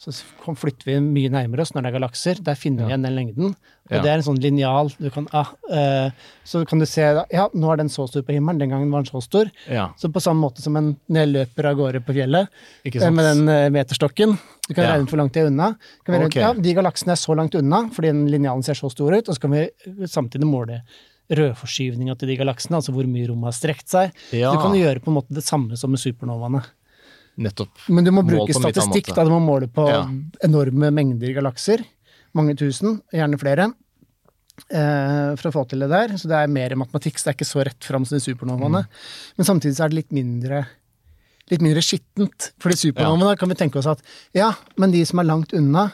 så 0.00 0.12
flytter 0.56 0.86
vi 0.88 0.94
mye 1.04 1.28
nærmere 1.28 1.60
oss 1.60 1.74
når 1.74 1.84
det 1.84 1.88
er 1.90 1.94
galakser. 1.98 2.38
Der 2.44 2.56
finner 2.56 2.86
vi 2.86 2.94
igjen 2.94 3.02
den 3.04 3.16
lengden. 3.18 3.50
Og 3.90 3.96
Ja. 3.96 4.00
det 4.00 4.08
er 4.08 4.14
en 4.14 4.24
sånn 4.24 4.40
linjal. 4.40 4.88
Du 4.96 5.10
kan, 5.12 5.26
ah, 5.36 5.50
eh, 5.68 6.10
så 6.46 6.62
kan 6.66 6.78
du 6.80 6.86
se 6.86 7.02
ja, 7.02 7.48
nå 7.52 7.72
er 7.72 7.76
den 7.76 7.90
så 7.92 8.06
stor 8.08 8.22
på 8.22 8.32
himmelen, 8.32 8.58
den 8.62 8.70
gangen 8.70 8.90
var 8.90 9.02
den 9.02 9.10
så 9.10 9.20
stor. 9.20 9.50
ja. 9.68 9.90
Så 9.98 10.08
på 10.08 10.22
samme 10.22 10.40
måte 10.40 10.62
som 10.62 10.76
en 10.76 10.96
når 11.10 11.20
jeg 11.20 11.32
løper 11.34 11.68
av 11.68 11.76
gårde 11.76 12.00
på 12.06 12.14
fjellet 12.16 12.48
Ikke 12.86 13.02
eh, 13.04 13.10
med 13.10 13.24
den 13.28 13.48
eh, 13.48 13.68
meterstokken. 13.68 14.38
Du 14.68 14.74
kan 14.74 14.88
regne 14.88 15.04
ut 15.04 15.10
hvor 15.12 15.20
langt 15.20 15.34
de 15.34 15.40
er 15.40 15.50
unna. 15.52 15.76
Kan 16.06 16.14
vi 16.14 16.18
regne, 16.18 16.32
okay. 16.32 16.42
ja, 16.42 16.52
de 16.54 16.74
galaksene 16.80 17.12
er 17.12 17.20
så 17.20 17.36
langt 17.36 17.54
unna 17.54 17.90
fordi 17.92 18.08
den 18.08 18.26
linjalen 18.30 18.64
ser 18.64 18.74
så 18.74 18.88
stor 18.90 19.12
ut, 19.12 19.28
og 19.28 19.34
så 19.36 19.40
kan 19.40 19.50
vi 19.52 19.68
samtidig 20.08 20.48
måle 20.48 20.80
rødforskyvninga 21.30 22.16
til 22.18 22.32
de 22.32 22.36
galaksene, 22.40 22.80
altså 22.80 22.92
hvor 22.94 23.06
mye 23.06 23.28
rommet 23.28 23.52
har 23.52 23.56
strekt 23.58 23.90
seg. 23.92 24.14
Ja. 24.32 24.50
Du 24.54 24.58
kan 24.62 24.74
gjøre 24.74 25.02
på 25.02 25.12
en 25.12 25.20
måte 25.20 25.34
det 25.34 25.44
samme 25.46 25.76
som 25.76 25.92
med 25.92 26.00
supernovaene. 26.02 26.64
Nettopp. 27.40 27.86
Men 27.88 28.04
du 28.04 28.12
må 28.12 28.24
bruke 28.26 28.52
statistikk, 28.56 29.14
da. 29.16 29.24
Du 29.24 29.32
må 29.32 29.40
måle 29.42 29.68
på 29.72 29.86
Ja. 29.88 30.02
enorme 30.44 30.90
mengder 30.92 31.32
galakser. 31.36 31.84
Mange 32.36 32.54
tusen, 32.56 33.00
gjerne 33.12 33.38
flere. 33.40 33.72
Eh, 34.68 35.36
for 35.40 35.48
å 35.48 35.54
få 35.54 35.68
til 35.68 35.80
det 35.80 35.88
der. 35.88 36.08
Så 36.20 36.28
det 36.28 36.36
er 36.36 36.52
mer 36.52 36.76
matematikk, 36.76 37.16
så 37.16 37.24
det 37.24 37.32
er 37.32 37.38
ikke 37.38 37.48
så 37.48 37.64
rett 37.64 37.80
fram 37.80 38.04
som 38.04 38.18
de 38.18 38.24
supernovaene. 38.24 38.84
Mm. 38.84 39.00
Men 39.38 39.48
samtidig 39.48 39.76
så 39.76 39.84
er 39.84 39.88
det 39.88 40.02
litt 40.02 40.12
mindre 40.12 40.66
litt 41.50 41.64
mindre 41.64 41.82
skittent. 41.82 42.52
Fordi 42.62 42.76
supernovaene 42.78 43.38
kan 43.38 43.50
vi 43.50 43.58
tenke 43.58 43.80
oss 43.80 43.88
at 43.90 44.02
ja, 44.36 44.52
men 44.78 44.92
de 44.92 45.02
som 45.08 45.18
er 45.18 45.24
langt 45.24 45.54
unna, 45.56 45.88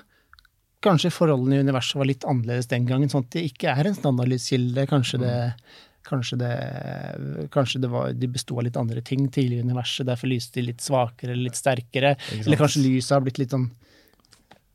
kanskje 0.85 1.11
forholdene 1.15 1.57
i 1.57 1.65
universet 1.65 1.97
var 1.99 2.09
litt 2.11 2.27
annerledes 2.29 2.69
den 2.71 2.87
gangen, 2.87 3.09
sånn 3.09 3.25
at 3.25 3.33
det 3.35 3.47
ikke 3.49 3.73
er 3.73 3.89
en 3.89 3.97
standardlyskilde. 3.97 4.85
Kanskje 4.91 5.23
det 5.23 5.37
Kanskje, 6.07 6.37
det, 6.39 7.49
kanskje 7.51 7.81
det 7.83 7.89
var, 7.91 8.13
de 8.15 8.29
besto 8.31 8.55
av 8.59 8.63
litt 8.69 8.77
andre 8.79 9.03
ting 9.03 9.25
tidlig 9.35 9.59
i 9.59 9.65
universet, 9.67 10.07
derfor 10.07 10.31
lyste 10.31 10.61
de 10.61 10.69
litt 10.69 10.85
svakere 10.85 11.33
eller 11.35 11.49
litt 11.49 11.59
sterkere. 11.59 12.13
Eller 12.39 12.61
kanskje 12.61 12.85
lyset 12.85 13.17
har 13.17 13.25
blitt 13.27 13.41
litt 13.43 13.51
sånn 13.57 13.67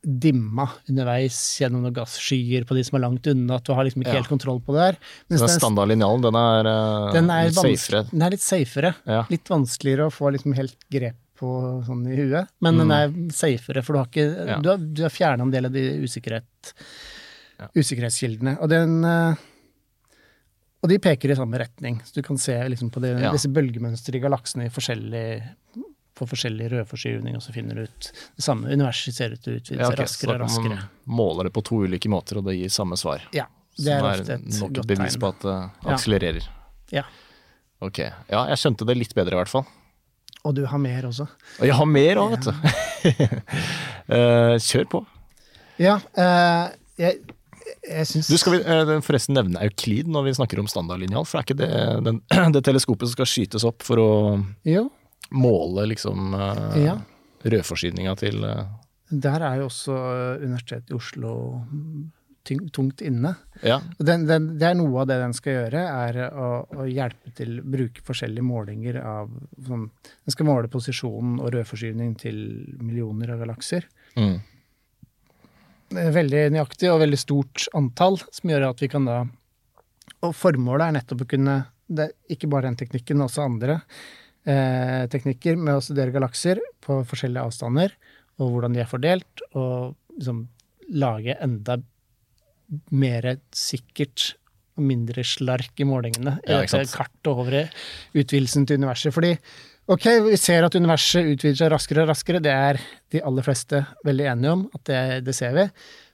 dimma 0.01 0.65
underveis 0.89 1.35
gjennom 1.61 1.83
noen 1.85 1.93
gasskyer 1.93 2.63
på 2.65 2.73
de 2.73 2.81
som 2.83 2.97
er 2.97 3.03
langt 3.03 3.27
unna, 3.29 3.59
at 3.59 3.67
du 3.67 3.73
har 3.77 3.85
liksom 3.85 4.01
ikke 4.01 4.15
Ja. 4.15 4.21
helt 4.23 4.31
kontroll 4.31 4.59
på 4.65 4.73
det 4.73 4.81
her. 4.87 4.97
Mens 5.29 5.41
Den 5.45 5.51
standardlinjalen, 5.59 6.21
den 6.25 6.35
er, 6.35 6.65
eh, 6.71 7.11
den 7.13 7.29
er, 7.29 7.43
litt 7.51 7.53
safere. 7.79 8.09
den 8.09 8.21
er 8.25 8.29
litt 8.31 8.41
safere. 8.41 8.95
Ja. 9.05 9.25
Litt 9.29 9.45
vanskeligere 9.47 10.07
å 10.09 10.11
få 10.11 10.31
liksom 10.33 10.55
helt 10.57 10.75
grep 10.91 11.15
på 11.37 11.85
sånn 11.85 12.01
i 12.11 12.15
huet, 12.17 12.47
men 12.61 12.77
den 12.77 12.91
er 12.91 13.07
safere, 13.31 13.83
for 13.83 13.93
du 13.93 13.99
har, 13.99 14.05
ikke, 14.07 14.25
Mm. 14.41 14.47
Ja. 14.47 14.57
du 14.59 14.69
har, 14.69 14.77
du 14.77 15.01
har 15.03 15.09
fjerna 15.09 15.41
en 15.43 15.51
del 15.51 15.65
av 15.65 15.71
de 15.71 15.85
usikkerhet, 16.01 16.73
usikkerhetskildene. 17.75 18.57
Og, 18.59 18.69
den, 18.69 19.03
eh, 19.05 19.35
og 20.81 20.89
de 20.89 20.97
peker 20.99 21.31
i 21.31 21.35
samme 21.37 21.59
retning, 21.61 21.99
så 22.05 22.13
du 22.17 22.21
kan 22.25 22.37
se 22.41 22.55
liksom 22.73 22.89
på 22.91 23.01
det, 23.03 23.11
Ja. 23.21 23.31
disse 23.31 23.49
bølgemønstrene 23.53 24.17
i 24.17 24.23
galaksene 24.23 24.65
i 24.65 24.69
forskjellig 24.73 25.25
for 26.17 26.27
forskjellig 26.27 26.67
rødforskyvning, 26.73 27.35
og 27.37 27.41
så 27.41 27.53
finner 27.55 27.75
du 27.75 27.81
ut 27.87 28.11
det 28.11 28.43
samme. 28.45 28.67
Universet 28.69 29.15
ser 29.15 29.31
ut 29.33 29.41
til 29.41 29.55
å 29.55 29.61
utvide 29.61 29.85
seg 29.87 29.97
raskere 29.97 30.35
og 30.35 30.41
raskere. 30.43 30.77
man 31.07 31.15
måler 31.17 31.43
det 31.47 31.53
på 31.55 31.63
to 31.65 31.79
ulike 31.87 32.09
måter, 32.11 32.37
og 32.37 32.45
det 32.45 32.57
gir 32.59 32.69
samme 32.69 32.97
svar. 32.99 33.21
Ja, 33.33 33.45
det 33.77 33.87
er 33.95 33.99
Som 34.01 34.09
ofte 34.11 34.33
et 34.35 34.59
nok 34.61 34.73
godt 34.73 34.87
bevis 34.91 35.17
på 35.17 35.29
at 35.31 35.39
det 35.47 35.55
akselererer. 35.95 36.47
Ja. 36.91 37.03
Ok. 37.81 37.97
Ja, 37.99 38.43
jeg 38.51 38.57
skjønte 38.61 38.85
det 38.85 38.97
litt 38.97 39.15
bedre 39.17 39.33
i 39.33 39.39
hvert 39.41 39.49
fall. 39.49 39.65
Og 40.43 40.53
du 40.55 40.65
har 40.65 40.77
mer 40.81 41.03
også. 41.09 41.27
Og 41.59 41.65
jeg 41.65 41.73
har 41.77 41.85
mer 41.85 42.15
òg, 42.21 42.35
vet 42.35 42.45
du. 42.49 42.53
Eh, 44.11 44.55
Kjør 44.59 44.85
på. 44.91 44.99
Ja, 45.79 45.95
Uh, 46.17 46.69
jeg, 46.99 47.21
syns 48.07 48.27
Du 48.31 48.37
Skal 48.39 48.55
vi 48.57 48.61
eh, 48.63 48.93
forresten 49.05 49.35
nevne 49.37 49.61
Euklid 49.65 50.09
når 50.11 50.27
vi 50.29 50.33
snakker 50.37 50.61
om 50.61 50.69
standardlinjal? 50.71 51.25
For 51.29 51.39
er 51.41 51.47
ikke 51.47 51.59
det 51.61 51.71
den, 52.07 52.21
det 52.55 52.63
teleskopet 52.67 53.09
som 53.09 53.15
skal 53.19 53.29
skytes 53.29 53.65
opp 53.67 53.83
for 53.85 54.01
å 54.01 54.09
Jo, 54.67 54.87
måle 55.31 55.87
liksom 55.91 56.33
eh, 56.37 56.79
Ja. 56.85 56.97
rødforsyninga 57.43 58.15
til 58.21 58.43
eh, 58.47 58.65
Der 59.11 59.43
er 59.43 59.61
jo 59.61 59.69
også 59.69 59.95
Universitetet 60.41 60.91
i 60.93 60.97
Oslo 60.97 61.35
tungt 62.73 63.01
inne. 63.05 63.35
Ja. 63.61 63.75
Den, 63.99 64.23
den, 64.25 64.47
det 64.57 64.65
er 64.71 64.77
noe 64.79 65.03
av 65.03 65.09
det 65.11 65.19
den 65.21 65.33
skal 65.37 65.53
gjøre, 65.59 65.81
er 66.07 66.17
å, 66.33 66.47
å 66.73 66.85
hjelpe 66.89 67.29
til 67.37 67.59
å 67.61 67.65
bruke 67.75 68.01
forskjellige 68.07 68.41
målinger 68.47 68.97
av 68.97 69.29
sånn, 69.67 69.83
Den 70.25 70.33
skal 70.33 70.47
måle 70.49 70.71
posisjonen 70.73 71.35
og 71.37 71.51
rødforsyning 71.53 72.15
til 72.17 72.39
millioner 72.81 73.35
av 73.35 73.43
galakser. 73.43 73.85
Mm. 74.17 74.39
Veldig 75.91 76.45
nøyaktig 76.55 76.89
og 76.91 77.01
veldig 77.03 77.19
stort 77.19 77.67
antall, 77.77 78.17
som 78.31 78.51
gjør 78.51 78.69
at 78.69 78.81
vi 78.83 78.89
kan 78.91 79.07
da 79.07 79.19
Og 80.21 80.33
formålet 80.37 80.87
er 80.87 80.97
nettopp 80.99 81.25
å 81.25 81.29
kunne 81.33 81.57
det 81.91 82.11
Ikke 82.31 82.47
bare 82.51 82.69
den 82.69 82.79
teknikken, 82.79 83.17
men 83.19 83.27
også 83.27 83.43
andre 83.43 83.81
eh, 84.47 85.07
teknikker 85.11 85.57
med 85.59 85.75
å 85.75 85.83
studere 85.83 86.13
galakser 86.15 86.61
på 86.81 87.01
forskjellige 87.09 87.49
avstander, 87.49 87.91
og 88.39 88.53
hvordan 88.53 88.77
de 88.77 88.81
er 88.83 88.87
fordelt, 88.89 89.43
og 89.51 89.97
liksom 90.15 90.45
lage 90.95 91.35
enda 91.43 91.75
mer 92.95 93.27
sikkert 93.55 94.31
og 94.79 94.85
mindre 94.87 95.23
slark 95.27 95.83
i 95.83 95.87
målingene 95.87 96.37
Ja, 96.47 96.61
ikke 96.63 96.79
sant. 96.79 96.95
kartet 96.95 97.29
over 97.31 97.57
utvidelsen 98.15 98.65
til 98.67 98.79
universet. 98.79 99.11
Fordi 99.13 99.33
ok, 99.91 100.05
vi 100.29 100.37
ser 100.39 100.65
at 100.67 100.75
universet 100.77 101.27
utvider 101.33 101.59
seg 101.59 101.71
raskere 101.73 102.05
og 102.05 102.11
raskere, 102.13 102.41
det 102.43 102.53
er 102.53 102.79
de 103.13 103.21
aller 103.27 103.45
fleste 103.45 103.83
veldig 104.07 104.29
enige 104.33 104.55
om, 104.55 104.63
at 104.77 104.83
det, 104.87 105.01
det 105.27 105.35
ser 105.37 105.53
vi. 105.57 105.67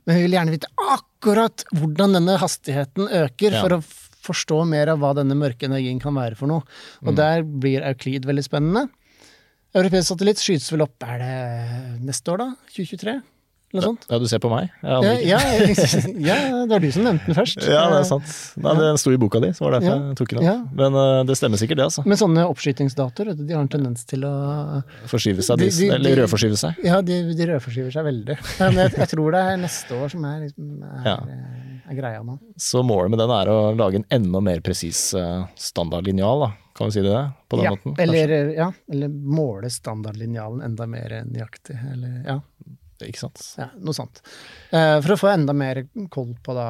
Men 0.07 0.17
vi 0.19 0.25
vil 0.25 0.37
gjerne 0.37 0.53
vite 0.55 0.69
akkurat 0.95 1.65
hvordan 1.75 2.15
denne 2.17 2.37
hastigheten 2.41 3.09
øker, 3.23 3.57
Ja. 3.57 3.61
for 3.63 3.77
å 3.77 3.81
forstå 4.27 4.61
mer 4.67 4.89
av 4.91 4.99
hva 4.99 5.13
denne 5.15 5.35
mørke 5.39 5.67
energien 5.69 6.01
kan 6.03 6.15
være 6.17 6.35
for 6.35 6.49
noe. 6.51 6.65
Og 7.05 7.15
der 7.15 7.45
blir 7.47 7.85
Euklid 7.87 8.25
veldig 8.27 8.43
spennende. 8.43 8.87
Europeisk 9.77 10.09
satellitt 10.11 10.41
skytes 10.41 10.71
vel 10.73 10.83
opp, 10.83 10.95
er 11.03 11.21
det 11.21 12.03
neste 12.07 12.33
år 12.33 12.41
da? 12.43 12.47
2023? 12.75 13.21
Sånt? 13.73 14.05
ja, 14.09 14.17
du 14.17 14.25
ser 14.31 14.39
på 14.39 14.47
meg? 14.49 14.69
Ja, 14.81 15.01
ja, 15.03 15.37
ja, 16.15 16.37
det 16.63 16.69
var 16.71 16.79
du 16.79 16.87
som 16.95 17.03
nevnte 17.03 17.27
den 17.27 17.35
først. 17.35 17.59
Ja, 17.67 17.81
det 17.91 17.97
er 17.99 18.05
sant. 18.07 18.29
Nei, 18.63 18.73
det 18.79 18.87
sto 19.01 19.11
i 19.11 19.17
boka 19.19 19.41
di, 19.43 19.49
så 19.53 19.65
var 19.65 19.75
det 19.75 19.81
derfor 19.83 19.97
Ja. 19.99 20.07
jeg 20.07 20.17
tok 20.21 20.29
den 20.31 20.39
opp. 20.39 20.45
Ja. 20.47 20.53
Men 20.79 20.95
uh, 20.95 21.23
det 21.27 21.35
stemmer 21.37 21.59
sikkert, 21.59 21.77
det, 21.81 21.87
altså. 21.89 22.05
Men 22.07 22.17
sånne 22.21 22.45
oppskytingsdatoer, 22.47 23.33
de 23.35 23.53
har 23.53 23.61
en 23.65 23.67
tendens 23.75 24.05
til 24.07 24.23
å 24.23 24.31
Forskyve 25.11 25.43
seg, 25.43 25.59
De- 25.59 25.69
de, 25.69 25.89
eller 25.97 26.15
rødforskyve 26.23 26.57
seg. 26.63 26.79
Ja, 26.87 27.01
de, 27.03 27.19
de 27.35 27.49
rødforskyver 27.51 27.91
seg 27.97 28.07
veldig. 28.07 28.37
Men 28.61 28.79
jeg, 28.85 28.93
jeg 29.03 29.11
tror 29.13 29.35
det 29.35 29.43
er 29.51 29.59
neste 29.67 29.99
år 29.99 30.15
som 30.15 30.25
er, 30.31 30.39
liksom, 30.47 30.71
er, 30.87 31.09
Ja. 31.11 31.17
er 31.91 31.99
greia 31.99 32.23
nå. 32.23 32.37
Så 32.57 32.81
målet 32.87 33.11
med 33.13 33.19
den 33.19 33.35
er 33.35 33.51
å 33.51 33.59
lage 33.75 33.99
en 33.99 34.07
enda 34.21 34.41
mer 34.47 34.63
presis 34.63 35.09
eh, 35.19 35.43
standardlinjal, 35.59 36.47
da. 36.47 36.51
Kan 36.77 36.87
vi 36.91 36.99
si 36.99 37.01
det 37.01 37.19
på 37.49 37.57
den 37.57 37.65
Ja, 37.65 37.71
måten? 37.73 37.95
eller, 37.99 38.31
ja, 38.53 38.71
eller 38.93 39.09
måle 39.09 39.69
standardlinjalen 39.73 40.61
enda 40.61 40.85
mer 40.87 41.23
nøyaktig. 41.25 41.73
Eller, 41.93 42.19
ja, 42.27 42.39
Ikke 43.05 43.21
sant? 43.27 43.43
ja, 43.59 43.69
noe 43.77 43.95
sånt. 43.95 44.23
Eh, 44.71 44.97
for 45.03 45.13
å 45.13 45.19
få 45.19 45.29
enda 45.33 45.53
mer 45.57 45.83
koll 46.13 46.33
på 46.43 46.55
da 46.57 46.67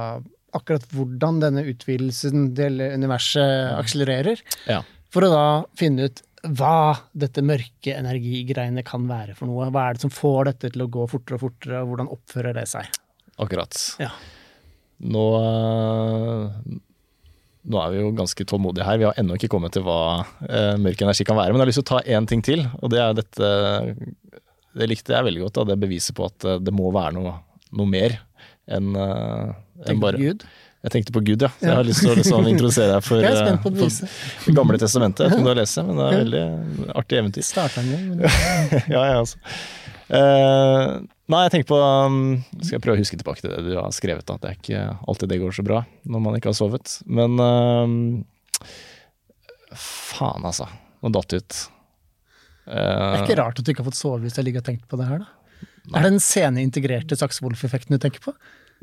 akkurat 0.57 0.85
hvordan 0.95 1.41
denne 1.43 1.63
utvidelsen 1.69 2.51
til 2.57 2.81
universet 2.81 3.75
akselererer. 3.77 4.41
Ja. 4.69 4.81
For 5.13 5.27
å 5.27 5.31
da 5.31 5.45
finne 5.79 6.09
ut 6.09 6.23
hva 6.47 6.95
dette 7.17 7.43
mørke 7.45 7.95
energigreiene 7.97 8.83
kan 8.85 9.07
være 9.09 9.35
for 9.37 9.49
noe. 9.49 9.69
Hva 9.73 9.87
er 9.87 9.97
det 9.97 10.05
som 10.05 10.13
får 10.13 10.51
dette 10.51 10.73
til 10.73 10.85
å 10.85 10.89
gå 10.91 11.07
fortere 11.09 11.39
og 11.39 11.45
fortere, 11.47 11.81
og 11.81 11.91
hvordan 11.91 12.11
oppfører 12.13 12.57
det 12.57 12.67
seg? 12.71 12.99
Akkurat. 13.41 13.79
Ja. 14.01 14.11
Nå, 15.07 15.25
eh, 15.37 16.77
nå 17.67 17.81
er 17.81 17.93
vi 17.93 18.01
jo 18.01 18.13
ganske 18.17 18.47
tålmodige 18.49 18.87
her. 18.87 19.01
Vi 19.01 19.07
har 19.09 19.19
ennå 19.19 19.37
ikke 19.37 19.51
kommet 19.53 19.75
til 19.75 19.85
hva 19.85 19.99
eh, 20.47 20.75
mørk 20.81 21.03
energi 21.05 21.27
kan 21.27 21.37
være. 21.39 21.51
Men 21.51 21.61
jeg 21.61 21.65
har 21.65 21.71
lyst 21.73 21.81
til 21.83 21.87
å 21.87 21.91
ta 21.95 22.03
én 22.17 22.29
ting 22.29 22.45
til, 22.45 22.65
og 22.79 22.93
det 22.93 23.03
er 23.03 23.17
dette 23.17 23.51
Det 24.77 24.87
likte 24.89 25.15
jeg 25.15 25.27
veldig 25.27 25.43
godt, 25.45 25.57
da, 25.59 25.67
det 25.71 25.81
beviset 25.81 26.17
på 26.17 26.27
at 26.27 26.47
eh, 26.47 26.61
det 26.63 26.73
må 26.75 26.91
være 26.95 27.17
noe, 27.17 27.35
noe 27.77 27.89
mer 27.89 28.19
enn 28.67 28.95
uh, 28.99 29.55
en 29.87 30.01
bare 30.01 30.19
Gud. 30.19 30.43
Jeg 30.85 30.93
tenkte 30.93 31.13
på 31.15 31.23
Gud, 31.25 31.41
ja. 31.41 31.49
Så 31.57 31.65
jeg 31.65 31.75
har 31.79 31.87
lyst 31.87 32.03
til 32.03 32.11
å 32.13 32.15
liksom 32.15 32.47
introdusere 32.51 32.93
deg 32.93 33.03
for, 33.03 33.23
eh, 33.27 34.13
Det 34.45 34.53
gamle 34.55 34.77
testamentet. 34.79 35.25
Jeg 35.25 35.31
vet 35.31 35.35
ikke 35.35 35.41
om 35.41 35.47
du 35.47 35.51
har 35.51 35.59
lest 35.59 35.79
det, 35.79 35.83
men 35.87 35.99
det 35.99 36.07
er 36.07 36.21
veldig 36.21 36.43
artig 37.01 37.19
eventyr. 37.21 37.45
Starta 37.47 37.83
en 37.83 37.89
gang, 37.91 38.05
ja, 38.93 39.01
jeg 39.01 39.23
også. 39.23 39.41
Eh, 40.17 40.83
nei, 41.33 41.41
jeg 41.43 41.51
tenker 41.51 41.67
på 41.67 41.77
um, 41.83 42.19
Skal 42.61 42.77
jeg 42.77 42.83
prøve 42.85 42.95
å 42.95 43.01
huske 43.01 43.17
tilbake 43.19 43.43
til 43.43 43.51
det 43.51 43.65
du 43.65 43.73
har 43.75 43.89
skrevet. 43.95 44.23
da. 44.29 44.37
Det 44.39 44.51
er 44.51 44.59
ikke 44.61 44.83
alltid 45.11 45.33
det 45.33 45.41
går 45.41 45.57
så 45.57 45.65
bra 45.67 45.81
når 46.07 46.23
man 46.23 46.37
ikke 46.37 46.53
har 46.53 46.59
sovet. 46.59 46.99
Men 47.09 47.35
uh, 47.41 48.67
faen, 49.73 50.45
altså. 50.47 50.69
Nå 51.01 51.11
datt 51.17 51.33
det 51.33 51.41
ut. 51.43 51.59
Det 52.67 53.17
er 53.17 53.23
ikke 53.23 53.39
rart 53.39 53.59
at 53.59 53.65
du 53.65 53.71
ikke 53.71 53.83
har 53.83 53.89
fått 53.91 53.99
sove 53.99 54.21
hvis 54.23 54.35
du 54.35 54.41
har 54.41 54.47
ligget 54.47 54.63
og 54.65 54.69
tenkt 54.71 54.87
på 54.91 54.99
det 54.99 55.07
her, 55.09 55.23
da. 55.23 55.33
Er 55.95 56.03
det 56.03 56.09
den 56.11 56.19
sceneintegrerte 56.19 57.15
Saxe-Wolff-effekten 57.15 57.95
du 57.95 58.01
tenker 58.03 58.19
på? 58.25 58.33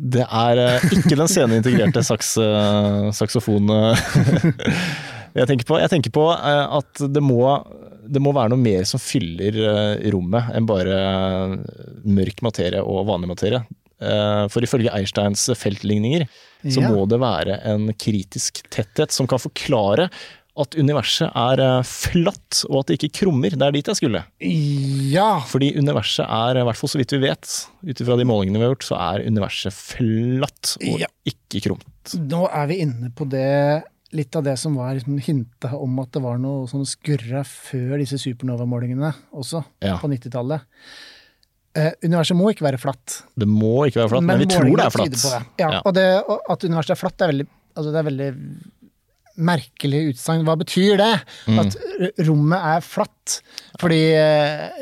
Det 0.01 0.25
er 0.25 0.59
eh, 0.59 0.87
ikke 0.97 1.19
den 1.21 1.29
sceneintegrerte 1.31 2.01
saks, 2.03 2.33
uh, 2.41 3.11
saksofon 3.15 3.69
eh, 3.71 4.07
jeg 5.39 5.47
tenker 5.51 5.69
på. 5.69 5.77
Jeg 5.83 5.93
tenker 5.93 6.15
på 6.17 6.25
eh, 6.33 6.65
at 6.81 7.05
det 7.15 7.23
må, 7.23 7.39
det 8.09 8.23
må 8.25 8.33
være 8.35 8.55
noe 8.55 8.63
mer 8.65 8.89
som 8.89 9.03
fyller 9.03 9.61
eh, 9.61 10.09
rommet 10.15 10.49
enn 10.57 10.67
bare 10.67 10.97
eh, 10.99 11.55
mørk 12.09 12.43
materie 12.47 12.83
og 12.83 13.05
vanlig 13.13 13.31
materie. 13.35 13.63
Eh, 14.03 14.45
for 14.51 14.67
ifølge 14.67 14.91
Einsteins 14.97 15.47
feltligninger 15.61 16.27
så 16.65 16.81
Ja. 16.81 16.89
må 16.91 17.05
det 17.07 17.21
være 17.21 17.61
en 17.69 17.91
kritisk 18.01 18.63
tetthet 18.73 19.13
som 19.15 19.29
kan 19.31 19.39
forklare 19.43 20.09
at 20.63 20.77
universet 20.79 21.33
er 21.35 21.61
eh, 21.65 21.81
flatt, 21.89 22.61
og 22.71 22.81
at 22.85 22.91
det 22.93 22.99
ikke 23.01 23.17
krummer. 23.25 23.51
Det 23.59 23.67
er 23.67 23.75
dit 23.75 23.89
jeg 23.91 23.99
skulle. 23.99 24.21
Ja! 25.11 25.41
Fordi 25.51 25.73
universet 25.75 26.27
er, 26.29 26.61
i 26.61 26.67
hvert 26.69 26.79
fall 26.79 26.93
så 26.93 27.01
vidt 27.01 27.15
vi 27.17 27.23
vet, 27.25 27.49
ut 27.83 28.03
ifra 28.05 28.17
de 28.21 28.27
målingene 28.29 28.61
vi 28.61 28.67
har 28.69 28.75
gjort, 28.77 28.87
så 28.87 28.99
er 29.03 29.25
universet 29.27 29.75
flatt 29.75 30.77
og 30.79 31.01
Ja. 31.03 31.09
ikke 31.27 31.65
krumt. 31.67 32.15
Nå 32.21 32.45
er 32.53 32.69
vi 32.71 32.79
inne 32.85 33.11
på 33.17 33.27
det 33.29 33.83
litt 34.15 34.37
av 34.39 34.45
det 34.47 34.55
som 34.61 34.77
var 34.79 34.95
liksom 34.95 35.17
hinta 35.19 35.73
om 35.75 35.99
at 35.99 36.13
det 36.15 36.23
var 36.23 36.39
noe 36.39 36.69
som 36.71 36.85
skurra 36.87 37.43
før 37.43 37.97
disse 37.99 38.15
supernova-målingene 38.23 39.11
også, 39.35 39.65
Ja. 39.83 39.97
på 39.99 40.07
90-tallet. 40.13 40.63
Eh, 41.75 41.91
universet 42.07 42.37
må 42.39 42.53
ikke 42.55 42.63
være 42.69 42.79
flatt. 42.79 43.25
Det 43.35 43.49
må 43.51 43.89
ikke 43.89 44.05
være 44.05 44.13
flatt, 44.13 44.23
men, 44.23 44.39
vi 44.39 44.47
tror 44.47 44.71
det 44.79 44.85
er 44.87 44.95
flatt. 44.95 45.11
det. 45.19 45.43
Ja, 45.59 45.71
Ja. 45.73 45.83
Og, 45.85 45.95
det, 45.95 46.07
og 46.29 46.41
at 46.49 46.63
universet 46.63 46.91
er 46.95 47.01
flatt, 47.01 47.17
det 47.19 47.27
er 47.27 47.33
veldig, 47.33 47.47
altså 47.75 47.91
det 47.91 47.99
er 47.99 48.07
veldig 48.13 48.29
merkelig 49.37 50.13
utsagn. 50.13 50.45
Hva 50.47 50.57
betyr 50.61 50.97
det? 51.01 51.13
Mm. 51.51 51.59
At 51.65 51.77
rommet 52.29 52.71
er 52.77 52.87
flatt? 52.87 53.41
Fordi 53.83 54.01
eh, 54.15 54.81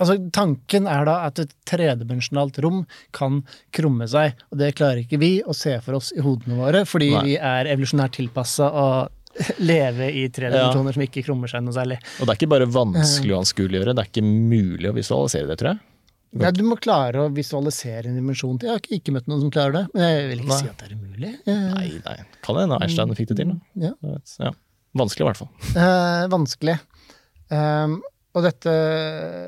Altså, 0.00 0.14
tanken 0.32 0.86
er 0.88 1.04
da 1.04 1.18
at 1.28 1.36
et 1.42 1.50
tredimensjonalt 1.68 2.56
rom 2.64 2.78
kan 3.14 3.42
krumme 3.76 4.06
seg, 4.08 4.38
og 4.48 4.56
det 4.58 4.70
klarer 4.78 5.02
ikke 5.02 5.18
vi 5.20 5.28
å 5.44 5.52
se 5.54 5.74
for 5.84 5.98
oss 5.98 6.08
i 6.16 6.22
hodene 6.24 6.56
våre, 6.56 6.80
fordi 6.88 7.10
Nei. 7.12 7.20
vi 7.26 7.34
er 7.36 7.68
evolusjonært 7.74 8.16
tilpassa 8.16 8.70
å 8.72 8.86
leve 9.70 10.08
i 10.16 10.24
tre 10.32 10.48
Ja. 10.48 10.70
som 10.72 10.88
ikke 11.04 11.22
krummer 11.28 11.52
seg 11.52 11.62
noe 11.66 11.76
særlig. 11.76 12.00
Og 12.18 12.24
det 12.24 12.32
er 12.34 12.40
ikke 12.40 12.50
bare 12.54 12.70
vanskelig 12.72 13.36
å 13.36 13.42
anskueliggjøre, 13.44 13.94
det 13.94 14.06
er 14.06 14.10
ikke 14.10 14.24
mulig 14.26 14.90
å 14.90 14.96
visualisere 14.96 15.52
det, 15.52 15.58
tror 15.60 15.74
jeg. 15.74 15.84
Nei, 16.32 16.50
du 16.56 16.62
må 16.64 16.78
klare 16.80 17.20
å 17.26 17.30
visualisere 17.34 18.08
en 18.08 18.16
dimensjon 18.16 18.56
til. 18.58 18.70
Jeg 18.70 18.78
har 18.78 18.98
ikke- 18.98 19.12
møtt 19.12 19.26
noen 19.28 19.40
som 19.42 19.50
klarer 19.52 19.72
det, 19.72 19.82
men 19.92 20.02
jeg 20.02 20.28
vil 20.30 20.38
ikke 20.40 20.48
Nei. 20.48 20.60
si 20.62 20.68
at 20.68 20.78
det 20.78 20.86
er 20.90 20.94
umulig. 20.96 21.32
Eh, 21.46 21.74
Nei, 21.74 21.88
nei. 22.06 22.16
Kan 22.42 22.56
hende 22.56 22.78
Einstein 22.80 23.14
fikk 23.14 23.28
det 23.28 23.36
til. 23.36 23.60
Ja. 23.76 23.92
Ja. 24.40 24.52
Vanskelig, 24.96 25.20
i 25.20 25.28
hvert 25.28 25.36
fall. 25.42 25.50
Eh, 25.76 26.28
vanskelig. 26.32 26.78
Um, 27.50 28.02
og 28.34 28.42
dette 28.44 28.72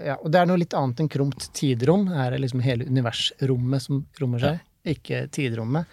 Ja, 0.05 0.16
og 0.22 0.30
det 0.30 0.41
er 0.43 0.47
noe 0.47 0.59
litt 0.61 0.74
annet 0.76 1.01
enn 1.01 1.09
kromt 1.09 1.49
tiderom. 1.57 2.07
Her 2.12 2.35
er 2.35 2.39
liksom 2.39 2.61
hele 2.61 2.85
universrommet 2.85 3.80
som 3.80 4.07
krummer 4.12 4.41
seg, 4.41 4.61
ikke 4.85 5.30
tiderommet. 5.32 5.87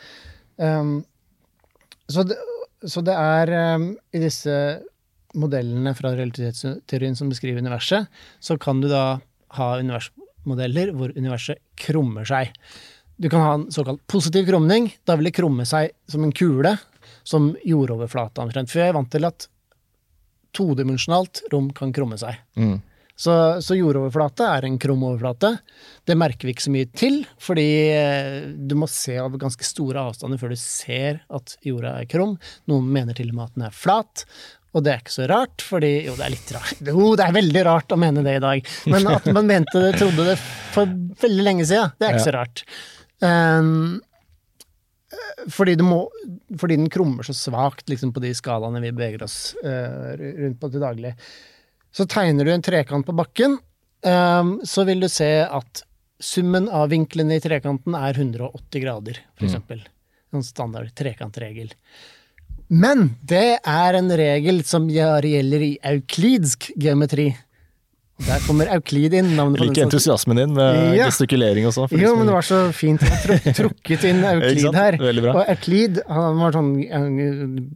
Um, 0.58 1.06
så, 2.10 2.26
det, 2.28 2.36
så 2.84 3.02
det 3.02 3.16
er 3.16 3.76
um, 3.76 3.98
i 4.12 4.20
disse 4.20 4.84
modellene 5.40 5.96
fra 5.96 6.12
relativitetsteorien 6.12 7.16
som 7.16 7.30
beskriver 7.32 7.64
universet, 7.64 8.08
så 8.44 8.60
kan 8.60 8.82
du 8.82 8.90
da 8.92 9.22
ha 9.56 9.70
universmodeller 10.42 10.92
hvor 10.96 11.12
universet 11.16 11.58
krummer 11.76 12.26
seg. 12.26 12.52
Du 13.18 13.30
kan 13.30 13.42
ha 13.42 13.54
en 13.54 13.72
såkalt 13.72 14.06
positiv 14.08 14.48
krumning. 14.48 14.92
Da 15.06 15.16
vil 15.16 15.26
det 15.26 15.36
krumme 15.36 15.66
seg 15.66 15.92
som 16.08 16.24
en 16.24 16.32
kule, 16.32 16.78
som 17.24 17.56
jordoverflata 17.64 18.42
omtrent. 18.42 18.70
For 18.70 18.82
jeg 18.82 18.90
er 18.90 18.98
vant 18.98 19.12
til 19.12 19.26
at 19.26 19.48
todimensjonalt 20.54 21.44
rom 21.52 21.72
kan 21.72 21.94
krumme 21.94 22.18
seg. 22.18 22.36
Mm. 22.58 22.82
Så, 23.22 23.62
så 23.62 23.76
jordoverflate 23.78 24.48
er 24.50 24.66
en 24.66 24.80
krum 24.82 25.04
overflate. 25.06 25.60
Det 26.10 26.16
merker 26.18 26.48
vi 26.48 26.56
ikke 26.56 26.66
så 26.66 26.74
mye 26.74 26.88
til, 26.98 27.20
fordi 27.38 27.68
eh, 27.94 28.48
du 28.58 28.74
må 28.80 28.90
se 28.90 29.20
over 29.22 29.38
ganske 29.38 29.68
store 29.68 30.02
avstander 30.10 30.42
før 30.42 30.56
du 30.56 30.58
ser 30.58 31.22
at 31.30 31.54
jorda 31.62 32.00
er 32.00 32.10
krum. 32.10 32.40
Noen 32.72 32.90
mener 32.90 33.14
til 33.14 33.30
og 33.30 33.38
med 33.38 33.52
at 33.52 33.60
den 33.60 33.68
er 33.68 33.78
flat. 33.78 34.26
Og 34.72 34.84
det 34.86 34.94
er 34.94 35.02
ikke 35.04 35.14
så 35.18 35.26
rart, 35.28 35.64
fordi 35.68 35.90
Jo, 36.06 36.14
det 36.16 36.26
er 36.26 36.34
litt 36.36 36.52
rart. 36.56 36.78
Jo, 36.88 37.10
det 37.20 37.26
er 37.26 37.36
veldig 37.36 37.64
rart 37.68 37.92
å 37.92 37.98
mene 38.00 38.24
det 38.24 38.38
i 38.38 38.44
dag. 38.44 38.70
Men 38.94 39.10
at 39.12 39.28
man 39.36 39.50
mente 39.50 39.82
det, 39.84 39.92
trodde 40.00 40.30
det 40.30 40.38
for 40.72 40.88
veldig 41.26 41.44
lenge 41.48 41.66
siden, 41.68 41.92
det 42.00 42.08
er 42.08 42.16
ikke 42.16 42.24
Ja. 42.24 42.30
så 42.30 42.36
rart. 42.38 42.64
Um, 43.22 44.00
fordi, 45.52 45.76
det 45.76 45.84
må, 45.86 46.06
fordi 46.60 46.78
den 46.80 46.90
krummer 46.94 47.28
så 47.28 47.36
svakt 47.36 47.90
liksom, 47.92 48.14
på 48.16 48.24
de 48.24 48.32
skalaene 48.38 48.80
vi 48.84 48.94
beveger 48.96 49.26
oss 49.26 49.38
uh, 49.66 50.14
rundt 50.16 50.60
på 50.62 50.70
til 50.72 50.84
daglig. 50.84 51.14
Så 51.92 52.08
tegner 52.08 52.48
du 52.48 52.54
en 52.54 52.64
trekant 52.64 53.06
på 53.06 53.16
bakken, 53.18 53.58
um, 54.08 54.54
så 54.64 54.86
vil 54.88 55.04
du 55.04 55.10
se 55.12 55.30
at 55.44 55.84
summen 56.22 56.70
av 56.70 56.92
vinklene 56.94 57.36
i 57.36 57.44
trekanten 57.44 57.98
er 57.98 58.16
180 58.16 58.84
grader, 58.86 59.20
for 59.36 59.50
eksempel. 59.50 59.84
En 60.32 60.46
standard 60.48 60.94
trekantregel. 60.96 61.74
Men 62.72 63.10
det 63.28 63.58
er 63.68 63.98
en 64.00 64.08
regel 64.16 64.62
som 64.68 64.86
gjelder 64.92 65.64
i 65.66 65.72
euklidsk 65.92 66.70
geometri. 66.80 67.34
Der 68.22 68.40
kommer 68.46 68.70
Euklid 68.70 69.16
inn. 69.18 69.32
navnet 69.36 69.60
liker 69.64 69.88
entusiasmen 69.88 70.38
din 70.38 70.54
med 70.54 70.96
Ja. 70.96 71.08
gestikulering 71.10 71.66
og 71.68 71.74
sånn. 71.74 71.90
jo, 72.00 72.16
men 72.16 72.28
det 72.30 72.34
var 72.36 72.46
så 72.46 72.60
fint 72.72 73.02
å 73.02 73.10
truk- 73.24 73.50
trukket 73.58 74.04
inn 74.06 74.22
Euklid 74.30 74.76
her. 74.78 74.98
Og 75.34 75.42
Euklid 75.50 76.00
han 76.08 76.38
var 76.38 76.52
sånn, 76.54 76.70
han 76.92 77.72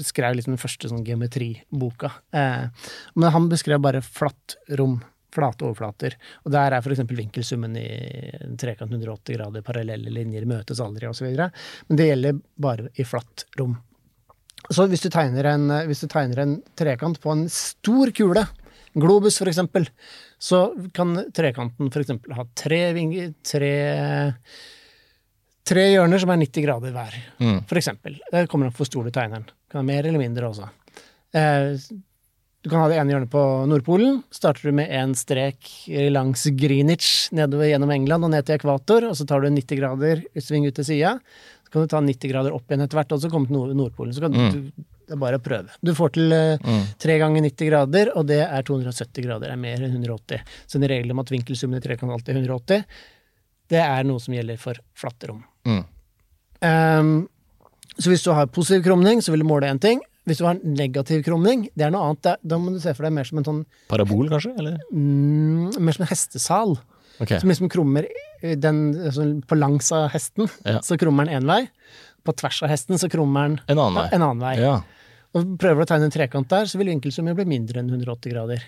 skrev 0.00 0.34
liksom 0.38 0.56
den 0.56 0.60
første 0.62 0.88
sånn 0.90 1.04
geometriboka. 1.04 2.10
Eh, 2.32 2.66
men 3.14 3.30
han 3.36 3.48
beskrev 3.52 3.80
bare 3.84 4.00
flatt 4.02 4.56
rom. 4.78 5.02
Flate 5.30 5.62
overflater. 5.62 6.16
Og 6.44 6.50
der 6.50 6.72
er 6.74 6.80
f.eks. 6.82 7.04
vinkelsummen 7.06 7.76
i 7.78 7.84
en 8.40 8.56
trekant 8.58 8.90
180 8.90 9.36
grader, 9.36 9.62
parallelle 9.62 10.10
linjer 10.10 10.42
møtes 10.44 10.80
aldri, 10.82 11.06
osv. 11.06 11.28
Men 11.36 11.96
det 12.00 12.08
gjelder 12.08 12.40
bare 12.58 12.88
i 12.98 13.04
flatt 13.06 13.44
rom. 13.60 13.76
Så 14.68 14.84
hvis 14.90 15.02
du 15.02 15.08
tegner 15.10 15.48
en, 15.54 15.68
hvis 15.88 16.02
du 16.04 16.08
tegner 16.12 16.42
en 16.44 16.56
trekant 16.78 17.16
på 17.22 17.32
en 17.32 17.46
stor 17.50 18.12
kule, 18.14 18.44
globus 18.98 19.38
for 19.40 19.48
eksempel, 19.50 19.86
så 20.42 20.64
kan 20.96 21.14
trekanten 21.36 21.90
for 21.94 22.02
eksempel 22.02 22.34
ha 22.36 22.44
tre, 22.58 22.82
vinger, 22.96 23.32
tre, 23.46 23.72
tre 25.70 25.84
hjørner 25.92 26.22
som 26.22 26.32
er 26.34 26.40
90 26.42 26.64
grader 26.66 26.94
hver, 26.94 27.16
Mm. 27.40 27.64
for 27.68 27.78
eksempel. 27.78 28.18
Det 28.32 28.48
kommer 28.48 28.66
an 28.66 28.72
på 28.72 28.82
hvor 28.82 28.90
stor 28.90 29.04
du 29.04 29.10
tegner 29.10 29.36
den. 29.40 29.50
Kan 29.70 29.80
ha 29.80 29.86
mer 29.86 30.06
eller 30.06 30.18
mindre 30.18 30.48
også. 30.50 30.68
Eh, 31.32 31.76
du 32.62 32.68
kan 32.68 32.80
ha 32.82 32.88
det 32.88 32.98
ene 32.98 33.12
hjørnet 33.14 33.30
på 33.30 33.42
Nordpolen. 33.70 34.22
Starter 34.30 34.68
du 34.68 34.72
med 34.72 34.90
en 34.90 35.14
strek 35.14 35.70
langs 36.12 36.44
Greenwich 36.58 37.30
nedover 37.32 37.70
gjennom 37.70 37.90
England 37.94 38.24
og 38.24 38.30
ned 38.34 38.44
til 38.44 38.58
ekvator, 38.58 39.06
og 39.08 39.16
så 39.16 39.24
tar 39.26 39.40
du 39.40 39.48
90 39.48 39.78
grader 39.80 40.24
sving 40.36 40.66
ut 40.66 40.74
til 40.74 40.84
sida. 40.84 41.14
Så 41.70 41.76
kan 41.78 41.84
du 41.86 41.90
ta 41.92 42.00
90 42.02 42.30
grader 42.32 42.54
opp 42.56 42.66
igjen 42.66 42.82
etter 42.82 42.98
hvert, 42.98 43.12
og 43.14 43.20
så 43.22 43.28
komme 43.30 43.46
til 43.46 43.76
Nordpolen. 43.78 44.10
Så 44.16 44.24
kan 44.24 44.34
du, 44.34 44.72
det 44.74 45.14
er 45.14 45.20
bare 45.22 45.38
å 45.38 45.42
prøve. 45.44 45.70
Du 45.86 45.92
får 45.94 46.12
til 46.16 46.32
tre 46.34 46.72
tre 46.98 47.18
ganger 47.22 47.44
90 47.46 47.68
grader, 47.70 48.10
og 48.18 48.26
det 48.26 48.40
er 48.42 48.66
270 48.66 49.22
grader. 49.28 49.46
Det 49.46 49.54
er 49.54 49.60
mer 49.62 49.84
enn 49.86 49.94
180. 49.94 50.42
Så 50.66 50.80
en 50.80 50.88
regel 50.90 51.14
om 51.14 51.22
at 51.22 51.30
vinkelsummen 51.30 51.78
i 51.78 51.84
trekant 51.84 52.10
alltid 52.10 52.34
er 52.34 52.42
180, 52.42 52.82
det 53.70 53.82
er 53.84 54.08
noe 54.10 54.18
som 54.18 54.34
gjelder 54.34 54.58
for 54.58 54.82
flatte 54.98 55.30
rom. 55.30 55.44
Mm. 55.70 55.84
Um, 56.66 57.12
så 58.00 58.10
hvis 58.10 58.26
du 58.26 58.32
har 58.34 58.50
positiv 58.50 58.82
krumning, 58.88 59.22
så 59.22 59.30
vil 59.30 59.44
du 59.44 59.48
måle 59.48 59.70
én 59.70 59.78
ting. 59.78 60.02
Hvis 60.26 60.42
du 60.42 60.46
har 60.48 60.58
negativ 60.66 61.22
krumning, 61.26 61.68
det 61.78 61.86
er 61.86 61.94
noe 61.94 62.10
annet. 62.10 62.34
Da- 62.42 62.58
må 62.58 62.74
du 62.74 62.80
se 62.82 62.92
for 62.98 63.06
deg 63.06 63.14
mer 63.14 63.24
som 63.30 63.38
en 63.38 63.46
sånn 63.46 63.62
Parabol, 63.88 64.28
kanskje? 64.28 64.56
Eller? 64.58 64.76
mm, 64.92 65.78
Mer 65.78 65.92
som 65.94 66.02
en 66.02 66.10
hestesal. 66.10 66.76
Okay. 67.20 67.38
Som 67.38 67.48
liksom 67.50 67.70
krummer 67.70 68.06
den 68.40 68.78
altså 68.96 69.24
På 69.46 69.56
langs 69.58 69.90
av 69.92 70.08
hesten, 70.14 70.48
Ja. 70.64 70.80
så 70.80 70.96
krummer 70.98 71.26
den 71.26 71.42
én 71.42 71.46
vei. 71.46 71.68
På 72.24 72.32
tvers 72.36 72.62
av 72.62 72.68
hesten 72.72 72.98
så 73.00 73.08
krummer 73.10 73.48
den 73.48 73.60
En 73.68 73.78
annen 73.78 73.94
vei. 74.02 74.08
en 74.12 74.22
annen 74.22 74.40
vei. 74.40 74.54
Ja, 74.60 74.82
Og 75.34 75.56
prøver 75.58 75.76
du 75.76 75.86
å 75.86 75.86
tegne 75.86 76.04
en 76.08 76.10
trekant 76.10 76.48
der, 76.48 76.64
så 76.66 76.76
vil 76.78 76.88
vinkelsummen 76.90 77.36
bli 77.36 77.44
mindre 77.46 77.78
enn 77.80 77.88
180 77.90 78.32
grader. 78.32 78.62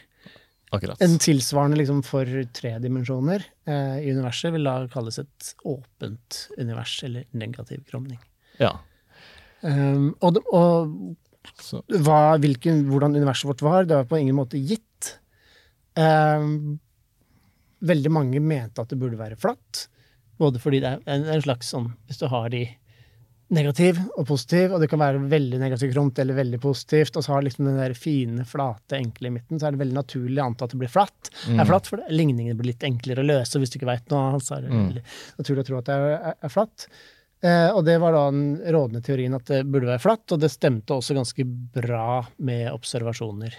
akkurat. 0.72 0.96
En 1.02 1.18
tilsvarende 1.18 1.76
liksom 1.76 2.02
for 2.04 2.24
tre 2.54 2.78
dimensjoner 2.80 3.44
eh, 3.66 3.98
i 4.06 4.10
universet 4.14 4.52
vil 4.54 4.64
da 4.64 4.86
kalles 4.88 5.18
et 5.18 5.54
åpent 5.68 6.48
univers, 6.56 7.02
eller 7.04 7.24
negativ 7.34 7.82
krumning. 7.90 8.18
Ja. 8.58 8.78
Um, 9.60 10.14
og 10.22 10.38
og 10.52 11.16
hva, 12.02 12.38
hvilken, 12.40 12.86
hvordan 12.88 13.14
universet 13.16 13.48
vårt 13.50 13.60
var, 13.62 13.84
det 13.84 13.96
var 13.96 14.04
på 14.08 14.18
ingen 14.22 14.34
måte 14.38 14.56
gitt. 14.64 15.18
Um, 15.96 16.78
veldig 17.82 18.12
mange 18.14 18.42
mente 18.42 18.82
at 18.82 18.92
det 18.92 19.00
burde 19.00 19.20
være 19.20 19.38
flatt, 19.40 19.86
både 20.40 20.62
fordi 20.62 20.80
det 20.82 20.94
er 20.94 21.02
en, 21.12 21.26
en 21.30 21.42
slags 21.44 21.68
sånn 21.70 21.92
Hvis 22.08 22.22
du 22.22 22.26
har 22.32 22.48
de 22.50 22.64
negativ 23.52 23.98
og 24.16 24.24
positiv, 24.30 24.72
og 24.72 24.80
det 24.80 24.88
kan 24.88 25.00
være 25.02 25.20
veldig 25.28 25.58
negativt 25.60 25.92
kromt 25.92 26.18
eller 26.22 26.38
veldig 26.38 26.60
positivt, 26.62 27.16
og 27.18 27.24
så 27.24 27.34
har 27.34 27.44
liksom 27.44 27.66
den 27.68 27.80
der 27.80 27.94
fine, 27.98 28.46
flate, 28.48 28.96
enkle 28.96 29.28
i 29.28 29.34
midten, 29.34 29.60
så 29.60 29.68
er 29.68 29.74
det 29.74 29.82
veldig 29.82 29.98
naturlig 29.98 30.40
å 30.40 30.46
anta 30.46 30.66
at 30.66 30.72
det 30.72 30.80
blir 30.80 30.92
flatt. 30.92 31.32
Det 31.44 31.58
er 31.60 31.68
flatt, 31.68 31.90
for 31.90 32.00
det, 32.00 32.14
ligningene 32.16 32.56
blir 32.58 32.72
litt 32.72 32.86
enklere 32.88 33.20
å 33.20 33.28
løse, 33.28 33.60
hvis 33.60 33.74
du 33.74 33.76
ikke 33.76 33.90
veit 33.90 34.06
noe 34.12 34.22
annet, 34.30 34.46
så 34.46 34.56
er 34.56 34.64
det 34.64 34.72
veldig 34.72 35.02
naturlig 35.42 35.64
å 35.64 35.68
tro 35.68 35.80
at 35.82 35.90
det 35.90 35.98
er, 35.98 36.14
er, 36.14 36.38
er 36.48 36.54
flatt. 36.54 36.86
Eh, 37.42 37.68
og 37.74 37.82
det 37.84 37.98
var 37.98 38.16
da 38.16 38.22
den 38.30 38.46
rådende 38.62 39.02
teorien 39.04 39.36
at 39.36 39.50
det 39.50 39.64
burde 39.66 39.90
være 39.90 40.04
flatt, 40.04 40.24
og 40.32 40.40
det 40.40 40.52
stemte 40.54 40.96
også 40.96 41.18
ganske 41.18 41.46
bra 41.76 42.22
med 42.38 42.70
observasjoner. 42.72 43.58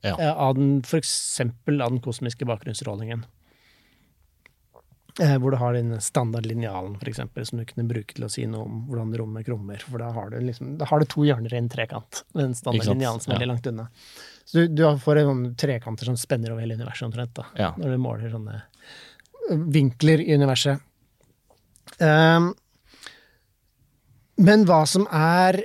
Ja. 0.00 0.14
Eh, 0.14 0.32
av 0.32 0.56
den, 0.56 0.78
for 0.86 1.02
eksempel 1.02 1.82
av 1.84 1.92
den 1.92 2.00
kosmiske 2.04 2.48
bakgrunnsstrålingen. 2.48 3.26
Eh, 5.20 5.34
hvor 5.36 5.52
du 5.52 5.58
har 5.60 5.74
den 5.76 5.92
standardlinjalen, 6.00 6.94
for 6.98 7.08
eksempel, 7.10 7.44
som 7.44 7.58
du 7.60 7.66
kunne 7.68 7.84
bruke 7.90 8.14
til 8.16 8.24
å 8.24 8.30
si 8.32 8.46
noe 8.48 8.64
om 8.64 8.78
hvordan 8.88 9.10
rommet 9.20 9.44
krummer. 9.44 9.82
For 9.84 10.00
da 10.00 10.08
har 10.16 10.30
du, 10.32 10.38
liksom, 10.40 10.78
da 10.80 10.86
har 10.88 11.02
du 11.02 11.04
to 11.12 11.26
hjørner 11.28 11.52
i 11.52 11.58
en 11.60 11.68
trekant. 11.68 12.22
Den 12.32 12.54
standardlinjalen 12.56 13.20
som 13.20 13.34
er 13.34 13.40
Ja. 13.44 13.50
langt 13.50 13.66
unna. 13.68 13.88
Så 14.48 14.62
du, 14.64 14.68
du 14.80 14.82
får 14.98 15.20
en 15.20 15.28
sånn 15.30 15.56
trekanter 15.60 16.08
som 16.08 16.16
spenner 16.16 16.54
over 16.54 16.64
hele 16.64 16.78
universet 16.78 17.04
omtrent, 17.10 17.34
da, 17.36 17.44
Ja. 17.60 17.74
når 17.76 17.92
du 17.92 17.98
måler 17.98 18.32
sånne 18.32 18.62
eh, 19.50 19.56
vinkler 19.76 20.24
i 20.24 20.32
universet. 20.40 20.80
Um, 22.00 22.54
men 24.40 24.64
hva 24.64 24.86
som 24.88 25.04
er 25.12 25.60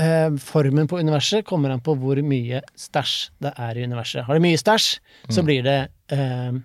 uh, 0.00 0.34
formen 0.42 0.88
på 0.90 0.98
universet, 0.98 1.44
kommer 1.46 1.70
an 1.70 1.80
på 1.84 1.94
hvor 2.00 2.18
mye 2.26 2.58
stæsj 2.74 3.30
det 3.44 3.54
er 3.54 3.78
i 3.78 3.84
universet. 3.86 4.24
Har 4.26 4.34
du 4.34 4.42
mye 4.42 4.58
stæsj, 4.58 4.96
så 5.30 5.44
blir 5.46 5.62
det 5.62 5.78
eh, 6.10 6.56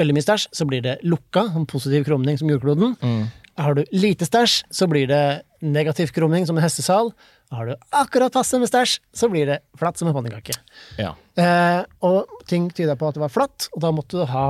veldig 0.00 0.16
mye 0.16 0.24
stæsj, 0.24 0.48
så 0.56 0.66
blir 0.68 0.82
det 0.84 0.96
lukka, 1.06 1.46
en 1.56 1.68
positiv 1.68 2.06
krumning 2.08 2.40
som 2.40 2.50
jordkloden. 2.50 2.96
mm. 3.00 3.28
Har 3.60 3.74
du 3.76 3.82
lite 3.92 4.24
stæsj, 4.24 4.62
så 4.72 4.86
blir 4.88 5.08
det 5.10 5.42
negativ 5.60 6.14
krumning 6.16 6.46
som 6.48 6.56
en 6.56 6.64
hestesal. 6.64 7.10
Har 7.52 7.66
du 7.66 7.74
akkurat 7.92 8.32
passe 8.32 8.56
med 8.62 8.70
stæsj, 8.70 9.00
så 9.12 9.28
blir 9.28 9.50
det 9.50 9.58
flatt 9.76 9.98
som 10.00 10.08
en 10.08 10.14
pannekake. 10.16 10.56
ja. 10.96 11.14
Eh, 11.36 11.82
og 12.04 12.30
ting 12.48 12.70
tyda 12.70 12.96
på 12.96 13.08
at 13.08 13.18
det 13.18 13.22
var 13.22 13.32
flatt, 13.32 13.68
og 13.74 13.82
da 13.84 13.90
måtte 13.92 14.20
du 14.20 14.24
ha 14.28 14.46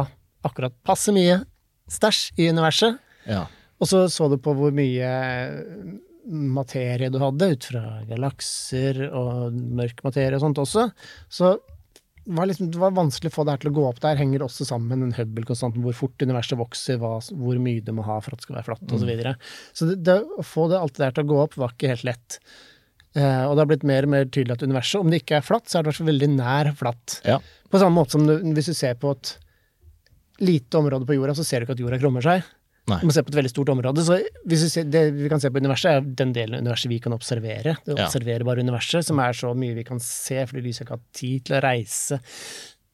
akkurat 0.47 0.75
passe 0.87 1.13
mye 1.17 1.41
stæsj 1.91 2.39
i 2.39 2.51
universet. 2.53 3.01
ja. 3.27 3.47
Og 3.81 3.89
så 3.89 4.05
så 4.13 4.29
du 4.29 4.37
på 4.37 4.53
hvor 4.53 4.75
mye 4.77 5.09
materie 6.31 7.09
du 7.11 7.19
hadde, 7.19 7.49
ut 7.55 7.65
fra 7.71 7.83
galakser 8.09 9.07
og 9.09 9.55
mørk 9.55 10.03
materie 10.05 10.37
og 10.37 10.45
sånt 10.45 10.61
også. 10.61 10.91
Så 11.33 11.55
var, 12.37 12.49
liksom, 12.49 12.71
det 12.73 12.81
var 12.81 12.95
vanskelig 12.97 13.33
å 13.33 13.35
få 13.35 13.45
det 13.47 13.55
her 13.55 13.63
til 13.65 13.71
å 13.73 13.77
gå 13.77 13.85
opp. 13.89 14.01
Der 14.05 14.19
henger 14.21 14.45
også 14.47 14.67
sammen 14.69 14.91
med 14.91 15.03
den 15.05 15.15
Hubble-konstanten, 15.19 15.85
hvor 15.85 15.97
fort 15.97 16.23
universet 16.23 16.59
vokser, 16.61 17.01
hva, 17.03 17.17
hvor 17.19 17.61
mye 17.63 17.85
det 17.85 17.95
må 17.97 18.05
ha 18.07 18.19
for 18.23 18.35
at 18.35 18.43
det 18.43 18.49
skal 18.49 18.59
være 18.61 18.69
flatt, 18.71 18.85
osv. 18.87 19.03
Så, 19.03 19.09
videre. 19.09 19.35
så 19.77 19.89
det, 19.91 19.97
det, 20.07 20.19
å 20.39 20.47
få 20.47 20.69
det, 20.71 20.79
alt 20.81 20.97
det 20.97 21.05
der 21.07 21.17
til 21.17 21.27
å 21.27 21.31
gå 21.33 21.41
opp 21.45 21.59
var 21.61 21.75
ikke 21.75 21.93
helt 21.93 22.07
lett. 22.09 22.39
Uh, 23.19 23.49
og 23.49 23.57
det 23.57 23.63
har 23.65 23.71
blitt 23.73 23.87
mer 23.91 24.07
og 24.07 24.13
mer 24.13 24.29
tydelig 24.29 24.55
at 24.55 24.65
universet, 24.67 25.03
om 25.03 25.11
det 25.11 25.23
ikke 25.25 25.41
er 25.41 25.47
flatt, 25.47 25.67
så 25.67 25.79
er 25.79 25.83
det 25.83 25.89
i 25.89 25.91
hvert 25.91 26.01
fall 26.03 26.13
veldig 26.13 26.31
nær 26.37 26.73
flatt. 26.79 27.17
Ja. 27.27 27.41
På 27.71 27.83
samme 27.83 27.99
måte 27.99 28.15
som 28.15 28.27
du, 28.29 28.37
hvis 28.55 28.71
du 28.71 28.77
ser 28.79 28.99
på 29.01 29.15
et 29.17 29.35
lite 30.41 30.79
område 30.79 31.09
på 31.09 31.19
jorda, 31.19 31.35
så 31.37 31.45
ser 31.47 31.61
du 31.61 31.67
ikke 31.67 31.77
at 31.79 31.83
jorda 31.83 31.99
krummer 32.01 32.25
seg. 32.25 32.47
Nei. 32.91 32.99
Du 33.03 33.07
må 33.09 33.15
se 33.15 33.23
på 33.27 33.33
et 33.33 33.39
veldig 33.41 33.53
stort 33.53 33.71
område. 33.73 34.03
Så 34.07 34.19
hvis 34.49 34.65
vi 34.67 34.71
ser, 34.73 34.89
det 34.91 35.05
vi 35.17 35.31
kan 35.33 35.41
se 35.43 35.51
på 35.53 35.63
universet, 35.63 35.93
er 36.01 36.11
den 36.23 36.35
delen 36.37 36.59
av 36.59 36.65
universet 36.67 36.91
vi 36.93 36.99
kan 37.03 37.15
observere. 37.17 37.77
Det 37.87 37.97
Ja. 37.97 38.07
observerbare 38.09 38.61
universet, 38.67 39.05
som 39.07 39.19
er 39.23 39.33
så 39.37 39.55
mye 39.57 39.75
vi 39.79 39.85
kan 39.87 40.01
se, 40.03 40.43
fordi 40.47 40.63
lyset 40.67 40.85
ikke 40.87 40.97
har 40.99 41.05
tid 41.17 41.45
til 41.49 41.57
å 41.57 41.63
reise 41.65 42.21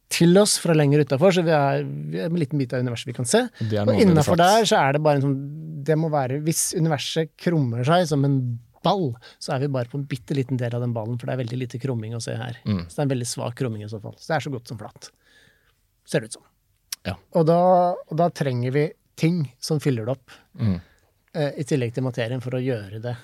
til 0.09 0.39
oss 0.39 0.59
fra 0.63 0.75
lenger 0.77 1.03
utafor. 1.03 1.33
Så 1.35 1.43
vi 1.43 1.51
er, 1.51 1.83
vi 1.83 2.21
er 2.23 2.29
en 2.31 2.39
liten 2.39 2.59
bit 2.61 2.73
av 2.77 2.85
universet 2.85 3.07
vi 3.11 3.17
kan 3.17 3.27
se. 3.27 3.41
Og 3.83 3.97
innafor 3.99 4.39
der 4.39 4.63
så 4.69 4.79
er 4.79 4.93
det 4.97 5.03
bare 5.03 5.17
en 5.21 5.27
sånn 5.27 5.83
Det 5.87 5.95
må 5.99 6.09
være 6.11 6.41
Hvis 6.43 6.75
universet 6.75 7.31
krummer 7.39 7.85
seg 7.87 8.07
som 8.11 8.25
en 8.27 8.59
ball, 8.87 9.17
så 9.43 9.55
er 9.55 9.65
vi 9.65 9.69
bare 9.75 9.91
på 9.91 9.99
en 9.99 10.05
bitte 10.07 10.35
liten 10.35 10.57
del 10.61 10.75
av 10.75 10.81
den 10.81 10.93
ballen, 10.95 11.17
for 11.19 11.27
det 11.27 11.35
er 11.35 11.41
veldig 11.43 11.59
lite 11.59 11.79
krumming 11.83 12.13
å 12.15 12.21
se 12.23 12.37
her. 12.39 12.59
Mm. 12.65 12.85
Så 12.87 12.95
det 12.95 12.99
er 13.01 13.07
en 13.09 13.15
veldig 13.17 13.27
svak 13.27 13.57
krumming 13.59 13.83
i 13.83 13.89
så 13.91 13.99
fall. 14.01 14.15
Så 14.15 14.29
det 14.31 14.37
er 14.37 14.45
så 14.47 14.53
godt 14.55 14.69
som 14.71 14.79
flatt. 14.79 15.09
Ser 16.07 16.21
det 16.23 16.31
ut 16.31 16.37
som. 16.39 16.45
Ja. 17.07 17.17
Og, 17.35 17.47
da, 17.47 17.57
og 17.99 18.15
da 18.21 18.29
trenger 18.31 18.71
vi 18.77 18.85
ting 19.17 19.55
som 19.61 19.81
fyller 19.81 20.05
det 20.07 20.13
opp, 20.17 20.31
Mm. 20.59 20.81
eh, 21.35 21.53
i 21.61 21.65
tillegg 21.65 21.95
til 21.95 22.05
materien, 22.05 22.41
for 22.43 22.51
å 22.57 22.63
gjøre 22.63 23.01
det 23.03 23.17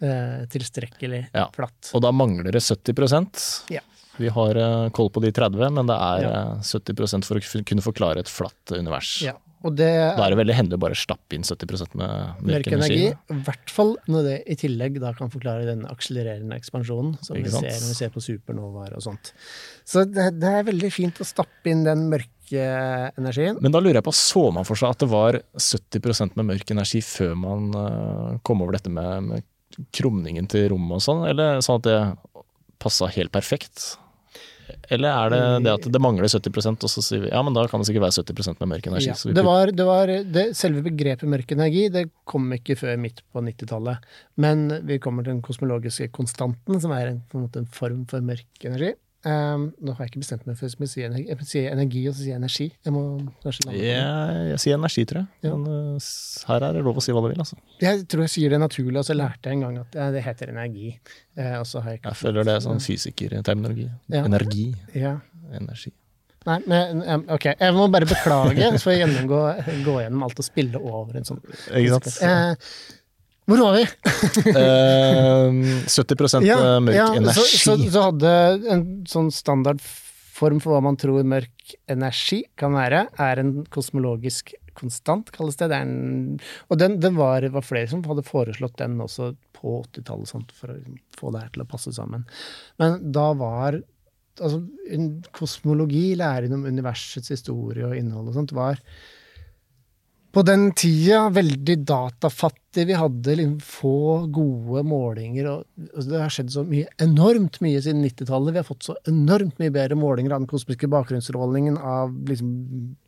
eh, 0.00 0.46
tilstrekkelig 0.46 1.28
Ja. 1.34 1.48
flatt. 1.50 1.90
Og 1.94 2.02
da 2.02 2.12
mangler 2.12 2.52
det 2.52 2.60
70 2.62 3.70
Ja. 3.70 3.80
Vi 4.18 4.28
har 4.28 4.56
eh, 4.56 4.90
koll 4.90 5.10
på 5.10 5.20
de 5.22 5.32
30, 5.32 5.70
men 5.72 5.86
det 5.86 5.96
er 5.96 6.22
Ja. 6.22 6.30
eh, 6.52 6.62
70% 6.62 7.24
for 7.24 7.36
å 7.36 7.64
kunne 7.64 7.82
forklare 7.82 8.18
et 8.18 8.26
flatt 8.28 8.72
univers. 8.72 9.22
Ja. 9.22 9.32
Det 9.58 9.90
Da 9.90 10.22
er 10.22 10.32
det 10.32 10.38
veldig 10.38 10.54
hendelig 10.54 10.78
å 10.78 10.82
bare 10.84 10.98
stappe 10.98 11.34
inn 11.34 11.42
70% 11.46 11.96
med 11.98 12.44
mørk 12.46 12.68
energi, 12.70 13.08
i 13.10 13.38
hvert 13.46 13.72
fall 13.74 13.96
når 14.06 14.28
det 14.28 14.36
i 14.54 14.56
tillegg 14.60 15.00
da 15.02 15.10
kan 15.18 15.32
forklare 15.32 15.66
den 15.66 15.82
akselererende 15.88 16.54
ekspansjonen 16.60 17.16
som 17.26 17.38
vi 17.38 17.50
ser 17.50 17.66
når 17.66 17.90
vi 17.90 17.98
ser 17.98 18.12
på 18.14 18.22
supernovaer 18.22 18.94
og 18.98 19.04
sånt. 19.08 19.32
Så 19.88 20.06
det, 20.06 20.30
det 20.38 20.54
er 20.60 20.68
veldig 20.68 20.92
fint 20.94 21.18
å 21.18 21.26
stappe 21.26 21.72
inn 21.72 21.82
den 21.86 22.06
mørke 22.12 22.68
energien. 23.18 23.58
Men 23.64 23.74
da 23.74 23.82
lurer 23.82 23.98
jeg 23.98 24.06
på, 24.06 24.14
så 24.14 24.46
man 24.54 24.68
for 24.68 24.78
seg 24.78 24.94
at 24.94 25.02
det 25.02 25.10
var 25.10 25.40
70% 25.58 26.38
med 26.38 26.52
mørk 26.54 26.74
energi 26.76 27.02
før 27.04 27.34
man 27.38 27.70
eh, 27.82 28.34
kom 28.46 28.62
over 28.62 28.78
dette 28.78 28.92
med, 28.94 29.32
med 29.32 29.84
krumningen 29.94 30.46
til 30.50 30.70
rommet 30.72 31.00
og 31.00 31.04
sånn, 31.04 31.26
eller 31.28 31.64
sånn 31.64 31.82
at 31.82 31.88
det 31.88 31.98
passa 32.78 33.10
helt 33.10 33.34
perfekt? 33.34 33.96
Eller 34.94 35.12
er 35.12 35.32
det 35.32 35.40
det 35.66 35.72
at 35.74 35.88
det 35.92 36.00
mangler 36.00 36.28
70% 36.30 36.86
og 36.86 36.92
så 36.92 37.04
sier 37.04 37.26
vi 37.26 37.32
ja, 37.32 37.42
men 37.44 37.56
da 37.56 37.66
kan 37.68 37.82
det 37.82 37.88
sikkert 37.90 38.06
være 38.06 38.24
70% 38.24 38.62
med 38.62 38.70
mørk 38.72 38.88
energi? 38.90 39.10
Ja, 39.10 39.34
det 39.36 39.44
var, 39.44 39.72
det 39.80 39.88
var 39.88 40.12
det, 40.36 40.46
selve 40.58 40.84
begrepet 40.86 41.28
mørk 41.28 41.52
energi 41.56 41.88
det 41.92 42.06
kom 42.28 42.48
ikke 42.56 42.78
før 42.80 42.96
midt 43.00 43.20
på 43.32 43.42
90-tallet. 43.44 44.08
Men 44.40 44.68
vi 44.88 45.00
kommer 45.02 45.26
til 45.26 45.36
den 45.36 45.44
kosmologiske 45.44 46.08
konstanten, 46.14 46.80
som 46.80 46.94
er 46.96 47.12
en, 47.12 47.20
på 47.28 47.42
en, 47.42 47.50
en 47.60 47.68
form 47.74 48.06
for 48.10 48.24
mørk 48.24 48.68
energi. 48.68 48.94
Um, 49.26 49.64
nå 49.82 49.96
har 49.96 50.06
jeg 50.06 50.12
ikke 50.12 50.20
bestemt 50.22 50.44
meg 50.46 50.54
for 50.60 50.70
om 50.70 50.84
jeg 50.84 50.90
sier 50.92 51.08
energi, 51.08 51.24
jeg 51.26 51.46
sier 51.50 51.72
energi 51.74 52.02
og 52.06 52.12
så 52.14 52.20
sier 52.20 52.30
jeg 52.30 52.38
energi. 52.38 52.66
Jeg 52.86 52.94
må 52.94 53.02
kanskje 53.42 53.64
lande 53.66 53.80
yeah, 53.82 54.42
jeg, 54.52 54.60
sier 54.62 54.78
energi, 54.78 55.04
tror 55.10 55.24
jeg. 55.24 55.28
Ja. 55.48 55.54
Men 55.56 55.96
uh, 55.98 56.10
her 56.52 56.66
er 56.68 56.78
det 56.78 56.84
lov 56.86 57.00
å 57.00 57.02
si 57.02 57.14
hva 57.16 57.22
du 57.24 57.30
vil, 57.32 57.40
altså. 57.42 57.58
Jeg 57.82 58.04
tror 58.06 58.22
jeg 58.28 58.34
sier 58.36 58.54
det 58.54 58.60
naturlig, 58.62 59.00
og 59.02 59.08
så 59.08 59.16
lærte 59.18 59.50
jeg 59.50 59.58
en 59.58 59.64
gang 59.66 59.80
at 59.82 59.98
ja, 59.98 60.10
det 60.14 60.22
heter 60.22 60.52
energi. 60.54 60.92
Uh, 61.34 61.56
og 61.58 61.66
så 61.66 61.82
har 61.82 61.96
jeg 61.96 62.04
Jeg 62.04 62.20
føler 62.20 62.46
det 62.46 62.54
er 62.54 62.66
sånn 62.68 62.84
fysikerterminologi. 62.84 63.88
Ja. 64.06 64.22
Energi. 64.22 64.68
ja. 64.94 65.16
Energi. 65.58 65.94
Nei, 66.46 66.58
men 66.70 67.02
um, 67.02 67.24
ok. 67.34 67.50
Jeg 67.58 67.74
må 67.76 67.88
bare 67.92 68.06
beklage, 68.08 68.70
så 68.78 68.84
får 68.86 68.94
jeg 68.94 69.26
gå 69.28 69.96
gjennom 69.98 70.22
alt 70.28 70.38
og 70.38 70.46
spille 70.46 70.78
over 70.78 71.18
en 71.18 71.26
sånn 71.26 71.42
Ikke 71.42 71.98
sant? 71.98 72.08
Eh, 72.24 72.70
hvor 73.48 73.62
var 73.64 73.78
vi? 73.78 73.84
uh, 74.52 75.86
70 75.88 76.20
mørk 76.84 76.96
ja, 76.98 77.08
energi. 77.16 77.32
Så, 77.32 77.46
så, 77.64 77.76
så 77.88 78.06
hadde 78.10 78.32
en 78.74 78.86
sånn 79.08 79.30
standardform 79.32 80.60
for 80.60 80.76
hva 80.76 80.82
man 80.84 80.98
tror 81.00 81.24
mørk 81.24 81.76
energi 81.88 82.42
kan 82.60 82.76
være, 82.76 83.06
er 83.16 83.42
en 83.42 83.54
kosmologisk 83.72 84.52
konstant, 84.78 85.32
kalles 85.34 85.58
det. 85.58 85.70
det 85.72 85.80
en, 85.82 86.38
og 86.68 86.80
den, 86.80 86.98
den 87.02 87.16
var, 87.18 87.46
var 87.54 87.66
flere 87.66 87.90
som 87.90 88.04
hadde 88.06 88.26
foreslått 88.26 88.78
den 88.78 88.98
også 89.02 89.32
på 89.56 89.80
80-tallet, 89.88 90.54
for 90.54 90.70
å 90.70 90.76
liksom 90.78 90.98
få 91.18 91.32
det 91.34 91.44
her 91.44 91.54
til 91.54 91.64
å 91.64 91.70
passe 91.72 91.94
sammen. 91.96 92.26
Men 92.78 93.00
da 93.14 93.30
var 93.38 93.80
altså, 93.80 94.62
en 94.94 95.08
kosmologi, 95.34 96.12
læren 96.18 96.54
om 96.60 96.66
universets 96.68 97.32
historie 97.34 97.88
og 97.88 97.96
innhold 97.98 98.30
og 98.30 98.38
sånt, 98.38 98.54
var 98.56 98.82
på 100.32 100.42
den 100.44 100.72
tida 100.76 101.28
veldig 101.32 101.78
datafattig. 101.88 102.84
Vi 102.90 102.96
hadde 103.00 103.36
liksom 103.38 103.60
få 103.64 104.26
gode 104.32 104.82
målinger. 104.84 105.48
og 105.48 106.04
Det 106.04 106.20
har 106.20 106.32
skjedd 106.32 106.52
så 106.52 106.64
mye, 106.68 106.88
enormt 107.00 107.60
mye 107.64 107.80
siden 107.84 108.04
90-tallet. 108.04 108.52
Vi 108.52 108.60
har 108.60 108.68
fått 108.68 108.90
så 108.90 108.96
enormt 109.08 109.56
mye 109.60 109.72
bedre 109.74 109.96
målinger 109.98 110.34
av 110.34 110.42
den 110.42 110.50
kosmiske 110.50 110.90
bakgrunnsstrålingen, 110.92 111.78
av 111.80 112.12
liksom 112.28 112.52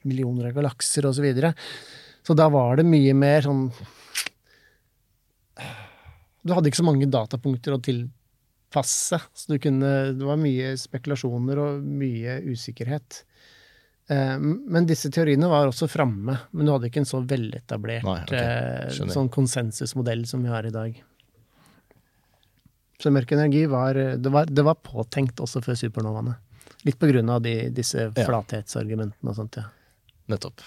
millioner 0.08 0.48
av 0.48 0.56
galakser 0.56 1.06
osv. 1.06 1.20
Så, 1.20 1.26
videre. 1.26 1.52
så 2.24 2.36
da 2.38 2.48
var 2.48 2.80
det 2.80 2.88
mye 2.88 3.12
mer 3.12 3.44
sånn 3.44 3.66
Du 6.40 6.54
hadde 6.56 6.70
ikke 6.70 6.80
så 6.80 6.86
mange 6.88 7.10
datapunkter 7.12 7.76
å 7.76 7.82
tilpasse. 7.84 9.20
Så 9.36 9.58
kunne, 9.60 10.14
det 10.16 10.24
var 10.24 10.40
mye 10.40 10.72
spekulasjoner 10.80 11.60
og 11.60 11.84
mye 11.84 12.38
usikkerhet. 12.48 13.26
Eh, 14.10 14.36
Men 14.40 14.88
disse 14.88 15.10
teoriene 15.12 15.48
var 15.50 15.70
også 15.70 15.86
framme, 15.90 16.36
men 16.50 16.66
du 16.66 16.72
hadde 16.74 16.90
ikke 16.90 17.04
en 17.04 17.08
så 17.08 17.22
veletablert 17.22 18.06
Nei, 18.06 18.18
ok. 18.24 18.34
eh, 18.34 19.08
sånn 19.14 19.30
konsensusmodell 19.32 20.26
som 20.26 20.42
vi 20.42 20.50
har 20.50 20.66
i 20.66 20.74
dag. 20.74 20.98
Så 23.00 23.12
mørk 23.14 23.32
energi 23.32 23.64
var 23.70 23.96
det, 23.96 24.28
var 24.28 24.50
det 24.50 24.64
var 24.66 24.76
påtenkt 24.84 25.40
også 25.40 25.62
før 25.64 25.78
supernovaene. 25.78 26.36
Litt 26.84 26.98
på 27.00 27.08
grunn 27.10 27.30
av 27.32 27.42
de, 27.44 27.54
disse 27.72 28.08
flathetsargumentene 28.16 29.32
og 29.32 29.36
sånt, 29.36 29.60
ja. 29.60 29.68
Nettopp. 30.30 30.62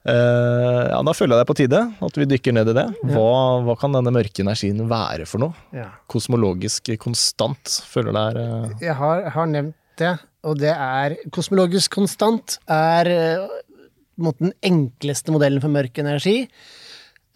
Uh, 0.00 0.86
ja, 0.88 0.98
da 1.04 1.12
føler 1.12 1.34
jeg 1.34 1.40
det 1.40 1.44
er 1.44 1.48
på 1.50 1.56
tide 1.58 1.80
at 2.06 2.16
vi 2.16 2.26
dykker 2.28 2.54
ned 2.56 2.70
i 2.72 2.74
det. 2.76 2.86
Hva, 3.12 3.60
hva 3.66 3.74
kan 3.76 3.92
denne 3.92 4.12
mørke 4.16 4.40
energien 4.44 4.80
være 4.88 5.26
for 5.28 5.44
noe? 5.44 5.66
ja. 5.76 5.90
Kosmologisk 6.10 6.88
konstant, 7.00 7.78
føler 7.88 8.16
det 8.16 8.22
er 8.30 8.40
uh... 8.40 8.78
Jeg 8.80 8.96
har, 8.96 9.26
har 9.36 9.50
nevnt 9.50 9.76
det, 10.00 10.14
og 10.46 10.60
det 10.60 10.72
er 10.72 11.16
Kosmologisk 11.34 11.92
konstant 11.98 12.58
er 12.70 13.10
eh, 13.10 13.58
den 14.40 14.54
enkleste 14.66 15.32
modellen 15.34 15.62
for 15.62 15.72
mørk 15.72 15.98
energi. 16.00 16.44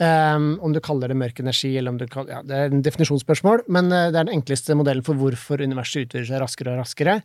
Um, 0.02 0.56
om 0.58 0.72
du 0.74 0.80
kaller 0.82 1.12
det 1.12 1.16
mørk 1.16 1.38
energi, 1.38 1.70
eller 1.78 1.92
om 1.92 1.98
du 2.00 2.08
kaller, 2.10 2.32
ja, 2.34 2.40
det 2.42 2.56
er 2.56 2.72
en 2.72 2.82
definisjonsspørsmål, 2.82 3.62
men 3.72 3.92
eh, 3.94 4.08
det 4.10 4.18
er 4.18 4.26
den 4.26 4.40
enkleste 4.40 4.74
modellen 4.74 5.04
for 5.06 5.18
hvorfor 5.20 5.62
universet 5.62 6.08
utvider 6.08 6.26
seg 6.32 6.42
raskere 6.42 6.72
og 6.72 6.80
raskere. 6.82 7.20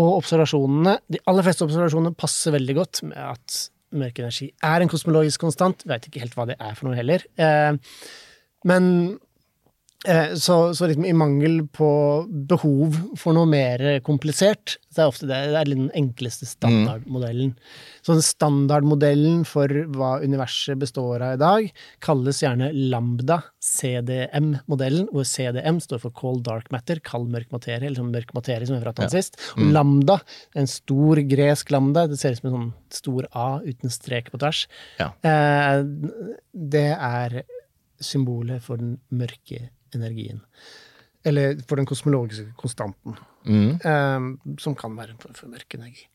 Og 0.00 0.08
observasjonene, 0.22 0.96
de 1.12 1.20
aller 1.28 1.44
fleste 1.44 1.66
observasjonene 1.66 2.16
passer 2.16 2.54
veldig 2.56 2.76
godt 2.78 3.02
med 3.10 3.20
at 3.20 3.58
mørk 4.00 4.22
energi 4.22 4.48
er 4.64 4.80
en 4.80 4.90
kosmologisk 4.90 5.42
konstant. 5.42 5.84
Veit 5.90 6.06
ikke 6.08 6.22
helt 6.22 6.38
hva 6.38 6.46
det 6.48 6.56
er 6.62 6.78
for 6.78 6.88
noe 6.88 6.96
heller. 6.96 7.26
Uh, 7.36 7.76
men 8.70 8.86
så, 10.00 10.54
så 10.74 10.86
liksom 10.88 11.04
i 11.04 11.12
mangel 11.12 11.58
på 11.76 11.90
behov 12.48 12.94
for 13.20 13.36
noe 13.36 13.48
mer 13.50 13.82
komplisert, 14.00 14.78
så 14.88 15.02
er 15.02 15.10
ofte 15.10 15.26
det, 15.28 15.40
det 15.52 15.58
er 15.60 15.68
den 15.68 15.90
enkleste 15.98 16.46
standardmodellen. 16.48 17.50
Så 18.00 18.16
den 18.16 18.24
standardmodellen 18.24 19.42
for 19.44 19.68
hva 19.92 20.14
universet 20.24 20.80
består 20.80 21.20
av 21.20 21.34
i 21.36 21.40
dag, 21.42 21.66
kalles 22.00 22.40
gjerne 22.40 22.70
lambda 22.72 23.42
CDM-modellen, 23.60 25.10
hvor 25.12 25.26
CDM 25.28 25.82
står 25.84 26.00
for 26.06 26.16
cold 26.16 26.46
dark 26.48 26.70
matter, 26.72 27.02
kald 27.04 27.28
mørk 27.34 27.52
materie, 27.52 27.84
eller 27.84 28.00
sånn 28.00 28.14
mørk 28.14 28.32
materie 28.36 28.68
som 28.68 28.78
vi 28.78 28.84
pratet 28.86 29.04
om 29.04 29.12
sist. 29.12 29.36
Og 29.58 29.68
lambda, 29.74 30.16
en 30.56 30.70
stor 30.70 31.20
gresk 31.28 31.74
lambda, 31.76 32.06
det 32.08 32.16
ser 32.22 32.32
ut 32.32 32.40
som 32.40 32.48
en 32.48 32.56
sånn 32.56 32.72
stor 33.02 33.28
A 33.36 33.50
uten 33.66 33.92
strek 33.92 34.32
på 34.32 34.40
tvers. 34.40 34.64
Ja. 34.96 35.12
Eh, 35.28 35.84
det 36.72 36.88
er 36.96 37.42
symbolet 38.00 38.64
for 38.64 38.80
den 38.80 38.96
mørke 39.12 39.68
energien. 39.98 40.40
Eller 41.24 41.58
for 41.68 41.76
den 41.76 41.86
kosmologiske 41.86 42.54
konstanten, 42.56 43.16
mm, 43.44 43.80
Um, 43.84 44.56
som 44.58 44.74
kan 44.74 44.96
være 44.96 45.16
for, 45.20 45.32
for 45.34 45.48
mørk 45.48 45.74
energi. 45.74 46.06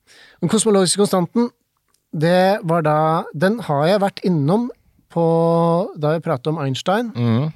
Den 0.41 0.49
kosmologiske 0.49 0.97
konstanten, 0.97 1.51
det 2.13 2.59
var 2.63 2.81
da 2.81 3.23
Den 3.33 3.59
har 3.59 3.87
jeg 3.87 4.01
vært 4.01 4.23
innom 4.23 4.69
på 5.09 5.25
da 5.97 6.15
jeg 6.15 6.23
pratet 6.23 6.47
om 6.47 6.57
Einstein. 6.57 7.11
mm, 7.15 7.51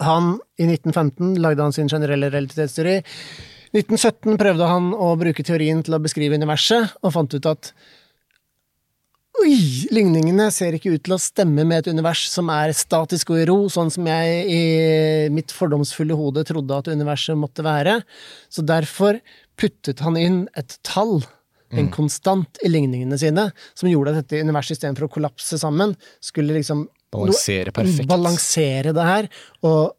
Han, 0.00 0.40
I 0.58 0.66
1915 0.66 1.36
lagde 1.40 1.62
han 1.62 1.72
sin 1.72 1.88
generelle 1.88 2.28
relativitetsteori. 2.30 3.02
1917 3.72 4.36
prøvde 4.36 4.66
han 4.68 4.92
å 4.92 5.16
bruke 5.16 5.42
teorien 5.42 5.82
til 5.82 5.94
å 5.94 6.02
beskrive 6.02 6.36
universet, 6.36 6.96
og 7.02 7.12
fant 7.12 7.34
ut 7.34 7.46
at 7.46 7.72
Oi! 9.42 9.54
Ligningene 9.92 10.48
ser 10.54 10.76
ikke 10.76 10.94
ut 10.94 11.02
til 11.06 11.14
å 11.16 11.20
stemme 11.20 11.64
med 11.68 11.82
et 11.82 11.90
univers 11.92 12.22
som 12.32 12.48
er 12.54 12.72
statisk 12.76 13.34
og 13.34 13.40
i 13.42 13.46
ro, 13.48 13.56
sånn 13.72 13.90
som 13.92 14.06
jeg 14.08 14.46
i 14.48 14.60
mitt 15.34 15.52
fordomsfulle 15.54 16.16
hode 16.16 16.44
trodde 16.48 16.78
at 16.78 16.88
universet 16.88 17.36
måtte 17.38 17.64
være. 17.66 17.98
Så 18.48 18.64
derfor 18.66 19.20
puttet 19.60 20.00
han 20.04 20.16
inn 20.20 20.38
et 20.56 20.78
tall, 20.86 21.20
en 21.76 21.90
konstant, 21.92 22.60
i 22.64 22.70
ligningene 22.70 23.18
sine, 23.20 23.50
som 23.76 23.90
gjorde 23.90 24.14
at 24.14 24.22
dette 24.22 24.40
universet 24.46 24.78
istedenfor 24.78 25.08
å 25.08 25.12
kollapse 25.18 25.58
sammen, 25.60 25.96
skulle 26.24 26.56
liksom 26.56 26.86
Balansere 27.16 27.72
perfekt. 27.72 28.08
Balansere 28.10 28.92
det 28.92 29.04
her, 29.06 29.28
og 29.64 29.94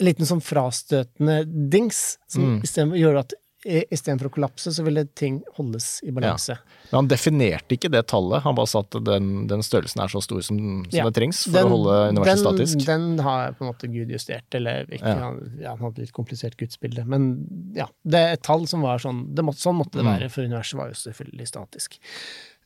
en 0.00 0.06
liten 0.08 0.26
sånn 0.26 0.40
frastøtende 0.42 1.42
dings, 1.70 2.16
som 2.30 2.42
Mm. 2.46 2.62
istedenfor 2.64 2.98
gjør 2.98 3.18
at 3.20 3.34
istedenfor 3.66 4.30
å 4.30 4.32
kollapse, 4.32 4.70
så 4.72 4.82
ville 4.86 5.04
ting 5.14 5.42
holdes 5.58 6.00
i 6.08 6.10
balanse. 6.16 6.54
Men 6.90 6.96
han 7.02 7.08
definerte 7.10 7.76
ikke 7.76 7.90
det 7.92 8.06
tallet, 8.08 8.40
han 8.42 8.54
bare 8.56 8.66
sa 8.72 8.80
at 8.80 8.96
den, 9.04 9.46
den 9.50 9.60
størrelsen 9.62 10.00
er 10.00 10.08
så 10.08 10.22
stor 10.24 10.40
som, 10.40 10.56
som 10.88 10.96
Ja. 10.96 11.04
det 11.04 11.14
trengs 11.18 11.42
for 11.50 11.68
å 11.68 11.72
holde 11.74 11.96
universet 12.16 12.40
den, 12.44 12.66
statisk. 12.66 12.86
Den 12.88 13.18
har 13.26 13.52
på 13.52 13.66
en 13.66 13.70
måte 13.72 13.90
Gud 13.92 14.08
justert, 14.08 14.48
eller 14.56 14.88
ikke, 14.88 15.04
Ja. 15.12 15.18
han, 15.26 15.38
ja, 15.60 15.74
han 15.76 15.84
hadde 15.90 16.00
litt 16.06 16.12
komplisert 16.16 16.56
gudsbilde, 16.56 17.04
men 17.06 17.28
ja, 17.76 17.86
det 18.04 18.18
er 18.24 18.32
et 18.38 18.42
tall 18.42 18.66
som 18.66 18.80
var 18.82 18.98
sånn, 18.98 19.26
det 19.34 19.44
måtte, 19.44 19.60
sånn 19.60 19.76
måtte 19.76 20.00
det 20.00 20.06
Mm. 20.08 20.12
være, 20.16 20.30
for 20.30 20.42
universet 20.48 20.78
var 20.80 20.88
jo 20.88 20.94
selvfølgelig 20.94 21.48
statisk. 21.52 21.98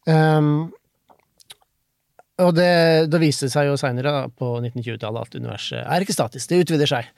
Um, 0.06 0.72
og 2.42 2.54
det, 2.56 2.70
det 3.12 3.20
viste 3.22 3.46
seg 3.52 3.68
jo 3.68 3.76
seinere, 3.78 4.24
på 4.34 4.56
1920-tallet, 4.58 5.28
at 5.28 5.36
universet 5.38 5.82
er 5.84 6.02
ikke 6.02 6.16
statisk, 6.16 6.50
det 6.50 6.64
utvider 6.64 6.90
seg. 6.90 7.10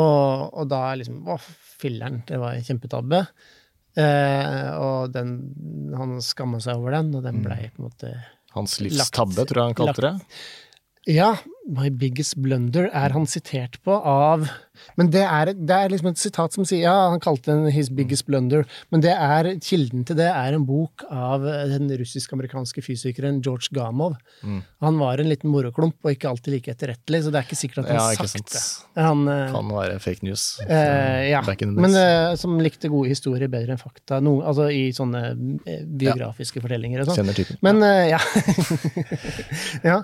Og, 0.00 0.46
og 0.48 0.70
da 0.70 0.84
liksom 0.96 1.26
Å, 1.28 1.36
filler'n, 1.82 2.22
det 2.28 2.38
var 2.40 2.56
en 2.56 2.64
kjempetabbe. 2.64 3.26
Eh, 4.00 4.68
og 4.80 5.12
den, 5.12 5.34
han 5.98 6.16
skamma 6.24 6.62
seg 6.64 6.80
over 6.80 6.96
den, 6.96 7.12
og 7.18 7.26
den 7.26 7.42
blei 7.44 7.66
på 7.68 7.82
en 7.82 7.90
måte 7.90 8.14
Hans 8.52 8.78
livstabbe, 8.84 9.46
tror 9.48 9.62
jeg 9.62 9.70
han 9.70 9.76
kalte 9.76 10.04
det. 10.04 10.14
Ja, 11.08 11.30
My 11.68 11.90
Biggest 11.94 12.36
Blunder 12.42 12.88
er 12.90 13.14
han 13.14 13.26
sitert 13.30 13.78
på 13.86 13.94
av 13.94 14.48
Men 14.98 15.10
det 15.14 15.22
er, 15.22 15.52
det 15.54 15.76
er 15.76 15.92
liksom 15.92 16.10
et 16.10 16.20
sitat 16.20 16.54
som 16.56 16.66
sier 16.66 16.84
Ja, 16.86 16.94
han 17.12 17.22
kalte 17.22 17.52
den 17.52 17.70
His 17.74 17.90
Biggest 17.92 18.26
Blunder, 18.26 18.66
men 18.90 19.04
det 19.04 19.12
er, 19.14 19.52
kilden 19.62 20.02
til 20.08 20.18
det 20.18 20.28
er 20.30 20.56
en 20.56 20.66
bok 20.66 21.04
av 21.08 21.44
den 21.70 21.90
russisk-amerikanske 22.00 22.82
fysikeren 22.84 23.40
George 23.44 23.70
Gamov. 23.74 24.16
Mm. 24.42 24.62
Han 24.82 24.98
var 25.00 25.22
en 25.22 25.30
liten 25.30 25.52
moroklump 25.52 25.98
og 26.02 26.14
ikke 26.14 26.30
alltid 26.32 26.56
like 26.56 26.74
etterrettelig, 26.74 27.22
så 27.24 27.32
det 27.32 27.40
er 27.40 27.46
ikke 27.46 27.60
sikkert 27.60 27.82
at 27.84 27.92
han 27.92 27.98
Ja, 28.00 28.06
har 28.08 28.18
ikke 28.18 28.32
sagt 28.32 28.56
det. 28.56 28.64
Han, 28.98 29.24
eh, 29.30 29.44
Kan 29.54 29.72
være 29.76 29.98
fake 30.02 30.26
news. 30.26 30.46
Eh, 30.66 31.30
ja, 31.30 31.42
men 31.70 31.98
eh, 31.98 32.34
som 32.40 32.58
likte 32.62 32.90
gode 32.92 33.12
historier 33.12 33.50
bedre 33.52 33.76
enn 33.76 33.82
fakta. 33.82 34.20
No, 34.24 34.38
altså 34.42 34.68
i 34.72 34.88
sånne 34.96 35.24
biografiske 35.36 36.32
biografiske 36.42 36.62
fortellinger 36.62 37.02
og 37.02 37.10
sånn. 37.10 37.20
Kjenner 37.20 37.36
typen. 37.36 37.58
Men 37.64 37.82
eh, 37.86 38.12
ja. 38.12 38.20
ja. 39.90 39.98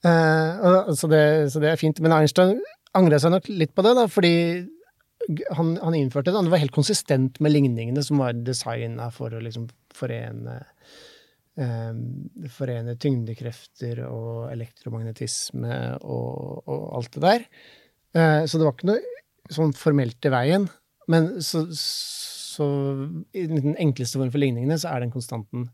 Uh, 0.00 0.92
så, 1.00 1.08
det, 1.10 1.24
så 1.52 1.62
det 1.62 1.72
er 1.72 1.80
fint. 1.80 2.00
Men 2.04 2.14
Einstein 2.18 2.58
angret 2.96 3.22
seg 3.22 3.34
nok 3.34 3.48
litt 3.52 3.72
på 3.76 3.84
det, 3.86 3.94
da, 3.98 4.06
fordi 4.10 4.34
han, 5.56 5.74
han 5.82 5.96
innførte 5.96 6.30
det. 6.30 6.38
Han 6.38 6.50
var 6.52 6.62
helt 6.62 6.74
konsistent 6.74 7.38
med 7.42 7.54
ligningene 7.54 8.02
som 8.04 8.20
var 8.22 8.36
designa 8.46 9.10
for 9.14 9.34
å 9.34 9.42
liksom 9.42 9.68
forene 9.96 10.60
eh, 11.60 11.92
Forene 12.54 12.96
tyngdekrefter 13.00 14.02
og 14.06 14.50
elektromagnetisme 14.50 15.76
og, 16.00 16.62
og 16.64 16.84
alt 16.98 17.16
det 17.16 17.24
der. 17.26 17.48
Eh, 18.16 18.42
så 18.46 18.58
det 18.58 18.66
var 18.66 18.76
ikke 18.76 18.92
noe 18.92 19.16
sånn 19.50 19.74
formelt 19.76 20.26
i 20.26 20.32
veien. 20.32 20.68
Men 21.10 21.32
så, 21.44 21.64
så 21.74 22.66
i 23.36 23.46
den 23.50 23.76
enkleste 23.76 24.20
form 24.20 24.32
for 24.32 24.42
ligningene 24.42 24.78
så 24.80 24.92
er 24.94 25.04
den 25.04 25.14
konstanten 25.14 25.68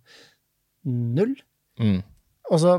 null. 0.87 1.35
Mm. 1.81 2.01
Og 2.51 2.63
så 2.63 2.79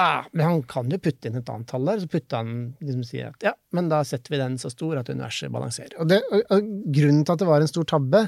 ah, 0.00 0.26
Men 0.32 0.46
han 0.46 0.62
kan 0.68 0.90
jo 0.92 0.98
putte 1.02 1.28
inn 1.28 1.38
et 1.40 1.50
annet 1.52 1.68
tall 1.70 1.88
der. 1.88 2.00
Så 2.02 2.10
putter 2.12 2.42
han 2.42 2.54
liksom 2.80 3.04
sier 3.06 3.30
at 3.32 3.46
ja, 3.48 3.52
men 3.76 3.90
da 3.92 4.02
setter 4.06 4.34
vi 4.34 4.40
den 4.40 4.58
så 4.60 4.70
stor 4.72 5.00
at 5.00 5.10
universet 5.12 5.52
balanserer. 5.54 5.96
Og, 6.02 6.10
det, 6.10 6.22
og, 6.30 6.42
og 6.54 6.72
grunnen 6.96 7.22
til 7.24 7.36
at 7.36 7.42
det 7.42 7.50
var 7.50 7.64
en 7.64 7.72
stor 7.72 7.88
tabbe, 7.96 8.24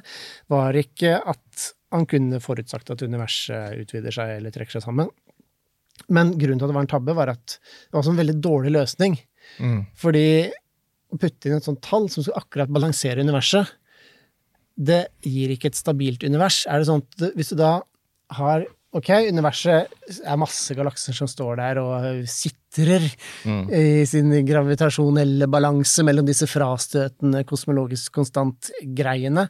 var 0.52 0.80
ikke 0.82 1.16
at 1.20 1.72
han 1.94 2.04
kunne 2.08 2.40
forutsagt 2.44 2.92
at 2.92 3.04
universet 3.04 3.80
utvider 3.82 4.14
seg 4.14 4.36
eller 4.36 4.52
trekker 4.54 4.76
seg 4.76 4.84
sammen. 4.84 5.10
Men 6.14 6.34
grunnen 6.38 6.60
til 6.60 6.68
at 6.68 6.72
det 6.72 6.78
var 6.78 6.86
en 6.86 6.94
tabbe, 6.94 7.16
var 7.16 7.32
at 7.32 7.58
det 7.58 7.96
var 7.96 8.08
en 8.10 8.20
veldig 8.20 8.38
dårlig 8.44 8.72
løsning. 8.76 9.18
Mm. 9.58 9.80
Fordi 9.98 10.28
å 11.08 11.18
putte 11.20 11.48
inn 11.48 11.56
et 11.56 11.66
sånt 11.66 11.82
tall 11.84 12.08
som 12.12 12.22
skulle 12.22 12.40
akkurat 12.40 12.72
balansere 12.72 13.24
universet, 13.24 13.76
det 14.78 15.08
gir 15.26 15.50
ikke 15.50 15.72
et 15.72 15.78
stabilt 15.78 16.22
univers. 16.22 16.62
Er 16.70 16.80
det 16.80 16.88
sånn 16.90 17.02
at 17.02 17.32
hvis 17.34 17.50
du 17.50 17.58
da 17.58 17.72
har 18.38 18.66
Ok, 18.96 19.10
universet 19.28 19.90
er 20.24 20.38
masse 20.40 20.72
galakser 20.72 21.12
som 21.12 21.28
står 21.28 21.58
der 21.60 21.80
og 21.82 22.06
sitrer 22.30 23.04
Mm. 23.44 23.64
i 23.74 24.04
sin 24.06 24.30
gravitasjonelle 24.46 25.48
balanse 25.50 26.04
mellom 26.06 26.24
disse 26.28 26.46
frastøtende 26.46 27.40
kosmologisk 27.48 28.12
konstant-greiene 28.14 29.46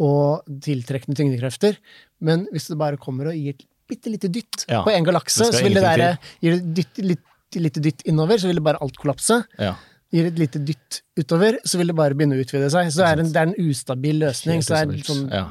og 0.00 0.42
tiltrekkende 0.64 1.16
tyngdekrefter. 1.18 1.76
Men 2.20 2.46
hvis 2.52 2.68
det 2.72 2.78
bare 2.80 2.96
kommer 3.00 3.28
og 3.30 3.36
gir 3.38 3.54
et 3.54 3.64
bitte 3.88 4.10
lite 4.10 4.28
dytt 4.32 4.64
Ja, 4.68 4.82
på 4.84 4.90
en 4.92 5.04
galakse, 5.04 5.46
så 5.52 5.62
vil 5.62 5.74
det 5.78 5.82
være 5.84 6.10
Gir 6.42 6.56
det 6.58 6.74
dytt, 6.80 7.02
litt, 7.12 7.24
lite 7.56 7.80
dytt 7.84 8.02
innover, 8.08 8.40
så 8.40 8.48
vil 8.50 8.56
det 8.60 8.64
bare 8.64 8.80
alt 8.82 8.96
kollapse 9.00 9.42
Ja. 9.60 9.74
gir 10.12 10.26
et 10.32 10.38
lite 10.38 10.58
dytt 10.64 11.02
utover, 11.16 11.58
så 11.64 11.78
vil 11.78 11.86
det 11.92 11.96
bare 11.96 12.14
begynne 12.18 12.36
å 12.36 12.42
utvide 12.44 12.70
seg. 12.72 12.90
Så 12.92 13.00
det 13.04 13.08
er 13.12 13.20
en, 13.24 13.32
det 13.32 13.40
er 13.42 13.52
en 13.52 13.70
ustabil 13.70 14.18
løsning. 14.24 14.62
Så 14.64 14.74
det, 14.74 14.80
er 15.00 15.06
sånn, 15.06 15.28
ja. 15.30 15.44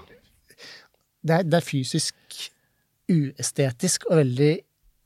det, 1.23 1.39
er, 1.39 1.43
det 1.43 1.57
er 1.61 1.65
fysisk 1.65 2.15
uestetisk 3.11 4.05
og 4.09 4.17
veldig 4.21 4.51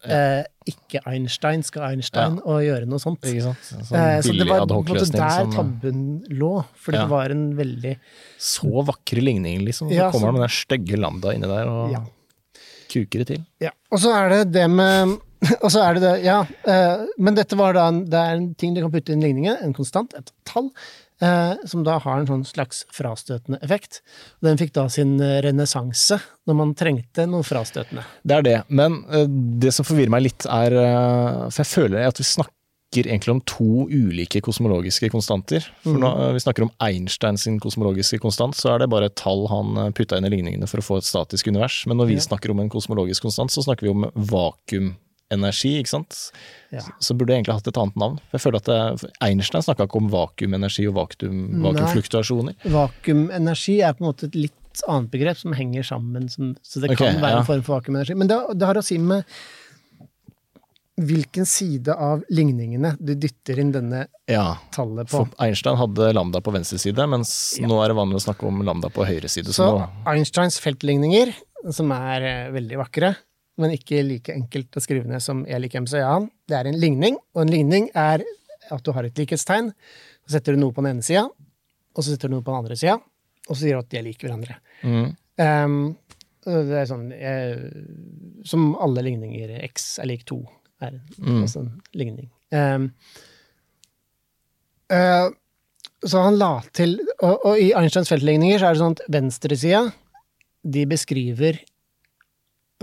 eh, 0.06 0.44
ikke 0.70 1.02
Einstein 1.10 1.64
skal 1.66 1.88
Einstein 1.92 2.38
og 2.44 2.60
gjøre 2.66 2.86
noe 2.90 3.02
sånt. 3.02 3.24
Ikke 3.26 3.48
sant? 3.48 3.64
Sånn 3.66 3.98
Eh, 3.98 4.20
så 4.26 4.34
det 4.38 4.48
var 4.50 4.66
adhoc-løsning 4.66 5.18
der 5.18 5.50
tabben 5.54 6.02
lå, 6.30 6.52
fordi 6.78 6.98
Ja. 7.00 7.04
det 7.06 7.10
var 7.12 7.30
en 7.34 7.46
veldig 7.58 7.96
Så 8.38 8.86
vakre 8.86 9.22
ligninger, 9.22 9.62
liksom. 9.66 9.90
Så 9.90 9.94
Ja, 9.96 10.12
kommer 10.12 10.28
han 10.32 10.40
med 10.40 10.46
den 10.46 10.50
stygge 10.50 10.98
lambda 11.02 11.34
inni 11.34 11.48
der 11.50 11.68
og 11.70 11.92
Ja. 11.92 12.04
kuker 12.90 13.20
det 13.24 13.28
til. 13.28 13.46
Ja. 13.62 13.72
Og 13.92 14.00
så 14.00 14.14
er 14.14 14.30
det 14.30 14.52
det 14.54 14.70
med 14.70 15.20
Og 15.62 15.70
så 15.70 15.82
er 15.84 15.94
det 15.94 16.02
det, 16.02 16.24
ja. 16.26 16.40
Eh, 16.66 17.06
men 17.20 17.36
dette 17.36 17.56
var 17.56 17.74
da 17.74 17.88
en, 17.90 18.06
det 18.06 18.18
er 18.18 18.36
en 18.36 18.54
ting 18.56 18.74
du 18.74 18.82
kan 18.82 18.90
putte 18.92 19.12
inn 19.14 19.22
i 19.22 19.28
ligningen, 19.28 19.58
en 19.62 19.74
konstant, 19.74 20.12
et 20.18 20.32
tall, 20.48 20.72
eh, 20.72 21.05
som 21.20 21.84
da 21.86 21.98
har 22.04 22.20
en 22.20 22.28
sånn 22.28 22.44
slags 22.48 22.84
frastøtende 22.94 23.60
effekt. 23.64 24.02
Den 24.44 24.60
fikk 24.60 24.74
da 24.76 24.88
sin 24.92 25.16
eh, 25.24 25.40
renessanse 25.46 26.20
når 26.46 26.60
man 26.60 26.74
trengte 26.78 27.28
noe 27.30 27.46
frastøtende. 27.46 28.04
Det 28.24 28.36
er 28.36 28.46
det. 28.46 28.58
Men 28.68 29.04
eh, 29.10 29.30
det 29.62 29.74
som 29.76 29.88
forvirrer 29.88 30.14
meg 30.14 30.28
litt, 30.28 30.48
er 30.50 30.76
eh, 30.76 31.48
For 31.50 31.64
jeg 31.64 31.72
føler 31.72 32.10
at 32.10 32.20
vi 32.22 32.28
snakker 32.28 32.52
egentlig 32.96 33.34
om 33.34 33.42
to 33.50 33.88
ulike 33.92 34.40
kosmologiske 34.46 35.10
konstanter. 35.12 35.66
For 35.84 36.00
når 36.00 36.36
vi 36.38 36.44
snakker 36.46 36.64
om 36.64 36.72
Einstein 36.84 37.40
sin 37.42 37.58
kosmologiske 37.60 38.22
konstant, 38.24 38.56
så 38.56 38.72
er 38.72 38.84
det 38.84 38.92
bare 38.94 39.10
et 39.10 39.18
tall 39.20 39.48
han 39.52 39.80
eh, 39.82 39.92
putta 39.96 40.20
inn 40.20 40.28
i 40.28 40.32
ligningene 40.36 40.70
for 40.70 40.84
å 40.84 40.86
få 40.86 41.00
et 41.02 41.08
statisk 41.08 41.50
univers. 41.52 41.82
Men 41.90 42.00
når 42.00 42.14
vi 42.14 42.22
snakker 42.24 42.54
om 42.54 42.62
en 42.64 42.72
kosmologisk 42.72 43.28
konstant, 43.28 43.52
så 43.52 43.66
snakker 43.66 43.88
vi 43.88 43.96
om 43.96 44.08
vakuumenergi, 45.32 45.80
ikke 45.80 45.90
sant. 45.90 46.18
Ja. 46.72 46.84
Så 47.00 47.16
burde 47.16 47.34
jeg 47.34 47.44
egentlig 47.44 47.58
hatt 47.58 47.68
et 47.68 47.78
annet 47.78 47.96
navn. 47.96 48.20
For 48.30 48.38
jeg 48.38 48.44
føler 48.44 48.62
at 48.62 48.70
det, 48.70 49.10
Einstein 49.22 49.64
snakka 49.66 49.88
ikke 49.88 49.98
om 50.02 50.12
vakuumenergi 50.12 50.88
og 50.90 50.96
vakuum, 50.96 51.42
vakuumfluktuasjoner. 51.64 52.56
Vakuumenergi 52.64 53.82
er 53.82 53.94
på 53.94 54.04
en 54.04 54.10
måte 54.12 54.30
et 54.30 54.36
litt 54.36 54.86
annet 54.88 55.12
begrep 55.12 55.38
som 55.40 55.54
henger 55.56 55.84
sammen, 55.88 56.30
som, 56.30 56.56
så 56.62 56.82
det 56.84 56.92
okay, 56.92 57.14
kan 57.14 57.22
være 57.22 57.38
ja. 57.38 57.44
en 57.44 57.48
form 57.48 57.64
for 57.64 57.80
vakuumenergi. 57.80 58.16
Men 58.16 58.32
det, 58.32 58.40
det 58.56 58.68
har 58.68 58.78
å 58.78 58.84
si 58.86 58.98
med 59.00 59.24
hvilken 60.96 61.44
side 61.44 61.92
av 61.92 62.22
ligningene 62.32 62.94
du 63.04 63.12
dytter 63.20 63.58
inn 63.60 63.74
denne 63.74 64.06
Ja, 64.32 64.62
tallet 64.72 65.10
på. 65.10 65.26
for 65.26 65.44
Einstein 65.44 65.76
hadde 65.76 66.14
lambda 66.16 66.40
på 66.40 66.54
venstre 66.56 66.80
side, 66.80 67.08
mens 67.12 67.58
nå 67.60 67.82
er 67.84 67.92
det 67.92 67.98
vanlig 67.98 68.22
å 68.22 68.24
snakke 68.30 68.48
om 68.48 68.62
lambda 68.64 68.88
på 68.96 69.04
høyre 69.08 69.28
side. 69.32 69.52
Så 69.52 69.68
Så 69.68 69.88
Einsteins 70.08 70.62
feltligninger, 70.64 71.34
som 71.76 71.92
er 71.92 72.30
eh, 72.30 72.54
veldig 72.56 72.80
vakre, 72.80 73.12
men 73.58 73.72
ikke 73.76 74.02
like 74.04 74.34
enkelt 74.34 74.76
å 74.76 74.84
skrive 74.84 75.08
ned 75.08 75.22
som 75.24 75.46
E 75.48 75.58
lik 75.60 75.76
MC 75.80 75.98
Jan, 76.02 76.30
det 76.50 76.58
er 76.58 76.68
en 76.70 76.80
ligning, 76.80 77.18
og 77.36 77.46
en 77.46 77.52
ligning 77.54 77.90
er 77.96 78.24
at 78.72 78.84
du 78.84 78.92
har 78.96 79.06
et 79.08 79.16
likhetstegn, 79.22 79.70
så 80.26 80.38
setter 80.38 80.56
du 80.56 80.60
noe 80.64 80.74
på 80.76 80.82
den 80.84 80.96
ene 80.96 81.06
sida, 81.06 81.28
og 81.96 82.02
så 82.04 82.10
setter 82.12 82.28
du 82.32 82.36
noe 82.36 82.44
på 82.46 82.52
den 82.52 82.64
andre 82.64 82.76
sida, 82.80 82.98
og 83.46 83.54
så 83.54 83.60
sier 83.62 83.78
du 83.78 83.84
at 83.86 83.90
de 83.94 84.00
er 84.02 84.08
like 84.10 84.26
hverandre. 84.26 84.58
mm, 84.84 85.14
Um, 85.36 85.98
det 86.46 86.78
er 86.80 86.86
sånn 86.88 87.10
jeg, 87.12 87.56
Som 88.48 88.70
alle 88.80 89.02
ligninger. 89.04 89.50
X 89.66 89.98
er 90.00 90.08
lik 90.08 90.22
to. 90.30 90.38
Er 90.80 91.02
Mm. 91.20 91.44
en 91.44 91.82
ligning. 91.94 92.30
Um, 92.54 92.86
uh, 94.94 95.28
så 96.06 96.22
han 96.24 96.38
la 96.40 96.62
til 96.72 97.00
og, 97.22 97.40
og 97.46 97.60
i 97.60 97.72
Einsteins 97.74 98.12
feltligninger 98.12 98.60
så 98.62 98.70
er 98.70 98.76
det 98.78 98.82
sånn 98.84 98.96
at 98.96 99.04
venstresida 99.12 99.82
de 100.64 100.86
beskriver 100.90 101.60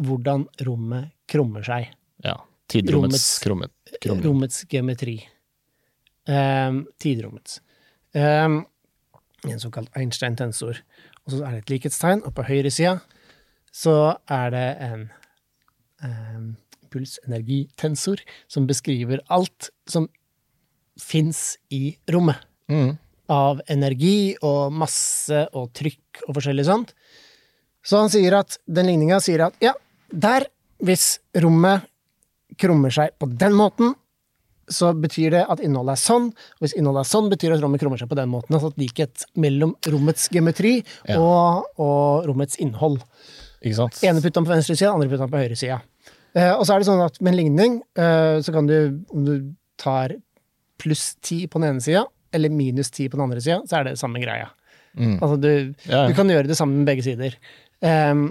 hvordan 0.01 0.47
rommet 0.67 1.13
krummer 1.29 1.65
seg. 1.67 1.93
ja. 2.25 2.39
Tidrommets 2.73 3.39
krummet, 3.43 3.73
krummet. 4.01 4.25
Rommets 4.25 4.63
geometri. 4.71 5.19
Um, 6.25 6.87
tidrommets. 7.03 7.59
Um, 8.17 8.63
en 9.45 9.61
såkalt 9.61 9.91
Einstein-tensor. 9.99 10.79
Og 11.27 11.35
så 11.35 11.43
er 11.45 11.57
det 11.57 11.63
et 11.65 11.73
likhetstegn, 11.75 12.23
og 12.25 12.33
på 12.37 12.47
høyre 12.49 12.71
sida 12.73 12.97
så 13.73 14.17
er 14.31 14.51
det 14.53 14.67
en 14.85 15.05
um, 16.05 16.49
pulsenergitensor 16.93 18.21
som 18.51 18.69
beskriver 18.69 19.23
alt 19.33 19.71
som 19.89 20.09
fins 21.01 21.57
i 21.73 21.97
rommet. 22.13 22.41
Mm. 22.73 22.97
Av 23.33 23.63
energi 23.73 24.35
og 24.45 24.75
masse 24.77 25.47
og 25.57 25.73
trykk 25.77 26.25
og 26.27 26.37
forskjellig 26.37 26.67
sånt. 26.69 26.93
Så 27.85 27.99
han 28.03 28.11
sier 28.13 28.37
at 28.39 28.59
den 28.71 28.87
ligninga 28.91 29.19
sier 29.23 29.47
at 29.49 29.57
ja, 29.63 29.73
der, 30.13 30.47
hvis 30.83 31.17
rommet 31.43 31.89
krummer 32.61 32.93
seg 32.95 33.15
på 33.19 33.27
den 33.41 33.55
måten, 33.59 33.95
så 34.73 34.93
betyr 34.95 35.33
det 35.35 35.41
at 35.51 35.61
innholdet 35.65 35.97
er 35.97 36.01
sånn. 36.01 36.29
Og 36.31 36.65
hvis 36.65 36.75
innholdet 36.79 37.03
er 37.03 37.11
sånn, 37.11 37.31
betyr 37.33 37.51
det 37.51 37.57
at 37.59 37.65
rommet 37.65 37.83
krummer 37.83 37.99
seg 38.01 38.09
på 38.13 38.17
den 38.17 38.31
måten. 38.31 38.55
Altså 38.57 38.71
likhet 38.79 39.25
mellom 39.43 39.75
rommets 39.91 40.29
geometri 40.33 40.77
Ja. 41.11 41.19
og, 41.19 41.67
og 41.83 42.29
rommets 42.31 42.57
innhold. 42.63 43.01
Ikke 43.63 43.79
sant? 43.81 43.99
Ene 44.07 44.23
putta 44.23 44.43
på 44.45 44.53
venstre 44.53 44.77
side, 44.79 44.93
andre 44.93 45.11
putta 45.11 45.27
på 45.31 45.41
høyre 45.43 45.59
side. 45.59 45.81
Eh, 46.39 46.53
og 46.55 46.63
så 46.65 46.75
er 46.77 46.81
det 46.83 46.89
sånn 46.89 47.03
at 47.05 47.19
med 47.21 47.35
en 47.35 47.39
ligning, 47.41 47.75
eh, 47.99 48.39
så 48.43 48.55
kan 48.55 48.71
du, 48.71 48.77
om 49.13 49.27
du 49.27 49.35
tar 49.83 50.15
pluss 50.83 51.13
10 51.21 51.51
på 51.53 51.61
den 51.61 51.75
ene 51.75 51.85
sida, 51.85 52.07
eller 52.33 52.51
minus 52.55 52.89
10 52.95 53.11
på 53.13 53.19
den 53.19 53.27
andre 53.27 53.43
sida, 53.45 53.59
så 53.69 53.81
er 53.81 53.91
det 53.91 53.99
samme 54.01 54.23
greia. 54.23 54.49
Mm. 54.97 55.19
Altså 55.19 55.37
du, 55.41 55.51
Ja, 55.89 56.03
ja. 56.05 56.07
du 56.09 56.15
kan 56.17 56.31
gjøre 56.33 56.49
det 56.49 56.57
samme 56.59 56.79
med 56.81 56.89
begge 56.89 57.05
sider. 57.05 57.37
Um, 57.83 58.31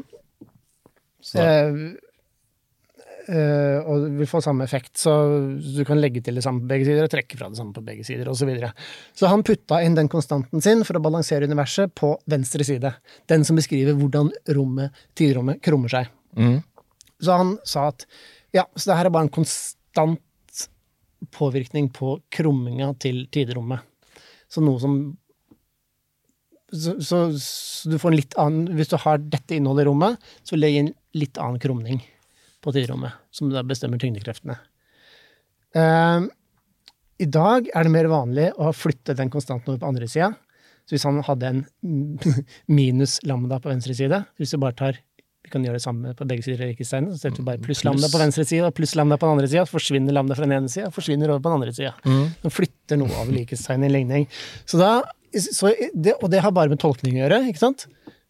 Eh, 1.38 1.76
eh, 3.36 3.78
og 3.86 4.07
du 4.07 4.18
vil 4.19 4.30
få 4.30 4.41
samme 4.44 4.65
effekt, 4.65 4.95
så 4.99 5.14
du 5.61 5.84
kan 5.88 6.02
legge 6.02 6.23
til 6.26 6.38
det 6.38 6.44
samme 6.45 6.64
på 6.64 6.72
begge 6.73 6.88
sider 6.90 7.06
og 7.06 7.14
trekke 7.14 7.38
fra 7.40 7.52
det 7.52 7.60
samme 7.60 7.76
på 7.76 7.84
begge 7.86 8.06
sider, 8.07 8.30
osv. 8.32 8.44
Så, 8.44 8.49
videre. 8.49 8.72
så 9.18 9.32
han 9.32 9.45
putta 9.48 9.82
inn 9.86 9.98
den 9.98 10.10
konstanten 10.11 10.64
sin 10.64 10.84
for 10.88 10.98
å 10.98 11.03
balansere 11.03 11.49
universet 11.49 11.94
på 11.98 12.15
venstre 12.32 12.68
side. 12.68 12.94
Den 13.32 13.45
som 13.48 13.60
beskriver 13.60 13.98
hvordan 13.99 14.34
rommet, 14.57 15.06
tidrommet 15.18 15.61
krummer 15.64 15.94
seg. 15.94 16.11
Mm. 16.38 16.60
Så 17.22 17.38
han 17.38 17.56
sa 17.68 17.90
at 17.91 18.07
ja, 18.56 18.65
så 18.76 18.91
det 18.91 18.98
her 18.98 19.07
er 19.07 19.14
bare 19.14 19.30
en 19.30 19.34
konstant 19.34 20.19
påvirkning 21.32 21.91
på 21.94 22.18
krumminga 22.34 22.90
til 22.99 23.28
tiderommet. 23.32 23.86
Så 24.52 24.64
noe 24.65 24.82
som 24.82 24.95
så, 26.72 26.95
så, 27.03 27.19
så 27.38 27.91
du 27.91 27.98
får 27.99 28.11
en 28.11 28.18
litt 28.19 28.35
annen 28.39 28.77
Hvis 28.77 28.91
du 28.91 28.98
har 29.03 29.19
dette 29.19 29.57
innholdet 29.57 29.85
i 29.85 29.89
rommet, 29.89 30.31
så 30.43 30.56
vil 30.56 30.65
det 30.65 30.72
gi 30.73 30.84
en 30.85 30.93
litt 31.19 31.39
annen 31.41 31.60
krumning 31.61 31.99
på 32.61 32.73
tiderommet, 32.76 33.18
som 33.34 33.49
da 33.52 33.64
bestemmer 33.65 33.99
tyngdekreftene. 34.02 34.56
Eh, 35.76 36.27
I 37.26 37.27
dag 37.27 37.68
er 37.73 37.88
det 37.88 37.93
mer 37.93 38.10
vanlig 38.11 38.52
å 38.61 38.72
flytte 38.76 39.18
den 39.18 39.31
konstanten 39.34 39.73
over 39.73 39.81
på 39.81 39.91
andre 39.91 40.07
sida. 40.11 40.31
Så 40.85 40.95
hvis 40.95 41.06
han 41.07 41.22
hadde 41.26 41.49
en 41.49 41.64
minus 42.80 43.19
lambda 43.27 43.60
på 43.61 43.72
venstre 43.72 43.95
side, 43.98 44.23
hvis 44.38 44.53
du 44.53 44.61
bare 44.61 44.77
tar 44.77 45.02
vi 45.41 45.49
kan 45.49 45.64
gjøre 45.65 45.80
det 45.80 45.84
samme 45.84 46.11
på 46.14 46.26
begge 46.30 46.45
sider 46.45 46.61
av 46.61 46.69
likhetstegnene. 46.69 47.15
Så 47.15 47.23
setter 47.23 47.41
du 47.41 47.48
bare 47.48 47.61
pluss 47.64 47.80
lambda 47.84 48.11
på 48.14 48.19
venstre 48.22 48.43
side 48.45 48.68
og 48.68 48.76
pluss 48.77 48.91
lambda 48.93 49.18
på 49.18 49.26
den 49.26 49.39
andre 49.39 49.48
sida. 49.49 49.64
Forsvinner 49.65 50.14
lambda 50.14 50.38
fra 50.38 50.45
den 50.45 50.53
ene 50.60 50.69
sida, 50.69 50.91
forsvinner 50.93 51.34
over 51.34 51.41
på 51.41 51.49
den 51.49 51.57
andre 51.57 51.73
sida. 51.73 51.93
Den 52.43 52.53
flytter 52.53 52.99
noe 53.02 53.23
av 53.23 53.31
likhetstegnet 53.34 53.88
i 53.88 53.89
en 53.89 53.95
ligning. 53.95 54.27
Så 54.69 54.77
da, 54.77 54.91
det, 55.32 56.16
og 56.22 56.30
det 56.32 56.41
har 56.44 56.52
bare 56.56 56.70
med 56.74 56.80
tolkning 56.82 57.18
å 57.20 57.24
gjøre, 57.26 57.41
ikke 57.52 57.62
sant? 57.64 57.88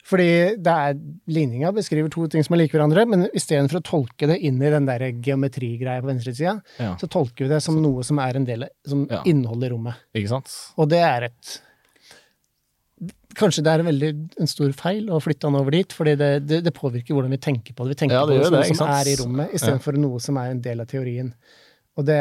Fordi 0.07 0.57
det 0.57 0.71
er, 0.73 0.95
ligninga 1.29 1.69
beskriver 1.75 2.09
to 2.09 2.23
ting 2.33 2.41
som 2.43 2.55
er 2.55 2.63
like 2.63 2.73
hverandre, 2.73 3.03
men 3.09 3.27
istedenfor 3.37 3.79
å 3.79 3.85
tolke 3.85 4.27
det 4.31 4.39
inn 4.41 4.57
i 4.61 4.71
den 4.73 4.87
der 4.89 5.03
geometrigreia 5.23 6.01
på 6.01 6.09
venstresida, 6.09 6.55
Ja. 6.81 6.95
så 6.97 7.07
tolker 7.07 7.45
vi 7.45 7.51
det 7.53 7.61
som 7.61 7.77
noe 7.81 8.01
som 8.03 8.17
er 8.19 8.35
en 8.39 8.45
del 8.47 8.65
som 8.87 9.07
Ja. 9.09 9.21
inneholder 9.29 9.69
rommet. 9.75 9.95
Ikke 10.15 10.29
sant? 10.33 10.49
Og 10.77 10.89
det 10.89 10.99
er 11.05 11.23
et 11.29 11.59
Kanskje 13.33 13.63
det 13.63 13.71
er 13.71 13.79
en 13.79 13.87
veldig 13.87 14.09
en 14.43 14.49
stor 14.51 14.73
feil 14.75 15.05
å 15.09 15.21
flytte 15.23 15.47
han 15.47 15.55
over 15.55 15.71
dit, 15.71 15.93
fordi 15.95 16.17
det, 16.19 16.27
det, 16.45 16.57
det 16.65 16.73
påvirker 16.75 17.15
hvordan 17.15 17.31
vi 17.31 17.37
tenker 17.37 17.73
på 17.73 17.85
det. 17.87 17.93
Vi 17.95 17.99
tenker 18.01 18.17
Ja, 18.19 18.25
på 18.27 18.33
det 18.35 18.43
som 18.43 18.51
det, 18.57 18.59
noe 18.67 18.75
som 18.81 18.89
er 18.91 19.07
i 19.07 19.15
rommet, 19.21 19.53
istedenfor 19.55 19.97
noe 19.97 20.19
som 20.19 20.37
er 20.41 20.51
en 20.51 20.59
del 20.61 20.83
av 20.83 20.89
teorien. 20.91 21.29
Og 21.95 22.05
det, 22.09 22.17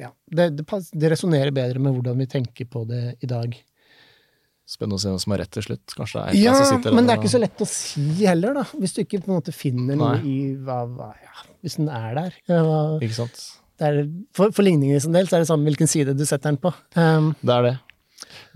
ja, 0.00 0.08
det, 0.32 0.46
det, 0.56 0.64
det 0.94 1.10
resonnerer 1.12 1.52
bedre 1.54 1.78
med 1.84 1.92
hvordan 1.98 2.16
vi 2.18 2.26
tenker 2.32 2.64
på 2.72 2.86
det 2.88 3.02
i 3.20 3.28
dag. 3.28 3.52
Spennende 4.64 4.96
å 4.96 5.02
se 5.02 5.10
hvem 5.10 5.20
som 5.20 5.34
har 5.34 5.42
rett 5.42 5.52
til 5.52 5.64
slutt. 5.66 5.92
Kanskje 5.92 6.20
det 6.20 6.24
er 6.30 6.38
Ja, 6.40 6.54
som 6.56 6.78
sitter 6.78 6.94
men 6.96 7.04
det 7.04 7.12
er 7.12 7.20
ikke 7.20 7.34
så 7.34 7.40
lett 7.42 7.60
å 7.60 7.66
si 7.68 8.04
heller, 8.24 8.54
da. 8.56 8.64
Hvis 8.80 8.94
du 8.96 9.02
ikke 9.02 9.20
på 9.20 9.28
en 9.28 9.36
måte 9.36 9.52
finner 9.52 9.98
noe 10.00 10.14
Nei. 10.16 10.30
i 10.30 10.36
hva, 10.64 10.78
hva 10.88 11.10
ja, 11.20 11.34
Hvis 11.60 11.76
den 11.80 11.90
er 11.92 12.14
der. 12.16 12.38
Ja, 12.48 12.62
hva, 12.64 12.78
Ikke 13.04 13.18
sant? 13.18 13.42
det 13.80 13.90
er, 13.90 13.98
for, 14.32 14.54
for 14.54 14.64
ligningen 14.64 14.96
i 14.96 15.02
sin 15.02 15.12
del 15.16 15.28
så 15.28 15.36
er 15.36 15.44
det 15.44 15.50
samme 15.50 15.66
hvilken 15.68 15.90
side 15.90 16.14
du 16.16 16.24
setter 16.24 16.52
den 16.54 16.60
på. 16.62 16.72
Um, 16.96 17.34
Det 17.42 17.56
er 17.58 17.68
det. 17.68 17.74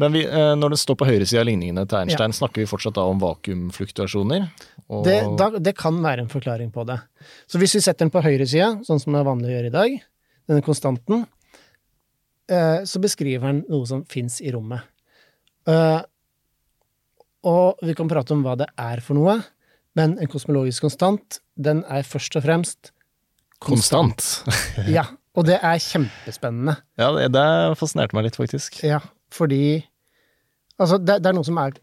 Men 0.01 0.15
vi, 0.15 0.25
eh, 0.25 0.53
når 0.57 0.73
det 0.73 0.79
står 0.81 0.97
på 1.01 1.07
høyresida 1.09 1.43
av 1.43 1.49
ligningene 1.49 1.83
til 1.91 1.99
Einstein, 2.01 2.33
snakker 2.35 2.63
vi 2.63 2.69
fortsatt 2.71 2.97
da 2.97 3.05
om 3.11 3.19
vakuumfluktuasjoner? 3.21 4.47
Og, 4.89 5.03
Det, 5.05 5.17
da, 5.39 5.51
det 5.59 5.75
kan 5.77 5.99
være 6.03 6.25
en 6.25 6.31
forklaring 6.33 6.71
på 6.73 6.87
det. 6.89 7.01
Så 7.51 7.61
hvis 7.61 7.75
vi 7.77 7.83
setter 7.85 8.07
den 8.07 8.15
på 8.15 8.23
høyresida, 8.25 8.77
sånn 8.87 9.03
som 9.03 9.13
det 9.13 9.21
er 9.21 9.29
vanlig 9.29 9.51
å 9.51 9.57
gjøre 9.57 9.73
i 9.73 9.75
dag, 9.75 9.97
denne 10.49 10.65
konstanten, 10.65 11.27
eh, 12.49 12.87
så 12.89 13.03
beskriver 13.03 13.51
den 13.51 13.65
noe 13.69 13.91
som 13.91 14.07
fins 14.09 14.39
i 14.41 14.55
rommet. 14.55 14.87
Eh, 15.69 16.01
og 17.49 17.83
vi 17.85 17.95
kan 17.97 18.09
prate 18.11 18.35
om 18.35 18.43
hva 18.47 18.57
det 18.59 18.69
er 18.81 19.03
for 19.05 19.19
noe, 19.19 19.39
men 19.99 20.17
en 20.19 20.31
kosmologisk 20.31 20.87
konstant, 20.87 21.41
den 21.59 21.83
er 21.91 22.07
først 22.07 22.39
og 22.39 22.47
fremst 22.47 22.93
Konstant. 23.59 24.23
Ja, 24.87 25.03
og 25.35 25.49
det 25.49 25.57
er 25.59 25.81
kjempespennende. 25.83 26.77
ja, 27.01 27.09
det, 27.17 27.25
det 27.35 27.47
fascinerte 27.81 28.15
meg 28.15 28.29
litt, 28.29 28.37
faktisk. 28.39 28.77
Ja, 28.87 29.01
fordi 29.35 29.83
Altså, 30.79 30.95
det, 31.03 31.17
det 31.25 31.27
er 31.27 31.35
noe 31.35 31.47
som 31.47 31.57
er 31.59 31.75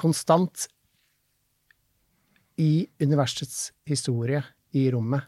konstant 0.00 0.62
i 2.56 2.86
universets 3.04 3.74
historie 3.84 4.40
i 4.72 4.86
rommet. 4.92 5.26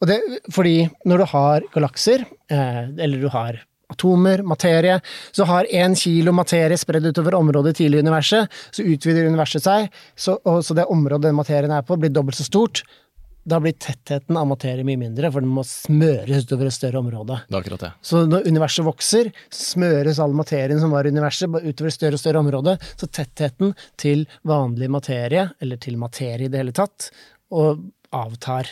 Og 0.00 0.08
det, 0.08 0.16
fordi 0.48 0.86
når 1.08 1.20
du 1.20 1.26
har 1.34 1.66
galakser, 1.74 2.24
eh, 2.48 2.88
eller 2.88 3.20
du 3.20 3.28
har 3.34 3.60
atomer, 3.92 4.42
materie, 4.46 4.98
så 5.32 5.46
har 5.48 5.68
én 5.70 5.96
kilo 5.98 6.34
materie 6.36 6.78
spredd 6.80 7.06
utover 7.12 7.38
området 7.38 7.76
tidlig 7.78 8.00
i 8.00 8.06
universet, 8.06 8.58
så 8.72 8.84
utvider 8.84 9.30
universet 9.30 9.64
seg, 9.64 9.88
så, 10.16 10.38
og, 10.42 10.64
så 10.66 10.76
det 10.76 10.88
området 10.90 11.28
den 11.28 11.38
materien 11.38 11.72
er 11.74 11.86
på, 11.86 11.98
blir 12.00 12.12
dobbelt 12.12 12.40
så 12.40 12.48
stort. 12.48 12.82
Da 13.42 13.58
blir 13.58 13.74
tettheten 13.74 14.36
av 14.38 14.46
materie 14.46 14.86
mye 14.86 15.00
mindre, 15.00 15.30
for 15.34 15.42
den 15.42 15.50
må 15.50 15.64
smøres 15.66 16.44
utover 16.46 16.68
et 16.68 16.76
større 16.76 17.00
område. 17.00 17.40
Det 17.48 17.56
er 17.56 17.58
akkurat 17.58 17.82
det. 17.82 17.90
Så 18.06 18.22
når 18.30 18.46
universet 18.46 18.86
vokser, 18.86 19.32
smøres 19.50 20.20
all 20.22 20.36
materien 20.38 20.78
som 20.78 20.94
var 20.94 21.08
i 21.08 21.14
universet, 21.14 21.50
utover 21.50 21.90
et 21.90 21.96
større 21.96 22.18
og 22.18 22.22
større 22.22 22.42
område, 22.44 22.76
så 22.94 23.08
tettheten 23.10 23.74
til 23.98 24.28
vanlig 24.46 24.90
materie, 24.94 25.48
eller 25.58 25.82
til 25.82 25.98
materie 25.98 26.46
i 26.46 26.52
det 26.52 26.62
hele 26.62 26.76
tatt, 26.76 27.10
og 27.50 27.82
avtar. 28.14 28.70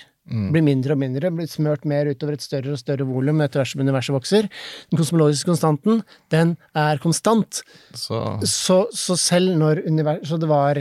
Blir 0.53 0.63
mindre 0.63 0.95
og 0.95 1.01
mindre, 1.01 1.31
blir 1.35 1.49
smørt 1.51 1.87
mer 1.89 2.11
utover 2.13 2.37
et 2.37 2.45
større 2.45 2.75
og 2.77 2.79
større 2.79 3.07
volum 3.09 3.41
etter 3.41 3.63
hvert 3.63 3.73
som 3.73 3.81
universet 3.83 4.15
vokser. 4.15 4.49
Den 4.93 5.01
kosmologiske 5.01 5.49
konstanten, 5.49 6.03
den 6.31 6.57
er 6.77 7.01
konstant. 7.03 7.63
Så 7.97 8.39
Så, 8.45 8.85
så 8.93 9.17
selv 9.17 9.57
når 9.59 9.83
univers... 9.87 10.29
Så 10.29 10.39
det 10.39 10.49
var 10.51 10.79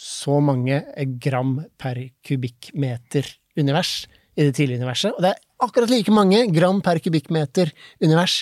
så 0.00 0.40
mange 0.42 0.80
gram 1.22 1.60
per 1.78 2.00
kubikkmeter 2.26 3.28
univers 3.60 4.06
i 4.36 4.46
det 4.46 4.54
tidlige 4.56 4.80
universet, 4.80 5.12
og 5.14 5.24
det 5.24 5.32
er 5.34 5.40
akkurat 5.60 5.90
like 5.90 6.12
mange 6.14 6.42
gram 6.54 6.80
per 6.84 7.00
kubikkmeter 7.02 7.72
univers 8.02 8.40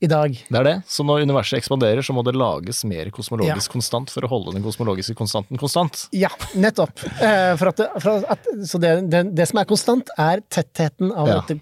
i 0.00 0.06
dag. 0.06 0.30
det 0.48 0.58
er 0.60 0.64
det. 0.64 0.74
Så 0.86 1.02
når 1.06 1.24
universet 1.26 1.58
ekspanderer, 1.58 2.02
så 2.06 2.14
må 2.14 2.22
det 2.24 2.34
lages 2.38 2.84
mer 2.86 3.10
kosmologisk 3.10 3.68
Ja. 3.68 3.72
konstant 3.72 4.10
for 4.14 4.22
å 4.22 4.28
holde 4.30 4.52
den 4.54 4.62
kosmologiske 4.62 5.16
konstanten 5.18 5.58
konstant. 5.58 6.04
Ja, 6.14 6.28
nettopp. 6.54 7.02
Eh, 7.20 7.56
for 7.58 7.68
at 7.72 7.76
det, 7.82 7.88
at, 8.30 8.46
så 8.70 8.78
det, 8.78 8.92
det, 9.10 9.24
det 9.34 9.48
som 9.50 9.58
er 9.58 9.64
konstant, 9.66 10.08
er 10.18 10.40
tettheten 10.48 11.10
av 11.12 11.26
Ja. 11.28 11.40
dette 11.40 11.58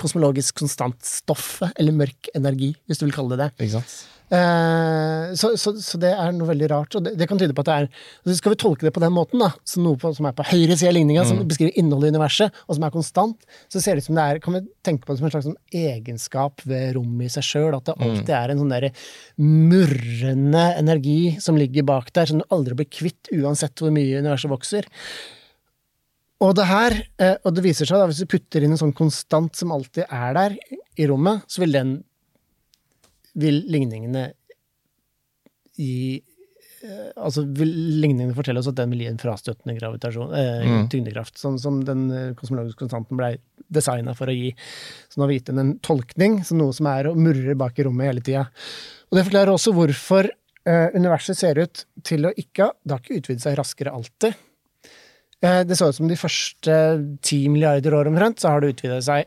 kosmologisk 0.00 0.54
konstant 0.62 0.96
stoffet, 1.04 1.72
eller 1.76 1.92
mørk 1.92 2.30
energi, 2.34 2.74
hvis 2.88 2.98
du 3.02 3.06
vil 3.06 3.12
kalle 3.12 3.36
det 3.36 3.42
det. 3.50 3.66
Ikke 3.66 3.80
sant? 3.80 3.98
Eh, 4.30 5.32
så, 5.34 5.48
så, 5.58 5.72
så 5.82 5.98
det 5.98 6.12
er 6.14 6.34
noe 6.36 6.46
veldig 6.52 6.68
rart, 6.70 6.94
og 6.94 7.02
det, 7.02 7.16
det 7.18 7.26
kan 7.26 7.38
tyde 7.40 7.54
på 7.56 7.64
at 7.64 7.66
det 7.66 7.76
er 7.80 7.86
så 8.22 8.36
Skal 8.38 8.52
vi 8.52 8.58
tolke 8.62 8.86
det 8.86 8.92
på 8.94 9.02
den 9.02 9.14
måten, 9.14 9.42
da, 9.42 9.48
som 9.66 9.82
noe 9.82 9.98
på, 9.98 10.12
som 10.14 10.28
er 10.28 10.36
på 10.38 10.46
høyre 10.52 10.76
side 10.76 10.92
av 10.92 10.94
ligninga, 10.94 11.24
som 11.26 11.40
beskriver 11.48 11.74
innholdet 11.80 12.12
i 12.12 12.14
universet, 12.14 12.60
og 12.68 12.78
som 12.78 12.86
er 12.86 12.94
konstant, 12.94 13.48
så 13.72 13.82
ser 13.82 13.98
det 13.98 14.04
ut 14.04 14.10
som 14.10 14.20
det 14.20 14.26
er 14.28 14.42
Kan 14.44 14.54
vi 14.54 14.62
tenke 14.86 15.02
på 15.02 15.12
det 15.12 15.20
som 15.20 15.26
en 15.26 15.34
slags 15.34 15.48
sånn 15.48 15.58
egenskap 15.82 16.62
ved 16.70 16.94
rommet 16.94 17.26
i 17.26 17.34
seg 17.34 17.48
sjøl, 17.48 17.74
at 17.74 17.90
det 17.90 17.96
alltid 17.98 18.30
er 18.38 18.52
en 18.52 18.62
sånn 18.62 18.70
derre 18.76 18.92
murrende 19.40 20.62
energi 20.78 21.18
som 21.42 21.58
ligger 21.58 21.88
bak 21.88 22.12
der, 22.14 22.30
som 22.30 22.38
du 22.38 22.46
aldri 22.54 22.78
blir 22.78 22.90
kvitt, 22.90 23.32
uansett 23.34 23.82
hvor 23.82 23.90
mye 23.94 24.22
universet 24.22 24.52
vokser. 24.52 24.86
Og 26.40 26.54
det 26.56 26.68
her, 26.70 26.94
eh, 27.20 27.34
og 27.44 27.56
det 27.56 27.64
viser 27.66 27.88
seg 27.88 27.98
da, 28.00 28.06
hvis 28.08 28.22
du 28.22 28.30
putter 28.30 28.64
inn 28.64 28.72
en 28.72 28.80
sånn 28.80 28.94
konstant 28.96 29.58
som 29.58 29.74
alltid 29.74 30.06
er 30.06 30.38
der 30.38 30.56
i 30.96 31.10
rommet, 31.10 31.42
så 31.50 31.64
vil 31.64 31.74
den 31.74 31.92
vil 33.38 33.62
ligningene 33.70 34.32
gi 35.78 36.18
eh, 36.82 37.10
Altså 37.20 37.44
ligningene 37.44 38.34
fortelle 38.36 38.60
oss 38.62 38.68
at 38.70 38.78
den 38.78 38.90
vil 38.94 39.02
gi 39.04 39.08
en 39.10 39.20
frastøtende 39.20 39.76
gravitasjon, 39.78 40.30
eh, 40.32 40.64
Mm. 40.66 40.88
tyngdekraft, 40.92 41.36
som 41.38 41.82
den 41.84 42.10
eh, 42.10 42.34
kosmologiske 42.34 42.80
konstanten 42.80 43.16
blei 43.20 43.34
designa 43.70 44.14
for 44.16 44.26
å 44.32 44.34
gi. 44.34 44.54
Så 45.08 45.18
nå 45.20 45.24
har 45.26 45.28
vi 45.28 45.38
gitt 45.38 45.50
den 45.52 45.58
en 45.58 45.78
tolkning, 45.84 46.42
som 46.44 46.58
noe 46.58 46.72
som 46.72 46.86
er 46.86 47.06
og 47.10 47.16
murrer 47.20 47.54
bak 47.54 47.78
i 47.78 47.84
rommet 47.84 48.08
hele 48.08 48.20
tida. 48.24 48.46
Og 49.10 49.18
det 49.18 49.26
forklarer 49.28 49.52
også 49.52 49.74
hvorfor 49.76 50.30
eh, 50.66 50.88
universet 50.96 51.36
ser 51.36 51.58
ut 51.60 51.84
til 52.02 52.24
å 52.26 52.32
ikke 52.36 52.70
Det 52.84 52.92
har 52.92 53.00
ikke 53.04 53.20
utvidet 53.20 53.42
seg 53.44 53.56
raskere 53.60 53.92
alltid. 53.92 54.34
Eh, 55.42 55.62
det 55.64 55.76
så 55.78 55.88
ut 55.88 55.96
som 55.96 56.08
de 56.08 56.16
første 56.20 56.74
ti 57.22 57.46
milliarder 57.48 57.92
år 57.96 58.08
omtrent, 58.10 58.40
så 58.40 58.50
har 58.52 58.60
det 58.60 58.74
utvidet 58.74 59.04
seg 59.04 59.24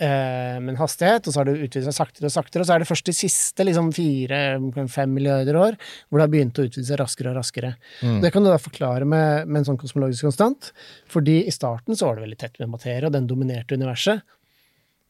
med 0.00 0.72
en 0.72 0.80
hastighet, 0.80 1.26
og 1.26 1.34
så 1.34 1.40
har 1.40 1.48
det 1.48 1.58
utvidet 1.58 1.84
seg 1.90 1.96
saktere 1.96 2.30
og 2.30 2.32
saktere, 2.32 2.64
og 2.64 2.68
så 2.68 2.74
er 2.74 2.82
det 2.82 2.88
først 2.88 3.10
de 3.10 3.14
siste 3.16 3.66
liksom 3.68 3.90
fire-fem 3.92 5.12
milliarder 5.12 5.58
år 5.60 5.76
hvor 5.76 6.18
det 6.18 6.24
har 6.24 6.32
begynt 6.32 6.60
å 6.60 6.64
utvide 6.64 6.88
seg 6.88 7.00
raskere 7.02 7.34
og 7.34 7.36
raskere. 7.36 7.74
Det 8.00 8.32
kan 8.32 8.44
du 8.44 8.48
da 8.48 8.56
forklare 8.60 9.04
med, 9.04 9.48
med 9.48 9.60
en 9.60 9.68
sånn 9.70 9.80
kosmologisk 9.80 10.24
konstant, 10.30 10.70
fordi 11.10 11.42
i 11.44 11.52
starten 11.54 11.98
så 11.98 12.08
var 12.08 12.16
det 12.16 12.26
veldig 12.28 12.40
tett 12.40 12.60
med 12.62 12.72
materie, 12.72 13.04
og 13.06 13.12
den 13.14 13.28
dominerte 13.28 13.76
universet. 13.76 14.24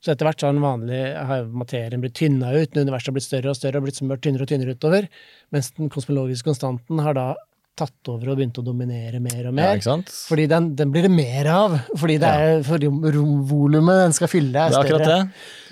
Så 0.00 0.14
etter 0.14 0.24
hvert 0.24 0.40
så 0.40 0.48
har 0.48 0.56
den 0.56 0.64
vanlige 0.64 1.24
har 1.28 1.48
materien 1.62 2.00
blitt 2.00 2.16
tynna 2.16 2.54
ut, 2.54 2.72
når 2.72 2.86
universet 2.88 3.10
har 3.10 3.16
blitt 3.18 3.26
større 3.26 3.52
og 3.52 3.58
større 3.58 3.80
og 3.80 3.86
blitt 3.86 3.98
smørt 4.00 4.22
tynnere 4.24 4.46
og 4.46 4.52
tynnere 4.52 4.76
utover, 4.78 5.08
mens 5.52 5.70
den 5.76 5.92
kosmologiske 5.92 6.48
konstanten 6.48 7.02
har 7.04 7.18
da 7.18 7.26
tatt 7.76 8.08
over 8.12 8.32
og 8.32 8.36
begynt 8.40 8.58
å 8.60 8.64
dominere 8.64 9.20
mer 9.24 9.38
og 9.48 9.50
Ja, 9.50 9.56
mer. 9.56 9.80
sant? 9.80 10.10
fordi 10.28 10.46
den, 10.50 10.74
den 10.76 10.90
blir 10.92 11.02
det 11.06 11.10
mer 11.14 11.46
av, 11.48 11.78
fordi 11.96 12.18
det 12.20 12.28
er 12.28 12.62
for 12.66 12.78
romvolumet 12.82 14.02
den 14.04 14.12
skal 14.16 14.28
fylle, 14.28 14.66
er 14.66 14.74
Det 14.74 14.92
er 14.98 15.04
det. 15.06 15.20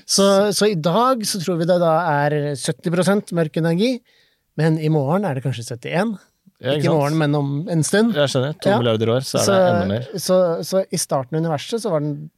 Så, 0.09 0.25
så 0.57 0.71
i 0.71 0.75
dag 0.81 1.21
så 1.29 1.41
tror 1.43 1.59
vi 1.61 1.67
det 1.69 1.77
da 1.83 1.93
er 2.25 2.37
70% 2.57 3.35
mørk 3.37 3.57
energi, 3.61 3.99
men 4.57 4.79
i 4.81 4.89
morgen 4.89 5.25
er 5.29 5.35
det 5.37 5.45
kanskje 5.45 5.67
71. 5.77 6.17
Ja, 6.65 6.73
ikke 6.75 6.89
i 6.89 6.95
morgen, 6.95 7.19
men 7.21 7.35
om 7.39 7.51
en 7.71 7.85
stund. 7.87 8.17
Jeg 8.17 8.33
skjønner. 8.33 8.57
To 8.65 8.71
Ja. 8.73 8.79
milliarder 8.81 9.13
år, 9.15 9.21
så 9.23 9.39
er 9.39 9.45
Så, 9.45 9.53
det 9.53 9.69
enda 9.69 9.87
mer. 9.93 10.09
så, 10.19 10.39
så 10.67 10.81
i 10.91 10.99
starten 10.99 11.37
av 11.37 11.45
universet 11.45 11.83
så 11.85 11.91
var 11.93 12.01
den 12.03 12.31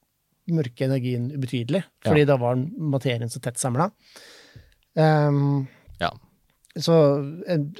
mørke 0.51 0.85
energien 0.85 1.31
ubetydelig, 1.33 1.85
fordi 2.05 2.27
da 2.27 2.37
var 2.37 2.57
materien 2.57 3.31
så 3.33 3.41
tett 3.41 3.57
samla. 3.57 3.87
Um, 4.99 5.69
Ja. 6.01 6.11
Så 6.79 6.95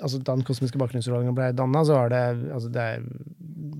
altså, 0.03 0.19
da 0.19 0.35
den 0.35 0.43
kosmiske 0.47 0.79
bakgrunnsstrålinga 0.81 1.33
ble 1.37 1.51
danna, 1.55 1.85
så 1.87 1.95
var 1.95 2.09
det 2.11 2.23
altså, 2.51 2.71
det, 2.75 2.87
er, 2.97 3.05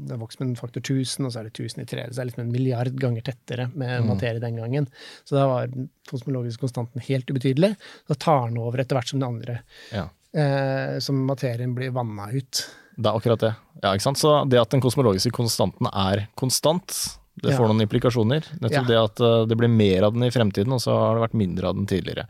det 0.07 0.15
er 0.15 0.21
vokst 0.21 0.39
med 0.41 0.51
en 0.53 0.57
faktor 0.61 0.81
1000, 0.85 1.27
og 1.27 1.33
så 1.35 1.41
er 1.41 1.49
det 1.49 1.55
1000 1.59 1.83
i 1.83 1.87
tre. 1.91 2.05
Så 2.07 2.15
det 2.15 2.23
er 2.23 2.29
liksom 2.31 2.45
en 2.45 2.53
milliard 2.55 2.93
ganger 3.01 3.25
tettere 3.27 3.67
med 3.75 4.07
materie 4.07 4.39
den 4.43 4.57
gangen. 4.61 4.87
Så 5.27 5.35
da 5.35 5.47
var 5.51 5.67
den 5.73 5.89
kosmologiske 6.11 6.63
konstanten 6.63 7.03
helt 7.09 7.27
ubetydelig. 7.31 7.73
Da 8.07 8.15
tar 8.15 8.49
den 8.53 8.59
over 8.63 8.79
etter 8.85 8.95
hvert 9.01 9.11
som 9.11 9.19
det 9.23 9.27
andre. 9.33 9.57
Ja. 9.91 10.05
Eh, 10.31 10.99
som 11.03 11.25
materien 11.27 11.75
blir 11.75 11.91
vanna 11.97 12.29
ut. 12.31 12.61
Det 13.01 13.09
er 13.11 13.17
akkurat 13.19 13.41
det. 13.43 13.55
Ja, 13.83 13.91
ikke 13.97 14.05
sant? 14.07 14.21
Så 14.21 14.35
det 14.51 14.61
at 14.63 14.71
den 14.71 14.83
kosmologiske 14.85 15.33
konstanten 15.35 15.89
er 15.91 16.29
konstant, 16.39 17.17
det 17.41 17.51
Ja. 17.51 17.57
får 17.59 17.67
noen 17.73 17.83
implikasjoner. 17.83 18.45
Nettopp 18.61 18.85
Ja. 18.85 18.87
det 18.87 18.99
at 19.01 19.21
eh, 19.27 19.47
det 19.51 19.57
blir 19.59 19.69
mer 19.73 20.05
av 20.07 20.13
den 20.15 20.23
i 20.23 20.31
fremtiden, 20.31 20.71
og 20.73 20.79
så 20.85 20.95
har 20.95 21.17
det 21.19 21.25
vært 21.31 21.35
mindre 21.41 21.67
av 21.67 21.75
den 21.75 21.87
tidligere. 21.91 22.29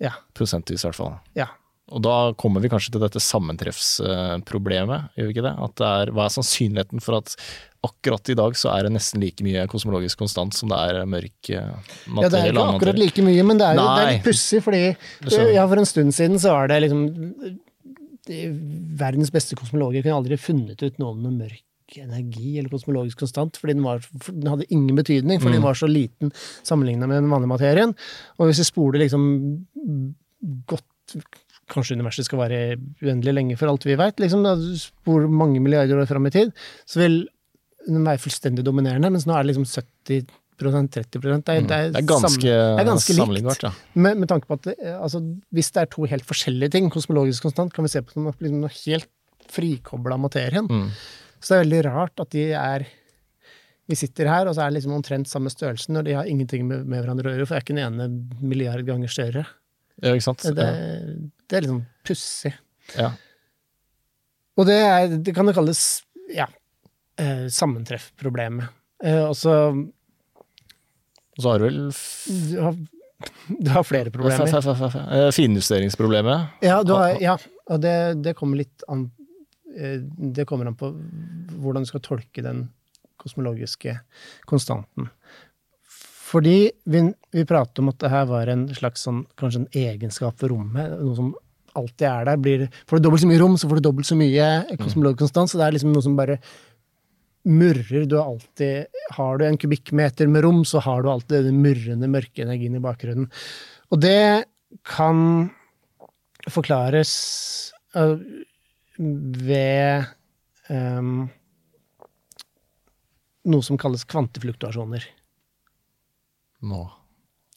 Ja. 0.00 0.12
Prosentvis, 0.32 0.84
i 0.84 0.88
hvert 0.88 0.94
fall. 1.02 1.20
ja. 1.36 1.48
Og 1.92 2.00
da 2.00 2.32
kommer 2.40 2.62
vi 2.64 2.70
kanskje 2.72 2.94
til 2.94 3.02
dette 3.02 3.20
sammentreffsproblemet, 3.20 5.10
gjør 5.18 5.26
vi 5.28 5.34
ikke 5.34 5.44
det? 5.44 5.52
At 5.66 5.74
det 5.80 5.88
er, 5.90 6.12
hva 6.16 6.24
er 6.28 6.32
sannsynligheten 6.32 7.02
for 7.04 7.18
at 7.18 7.34
akkurat 7.84 8.30
i 8.32 8.36
dag 8.38 8.56
så 8.56 8.70
er 8.72 8.86
det 8.86 8.94
nesten 8.94 9.20
like 9.20 9.44
mye 9.44 9.66
kosmologisk 9.68 10.16
konstant 10.22 10.56
som 10.56 10.70
det 10.72 10.78
er 10.80 11.02
mørk 11.04 11.50
eh, 11.52 11.74
materie? 12.08 12.24
Ja, 12.24 12.30
det 12.32 12.40
er 12.40 12.48
ikke 12.54 12.64
akkurat 12.78 13.00
like 13.02 13.24
mye, 13.26 13.44
men 13.44 13.60
det 13.60 13.66
er, 13.68 13.76
jo, 13.76 13.84
det 13.84 14.06
er 14.06 14.10
litt 14.14 14.24
pussig, 14.30 14.62
fordi 14.64 14.80
ja, 15.52 15.66
for 15.68 15.82
en 15.82 15.90
stund 15.90 16.16
siden 16.16 16.40
så 16.40 16.54
var 16.56 16.72
det 16.72 16.80
liksom 16.86 17.04
de- 18.24 18.40
Verdens 19.04 19.28
beste 19.34 19.52
kosmologer 19.60 20.00
kunne 20.06 20.16
aldri 20.22 20.38
funnet 20.40 20.80
ut 20.80 20.96
noe 21.02 21.12
om 21.12 21.20
noe 21.26 21.36
mørk 21.36 21.60
energi 22.00 22.54
eller 22.56 22.72
kosmologisk 22.72 23.20
konstant, 23.20 23.58
fordi 23.60 23.74
den, 23.76 23.84
var, 23.84 24.00
den 24.32 24.48
hadde 24.48 24.64
ingen 24.72 24.96
betydning, 24.96 25.36
fordi 25.42 25.52
Mm. 25.52 25.60
den 25.60 25.66
var 25.68 25.76
så 25.76 25.86
liten 25.86 26.32
sammenlignet 26.64 27.04
med 27.06 27.20
den 27.20 27.28
vanlige 27.30 27.52
materien. 27.52 27.92
Og 28.40 28.48
hvis 28.48 28.62
vi 28.64 28.70
spoler 28.72 29.04
liksom 29.04 29.26
godt 30.72 30.88
Kanskje 31.70 31.96
universet 31.98 32.26
skal 32.28 32.42
vare 32.42 32.60
uendelig 33.02 33.32
lenge 33.34 33.58
for 33.60 33.70
alt 33.70 33.86
vi 33.88 33.96
veit, 33.96 34.20
liksom, 34.20 34.44
da 34.44 34.54
mange 35.32 35.62
milliarder 35.64 36.02
år 36.02 36.10
fram 36.10 36.28
i 36.28 36.32
tid, 36.34 36.52
så 36.84 37.00
vil 37.00 37.22
den 37.86 38.04
være 38.04 38.20
fullstendig 38.22 38.64
dominerende, 38.66 39.10
mens 39.12 39.26
nå 39.28 39.36
er 39.36 39.44
det 39.44 39.54
liksom 39.54 39.66
70% 39.68 40.32
30 40.54 41.20
Det 41.20 41.26
er, 41.26 41.42
det 41.42 41.54
er, 41.54 41.64
Mm. 41.64 41.92
Det 41.92 41.98
er 41.98 42.06
ganske, 42.06 42.40
det 42.40 42.80
er 42.80 42.88
ganske 42.88 43.14
likt. 43.18 43.62
ja. 43.62 43.72
Med, 43.94 44.16
med 44.18 44.28
tanke 44.28 44.46
på 44.46 44.54
at 44.54 44.66
eh, 44.70 44.94
altså, 44.94 45.20
hvis 45.50 45.70
det 45.74 45.82
er 45.82 45.90
to 45.90 46.04
helt 46.04 46.24
forskjellige 46.24 46.70
ting, 46.70 46.90
kosmologisk 46.90 47.42
konstant, 47.42 47.72
kan 47.74 47.84
vi 47.84 47.90
se 47.90 48.02
på 48.02 48.20
noe, 48.20 48.34
liksom 48.38 48.60
noe 48.62 48.70
helt 48.70 49.10
frikobla 49.50 50.16
materien. 50.16 50.68
Mm. 50.70 50.90
Så 51.40 51.52
det 51.52 51.56
er 51.56 51.64
veldig 51.64 51.82
rart 51.90 52.20
at 52.22 52.30
de 52.32 52.52
er 52.52 52.86
Vi 53.84 53.96
sitter 54.00 54.24
her, 54.24 54.48
og 54.48 54.54
så 54.56 54.62
er 54.64 54.70
det 54.70 54.78
liksom 54.78 54.94
omtrent 54.96 55.28
samme 55.28 55.50
størrelsen, 55.52 55.98
og 56.00 56.06
de 56.06 56.14
har 56.16 56.24
ingenting 56.24 56.62
med, 56.64 56.86
med 56.88 57.02
hverandre 57.02 57.28
å 57.28 57.34
gjøre, 57.34 57.46
for 57.50 57.58
er 57.58 57.64
ikke 57.66 57.74
den 57.76 57.84
ene 57.84 58.06
milliard 58.40 58.80
ganger 58.86 59.12
større. 59.12 59.42
Ja, 60.02 60.12
ikke 60.14 60.24
sant? 60.26 60.42
Det, 60.56 60.66
det 61.48 61.58
er 61.60 61.68
sånn 61.70 61.84
pussig. 62.06 62.54
Ja. 62.98 63.12
Og 64.58 64.66
det, 64.68 64.74
er, 64.82 65.14
det 65.26 65.34
kan 65.36 65.46
jo 65.50 65.54
kalles 65.56 65.82
ja, 66.34 66.46
eh, 67.20 67.46
sammentreffproblemet. 67.52 68.68
Eh, 69.04 69.22
og 69.28 69.34
så 69.38 69.54
Og 71.34 71.42
så 71.42 71.50
har 71.50 71.58
du 71.58 71.64
vel 71.66 71.80
du 72.50 72.60
har, 72.62 72.76
du 73.58 73.70
har 73.74 73.84
flere 73.86 74.10
problemer. 74.14 74.46
f- 74.46 74.66
f- 74.70 74.84
f- 74.90 75.00
eh, 75.18 75.30
finjusteringsproblemet. 75.34 76.60
Ja, 76.62 76.82
du 76.86 76.92
har, 76.94 77.16
ja 77.22 77.36
og 77.66 77.80
det, 77.80 77.94
det 78.22 78.34
kommer 78.36 78.60
litt 78.60 78.82
an 78.92 79.06
eh, 79.74 79.98
Det 80.36 80.44
kommer 80.46 80.68
an 80.68 80.76
på 80.78 80.90
hvordan 81.58 81.82
du 81.82 81.88
skal 81.90 82.02
tolke 82.04 82.42
den 82.44 82.66
kosmologiske 83.24 83.96
konstanten. 84.46 85.08
Fordi 86.34 86.58
vi, 86.90 87.06
vi 87.34 87.46
pratet 87.46 87.78
om 87.78 87.92
at 87.92 88.00
det 88.02 88.10
her 88.10 88.26
var 88.26 88.50
en 88.50 88.66
slags 88.74 89.04
sånn, 89.06 89.22
kanskje 89.38 89.62
en 89.62 89.72
egenskap 89.84 90.40
ved 90.42 90.50
rommet, 90.50 90.94
noe 90.98 91.14
som 91.18 91.32
alltid 91.78 92.06
er 92.08 92.28
der. 92.28 92.40
Blir, 92.42 92.64
får 92.90 92.98
du 92.98 93.06
dobbelt 93.06 93.22
så 93.22 93.30
mye 93.30 93.42
rom, 93.42 93.56
så 93.58 93.70
får 93.70 93.78
du 93.78 93.86
dobbelt 93.86 94.08
så 94.08 94.18
mye 94.18 94.48
kosmologisk 94.80 95.24
konstant. 95.24 95.50
Så 95.50 95.60
det 95.60 95.68
er 95.68 95.76
liksom 95.76 95.94
noe 95.94 96.04
som 96.06 96.16
bare 96.18 96.38
murrer. 97.44 98.06
Du 98.10 98.16
alltid 98.20 98.90
Har 99.14 99.38
du 99.38 99.46
en 99.46 99.58
kubikkmeter 99.60 100.30
med 100.30 100.44
rom, 100.46 100.64
så 100.64 100.82
har 100.82 101.02
du 101.02 101.10
alltid 101.12 101.46
den 101.46 101.62
murrende, 101.62 102.10
mørke 102.10 102.42
energien 102.42 102.78
i 102.78 102.82
bakgrunnen. 102.82 103.30
Og 103.92 104.00
det 104.02 104.46
kan 104.88 105.50
forklares 106.50 107.12
øh, 107.94 108.18
ved 108.98 110.08
um, 110.68 111.28
noe 113.44 113.64
som 113.64 113.78
kalles 113.80 114.06
kvantefluktuasjoner. 114.08 115.04
Nå 116.64 116.82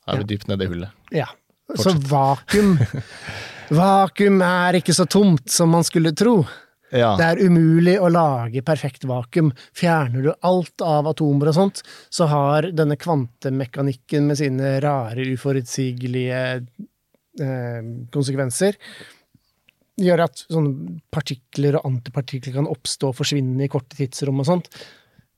er 0.07 0.21
vi 0.21 0.29
dypt 0.33 0.47
nede 0.47 0.65
i 0.65 0.71
hullet. 0.71 1.11
Ja. 1.15 1.27
Så 1.75 1.91
vakuum 2.07 2.77
Vakuum 3.77 4.39
er 4.45 4.77
ikke 4.79 4.95
så 4.95 5.03
tomt 5.11 5.51
som 5.51 5.73
man 5.75 5.83
skulle 5.83 6.13
tro. 6.15 6.37
Ja. 6.95 7.09
Det 7.19 7.25
er 7.25 7.41
umulig 7.43 7.97
å 7.99 8.07
lage 8.07 8.63
perfekt 8.63 9.03
vakuum. 9.09 9.49
Fjerner 9.75 10.23
du 10.23 10.31
alt 10.47 10.85
av 10.85 11.09
atomer 11.11 11.51
og 11.51 11.57
sånt, 11.57 11.81
så 12.07 12.29
har 12.31 12.69
denne 12.71 12.95
kvantemekanikken 12.95 14.29
med 14.29 14.39
sine 14.39 14.77
rare, 14.83 15.27
uforutsigelige 15.35 16.39
eh, 16.55 17.91
konsekvenser 18.15 18.79
gjør 19.97 20.23
at 20.27 20.43
sånne 20.45 20.99
partikler 21.13 21.79
og 21.79 21.87
antipartikler 21.89 22.59
kan 22.59 22.69
oppstå 22.69 23.11
og 23.11 23.17
forsvinne 23.17 23.65
i 23.65 23.71
korte 23.71 23.97
tidsrom 23.97 24.43
og 24.43 24.49
sånt. 24.49 24.69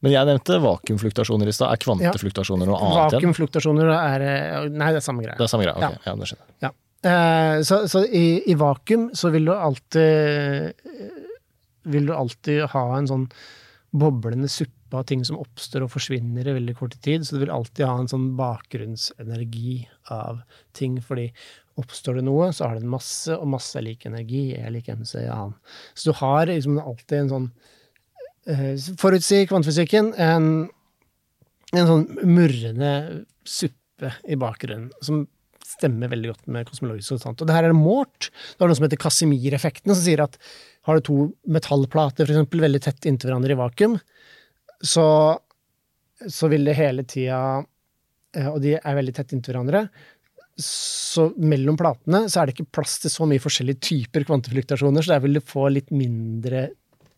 Men 0.06 0.14
jeg 0.14 0.30
nevnte 0.30 0.60
vakuumfluktasjoner 0.64 1.50
i 1.52 1.54
stad. 1.56 1.74
Er 1.74 1.82
kvantefluktasjoner 1.84 2.70
noe 2.70 2.80
annet 2.80 3.00
igjen? 3.00 3.16
Vakuumfluktasjoner 3.20 3.92
er 3.96 4.26
eh, 4.26 4.68
Nei, 4.72 4.92
det 4.96 5.02
er 5.02 5.06
samme 5.06 5.26
greie. 5.26 5.36
Det 5.40 5.46
er 5.46 5.52
samme 5.52 5.68
greia? 5.68 5.76
Ok, 5.76 6.06
ja. 6.08 6.16
det 6.16 6.30
skjønner. 6.32 6.52
Ja. 6.64 6.74
Eh, 7.10 7.56
så 7.68 7.82
så 7.92 8.04
i, 8.06 8.26
i 8.52 8.58
vakuum 8.60 9.10
så 9.16 9.32
vil 9.32 9.46
du 9.48 9.54
alltid 9.56 10.74
Vil 11.88 12.10
du 12.10 12.14
alltid 12.16 12.66
ha 12.74 12.86
en 12.98 13.08
sånn 13.08 13.30
boblende 13.90 14.50
suppe 14.52 14.98
av 14.98 15.06
ting 15.10 15.24
som 15.26 15.40
oppstår 15.42 15.86
og 15.86 15.94
forsvinner 15.94 16.48
i 16.48 16.54
veldig 16.54 16.76
kort 16.78 16.98
tid. 17.02 17.26
Så 17.26 17.36
du 17.36 17.44
vil 17.44 17.54
alltid 17.54 17.88
ha 17.88 17.96
en 17.98 18.10
sånn 18.12 18.28
bakgrunnsenergi 18.38 19.82
av 20.14 20.44
ting, 20.78 21.00
fordi 21.02 21.30
oppstår 21.80 22.20
det 22.20 22.26
noe, 22.28 22.52
så 22.54 22.68
har 22.68 22.78
det 22.78 22.86
en 22.86 22.94
masse, 22.94 23.34
og 23.34 23.50
masse 23.50 23.78
er 23.80 23.88
lik 23.88 24.06
energi, 24.10 24.44
er 24.58 24.74
lik 24.74 24.90
mc 24.92 25.16
annen. 25.24 25.56
Så 25.96 26.12
du 26.12 26.18
har 26.20 26.50
liksom 26.50 26.80
alltid 26.82 27.18
en 27.24 27.34
sånn 27.34 27.50
eh, 27.50 27.78
Forutsi 29.00 29.44
kvantefysikken, 29.50 30.14
en, 30.18 30.46
en 31.76 31.90
sånn 31.90 32.08
murrende 32.26 32.94
suppe 33.46 34.14
i 34.26 34.38
bakgrunnen, 34.40 34.90
som 35.06 35.28
stemmer 35.70 36.10
veldig 36.12 36.32
godt 36.32 36.50
med 36.52 36.68
kosmologisk 36.68 37.14
konstant. 37.14 37.42
Og 37.44 37.50
det 37.50 37.56
her 37.56 37.68
er 37.68 37.76
målt. 37.78 38.30
Det 38.30 38.66
er 38.66 38.72
noe 38.72 38.78
som 38.78 38.88
heter 38.88 39.02
Casimir-effekten, 39.02 39.94
som 39.94 40.02
sier 40.02 40.24
at 40.24 40.40
har 40.88 40.98
du 40.98 41.06
to 41.06 41.18
metallplater 41.52 42.26
for 42.26 42.34
eksempel, 42.34 42.64
veldig 42.66 42.82
tett 42.84 43.10
inntil 43.10 43.30
hverandre 43.30 43.54
i 43.54 43.60
vakuum, 43.60 43.98
så, 44.82 45.06
så 46.26 46.50
vil 46.52 46.66
det 46.66 46.78
hele 46.78 47.04
tida 47.04 47.40
eh, 47.60 48.48
Og 48.48 48.62
de 48.64 48.78
er 48.80 48.96
veldig 48.96 49.14
tett 49.18 49.36
inntil 49.36 49.54
hverandre. 49.54 49.84
Så 50.60 51.30
mellom 51.38 51.78
platene 51.80 52.26
så 52.32 52.42
er 52.42 52.48
det 52.48 52.56
ikke 52.56 52.80
plass 52.80 52.98
til 53.04 53.12
så 53.14 53.28
mye 53.30 53.44
forskjellige 53.44 53.84
typer 53.92 54.26
kvantefluktasjoner, 54.28 55.04
så 55.04 55.16
der 55.16 55.26
vil 55.28 55.38
du 55.38 55.44
få 55.46 55.68
litt 55.72 55.92
mindre 55.96 56.70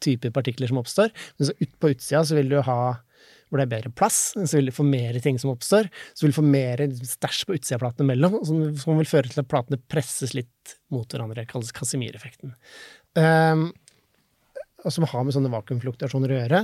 typer 0.03 0.33
partikler 0.35 0.71
som 0.71 0.81
oppstår. 0.81 1.13
Men 1.37 1.49
så 1.49 1.55
ut 1.59 1.73
på 1.79 1.93
utsida 1.93 2.23
så 2.27 2.37
vil 2.37 2.51
du 2.51 2.59
ha 2.65 2.81
hvor 3.51 3.59
det 3.59 3.65
er 3.65 3.71
bedre 3.73 3.91
plass, 3.91 4.19
så 4.31 4.55
vil 4.55 4.69
du 4.69 4.71
få 4.71 4.85
mer 4.87 5.17
ting 5.19 5.35
som 5.41 5.51
oppstår. 5.51 5.89
Så 6.15 6.23
vil 6.23 6.31
du 6.31 6.37
få 6.37 6.45
mer 6.47 6.85
stæsj 6.87 7.41
på 7.49 7.57
utsida 7.57 7.75
av 7.77 7.83
platene 7.83 8.07
mellom, 8.13 8.37
som, 8.47 8.61
som 8.79 8.99
vil 9.01 9.09
føre 9.09 9.27
til 9.27 9.43
at 9.43 9.49
platene 9.51 9.79
presses 9.91 10.31
litt 10.37 10.75
mot 10.93 11.03
hverandre. 11.03 11.41
Det 11.41 11.51
kalles 11.51 11.73
Casimir-effekten. 11.75 12.55
Um, 13.19 13.65
og 14.85 14.95
som 14.95 15.03
har 15.11 15.27
med 15.27 15.35
sånne 15.35 15.51
vakuumfluktuasjoner 15.51 16.31
å 16.31 16.39
gjøre. 16.39 16.61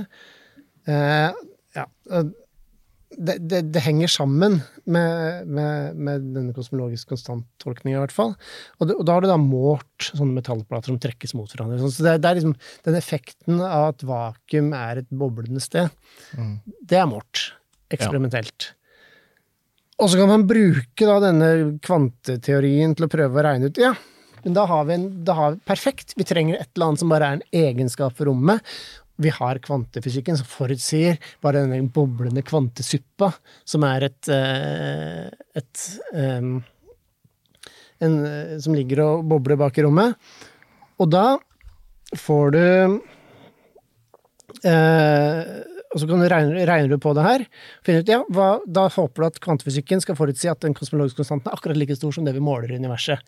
Uh, 0.88 1.36
ja, 1.76 1.84
det, 3.16 3.38
det, 3.48 3.60
det 3.72 3.80
henger 3.82 4.10
sammen 4.12 4.58
med, 4.84 5.46
med, 5.48 5.96
med 5.96 6.26
denne 6.34 6.52
kosmologiske 6.56 7.08
konstanttolkninga, 7.14 7.96
i 7.96 8.02
hvert 8.02 8.12
fall. 8.14 8.34
Og, 8.78 8.88
det, 8.90 8.96
og 9.00 9.06
da 9.08 9.14
har 9.16 9.24
du 9.24 9.28
da 9.30 9.38
målt 9.40 10.10
sånne 10.12 10.36
metallplater 10.36 10.92
som 10.92 10.98
trekkes 11.00 11.32
mot 11.38 11.48
hverandre. 11.54 11.78
Så 11.88 12.04
det, 12.04 12.12
er- 12.16 12.20
det 12.26 12.34
liksom 12.40 12.56
den 12.84 12.98
effekten 13.00 13.62
av 13.64 13.94
at 13.94 14.04
vakuum 14.08 14.74
er 14.76 15.00
et 15.02 15.08
boblende 15.08 15.62
sted, 15.64 15.88
det 16.36 17.00
er 17.00 17.08
målt 17.08 17.46
eksperimentelt. 17.96 18.72
Og 19.98 20.12
så 20.12 20.20
kan 20.20 20.28
man 20.30 20.44
bruke 20.46 21.08
da 21.08 21.16
denne 21.24 21.48
kvanteteorien 21.82 22.92
til 22.94 23.08
å 23.08 23.10
prøve 23.10 23.40
å 23.40 23.44
regne 23.48 23.70
ut 23.72 23.80
Ja, 23.82 23.94
men 24.44 24.54
da 24.54 24.62
har 24.70 24.84
vi 24.86 24.94
en 24.94 25.08
da 25.26 25.34
har 25.34 25.56
vi, 25.56 25.62
Perfekt! 25.66 26.12
Vi 26.14 26.26
trenger 26.28 26.60
et 26.60 26.68
eller 26.76 26.92
annet 26.92 27.02
som 27.02 27.10
bare 27.10 27.26
er 27.32 27.40
en 27.40 27.46
egenskap 27.64 28.14
for 28.14 28.28
rommet. 28.30 28.62
Vi 29.18 29.30
har 29.34 29.58
kvantefysikken 29.58 30.38
som 30.38 30.46
forutsier 30.46 31.18
bare 31.42 31.64
denne 31.64 31.90
boblende 31.90 32.44
kvantesuppa, 32.46 33.32
som 33.66 33.82
er 33.88 34.06
et, 34.06 34.28
eh, 34.30 35.26
et 35.58 35.86
en, 38.00 38.24
eh, 38.24 38.58
Som 38.60 38.74
ligger 38.74 39.00
og 39.02 39.24
bobler 39.28 39.56
bak 39.56 39.78
i 39.78 39.82
rommet. 39.82 40.14
Og 41.00 41.10
da 41.10 41.38
får 42.16 42.50
du 42.52 43.00
eh, 44.64 45.42
og 45.98 46.04
så 46.04 46.06
kan 46.08 46.22
du 46.22 46.28
regne, 46.30 46.62
regner 46.68 46.92
du 46.94 46.96
på 47.02 47.10
det 47.18 47.24
her. 47.26 47.44
finner 47.82 48.04
ut, 48.06 48.12
ja, 48.14 48.20
hva, 48.30 48.46
Da 48.70 48.86
håper 48.94 49.24
du 49.24 49.26
at 49.26 49.40
kvantefysikken 49.42 50.00
skal 50.04 50.14
forutsi 50.16 50.46
at 50.48 50.60
den 50.62 50.76
kosmologiske 50.78 51.18
konstanten 51.18 51.50
er 51.50 51.58
akkurat 51.58 51.76
like 51.80 51.96
stor 51.98 52.14
som 52.14 52.24
det 52.28 52.36
vi 52.36 52.42
måler 52.44 52.70
i 52.70 52.78
universet. 52.78 53.18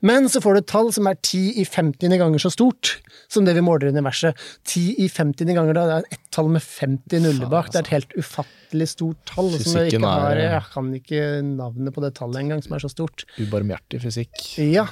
Men 0.00 0.30
så 0.32 0.40
får 0.40 0.56
du 0.56 0.60
et 0.62 0.70
tall 0.72 0.88
som 0.96 1.06
er 1.10 1.20
10 1.20 1.60
i 1.60 1.64
50 1.68 2.16
ganger 2.24 2.40
så 2.40 2.50
stort 2.54 2.94
som 3.28 3.44
det 3.44 3.54
vi 3.54 3.60
måler 3.66 3.90
i 3.90 3.94
universet. 3.94 4.34
10 4.64 4.96
i 5.04 5.08
50 5.12 5.52
ganger, 5.54 5.74
da, 5.76 5.84
det 5.90 5.96
er 6.00 6.16
ett 6.16 6.26
tall 6.32 6.48
med 6.48 6.62
50 6.64 7.20
nuller 7.28 7.52
bak. 7.52 7.68
Det 7.70 7.82
er 7.82 7.86
et 7.86 7.94
helt 7.98 8.16
ufattelig 8.16 8.88
stort 8.96 9.20
tall. 9.28 9.50
som 9.60 9.76
jeg, 9.82 9.90
Fysikken 9.92 10.08
har, 10.08 10.32
er- 10.32 10.48
jeg 10.56 10.62
kan 10.72 10.92
ikke 10.96 11.22
navnet 11.44 11.92
på 11.94 12.00
det 12.06 12.14
tallet 12.16 12.40
engang, 12.40 12.64
som 12.64 12.72
er 12.78 12.78
så 12.88 12.88
stort. 12.90 13.26
Ubarmhjertig 13.38 14.00
fysikk. 14.02 14.32
Ja. 14.64 14.88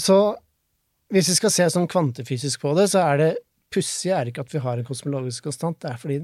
Så 0.00 0.34
hvis 1.12 1.28
vi 1.28 1.34
skal 1.36 1.50
se 1.52 1.66
sånn 1.74 1.88
kvantefysisk 1.92 2.62
på 2.64 2.74
det, 2.78 2.86
så 2.88 3.02
er 3.04 3.16
det 3.20 3.30
pussige 3.72 4.14
er 4.16 4.30
ikke 4.30 4.44
at 4.44 4.52
vi 4.54 4.60
har 4.62 4.78
en 4.80 4.86
kosmologisk 4.88 5.44
konstant, 5.48 5.78
det 5.82 5.90
er 5.92 6.00
fordi 6.00 6.20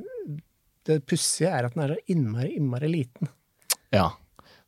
det 0.88 1.02
pussige 1.08 1.50
er 1.50 1.66
at 1.68 1.74
den 1.74 1.82
er 1.84 1.94
så 1.96 2.00
innmari, 2.14 2.54
innmari 2.56 2.88
liten. 2.92 3.28
Ja. 3.92 4.10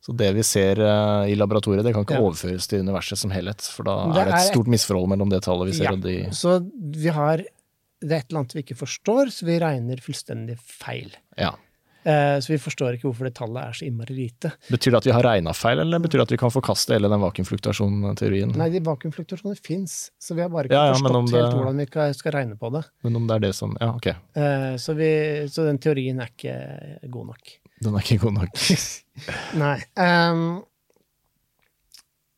Så 0.01 0.15
det 0.17 0.31
vi 0.33 0.41
ser 0.45 0.79
eh, 0.81 1.29
i 1.29 1.35
laboratoriet, 1.37 1.83
det 1.85 1.93
kan 1.93 2.01
ikke 2.05 2.17
Ja. 2.17 2.21
overføres 2.25 2.65
til 2.67 2.81
universet 2.81 3.17
som 3.21 3.29
helhet. 3.33 3.61
For 3.61 3.83
da 3.85 3.95
Det 4.13 4.21
er 4.23 4.31
det 4.31 4.33
et 4.39 4.47
stort 4.53 4.67
misforhold 4.67 5.09
mellom 5.13 5.29
det 5.29 5.43
tallet 5.45 5.67
vi 5.69 5.73
ser 5.77 5.83
Ja. 5.91 5.91
og 5.93 6.01
de 6.01 6.15
Så 6.33 6.55
vi 6.97 7.09
har 7.13 7.37
Det 8.01 8.11
er 8.11 8.17
et 8.17 8.25
eller 8.31 8.39
annet 8.39 8.53
vi 8.55 8.63
ikke 8.63 8.77
forstår, 8.81 9.29
så 9.29 9.45
vi 9.45 9.59
regner 9.61 9.97
fullstendig 10.01 10.57
feil. 10.57 11.11
Ja. 11.37 11.51
Eh, 12.03 12.39
så 12.41 12.49
vi 12.49 12.57
forstår 12.57 12.95
ikke 12.97 13.05
hvorfor 13.09 13.27
det 13.27 13.35
tallet 13.37 13.61
er 13.61 13.75
så 13.77 13.85
innmari 13.85 14.15
lite. 14.17 14.49
Betyr 14.71 14.91
det 14.95 14.97
at 15.03 15.05
vi 15.05 15.11
har 15.13 15.21
regna 15.27 15.53
feil, 15.53 15.77
eller 15.83 15.99
betyr 16.01 16.17
det 16.17 16.25
at 16.27 16.31
vi 16.33 16.39
kan 16.41 16.49
forkaste 16.53 16.95
hele 16.95 17.09
den 17.11 17.21
vakuumfluktasjonsteorien? 17.21 18.55
Nei, 18.57 18.69
de 18.73 18.81
vakuumfluktasjonene 18.87 19.59
fins, 19.61 20.09
så 20.17 20.33
vi 20.33 20.41
har 20.41 20.49
bare 20.49 20.65
ikke 20.65 20.73
Ja, 20.79 20.87
ja, 20.87 20.93
forstått 20.97 21.29
det- 21.29 21.41
helt 21.43 21.53
hvordan 21.59 21.77
vi 21.77 22.13
skal- 22.17 22.31
regne 22.33 22.57
på 22.57 22.71
det. 22.73 22.83
Men 23.03 23.15
om 23.21 23.27
det 23.27 23.35
er 23.35 23.39
det 23.47 23.53
som 23.55 23.77
Ja, 23.79 23.91
ok. 23.93 24.07
Eh, 24.07 24.75
så, 24.81 24.95
vi, 24.97 25.11
så 25.47 25.65
den 25.69 25.77
teorien 25.77 26.19
er 26.21 26.29
ikke 26.33 27.09
god 27.11 27.27
nok. 27.27 27.53
Den 27.83 27.95
er 27.95 27.99
ikke 28.01 28.19
god 28.25 28.33
nok. 28.33 28.49
Nei. 29.61 29.77
Um, 29.97 30.63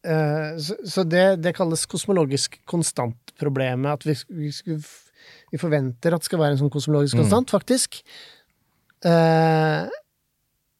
uh, 0.07 0.57
så 0.59 0.75
så 0.87 1.03
det, 1.07 1.41
det 1.43 1.55
kalles 1.55 1.85
kosmologisk 1.89 2.59
konstant-problemet. 2.69 3.93
At 3.99 4.03
vi, 4.07 4.15
vi, 4.29 4.51
skulle 4.51 4.83
vi 5.53 5.57
forventer 5.61 6.13
at 6.15 6.23
det 6.23 6.29
skal 6.29 6.39
være 6.41 6.57
en 6.57 6.61
sånn 6.65 6.73
kosmologisk 6.73 7.15
Mm. 7.15 7.23
konstant, 7.23 7.49
faktisk. 7.53 8.01
Eh, 9.05 9.89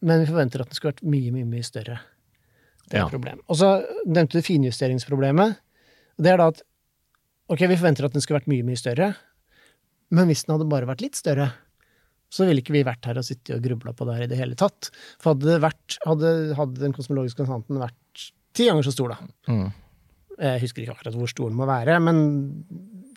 men 0.03 0.19
vi 0.23 0.27
forventer 0.29 0.61
at 0.63 0.69
den 0.71 0.75
skulle 0.77 0.93
vært 0.93 1.05
mye, 1.07 1.31
mye 1.35 1.47
mye 1.47 1.63
større. 1.67 1.99
Det 2.89 2.97
er 2.99 3.03
Ja. 3.05 3.09
problem. 3.09 3.39
Og 3.49 3.55
så 3.57 3.85
nevnte 4.05 4.33
du 4.39 4.41
finjusteringsproblemet. 4.41 5.57
Det 6.19 6.31
er 6.33 6.37
da 6.37 6.47
at 6.51 6.61
ok, 7.49 7.59
vi 7.67 7.75
forventer 7.79 8.05
at 8.05 8.13
den 8.13 8.21
skulle 8.21 8.39
vært 8.41 8.47
mye, 8.51 8.63
mye 8.63 8.77
større, 8.79 9.15
men 10.11 10.27
hvis 10.27 10.45
den 10.45 10.57
hadde 10.57 10.69
bare 10.69 10.85
vært 10.85 11.01
litt 11.01 11.15
større, 11.15 11.51
så 12.29 12.45
ville 12.47 12.61
ikke 12.61 12.73
vi 12.73 12.83
vært 12.83 13.05
her 13.05 13.17
og 13.17 13.23
sittet 13.25 13.55
og 13.55 13.61
grubla 13.63 13.93
på 13.93 14.05
det 14.05 14.15
her 14.15 14.23
i 14.23 14.27
det 14.27 14.37
hele 14.37 14.55
tatt. 14.55 14.89
For 15.21 15.33
hadde, 15.33 15.45
det 15.45 15.61
vært, 15.61 15.97
hadde, 16.05 16.55
hadde 16.57 16.79
den 16.81 16.93
kosmologiske 16.93 17.37
konstanten 17.45 17.77
vært 17.79 18.31
ti 18.53 18.65
ganger 18.67 18.83
så 18.83 18.91
stor, 18.91 19.09
da 19.15 19.51
Mm. 19.51 19.71
Jeg 20.39 20.61
husker 20.61 20.81
ikke 20.81 20.95
akkurat 20.97 21.13
hvor 21.13 21.29
stor 21.29 21.49
den 21.49 21.57
må 21.57 21.65
være, 21.69 21.99
men 22.01 22.65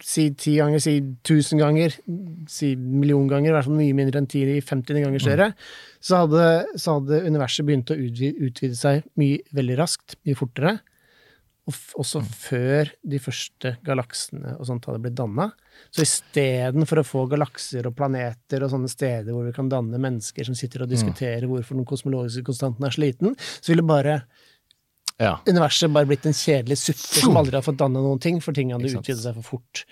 si 0.04 0.26
ti 0.38 0.56
ganger, 0.58 0.82
si 0.82 0.96
tusen 1.26 1.60
ganger, 1.60 1.94
si 2.50 2.72
million 2.76 3.28
ganger, 3.30 3.50
i 3.50 3.54
hvert 3.56 3.68
fall 3.68 3.78
mye 3.78 3.96
mindre 3.96 4.22
enn 4.22 4.28
ti 4.30 4.42
i 4.56 4.58
50 4.64 5.04
ganger 5.04 5.22
større, 5.22 5.48
så, 6.00 6.24
hadde, 6.24 6.48
så 6.80 6.98
hadde 6.98 7.22
universet 7.26 7.66
begynt 7.68 7.92
å 7.92 7.98
utvide, 7.98 8.36
utvide 8.48 8.78
seg 8.78 9.06
mye, 9.20 9.40
veldig 9.56 9.78
raskt, 9.80 10.18
mye 10.26 10.38
fortere. 10.38 10.76
Og 11.66 11.78
også 11.98 12.20
før 12.22 12.92
de 13.02 13.18
første 13.18 13.72
galaksene 13.86 14.52
og 14.54 14.68
sånt 14.68 14.84
hadde 14.86 15.00
blitt 15.02 15.16
danna. 15.18 15.48
Så 15.90 16.04
istedenfor 16.04 17.02
å 17.02 17.06
få 17.06 17.24
galakser 17.30 17.88
og 17.88 17.96
planeter 17.98 18.62
og 18.62 18.70
sånne 18.70 18.90
steder 18.90 19.34
hvor 19.34 19.48
vi 19.48 19.54
kan 19.56 19.70
danne 19.72 19.98
mennesker 19.98 20.46
som 20.46 20.54
sitter 20.58 20.84
og 20.84 20.92
diskuterer 20.92 21.48
hvorfor 21.50 21.74
den 21.74 21.88
kosmologiske 21.88 22.46
konstanten 22.46 22.86
er 22.86 22.94
så 22.94 23.02
liten, 23.02 23.34
så 23.58 23.72
ville 23.72 23.86
bare 23.86 24.20
Ja. 25.18 25.38
universet 25.48 25.92
bare 25.92 26.06
blitt 26.06 26.26
en 26.28 26.36
kjedelig 26.36 26.76
suppe 26.78 27.22
som 27.22 27.36
aldri 27.40 27.56
har 27.56 27.64
fått 27.64 27.78
danne 27.80 28.02
noen 28.04 28.20
ting, 28.20 28.40
for 28.44 28.52
ting 28.52 28.72
hadde 28.74 28.90
utvidet 28.90 29.22
seg 29.22 29.38
for 29.38 29.56
fort. 29.56 29.84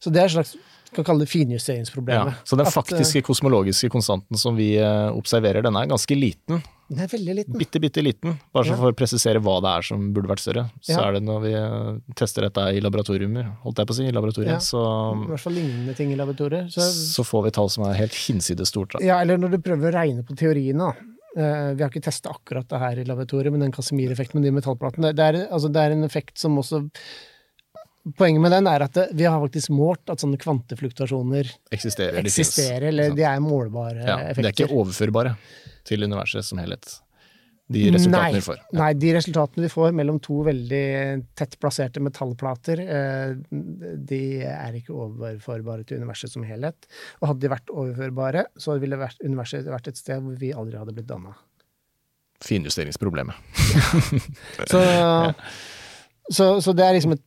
Så 0.00 0.12
det 0.12 0.22
er 0.22 0.30
et 0.30 0.36
slags 0.38 0.56
kan 0.94 1.04
kalle 1.04 1.24
det 1.24 1.28
ja. 1.28 1.32
finjusteringsproblemet. 1.34 2.34
Så 2.44 2.56
den 2.56 2.66
At, 2.66 2.70
eh, 2.70 2.76
faktiske 2.76 3.22
kosmologiske 3.26 3.90
konstanten 3.90 4.38
som 4.38 4.56
vi 4.56 4.76
eh, 4.78 5.10
observerer, 5.10 5.62
den 5.62 5.76
er 5.76 5.88
ganske 5.90 6.14
liten. 6.16 6.62
Den 6.88 7.00
er 7.00 7.08
veldig 7.08 7.34
liten. 7.34 7.56
Bitte, 7.58 7.80
bitte 7.80 8.02
liten. 8.04 8.36
Bare 8.52 8.64
så 8.68 8.74
Ja. 8.74 8.76
for 8.76 8.92
å 8.92 8.96
presisere 8.96 9.40
hva 9.40 9.60
det 9.64 9.70
er 9.78 9.82
som 9.82 10.12
burde 10.14 10.28
vært 10.28 10.40
større. 10.44 10.70
Så 10.80 10.92
Ja. 10.92 11.08
er 11.08 11.12
det 11.14 11.22
når 11.24 11.40
vi 11.42 11.52
eh, 11.54 12.14
tester 12.14 12.42
dette 12.42 12.60
i 12.76 12.80
laboratoriumer, 12.80 13.56
holdt 13.64 13.78
jeg 13.78 13.86
på 13.86 13.90
å 13.90 13.96
si, 13.96 14.04
i 14.04 14.12
laboratoriet, 14.12 14.54
Ja. 14.54 14.58
så, 14.58 15.24
I 15.24 15.30
hvert 15.32 15.40
fall 15.40 15.52
lignende 15.54 15.96
ting 15.96 16.12
i 16.12 16.16
laboratoriet. 16.16 16.70
Så, 16.72 16.80
så 17.14 17.24
får 17.24 17.44
vi 17.44 17.50
tall 17.50 17.70
som 17.70 17.84
er 17.84 17.94
helt 17.94 18.12
hinsides 18.14 18.68
stort. 18.68 18.92
Da. 18.92 18.98
ja, 19.04 19.20
eller 19.20 19.36
når 19.38 19.56
du 19.56 19.58
prøver 19.58 19.90
å 19.90 19.94
regne 19.94 20.22
på 20.22 20.36
teoriene, 20.36 20.78
da. 20.78 20.92
Eh, 21.36 21.68
vi 21.74 21.82
har 21.82 21.90
ikke 21.90 22.04
testa 22.04 22.30
akkurat 22.30 22.68
det 22.70 22.78
her 22.78 22.98
i 23.02 23.04
laboratoriet, 23.08 23.50
men 23.52 23.64
den 23.64 23.74
Casimir-effekten 23.74 24.38
med 24.38 24.46
de 24.46 24.54
metallplatene, 24.54 25.10
det, 25.16 25.24
er, 25.24 25.38
altså, 25.48 25.70
det 25.72 25.82
er 25.82 25.94
en 25.96 26.06
effekt 26.06 26.38
som 26.40 26.58
også 26.62 26.86
Poenget 28.18 28.42
med 28.44 28.52
den 28.52 28.66
er 28.68 28.82
at 28.84 28.92
det, 28.92 29.04
vi 29.16 29.24
har 29.24 29.38
faktisk 29.40 29.70
målt 29.72 30.10
at 30.12 30.20
sånne 30.20 30.36
kvantefluktuasjoner 30.36 31.48
Eksisterer, 31.72 32.18
eksisterer, 32.20 32.90
eller 32.90 33.14
de 33.16 33.24
er 33.24 33.38
målbare 33.40 34.02
Ja, 34.04 34.18
de 34.36 34.44
er 34.44 34.50
ikke 34.50 34.68
overførbare 34.68 35.32
til 35.88 36.04
universet 36.04 36.44
som 36.44 36.60
helhet. 36.60 36.98
De 37.72 37.86
resultatene 37.88 38.28
Nei, 38.28 38.36
de 38.36 38.44
får. 38.44 38.58
Nei, 38.76 38.88
de 39.00 39.12
resultatene 39.16 39.64
de 39.64 39.70
får 39.72 39.94
mellom 39.96 40.18
to 40.22 40.42
veldig 40.44 40.84
tett 41.38 41.56
plasserte 41.62 42.02
metallplater, 42.04 42.82
eh, 42.84 43.30
de 44.10 44.20
er 44.44 44.76
ikke 44.76 44.92
overførbare 44.92 45.86
til 45.88 46.02
universet 46.02 46.34
som 46.34 46.44
helhet. 46.44 46.84
Og 47.22 47.30
hadde 47.30 47.46
de 47.46 47.52
vært 47.54 47.72
overførbare, 47.72 48.44
så 48.60 48.76
ville 48.82 49.00
universet 49.24 49.70
vært 49.72 49.88
et 49.88 50.00
sted 50.00 50.20
hvor 50.20 50.36
vi 50.40 50.52
aldri 50.52 50.76
hadde 50.82 50.96
blitt 50.96 51.08
danna. 51.08 51.32
Finjusteringsproblemet. 52.44 53.36
Så, 54.68 54.82
så, 56.36 56.48
så 56.60 56.76
det 56.76 56.84
er 56.84 56.98
liksom 56.98 57.16
et 57.16 57.24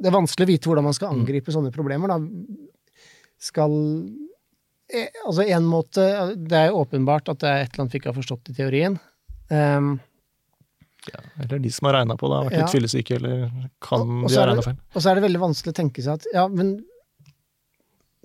Det 0.00 0.08
er 0.10 0.16
vanskelig 0.16 0.44
å 0.44 0.50
vite 0.50 0.68
hvordan 0.68 0.84
man 0.84 0.96
skal 0.96 1.14
angripe 1.16 1.52
sånne 1.52 1.72
problemer, 1.72 2.12
da. 2.12 2.20
Skal 3.40 3.72
Altså, 5.26 5.44
en 5.46 5.66
måte 5.70 6.04
Det 6.36 6.56
er 6.58 6.68
jo 6.70 6.80
åpenbart 6.84 7.28
at 7.30 7.38
det 7.42 7.48
er 7.50 7.60
et 7.64 7.72
eller 7.72 7.84
annet 7.84 7.92
vi 7.94 7.98
ikke 8.00 8.10
har 8.12 8.16
forstått 8.18 8.50
i 8.50 8.54
teorien. 8.56 8.98
Um, 9.50 10.00
Eller 11.40 11.58
de 11.62 11.70
som 11.72 11.86
har 11.88 11.94
regna 12.00 12.16
på 12.20 12.28
det, 12.28 12.36
har 12.36 12.44
vært 12.48 12.56
Ja. 12.58 12.64
litt 12.66 12.74
fyllesyke, 12.74 13.16
eller 13.16 13.50
kan 13.80 14.00
Og- 14.00 14.24
og 14.24 14.28
de 14.30 14.36
ha 14.36 14.46
regna 14.46 14.62
feil. 14.62 14.76
Og 14.94 15.02
så 15.02 15.10
er 15.10 15.14
det 15.14 15.24
veldig 15.24 15.40
vanskelig 15.40 15.72
å 15.72 15.78
tenke 15.80 16.02
seg 16.02 16.12
at 16.14 16.26
ja, 16.34 16.46
men 16.48 16.84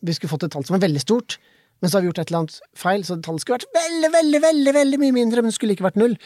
vi 0.04 0.12
skulle 0.14 0.30
fått 0.30 0.44
et 0.44 0.52
tall 0.52 0.64
som 0.66 0.76
er 0.76 0.88
veldig 0.88 1.00
stort, 1.02 1.38
men 1.82 1.90
så 1.90 1.96
har 1.98 2.02
vi 2.02 2.10
gjort 2.10 2.20
et 2.20 2.30
eller 2.32 2.40
annet 2.44 2.60
feil, 2.76 3.02
så 3.04 3.22
tallet 3.22 3.42
skulle 3.42 3.60
vært 3.60 3.74
veldig, 3.74 4.12
veldig, 4.12 4.42
veldig 4.42 4.74
veldig 4.74 5.00
mye 5.00 5.14
mindre, 5.14 5.36
men 5.42 5.50
det 5.52 5.54
skulle 5.58 5.76
ikke 5.76 5.88
vært 5.92 5.96
null. 6.02 6.18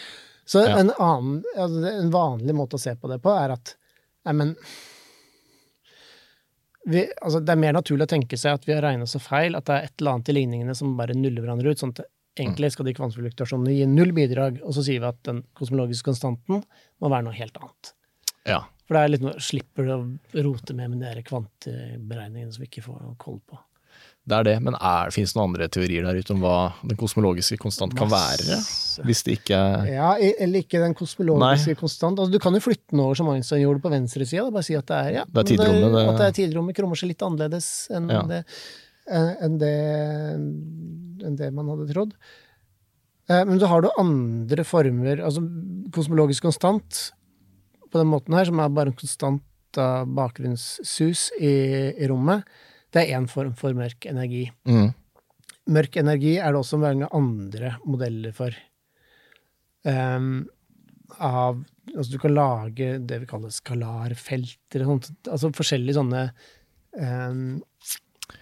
Så 0.45 0.65
Ja. 0.65 0.77
en, 0.77 0.89
annen, 0.99 1.43
altså 1.55 1.85
en 1.85 2.11
vanlig 2.11 2.55
måte 2.55 2.73
å 2.75 2.79
se 2.79 2.95
på 2.95 3.07
det 3.07 3.21
på 3.21 3.29
er 3.29 3.51
at 3.51 3.75
nei, 4.25 4.33
men 4.33 4.55
vi, 6.89 7.03
altså 7.21 7.41
Det 7.45 7.53
er 7.53 7.61
mer 7.61 7.75
naturlig 7.77 8.07
å 8.07 8.11
tenke 8.11 8.37
seg 8.39 8.57
at 8.57 8.65
vi 8.67 8.75
har 8.75 8.83
regna 8.85 9.07
så 9.09 9.21
feil 9.21 9.57
at 9.57 9.67
det 9.69 9.75
er 9.75 9.87
et 9.87 10.01
eller 10.01 10.17
annet 10.17 10.31
i 10.31 10.35
ligningene 10.37 10.75
som 10.77 10.97
bare 10.99 11.17
nuller 11.17 11.45
hverandre 11.45 11.73
ut. 11.73 11.81
sånn 11.81 11.93
at 11.97 12.07
Egentlig 12.39 12.69
skal 12.71 12.87
de 12.87 12.93
kvantefluktuasjonene 12.95 13.73
gi 13.75 13.87
null 13.89 14.13
bidrag, 14.15 14.61
og 14.63 14.71
så 14.71 14.83
sier 14.85 15.01
vi 15.03 15.07
at 15.09 15.17
den 15.27 15.41
kosmologiske 15.59 16.07
konstanten 16.07 16.61
må 16.63 17.09
være 17.11 17.25
noe 17.25 17.35
helt 17.35 17.57
annet. 17.59 17.89
Ja. 18.47 18.61
For 18.87 18.95
det 18.95 19.01
er 19.01 19.11
litt 19.11 19.25
noe, 19.25 19.41
slipper 19.43 19.85
du 19.85 19.91
å 19.93 20.43
rote 20.45 20.75
med 20.77 20.93
med 20.93 21.03
de 21.03 21.23
kvanteberegningene 21.27 22.53
som 22.53 22.63
vi 22.63 22.69
ikke 22.69 22.85
får 22.85 23.09
koll 23.21 23.41
på. 23.43 23.59
Det 24.29 24.37
er 24.37 24.43
det, 24.45 24.55
men 24.61 24.75
er, 24.77 25.09
finnes 25.15 25.31
det 25.33 25.39
noen 25.39 25.49
andre 25.49 25.67
teorier 25.73 26.05
der 26.05 26.19
ute 26.21 26.33
om 26.35 26.41
hva 26.43 26.55
den 26.85 26.97
kosmologiske 26.99 27.57
konstant 27.61 27.95
kan 27.97 28.11
være? 28.11 28.59
Hvis 29.07 29.23
det 29.25 29.37
ikke 29.39 29.57
er 29.57 29.87
Ja, 29.89 30.09
eller 30.19 30.61
ikke 30.61 30.81
den 30.83 30.93
kosmologiske 30.97 31.73
konstant. 31.79 32.19
Altså, 32.19 32.31
du 32.35 32.37
kan 32.43 32.53
jo 32.53 32.61
flytte 32.61 32.91
den 32.93 33.01
over 33.01 33.15
som 33.17 33.29
Einstein 33.33 33.63
gjorde 33.63 33.81
på 33.81 33.89
venstresida. 33.93 34.45
Bare 34.53 34.67
si 34.67 34.75
at 34.77 34.85
det 34.91 34.99
er, 34.99 35.09
ja, 35.17 35.23
Det 35.25 35.41
er 35.41 35.49
tidrommet, 35.55 35.91
det- 35.95 36.05
At 36.13 36.17
det 36.21 36.27
er 36.27 36.37
tidrommet 36.41 36.75
krummer 36.77 36.95
seg 37.01 37.09
litt 37.09 37.25
annerledes 37.25 37.69
enn 37.89 38.09
Ja. 38.13 38.21
det, 38.29 38.43
eh, 39.09 39.33
enn 39.47 39.57
det 39.57 39.73
enn 41.25 41.35
det 41.35 41.51
man 41.53 41.67
hadde 41.73 41.89
trodd. 41.93 42.13
Eh, 43.29 43.43
Men 43.45 43.59
så 43.59 43.67
har 43.67 43.81
du 43.81 43.89
andre 43.97 44.63
former, 44.63 45.17
altså 45.25 45.41
kosmologisk 45.91 46.41
konstant 46.43 47.11
på 47.91 47.97
den 47.97 48.07
måten 48.07 48.33
her, 48.37 48.45
som 48.45 48.59
er 48.59 48.69
bare 48.69 48.87
en 48.93 48.93
konstant 48.93 49.41
bakgrunnssus 49.73 51.29
i, 51.39 51.51
i 51.97 52.07
rommet. 52.09 52.43
Det 52.89 53.03
er 53.03 53.19
én 53.19 53.29
form 53.29 53.53
for 53.57 53.77
mørk 53.77 54.09
energi. 54.09 54.47
mm. 54.65 54.89
Mørk 55.69 55.99
energi 56.01 56.39
er 56.41 56.49
det 56.49 56.63
også 56.63 56.79
mange 56.81 57.05
andre 57.13 57.75
modeller 57.85 58.33
for. 58.33 58.55
Um, 59.85 60.47
av 61.17 61.63
Altså 61.95 62.11
du 62.13 62.19
kan 62.21 62.35
lage 62.35 62.99
det 63.09 63.17
vi 63.23 63.27
kaller 63.29 63.49
skalarfelter 63.49 64.81
og 64.83 64.89
sånt. 64.91 65.07
Altså 65.25 65.49
forskjellige 65.57 65.97
sånne 65.97 66.19
um, 66.93 67.63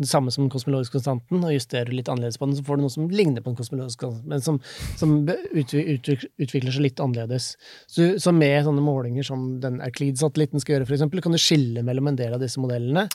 det 0.01 0.09
samme 0.11 0.33
som 0.33 0.45
den 0.45 0.53
kosmologiske 0.53 0.97
konstanten, 0.97 1.43
og 1.45 1.55
justerer 1.55 1.93
litt 1.95 2.09
annerledes 2.09 2.39
på 2.41 2.49
den, 2.49 2.57
så 2.59 2.65
får 2.67 2.79
du 2.79 2.85
noe 2.85 2.95
som 2.95 3.11
ligner 3.13 3.45
på 3.45 3.53
den 3.53 3.59
kosmologiske 3.61 4.05
konstanten, 4.05 4.31
men 4.33 4.45
som, 4.45 4.61
som 5.01 5.17
utvikler 5.29 6.73
seg 6.73 6.85
litt 6.87 7.03
annerledes. 7.05 7.51
Så, 7.91 8.13
så 8.23 8.33
med 8.37 8.65
sånne 8.67 8.85
målinger 8.85 9.27
som 9.27 9.59
den 9.63 9.81
Euclid-satellitten 9.85 10.63
skal 10.63 10.79
gjøre, 10.79 10.89
eksempel, 10.97 11.23
kan 11.25 11.37
du 11.37 11.41
skille 11.43 11.85
mellom 11.87 12.11
en 12.11 12.19
del 12.19 12.37
av 12.37 12.43
disse 12.43 12.63
modellene, 12.63 13.07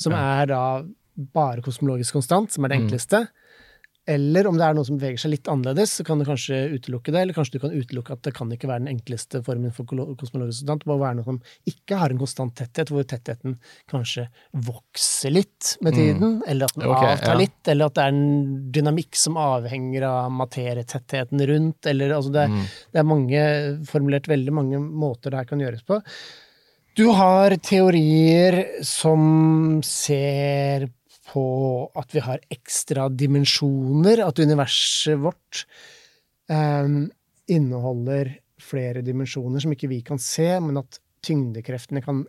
som 0.00 0.16
er 0.18 0.50
da 0.50 0.64
bare 1.32 1.62
kosmologisk 1.64 2.16
konstant, 2.18 2.52
som 2.54 2.64
er 2.64 2.72
det 2.72 2.80
enkleste. 2.82 3.26
Eller 4.10 4.48
om 4.50 4.56
det 4.58 4.64
er 4.66 4.74
noe 4.74 4.86
som 4.86 4.96
beveger 4.98 5.20
seg 5.22 5.30
litt 5.36 5.48
annerledes, 5.50 5.92
så 5.98 6.04
kan 6.06 6.18
du 6.18 6.24
kanskje 6.26 6.56
utelukke 6.72 7.12
det. 7.14 7.20
Eller 7.22 7.36
kanskje 7.36 7.54
du 7.54 7.62
kan 7.62 7.74
utelukke 7.74 8.16
at 8.16 8.24
det 8.26 8.32
kan 8.34 8.50
ikke 8.50 8.66
være 8.66 8.82
den 8.82 8.90
enkleste 8.96 9.44
formen 9.46 9.74
for 9.74 9.86
kosmologisk 9.86 10.64
konstant. 10.64 10.82
Det 10.82 10.90
må 10.90 10.96
være 10.98 11.18
noe 11.20 11.26
som 11.28 11.38
ikke 11.70 11.98
har 12.00 12.10
en 12.10 12.18
konstant 12.18 12.54
tetthet, 12.58 12.90
hvor 12.90 13.06
tettheten 13.06 13.54
kanskje 13.92 14.26
vokser 14.66 15.34
litt 15.36 15.76
med 15.86 15.94
tiden. 15.94 16.40
Eller 16.50 16.66
at 16.66 16.74
den 16.74 16.88
okay, 16.90 17.12
avtar 17.14 17.36
ja. 17.36 17.40
litt. 17.44 17.60
Eller 17.70 17.90
at 17.92 17.98
det 17.98 18.06
er 18.08 18.16
en 18.16 18.56
dynamikk 18.74 19.18
som 19.20 19.38
avhenger 19.38 20.06
av 20.08 20.32
materietettheten 20.34 21.44
rundt. 21.52 21.90
Eller 21.92 22.16
altså 22.16 22.32
det, 22.34 22.48
det 22.90 23.02
er 23.04 23.06
mange, 23.06 23.44
formulert 23.86 24.26
veldig 24.32 24.56
mange 24.56 24.82
måter 24.82 25.30
det 25.30 25.44
her 25.44 25.52
kan 25.52 25.62
gjøres 25.62 25.86
på. 25.86 26.00
Du 26.98 27.06
har 27.14 27.54
teorier 27.62 28.82
som 28.84 29.78
ser 29.86 30.90
på 30.90 31.01
at 31.30 32.14
vi 32.14 32.22
har 32.24 32.42
ekstra 32.52 33.08
dimensjoner, 33.08 34.24
at 34.26 34.42
universet 34.42 35.20
vårt 35.22 35.64
um, 36.50 37.06
inneholder 37.50 38.34
flere 38.62 39.02
dimensjoner 39.06 39.62
som 39.62 39.74
ikke 39.74 39.90
vi 39.90 40.00
kan 40.06 40.20
se, 40.22 40.48
men 40.62 40.80
at 40.82 40.98
tyngdekreftene 41.22 42.02
kan 42.02 42.24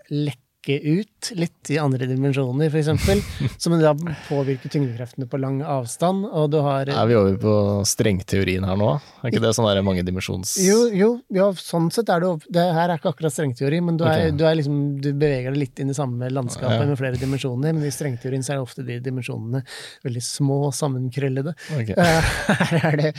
lekke 0.64 1.02
ut 1.02 1.31
litt 1.35 1.69
i 1.69 1.77
andre 1.77 2.06
dimensjoner, 2.07 2.73
eksempel, 2.76 3.22
som 3.57 3.76
da 3.80 3.94
påvirker 4.27 4.69
tyngdekreftene 4.69 5.27
på 5.27 5.38
lang 5.40 5.61
avstand, 5.64 6.26
og 6.26 6.52
du 6.52 6.60
har 6.61 6.90
Er 6.90 7.07
vi 7.07 7.15
over 7.15 7.38
på 7.38 7.53
strengteorien 7.85 8.64
her 8.64 8.77
nå? 8.77 8.99
Er 9.23 9.31
ikke 9.31 9.41
det 9.44 9.53
sånn 9.56 9.68
der 9.68 9.81
mangedimensjons... 9.84 10.56
Jo, 10.64 10.88
jo, 10.94 11.10
ja, 11.34 11.49
sånn 11.56 11.90
sett 11.91 12.10
er 12.10 12.22
det 12.23 12.27
jo 12.30 12.40
Det 12.48 12.64
her 12.76 12.90
er 12.90 12.99
ikke 12.99 13.14
akkurat 13.14 13.34
strengteori, 13.34 13.81
men 13.84 13.98
du, 13.99 14.06
er, 14.06 14.30
okay. 14.30 14.35
du, 14.38 14.45
er 14.48 14.57
liksom, 14.60 14.80
du 15.03 15.10
beveger 15.11 15.53
deg 15.53 15.61
litt 15.65 15.84
inn 15.84 15.91
i 15.91 15.98
samme 15.98 16.30
landskapet 16.31 16.84
Ja. 16.84 16.88
med 16.88 16.99
flere 16.99 17.19
dimensjoner, 17.19 17.76
men 17.76 17.88
i 17.88 17.94
strengteorien 17.94 18.44
så 18.45 18.56
er 18.56 18.64
ofte 18.64 18.85
de 18.88 18.99
dimensjonene 19.03 19.64
veldig 20.06 20.23
små, 20.23 20.60
sammenkrøllede. 20.76 21.56
Okay. 21.76 21.95
Eh, 21.98 22.31
Her 22.64 22.88
er 22.91 22.99
det 22.99 23.14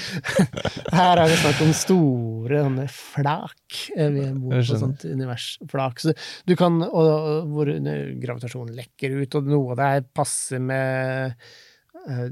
Her 0.95 1.21
er 1.23 1.29
det 1.29 1.39
snakk 1.41 1.62
om 1.65 1.73
store 1.77 2.65
sånne 2.65 2.87
flak. 2.93 3.81
Eh, 3.97 4.11
Vi 4.15 4.27
bor 4.39 4.57
på 4.59 4.81
sånt 4.81 5.05
universflak. 5.09 6.03
Så 6.03 6.15
du 6.49 6.55
kan, 6.59 6.81
og 6.85 7.34
hvor 7.51 7.70
gravitasjonen 7.70 8.77
lekker 8.78 9.16
ut, 9.20 9.39
og 9.39 9.51
noe 9.51 9.74
av 9.74 9.81
det 9.81 10.09
passer 10.16 10.62
med 10.62 11.35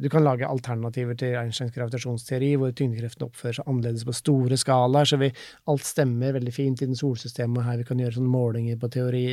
du 0.02 0.08
kan 0.12 0.24
lage 0.24 0.44
alternativer 0.44 1.16
til 1.16 1.36
Einsteins 1.40 1.72
gravitasjonsteori, 1.72 2.50
hvor 2.60 2.74
tyngdekreftene 2.76 3.28
oppfører 3.30 3.56
seg 3.56 3.68
annerledes 3.70 4.04
på 4.04 4.14
store 4.16 4.58
skalaer. 4.60 5.08
Så 5.08 5.18
vi, 5.20 5.30
alt 5.72 5.86
stemmer 5.88 6.34
veldig 6.36 6.52
fint 6.52 6.82
innen 6.84 6.98
solsystemet, 6.98 7.64
her 7.64 7.78
vi 7.80 7.86
kan 7.88 8.02
gjøre 8.02 8.18
sånne 8.18 8.32
målinger 8.32 8.76
på, 8.82 8.90
teori, 8.92 9.24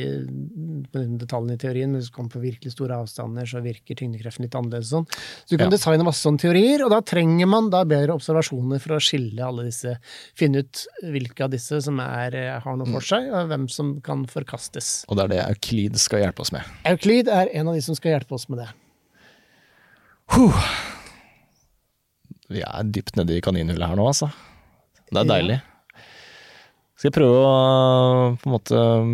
på 0.90 1.04
detaljene 1.20 1.58
i 1.58 1.60
teorien. 1.60 1.92
Men 1.92 2.00
hvis 2.00 2.08
du 2.10 2.16
kommer 2.16 2.32
på 2.32 2.44
virkelig 2.44 2.72
store 2.72 2.96
avstander, 3.02 3.48
så 3.50 3.60
virker 3.64 3.98
tyngdekreften 4.00 4.46
litt 4.46 4.56
annerledes. 4.56 4.94
Sånn. 4.94 5.06
Så 5.44 5.54
du 5.54 5.58
kan 5.58 5.70
Ja. 5.70 5.76
designe 5.76 6.04
masse 6.08 6.24
sånne 6.24 6.40
teorier, 6.40 6.84
og 6.84 6.90
da 6.90 7.00
trenger 7.02 7.46
man 7.46 7.70
da 7.70 7.84
bedre 7.84 8.16
observasjoner 8.16 8.80
for 8.80 8.96
å 8.96 9.00
skille 9.00 9.44
alle 9.44 9.64
disse, 9.68 9.98
finne 10.34 10.64
ut 10.64 10.86
hvilke 11.04 11.44
av 11.44 11.50
disse 11.50 11.82
som 11.82 12.00
er, 12.00 12.34
eh, 12.34 12.58
har 12.60 12.76
noe 12.76 12.86
for 12.86 13.00
seg, 13.00 13.28
og 13.32 13.48
hvem 13.48 13.68
som 13.70 14.00
kan 14.00 14.24
forkastes. 14.26 15.04
Og 15.08 15.16
det 15.16 15.24
er 15.24 15.28
det 15.28 15.48
Euclid 15.50 15.96
skal 15.96 16.20
hjelpe 16.20 16.40
oss 16.40 16.52
med. 16.52 16.62
Euclid 16.86 17.28
er 17.28 17.48
en 17.52 17.68
av 17.68 17.74
de 17.74 17.80
som 17.82 17.94
skal 17.94 18.18
hjelpe 18.18 18.32
oss 18.32 18.48
med 18.48 18.58
det. 18.58 18.68
Vi 22.50 22.62
er 22.66 22.86
dypt 22.90 23.18
nede 23.18 23.36
i 23.36 23.42
kaninhullet 23.44 23.92
her 23.92 23.98
nå, 23.98 24.06
altså. 24.10 24.30
Det 25.10 25.22
er 25.22 25.28
deilig. 25.28 25.58
Skal 26.98 27.08
jeg 27.08 27.16
prøve 27.16 27.36
å 27.40 27.50
på 28.38 28.48
en 28.48 28.54
måte 28.54 28.76
um, 28.76 29.12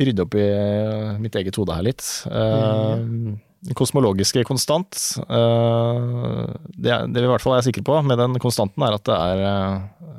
rydde 0.00 0.24
opp 0.24 0.36
i 0.38 0.44
uh, 0.48 1.18
mitt 1.22 1.34
eget 1.38 1.58
hode 1.60 1.74
her 1.76 1.84
litt. 1.86 2.04
Uh, 2.26 3.34
Den 3.62 3.78
kosmologiske 3.78 4.42
konstant, 4.48 4.96
uh, 5.28 6.48
det, 6.74 6.96
det 7.12 7.20
vi 7.20 7.26
i 7.26 7.30
hvert 7.30 7.44
fall 7.44 7.58
er 7.58 7.66
sikre 7.66 7.84
på 7.86 7.98
med 8.06 8.18
den 8.18 8.38
konstanten, 8.42 8.86
er 8.86 8.96
at 8.96 9.04
det 9.06 9.18
er 9.18 9.42
uh, 9.44 10.14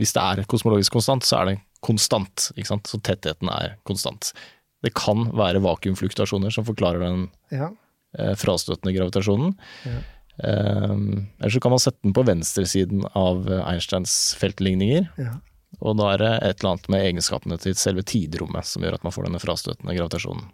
Hvis 0.00 0.14
det 0.16 0.24
er 0.24 0.46
kosmologisk 0.50 0.94
konstant, 0.96 1.26
så 1.26 1.42
er 1.42 1.50
det 1.50 1.58
konstant. 1.84 2.48
Ikke 2.56 2.72
sant? 2.72 2.88
Så 2.90 2.98
tettheten 3.02 3.50
er 3.52 3.76
konstant. 3.86 4.32
Det 4.82 4.94
kan 4.94 5.28
være 5.36 5.62
vakuumfluktasjoner 5.62 6.54
som 6.54 6.66
forklarer 6.66 7.02
den 7.04 7.28
Ja. 7.54 7.70
Eh, 8.16 8.34
frastøtende 8.38 8.94
gravitasjonen. 8.96 9.52
Ja. 9.84 9.98
Um, 10.38 11.26
eller 11.40 11.50
så 11.50 11.58
kan 11.58 11.72
man 11.74 11.80
sette 11.82 11.98
den 12.06 12.12
på 12.14 12.22
venstresiden 12.22 13.02
av 13.18 13.48
eh, 13.50 13.64
Einsteins 13.72 14.12
feltligninger. 14.38 15.08
Ja. 15.18 15.32
Og 15.82 15.96
da 15.98 16.12
er 16.14 16.22
det 16.22 16.30
et 16.46 16.60
eller 16.62 16.76
annet 16.76 16.86
med 16.94 17.06
egenskapene 17.08 17.58
til 17.58 17.74
selve 17.78 18.04
tidrommet 18.06 18.64
som 18.70 18.86
gjør 18.86 18.94
at 19.00 19.02
man 19.06 19.14
får 19.14 19.26
denne 19.26 19.40
frastøtende 19.42 19.96
gravitasjonen. 19.98 20.46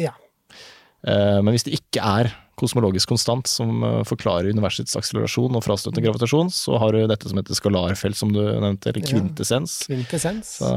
Ja. 0.00 0.12
Eh, 1.08 1.40
men 1.40 1.48
hvis 1.56 1.64
det 1.64 1.78
ikke 1.80 2.04
er 2.04 2.30
kosmologisk 2.60 3.08
konstant 3.08 3.48
som 3.48 3.80
forklarer 4.06 4.52
universets 4.52 4.92
akselerasjon 5.00 5.56
og 5.56 5.64
frastøtende 5.64 6.04
gravitasjon, 6.04 6.52
så 6.52 6.76
har 6.78 6.92
du 6.92 7.00
dette 7.10 7.30
som 7.32 7.40
heter 7.40 7.56
skalarfelt, 7.56 8.14
som 8.20 8.30
du 8.36 8.42
nevnte, 8.44 8.92
eller 8.92 9.00
Ja. 9.00 9.08
kvintessens. 9.16 9.78
Kvintessens. 9.88 10.58
Så 10.60 10.68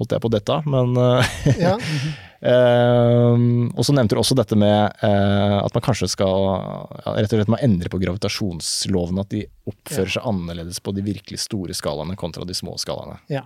holdt 0.00 0.16
jeg 0.16 0.24
på 0.24 0.32
dette, 0.32 0.58
men 0.72 0.96
eh, 1.04 1.38
Ja. 1.60 1.76
Ehm, 2.40 3.66
og 3.76 3.84
så 3.84 3.92
nevnte 3.92 4.16
du 4.16 4.20
også 4.22 4.32
dette 4.38 4.56
med 4.56 4.94
eh, 5.04 5.56
at 5.60 5.74
man 5.76 5.82
kanskje 5.84 6.06
skal 6.08 6.46
ja, 6.46 7.12
rett 7.18 7.34
og 7.34 7.36
slett 7.36 7.50
må 7.52 7.58
endre 7.60 7.90
på 7.92 7.98
gravitasjonslovene. 8.00 9.24
At 9.26 9.34
de 9.34 9.42
oppfører 9.68 10.14
seg 10.14 10.24
annerledes 10.30 10.80
på 10.80 10.94
de 10.96 11.04
virkelig 11.04 11.42
store 11.44 11.76
skalaene 11.76 12.16
kontra 12.16 12.46
de 12.48 12.56
små 12.56 12.78
skalaene. 12.80 13.18
ja. 13.28 13.44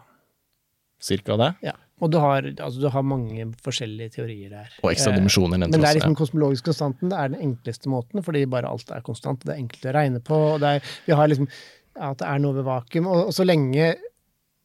Cirka 1.04 1.34
det. 1.36 1.48
Ja. 1.66 1.72
Og 2.00 2.08
du 2.14 2.16
har, 2.22 2.46
altså, 2.46 2.80
du 2.80 2.86
har 2.88 3.02
mange 3.04 3.44
forskjellige 3.66 4.14
teorier 4.14 4.54
der. 4.54 4.70
Og 4.80 4.92
ekstra 4.92 5.10
Eh, 5.12 5.18
dimensjoner 5.18 5.58
Men 5.58 5.74
det 5.74 5.82
er 5.84 5.98
liksom 5.98 6.14
også. 6.14 6.20
kosmologisk 6.22 6.64
konstanten, 6.70 7.10
det 7.10 7.18
er 7.18 7.28
den 7.34 7.42
enkleste 7.44 7.90
måten, 7.92 8.22
fordi 8.24 8.46
bare 8.48 8.70
alt 8.70 8.88
er 8.94 9.02
konstant, 9.04 9.42
det 9.44 9.52
er 9.52 9.60
enkelt 9.60 9.84
å 9.90 9.92
regne 9.98 10.22
på. 10.24 10.38
Og 10.54 10.60
det 10.62 10.70
er, 10.78 10.94
vi 11.04 11.12
har 11.18 11.28
liksom 11.28 11.48
ja, 11.50 12.08
at 12.14 12.22
det 12.22 12.30
er 12.30 12.38
noe 12.46 12.54
ved 12.56 12.64
vakuum, 12.70 13.06
og, 13.10 13.26
og 13.28 13.34
så 13.36 13.44
lenge 13.44 13.90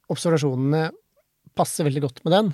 observasjonene 0.09 0.85
passer 1.59 1.87
veldig 1.89 2.05
godt 2.07 2.23
med 2.25 2.35
den, 2.37 2.51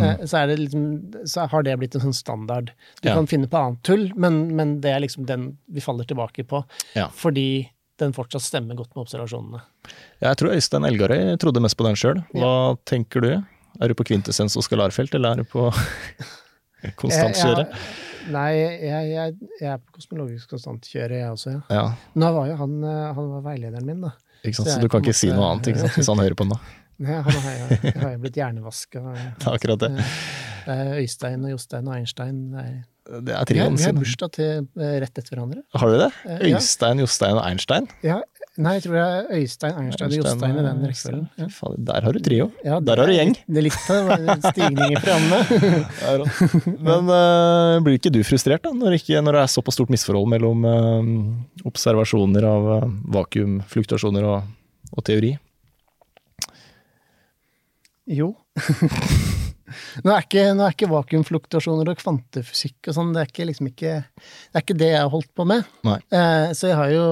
Mm. 0.00 0.04
eh, 0.08 0.22
så, 0.24 0.38
er 0.40 0.46
det 0.48 0.54
liksom, 0.56 0.84
så 1.28 1.42
har 1.52 1.62
det 1.66 1.74
blitt 1.76 1.94
en 1.98 2.00
sånn 2.06 2.14
standard. 2.16 2.70
Du 3.02 3.08
Ja. 3.10 3.14
kan 3.18 3.26
finne 3.28 3.44
på 3.52 3.58
annet 3.60 3.82
tull, 3.84 4.06
men, 4.16 4.38
men 4.56 4.78
det 4.80 4.88
er 4.94 5.02
liksom 5.04 5.26
den 5.28 5.58
vi 5.68 5.80
faller 5.84 6.06
tilbake 6.08 6.46
på, 6.48 6.62
Ja. 6.96 7.08
fordi 7.12 7.68
den 8.00 8.14
fortsatt 8.16 8.40
stemmer 8.40 8.74
godt 8.74 8.96
med 8.96 9.04
observasjonene. 9.04 9.60
Ja, 10.22 10.30
jeg 10.32 10.38
tror 10.40 10.54
Øystein 10.56 10.86
Elgarøy 10.88 11.36
trodde 11.38 11.60
mest 11.60 11.76
på 11.76 11.84
den 11.84 11.94
sjøl. 12.00 12.22
Hva 12.32 12.78
tenker 12.88 13.20
du? 13.20 13.44
Er 13.82 13.88
du 13.88 13.94
på 13.94 14.04
kvintessens 14.08 14.56
og 14.56 14.64
skalarfelt, 14.64 15.12
eller 15.14 15.32
er 15.36 15.36
du 15.36 15.44
på 15.44 15.68
konstantkjøret? 16.96 17.72
Nei, 18.32 18.50
jeg, 18.54 19.06
jeg, 19.12 19.36
jeg 19.60 19.70
er 19.74 19.78
på 19.82 19.96
kosmologisk 19.98 20.50
konstantkjøre, 20.54 21.20
jeg 21.20 21.30
også, 21.34 21.52
ja. 21.56 21.62
Ja, 21.74 21.84
Nå 22.16 22.28
var 22.36 22.46
jo 22.52 22.56
han, 22.60 22.76
eh, 22.86 23.08
han 23.16 23.30
var 23.36 23.42
veilederen 23.48 23.86
min, 23.88 24.00
da. 24.08 24.12
ikke 24.44 24.56
sant? 24.60 24.68
Så 24.68 24.76
Så 24.78 24.80
du 24.84 24.88
kan 24.92 25.02
ikke 25.02 25.14
si 25.16 25.30
noe 25.34 25.48
annet 25.52 25.68
ikke 25.72 25.82
sant? 25.84 25.96
hvis 25.98 26.10
han 26.12 26.22
hører 26.22 26.38
på 26.38 26.46
nå. 26.48 26.58
Nei, 27.02 27.18
han 27.18 27.42
har 27.44 27.52
jeg, 27.56 27.78
jeg 27.88 27.98
har 27.98 28.14
jo 28.14 28.22
blitt 28.22 28.38
hjernevaska. 28.38 29.02
Det 29.40 29.46
er 29.46 29.54
akkurat 29.56 29.82
det. 29.82 29.92
Det 30.62 30.74
er 30.78 30.98
Øystein 31.02 31.44
og 31.46 31.54
Jostein 31.56 31.88
og 31.88 31.94
Einstein. 31.96 32.36
Det 32.52 32.62
er, 32.62 32.74
Det 33.26 33.34
er 33.34 33.48
vi, 33.48 33.58
har, 33.58 33.72
vi 33.74 33.86
har 33.88 33.96
bursdag 33.96 34.30
til 34.36 34.50
eh, 34.78 34.92
rett 35.02 35.16
etter 35.18 35.34
hverandre. 35.34 35.64
Har 35.74 35.90
du 35.90 35.96
det? 35.98 36.10
Øystein, 36.52 37.00
ja. 37.00 37.06
Jostein 37.06 37.34
og 37.40 37.42
Einstein? 37.48 37.88
Ja, 38.06 38.20
nei, 38.62 38.76
jeg 38.76 38.84
tror 38.84 38.94
det 38.94 39.02
er 39.02 39.40
Øystein, 39.40 39.74
Einstein 39.82 40.06
og 40.12 40.16
Jostein 40.20 40.54
i 40.54 40.64
den 40.68 40.86
rekkefølgen. 40.86 41.26
Ja. 41.42 41.50
Der 41.90 42.06
har 42.06 42.14
du 42.14 42.22
trio. 42.22 42.48
Ja, 42.62 42.78
Der 42.78 43.02
har 43.02 43.10
du 43.10 43.16
gjeng. 43.16 43.34
Det 43.42 43.62
er 43.62 43.66
litt 43.66 43.90
av 43.90 44.46
stigning 44.52 44.94
i 44.94 45.02
programmet. 45.02 45.54
Men 46.88 47.10
uh, 47.10 47.82
blir 47.82 47.98
ikke 47.98 48.14
du 48.14 48.22
frustrert 48.26 48.62
da, 48.62 48.70
når, 48.76 49.00
ikke, 49.00 49.18
når 49.18 49.40
det 49.40 49.46
er 49.48 49.54
såpass 49.58 49.80
stort 49.80 49.90
misforhold 49.90 50.30
mellom 50.30 50.68
uh, 50.68 51.66
observasjoner 51.72 52.46
av 52.46 52.74
uh, 52.76 52.90
vakuumfluktuasjoner 53.18 54.30
og, 54.30 54.52
og 54.94 55.10
teori? 55.10 55.34
Jo. 58.12 58.32
Nå 60.04 60.12
er, 60.12 60.24
ikke, 60.26 60.42
nå 60.52 60.66
er 60.66 60.74
ikke 60.74 60.88
vakuumfluktuasjoner 60.92 61.88
og 61.94 62.00
kvantefysikk 62.02 62.90
og 62.90 62.96
sånn, 62.96 63.12
det 63.14 63.22
er 63.22 63.30
ikke 63.30 63.46
liksom 63.48 63.70
ikke 63.70 63.92
Det 64.04 64.58
er 64.58 64.64
ikke 64.66 64.76
det 64.76 64.88
jeg 64.90 65.00
har 65.00 65.08
holdt 65.14 65.30
på 65.38 65.46
med. 65.48 65.64
Eh, 66.12 66.50
så 66.58 66.68
jeg 66.68 66.76
har 66.76 66.90
jo 66.92 67.04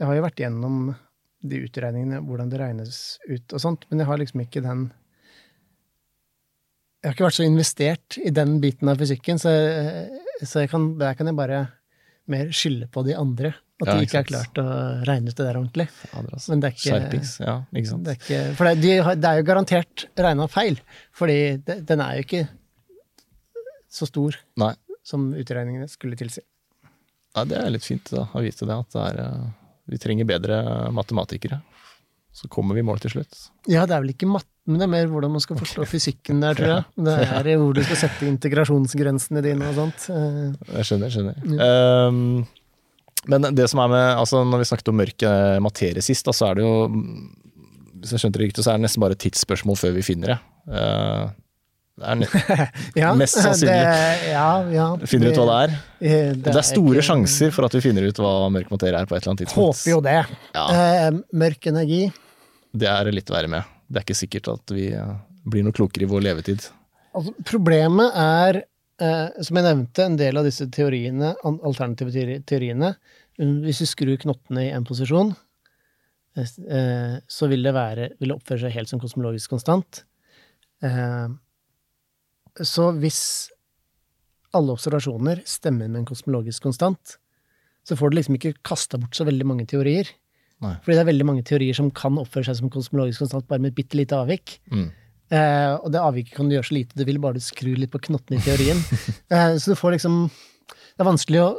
jeg 0.00 0.08
har 0.08 0.16
jo 0.18 0.24
vært 0.26 0.42
gjennom 0.42 0.76
de 1.40 1.58
utregningene, 1.64 2.20
hvordan 2.26 2.50
det 2.52 2.60
regnes 2.60 2.98
ut 3.30 3.54
og 3.56 3.62
sånt, 3.64 3.86
men 3.88 4.02
jeg 4.02 4.08
har 4.10 4.20
liksom 4.20 4.42
ikke 4.44 4.60
den 4.64 4.82
Jeg 7.00 7.08
har 7.08 7.16
ikke 7.16 7.28
vært 7.30 7.38
så 7.38 7.46
investert 7.48 8.18
i 8.20 8.32
den 8.36 8.58
biten 8.60 8.90
av 8.92 9.00
fysikken, 9.00 9.40
så, 9.40 9.48
jeg- 9.56 10.44
så 10.48 10.60
jeg 10.66 10.70
kan, 10.74 10.90
der 11.00 11.14
kan 11.16 11.30
jeg 11.32 11.36
bare 11.38 11.62
mer 12.28 12.52
skylde 12.52 12.90
på 12.92 13.04
de 13.08 13.16
andre. 13.16 13.54
At 13.80 13.86
Ja, 13.88 13.94
de 13.96 14.04
ikke 14.04 14.10
ikke 14.10 14.20
har 14.20 14.28
klart 14.28 14.58
å 14.60 14.64
regne 15.08 15.28
ut 15.32 15.36
det 15.38 15.46
der 15.46 15.56
ordentlig. 15.56 15.86
Altså. 16.12 16.48
Men 16.52 16.60
det 16.60 16.68
er 16.68 16.74
ikke- 16.76 16.84
Skjerpings. 16.90 17.30
Ja, 17.40 17.54
ikke 17.74 17.88
sant. 17.88 18.04
Det 18.04 18.12
er, 18.12 18.18
ikke, 18.20 18.56
for 18.56 18.64
det, 18.68 18.80
de, 18.82 18.96
har- 19.06 19.16
det 19.16 19.24
er 19.30 19.36
jo 19.40 19.46
garantert 19.48 20.04
regna 20.18 20.46
feil, 20.48 20.80
fordi 21.16 21.38
det, 21.64 21.78
den 21.86 22.00
er 22.04 22.16
jo 22.18 22.26
ikke 22.26 22.42
så 23.90 24.06
stor 24.06 24.36
Nei. 24.60 24.74
som 25.02 25.30
utregningene 25.34 25.88
skulle 25.90 26.16
tilsi. 26.20 26.42
Ja, 27.34 27.44
det 27.46 27.58
er 27.58 27.70
litt 27.70 27.86
fint 27.86 28.10
da, 28.10 28.26
å 28.34 28.42
vite 28.42 28.66
det, 28.66 28.76
at 28.76 28.90
det 28.94 29.02
er, 29.08 29.20
eh, 29.24 29.50
vi 29.90 29.98
trenger 30.02 30.26
bedre 30.28 30.60
matematikere. 30.92 31.60
Så 32.32 32.46
kommer 32.48 32.74
vi 32.74 32.80
i 32.80 32.86
mål 32.86 33.00
til 33.02 33.10
slutt. 33.10 33.50
Ja, 33.66 33.86
det 33.86 33.96
er 33.96 34.02
vel 34.04 34.12
ikke 34.12 34.28
matten, 34.30 34.76
det 34.78 34.82
er 34.86 34.90
mer 34.92 35.08
hvordan 35.10 35.32
man 35.34 35.40
skal 35.42 35.56
forstå 35.58 35.82
fysikken 35.90 36.40
der, 36.40 36.54
tror 36.54 36.68
jeg. 36.70 36.84
Det 37.08 37.16
er 37.18 37.58
hvor 37.58 37.74
du 37.74 37.82
skal 37.82 37.98
sette 38.04 38.28
integrasjonsgrensene 38.30 39.42
dine 39.42 39.66
og 39.66 39.74
sånt. 39.74 40.06
Eh, 40.14 40.76
Jeg 40.76 40.86
skjønner, 40.86 41.10
jeg 41.10 41.16
skjønner. 41.16 41.66
Ehm, 41.66 42.46
men 43.28 43.50
det 43.52 43.66
som 43.68 43.82
er 43.84 43.90
med, 43.92 44.06
altså 44.22 44.44
når 44.48 44.62
vi 44.62 44.70
snakket 44.70 44.88
om 44.92 44.98
mørk 45.00 45.26
eh, 45.28 45.58
materie 45.60 46.04
sist, 46.04 46.24
da, 46.24 46.32
så 46.36 46.50
er 46.50 46.60
det 46.60 46.64
jo 46.64 46.72
Hvis 48.00 48.14
jeg 48.14 48.22
skjønte 48.22 48.40
det 48.40 48.46
riktig, 48.46 48.64
så 48.64 48.72
er 48.72 48.80
det 48.80 48.86
nesten 48.86 49.02
bare 49.04 49.16
et 49.16 49.22
tidsspørsmål 49.26 49.76
før 49.76 49.92
vi 49.98 50.04
finner 50.06 50.34
det. 50.34 50.38
Eh, 50.72 51.30
det 52.00 52.06
er 52.08 52.70
Ja, 52.96 53.10
Mest 53.18 53.36
sannsynlig. 53.36 53.74
Ja, 54.30 54.46
ja. 54.72 54.86
finner 55.04 55.34
ut 55.34 55.40
hva 55.40 55.46
det 55.50 55.58
er. 55.58 55.74
Det, 56.00 56.44
Det 56.46 56.54
er 56.54 56.64
store 56.64 57.04
sjanser 57.04 57.52
for 57.52 57.68
at 57.68 57.76
vi 57.76 57.82
finner 57.84 58.08
ut 58.08 58.20
hva 58.22 58.48
mørk 58.52 58.72
materie 58.72 58.96
er 58.96 59.08
på 59.10 59.16
et 59.16 59.20
eller 59.20 59.34
annet 59.34 59.44
tidspunkt. 59.44 59.82
Håper 59.82 59.92
jo 59.92 60.00
det. 60.06 60.18
Eh, 60.56 61.20
mørk 61.44 61.68
energi. 61.72 62.02
Det 62.72 62.88
er 62.88 63.12
litt 63.12 63.30
være 63.32 63.50
med. 63.52 63.76
Det 63.90 64.00
er 64.00 64.06
ikke 64.06 64.20
sikkert 64.22 64.52
at 64.54 64.72
vi 64.72 64.88
eh, 64.96 65.14
blir 65.50 65.66
noe 65.66 65.76
klokere 65.76 66.06
i 66.06 66.10
vår 66.10 66.24
levetid. 66.30 66.68
Altså, 67.16 67.34
problemet 67.44 68.14
er, 68.14 68.62
som 69.00 69.56
jeg 69.56 69.64
nevnte, 69.64 70.04
en 70.04 70.18
del 70.20 70.36
av 70.36 70.44
disse 70.44 70.66
teoriene, 70.72 71.32
alternative 71.42 72.40
teoriene 72.48 72.90
Hvis 73.40 73.80
du 73.80 73.86
skrur 73.88 74.18
knottene 74.20 74.66
i 74.66 74.72
en 74.76 74.84
posisjon, 74.84 75.30
eh, 76.36 76.50
eh, 76.68 77.14
så 77.24 77.48
vil 77.48 77.64
det, 77.64 77.72
være, 77.72 78.10
vil 78.20 78.32
det 78.32 78.36
oppføre 78.36 78.66
seg 78.66 78.74
helt 78.76 78.90
som 78.90 79.00
kosmologisk 79.00 79.54
konstant. 79.54 80.02
Eh, 80.84 81.32
så 82.60 82.90
hvis 83.00 83.22
alle 84.56 84.74
observasjoner 84.74 85.40
stemmer 85.48 85.88
med 85.88 86.02
en 86.02 86.10
kosmologisk 86.10 86.66
konstant, 86.66 87.16
så 87.86 87.96
får 87.96 88.10
du 88.10 88.18
liksom 88.18 88.36
ikke 88.36 88.58
kasta 88.66 89.00
bort 89.00 89.16
så 89.16 89.24
veldig 89.24 89.46
mange 89.48 89.66
teorier. 89.70 90.10
Nei. 90.60 90.74
Fordi 90.84 90.98
det 90.98 91.02
er 91.02 91.08
veldig 91.08 91.28
mange 91.28 91.44
teorier 91.48 91.76
som 91.76 91.88
kan 91.96 92.18
oppføre 92.20 92.50
seg 92.50 92.58
som 92.58 92.72
kosmologisk 92.72 93.24
konstant, 93.24 93.48
bare 93.48 93.62
med 93.62 93.72
et 93.72 93.78
bitte 93.80 93.96
lite 93.96 94.18
avvik. 94.18 94.58
Mm. 94.68 94.90
Eh, 95.30 95.72
og 95.78 95.92
det 95.94 96.00
avviket 96.02 96.34
kan 96.34 96.48
du 96.50 96.56
gjøre 96.56 96.66
så 96.66 96.74
lite 96.74 96.96
du 96.98 97.04
vil, 97.06 97.20
bare 97.22 97.38
du 97.38 97.44
skrur 97.44 97.76
litt 97.78 97.92
på 97.92 98.00
knottene 98.02 98.40
i 98.40 98.44
teorien. 98.44 98.80
eh, 99.30 99.54
så 99.62 99.70
du 99.72 99.78
får 99.78 99.94
liksom 99.98 100.24
Det 100.28 101.04
er 101.04 101.08
vanskelig 101.08 101.40
å, 101.44 101.52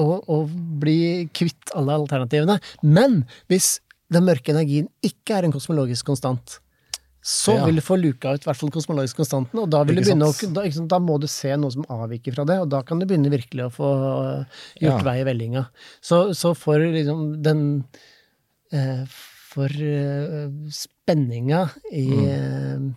å, 0.00 0.06
å 0.24 0.38
bli 0.80 1.28
kvitt 1.36 1.74
alle 1.76 1.98
alternativene. 2.00 2.56
Men 2.82 3.20
hvis 3.52 3.76
den 4.10 4.24
mørke 4.26 4.50
energien 4.54 4.88
ikke 5.06 5.36
er 5.38 5.46
en 5.46 5.52
kosmologisk 5.54 6.08
konstant, 6.08 6.56
så 7.20 7.52
Ja. 7.58 7.66
vil 7.68 7.76
du 7.76 7.82
få 7.84 7.98
luka 8.00 8.32
ut 8.32 8.46
hvert 8.48 8.56
fall 8.56 8.70
den 8.70 8.78
kosmologiske 8.78 9.20
konstanten, 9.20 9.60
og 9.60 9.68
da, 9.70 9.82
vil 9.84 9.98
du 9.98 10.02
begynne 10.06 10.24
da, 10.56 10.64
sant, 10.72 10.88
da 10.88 10.98
må 11.04 11.18
du 11.20 11.26
se 11.28 11.52
noe 11.60 11.70
som 11.74 11.84
avviker 11.92 12.32
fra 12.32 12.46
det, 12.48 12.56
og 12.64 12.70
da 12.72 12.80
kan 12.88 12.98
du 12.98 13.04
begynne 13.04 13.28
virkelig 13.30 13.66
å 13.66 13.74
få 13.74 13.90
gjort 14.80 14.80
Ja. 14.80 15.04
vei 15.04 15.18
i 15.20 15.26
vellinga. 15.28 15.66
Så, 16.00 16.32
så 16.34 16.54
for 16.56 16.80
liksom 16.80 17.42
den 17.44 17.62
eh, 18.72 19.04
For 19.50 19.68
eh, 19.68 20.48
spenninga 20.72 21.60
i 21.92 22.06
eh, 22.24 22.88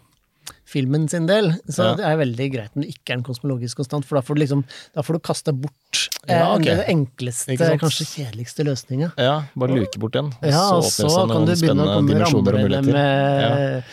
filmen 0.74 1.06
sin 1.12 1.28
del, 1.30 1.52
så 1.70 1.92
Ja. 1.92 1.96
det 2.00 2.06
er 2.10 2.18
veldig 2.20 2.48
greit 2.54 2.74
når 2.76 2.86
det 2.88 2.94
ikke 2.96 3.14
er 3.14 3.18
en 3.20 3.26
kosmologisk 3.28 3.78
konstant, 3.82 4.06
for 4.10 4.18
da 4.18 4.24
får 4.26 4.36
du 4.40 4.42
liksom 4.44 4.64
Da 4.96 5.04
får 5.06 5.20
du 5.20 5.20
kasta 5.30 5.54
bort 5.54 6.08
eh, 6.28 6.34
Ja, 6.40 6.54
okay. 6.56 6.76
den 6.82 6.86
enkleste, 6.98 7.58
kanskje 7.58 8.08
kjedeligste 8.10 8.66
løsninga. 8.66 9.12
Ja, 9.22 9.44
bare 9.56 9.78
luke 9.78 10.00
bort 10.02 10.18
den, 10.18 10.32
og 10.34 10.50
Ja, 10.50 10.64
så 10.66 10.80
og 10.82 10.90
så 10.90 11.12
seg 11.14 11.30
kan 11.36 11.46
du 11.46 11.54
begynne 11.54 11.86
å 11.86 11.94
komme 12.00 12.26
ramlende 12.26 12.82
med 12.90 13.84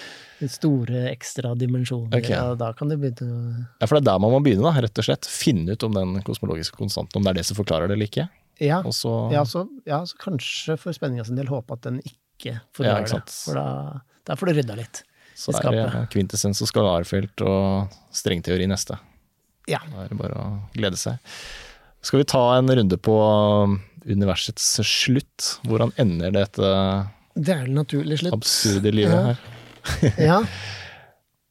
store 0.48 1.10
ekstra 1.10 1.52
dimensjoner, 1.58 2.16
Okay. 2.16 2.32
Ja, 2.32 2.54
da 2.56 2.72
kan 2.72 2.88
du 2.88 2.96
begynne 2.96 3.66
Ja, 3.80 3.86
for 3.86 3.98
det 4.00 4.06
er 4.08 4.12
der 4.12 4.18
man 4.24 4.32
må 4.32 4.40
begynne, 4.44 4.64
da, 4.64 4.80
rett 4.80 4.96
og 4.98 5.04
slett. 5.04 5.28
Finne 5.28 5.72
ut 5.76 5.82
om 5.84 5.92
den 5.92 6.22
kosmologiske 6.24 6.76
konstanten, 6.80 7.16
om 7.20 7.22
det 7.26 7.34
er 7.34 7.40
det 7.42 7.46
som 7.50 7.58
forklarer 7.58 7.88
det 7.90 7.98
eller 7.98 8.08
ikke. 8.08 8.28
Ja, 8.60 8.82
så 8.92 9.12
ja, 9.32 9.42
så, 9.48 9.66
ja, 9.88 10.02
så 10.04 10.16
kanskje 10.20 10.78
for 10.80 10.92
spenninga 10.96 11.24
sin 11.28 11.36
del 11.36 11.48
håpe 11.48 11.72
at 11.76 11.82
den 11.86 12.00
ikke 12.04 12.58
forklarer 12.76 13.08
det. 13.08 13.32
For 13.32 13.54
da, 13.56 14.00
da 14.28 14.36
får 14.36 14.46
du 14.50 14.52
rydda 14.60 14.76
litt. 14.80 15.02
Så 15.40 15.54
det 15.56 15.62
er 15.72 16.06
kvintessens 16.12 16.60
og 16.60 16.68
skalarfelt 16.68 17.40
og 17.48 17.94
strengteori 18.12 18.66
neste. 18.68 18.98
Ja. 19.70 19.78
Da 19.88 20.04
er 20.04 20.10
det 20.12 20.18
bare 20.20 20.36
å 20.36 20.48
glede 20.76 20.98
seg. 21.00 21.16
Skal 22.04 22.22
vi 22.22 22.28
ta 22.28 22.42
en 22.58 22.68
runde 22.68 22.96
på 23.00 23.14
universets 24.08 24.66
slutt? 24.84 25.54
Hvordan 25.68 25.92
ender 26.00 26.32
dette 26.34 26.70
Det 27.36 27.54
er 27.56 27.68
naturlig 27.72 28.20
slutt. 28.20 28.36
absurde 28.36 28.92
livet 28.92 29.16
Ja. 29.16 29.24
her? 29.32 30.20
Ja, 30.20 30.42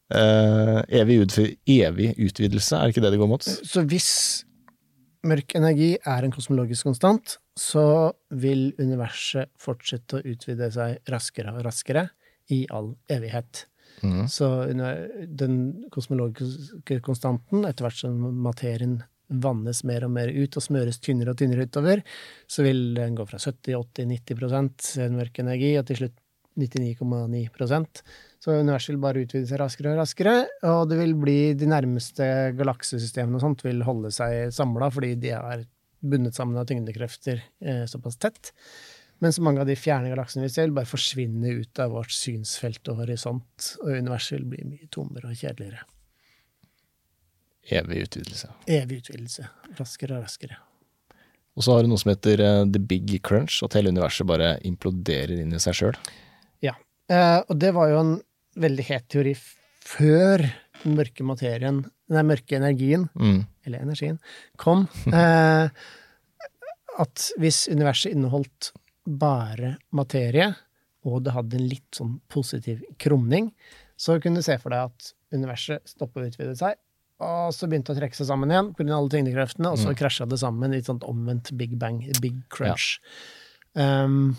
Uh, 0.10 0.82
evig, 0.90 1.20
evig 1.70 2.16
utvidelse, 2.18 2.74
er 2.74 2.88
det 2.88 2.96
ikke 2.96 3.02
det 3.04 3.12
det 3.14 3.20
går 3.22 3.28
mot? 3.30 3.44
så 3.46 3.84
hvis 3.86 4.08
mørk 5.22 5.54
energi 5.54 5.92
er 6.02 6.26
en 6.26 6.32
kosmologisk 6.34 6.88
konstant, 6.88 7.36
så 7.54 7.84
vil 8.34 8.72
universet 8.80 9.52
fortsette 9.62 10.18
å 10.18 10.24
utvide 10.26 10.72
seg 10.74 10.98
raskere 11.14 11.54
og 11.54 11.62
raskere 11.68 12.08
i 12.50 12.64
all 12.74 12.96
evighet. 13.12 13.68
Mhm. 14.02 14.28
Så 14.32 14.50
den 14.72 15.56
kosmologiske 15.92 17.00
konstanten, 17.06 17.66
etter 17.66 17.88
hvert 17.88 18.02
som 18.02 18.20
materien 18.44 19.00
vannes 19.30 19.84
mer 19.86 20.08
og 20.08 20.14
mer 20.16 20.32
ut 20.34 20.58
og 20.58 20.66
smøres 20.66 21.00
tynnere 21.06 21.36
og 21.36 21.38
tynnere 21.42 21.68
utover, 21.70 22.02
så 22.50 22.66
vil 22.66 22.96
den 22.98 23.18
gå 23.18 23.26
fra 23.30 23.38
70-80-90 23.38 24.98
en 25.06 25.20
mørk 25.20 25.40
energi, 25.44 25.76
og 25.78 25.86
til 25.90 26.02
slutt 26.04 26.18
99,9% 26.60 28.02
Så 28.44 28.56
universet 28.58 28.94
vil 28.94 29.02
bare 29.04 29.22
utvide 29.24 29.48
seg 29.48 29.60
raskere 29.62 29.94
og 29.94 30.02
raskere, 30.02 30.36
og 30.68 30.90
det 30.90 30.98
vil 31.00 31.14
bli 31.20 31.40
de 31.60 31.68
nærmeste 31.70 32.26
galaksesystemene 32.58 33.38
og 33.38 33.44
sånt 33.44 33.64
vil 33.64 33.84
holde 33.88 34.12
seg 34.16 34.54
samla, 34.56 34.90
fordi 34.92 35.14
de 35.20 35.34
er 35.36 35.66
bundet 36.00 36.38
sammen 36.38 36.58
av 36.60 36.68
tyngdekrefter 36.68 37.42
eh, 37.60 37.84
såpass 37.92 38.18
tett. 38.20 38.54
Mens 39.20 39.40
mange 39.44 39.60
av 39.60 39.68
de 39.68 39.76
fjerne 39.76 40.10
galaksene 40.14 40.46
vi 40.46 40.52
ser, 40.54 40.72
bare 40.72 40.88
forsvinne 40.88 41.52
ut 41.60 41.80
av 41.84 41.92
vårt 41.92 42.14
synsfelt 42.16 42.88
og 42.92 43.02
horisont, 43.02 43.74
og 43.84 43.90
universet 43.98 44.38
vil 44.38 44.46
bli 44.54 44.64
mye 44.70 44.88
tommere 44.96 45.32
og 45.34 45.36
kjedeligere. 45.36 45.82
Evig 47.70 48.06
utvidelse. 48.08 48.50
Evig 48.72 49.02
utvidelse. 49.04 49.46
Raskere 49.78 50.16
og 50.18 50.24
raskere. 50.26 50.58
Og 51.60 51.66
så 51.66 51.76
har 51.76 51.84
du 51.84 51.90
noe 51.92 52.00
som 52.00 52.14
heter 52.14 52.40
eh, 52.42 52.64
the 52.72 52.80
big 52.80 53.18
crunch, 53.26 53.60
at 53.66 53.76
hele 53.76 53.92
universet 53.92 54.28
bare 54.30 54.54
imploderer 54.66 55.36
inn 55.44 55.52
i 55.54 55.60
seg 55.62 55.76
sjøl. 55.82 56.00
Ja. 56.64 56.74
Eh, 57.12 57.40
og 57.44 57.60
det 57.60 57.74
var 57.76 57.92
jo 57.92 58.00
en 58.06 58.14
veldig 58.60 58.86
het 58.88 59.10
teori 59.12 59.36
før 59.36 60.46
den 60.84 60.96
mørke 60.96 61.26
materien, 61.28 61.84
den 62.10 62.30
mørke 62.32 62.56
energien, 62.58 63.10
Mm. 63.20 63.44
eller 63.68 63.84
energien, 63.84 64.20
kom. 64.58 64.88
Eh, 65.14 65.70
at 67.00 67.30
hvis 67.40 67.66
universet 67.72 68.12
inneholdt 68.16 68.72
bare 69.10 69.76
materie, 69.96 70.52
og 71.08 71.24
det 71.26 71.34
hadde 71.36 71.58
en 71.58 71.70
litt 71.72 71.96
sånn 71.96 72.18
positiv 72.32 72.84
krumning, 73.02 73.52
så 74.00 74.20
kunne 74.22 74.40
du 74.40 74.46
se 74.46 74.58
for 74.62 74.76
deg 74.76 74.92
at 74.92 75.12
universet 75.36 75.90
stoppa 75.90 76.22
å 76.22 76.30
utvide 76.30 76.56
seg, 76.60 76.80
og 77.20 77.52
så 77.52 77.68
begynte 77.68 77.92
det 77.92 77.98
å 77.98 78.02
trekke 78.04 78.16
seg 78.16 78.30
sammen 78.30 78.52
igjen 78.54 78.72
pga. 78.78 78.94
alle 78.96 79.12
tyngdekreftene, 79.12 79.74
og 79.74 79.82
så 79.82 79.96
krasja 79.98 80.28
det 80.30 80.40
sammen 80.40 80.74
i 80.74 80.80
et 80.80 80.88
sånt 80.88 81.04
omvendt 81.08 81.52
big 81.60 81.76
bang, 81.80 82.00
big 82.24 82.38
crunch. 82.54 83.00
Um, 83.76 84.38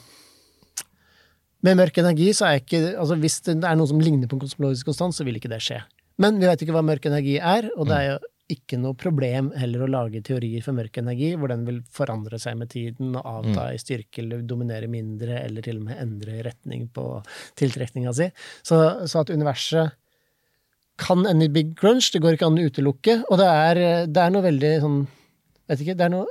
med 1.60 1.76
mørk 1.76 2.00
energi 2.00 2.30
så 2.34 2.48
er 2.48 2.58
ikke 2.58 2.80
altså 2.98 3.14
Hvis 3.20 3.36
det 3.46 3.52
er 3.62 3.76
noe 3.78 3.86
som 3.86 4.00
ligner 4.02 4.26
på 4.26 4.34
en 4.36 4.42
kosmologisk 4.42 4.88
konstant, 4.88 5.14
så 5.14 5.26
vil 5.28 5.36
ikke 5.36 5.52
det 5.52 5.60
skje. 5.62 5.82
Men 6.20 6.40
vi 6.40 6.48
vet 6.48 6.64
ikke 6.64 6.74
hva 6.76 6.82
mørk 6.84 7.06
energi 7.08 7.36
er, 7.36 7.68
og 7.76 7.88
det 7.88 7.98
er 7.98 8.06
jo 8.08 8.29
ikke 8.54 8.78
noe 8.80 8.96
problem 8.98 9.50
heller 9.58 9.84
å 9.84 9.90
lage 9.90 10.22
teorier 10.26 10.64
for 10.64 10.76
mørk 10.76 10.98
energi, 11.02 11.32
hvor 11.38 11.52
den 11.52 11.62
vil 11.68 11.80
forandre 11.94 12.40
seg 12.42 12.58
med 12.60 12.72
tiden 12.72 13.14
og 13.18 13.28
avta 13.28 13.68
i 13.74 13.80
styrke 13.80 14.22
eller 14.24 14.42
dominere 14.48 14.90
mindre, 14.90 15.38
eller 15.44 15.64
til 15.66 15.80
og 15.80 15.86
med 15.88 16.02
endre 16.02 16.40
retning 16.46 16.88
på 16.94 17.06
tiltrekninga 17.60 18.14
si. 18.16 18.30
Så, 18.66 18.80
så 19.06 19.22
at 19.22 19.32
universet 19.32 19.96
kan 21.00 21.24
ende 21.26 21.48
i 21.48 21.52
big 21.52 21.72
crunch, 21.78 22.10
det 22.12 22.20
går 22.20 22.36
ikke 22.36 22.50
an 22.50 22.60
å 22.60 22.66
utelukke. 22.68 23.16
Og 23.30 23.40
det 23.40 23.48
er, 23.48 23.82
det 24.10 24.22
er 24.24 24.34
noe 24.34 24.46
veldig 24.50 24.74
sånn 24.84 25.00
Vet 25.70 25.84
ikke, 25.84 25.94
det 25.94 26.02
er 26.02 26.10
noe 26.10 26.26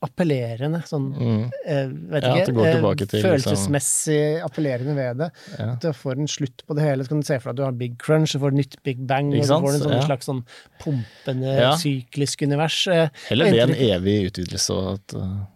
appellerende, 0.00 0.78
sånn 0.86 1.08
Mm. 1.18 1.50
eh, 1.66 1.86
vet 1.88 2.22
Ja, 2.22 2.34
ikke, 2.34 2.40
eh, 2.40 2.44
til 2.44 2.54
liksom- 2.54 3.22
følelsesmessig 3.24 4.42
appellerende 4.44 4.94
ved 4.94 5.16
det. 5.18 5.30
Ja. 5.58 5.72
At 5.72 5.80
du 5.80 5.88
får 5.92 6.12
en 6.18 6.26
slutt 6.28 6.62
på 6.68 6.74
det 6.76 6.84
hele. 6.84 7.02
Så 7.02 7.08
kan 7.08 7.20
du 7.20 7.26
se 7.26 7.38
for 7.40 7.50
deg 7.52 7.54
at 7.54 7.56
du 7.56 7.62
har 7.64 7.72
big 7.72 7.98
crunch, 7.98 8.32
du 8.32 8.38
får 8.38 8.52
nytt 8.52 8.76
big 8.84 9.04
bang, 9.06 9.26
og 9.34 9.42
du 9.42 9.48
får 9.48 9.74
en 9.74 9.80
sånn 9.80 9.92
Ja. 10.00 10.06
slags 10.06 10.26
sånn 10.26 10.44
pumpende, 10.78 11.74
syklisk 11.78 12.42
univers. 12.42 12.86
eller 12.86 13.10
Heller 13.28 13.44
det 13.50 13.58
enn 13.58 13.70
en 13.70 14.02
evig 14.02 14.30
utvidelse 14.30 14.70
og 14.70 14.94
et 14.94 15.14
uh, 15.16 15.46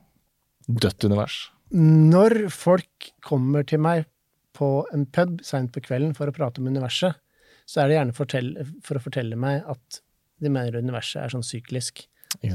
dødt 0.69 1.05
univers. 1.05 1.51
når 1.73 2.51
folk 2.51 3.12
kommer 3.23 3.64
til 3.66 3.78
meg 3.78 4.06
på 4.55 4.85
en 4.93 5.06
pub 5.06 5.40
seint 5.43 5.70
på 5.73 5.81
kvelden 5.81 6.14
for 6.14 6.27
å 6.27 6.35
prate 6.35 6.59
om 6.59 6.66
universet, 6.66 7.14
så 7.66 7.82
er 7.85 7.89
det 7.89 7.97
gjerne 7.97 8.14
fortell, 8.14 8.81
for 8.82 8.97
å 8.97 9.01
fortelle 9.01 9.36
meg 9.36 9.62
at 9.69 10.01
de 10.40 10.48
mener 10.51 10.73
universet 10.73 11.23
er 11.23 11.28
sånn 11.28 11.44
syklisk. 11.44 12.06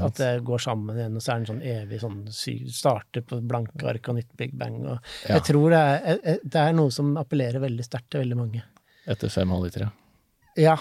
At 0.04 0.14
det 0.18 0.30
går 0.44 0.58
sammen 0.60 0.96
igjen, 0.98 1.14
og 1.16 1.22
så 1.22 1.32
er 1.32 1.38
det 1.38 1.48
en 1.48 1.50
sånn 1.54 1.62
evig 1.66 2.00
sånn 2.02 2.18
Starter 2.74 3.22
på 3.22 3.38
blanke 3.46 3.86
ark 3.88 4.08
og 4.10 4.16
nytt 4.18 4.32
big 4.36 4.52
bang. 4.58 4.80
Og 4.86 4.98
Ja. 5.28 5.36
Jeg 5.36 5.44
tror 5.44 5.70
det 5.70 5.78
er, 5.78 6.00
jeg- 6.06 6.20
jeg- 6.24 6.40
det 6.44 6.60
er 6.66 6.72
noe 6.72 6.90
som 6.90 7.14
appellerer 7.16 7.60
veldig 7.60 7.84
sterkt 7.84 8.10
til 8.10 8.20
veldig 8.24 8.36
mange. 8.36 8.62
Etter 9.06 9.28
fem 9.30 9.48
halvliter, 9.48 9.80
ja. 9.86 9.90
Ja. 10.56 10.76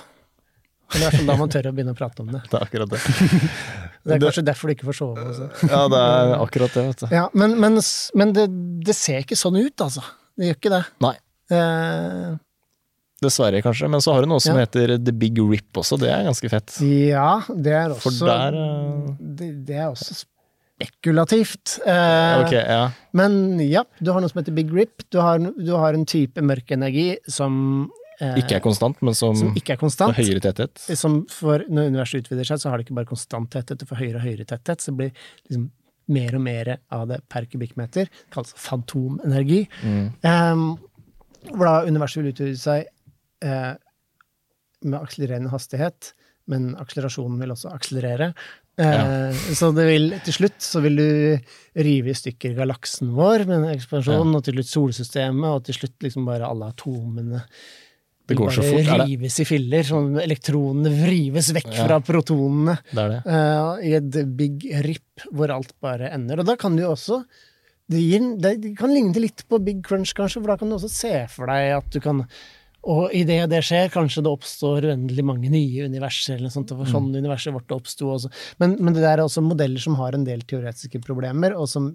det 0.91 1.03
er 1.03 1.11
fall 1.17 1.25
da 1.27 1.35
man 1.37 1.49
tør 1.49 1.67
å 1.69 1.73
begynne 1.75 1.93
å 1.93 1.97
prate 1.97 2.19
om 2.21 2.27
det. 2.31 2.41
Det 2.49 2.53
er 2.59 2.65
akkurat 2.65 2.89
det. 2.89 2.99
Det 4.07 4.15
er 4.15 4.19
Det- 4.19 4.27
kanskje 4.31 4.45
derfor 4.45 4.67
du 4.67 4.73
ikke 4.75 4.87
får 4.87 4.97
sove. 4.97 5.17
Også. 5.17 5.69
Ja, 5.69 5.87
det 5.87 5.99
er 5.99 6.35
akkurat 6.39 6.73
det, 6.73 6.83
vet 6.87 6.97
du. 6.99 7.07
Ja, 7.15 7.29
men, 7.33 7.59
men, 7.59 7.79
men 8.15 8.33
det, 8.33 8.47
det 8.85 8.95
ser 8.95 9.19
ikke 9.19 9.35
sånn 9.35 9.57
ut, 9.59 9.75
altså. 9.83 10.01
Det 10.37 10.47
gjør 10.47 10.55
ikke 10.61 10.69
det. 10.77 10.85
Nei. 11.01 11.15
Eh, 11.51 12.37
Dessverre, 13.23 13.63
kanskje. 13.65 13.89
Men 13.89 14.03
så 14.03 14.13
har 14.13 14.21
du 14.21 14.29
noe 14.29 14.41
som 14.43 14.55
Ja. 14.55 14.65
heter 14.65 14.97
The 15.01 15.11
Big 15.11 15.39
Rip 15.41 15.73
også. 15.73 15.97
Det 15.99 16.09
er 16.13 16.25
ganske 16.27 16.49
fett. 16.49 16.77
ja, 16.85 17.41
det 17.49 17.73
er 17.73 17.89
også 17.95 18.25
der 18.25 18.57
eh, 18.61 19.13
det, 19.19 19.65
det 19.65 19.75
er 19.75 19.87
også 19.89 20.19
spekulativt. 20.77 21.79
Eh, 21.85 22.45
okay, 22.45 22.61
ja. 22.61 22.91
Men 23.17 23.59
ja, 23.65 23.83
du 23.99 24.11
har 24.13 24.21
noe 24.21 24.29
som 24.29 24.41
heter 24.41 24.53
big 24.53 24.73
rip. 24.73 25.01
Du 25.09 25.19
har, 25.23 25.39
du 25.39 25.71
har 25.73 25.97
en 25.97 26.05
type 26.05 26.41
mørk 26.45 26.69
energi 26.75 27.15
som 27.27 27.89
eh, 28.21 28.37
Ikke 28.43 28.59
er 28.59 28.63
konstant, 28.63 28.99
men 29.01 29.17
som, 29.17 29.35
som 29.35 29.55
ikke 29.57 29.73
er 29.73 29.81
har 29.81 29.89
får 29.89 30.19
høyere 30.19 30.43
tetthet. 30.45 30.83
Som 30.99 31.23
for, 31.33 31.65
når 31.69 31.89
universet 31.93 32.25
utvider 32.25 32.45
seg, 32.51 32.61
så 32.61 32.69
har 32.69 32.77
det 32.77 32.87
ikke 32.87 32.99
bare 32.99 33.09
konstant 33.09 33.49
tetthet, 33.53 33.81
det 33.81 33.89
får 33.89 34.03
høyere 34.03 34.21
og 34.21 34.27
høyere 34.27 34.45
tetthet. 34.45 34.83
Så 34.83 34.93
det 34.93 34.97
blir 35.01 35.25
liksom 35.49 35.71
mer 36.13 36.37
og 36.37 36.43
mer 36.45 36.75
av 36.93 37.07
det 37.09 37.23
per 37.31 37.47
kubikkmeter. 37.49 38.07
Det 38.07 38.31
kalles 38.31 38.53
fantomenergi. 38.61 39.65
Mm. 39.81 40.05
Um, 40.23 40.67
hvor 41.51 41.65
da 41.67 41.73
universet 41.87 42.21
vil 42.21 42.31
utvide 42.33 42.59
seg 42.59 42.85
eh, 43.45 43.73
med 44.87 44.99
akselererende 45.01 45.51
hastighet, 45.53 46.13
men 46.47 46.71
akselerasjonen 46.79 47.39
vil 47.41 47.51
også 47.55 47.71
akselerere. 47.73 48.31
Eh, 48.77 49.33
Så 49.57 49.71
det 49.75 49.87
vil, 49.89 50.11
til 50.23 50.35
slutt 50.35 50.61
så 50.63 50.81
vil 50.85 50.95
du 51.01 51.81
rive 51.81 52.13
i 52.13 52.17
stykker 52.17 52.53
galaksen 52.55 53.09
vår 53.17 53.47
med 53.49 53.57
en 53.63 53.73
ekspansjon, 53.73 54.35
og 54.37 54.45
til 54.45 54.59
slutt 54.59 54.69
solsystemet, 54.71 55.49
og 55.49 55.65
til 55.67 55.79
slutt 55.79 56.05
liksom 56.05 56.27
bare 56.29 56.47
alle 56.47 56.69
atomene. 56.71 57.41
Det 58.27 58.35
går 58.35 58.51
så 58.51 58.63
fort. 58.65 58.83
Er 58.83 59.01
det, 59.01 59.05
rives 59.07 59.37
i 59.39 59.45
filler, 59.47 59.85
sånn 59.87 60.17
elektronene 60.19 60.91
vrives 60.91 61.53
vekk 61.55 61.69
Ja. 61.71 61.85
fra 61.87 61.99
protonene 62.03 62.73
det 62.91 62.99
er 63.05 63.13
det. 63.13 63.19
Uh, 63.23 63.77
i 63.87 63.93
et 63.95 64.17
big 64.35 64.65
rip 64.83 65.23
hvor 65.31 65.49
alt 65.55 65.71
bare 65.81 66.09
ender. 66.11 66.41
Og 66.43 66.45
da 66.49 66.57
kan 66.59 66.75
du 66.75 66.83
også 66.83 67.21
det, 67.87 68.01
gir, 68.03 68.19
det 68.43 68.75
kan 68.75 68.91
ligne 68.91 69.15
litt 69.23 69.45
på 69.47 69.61
Big 69.63 69.79
Crunch, 69.81 70.11
kanskje, 70.13 70.41
for 70.41 70.51
da 70.51 70.57
kan 70.59 70.67
du 70.67 70.75
også 70.75 70.91
se 70.91 71.13
for 71.31 71.47
deg 71.47 71.71
at 71.77 71.87
du 71.95 72.01
kan 72.03 72.25
Og 72.87 73.13
idet 73.15 73.41
det 73.51 73.59
skjer, 73.67 73.89
kanskje 73.91 74.23
det 74.23 74.31
oppstår 74.31 74.85
uendelig 74.87 75.25
mange 75.27 75.51
nye 75.51 75.87
universer, 75.89 76.37
eller 76.37 76.53
sånt. 76.53 76.71
for 76.71 76.87
sånn 76.87 77.09
sånn 77.11 77.23
universet 77.23 77.55
vårt 77.55 77.73
oppsto 77.75 78.11
også. 78.13 78.31
Men, 78.63 78.77
men 78.79 78.95
det 78.95 79.03
der 79.03 79.17
er 79.17 79.25
også 79.25 79.43
modeller 79.43 79.81
som 79.83 79.97
har 79.99 80.15
en 80.15 80.23
del 80.27 80.45
teoretiske 80.47 81.01
problemer, 81.03 81.55
og 81.57 81.67
som 81.71 81.91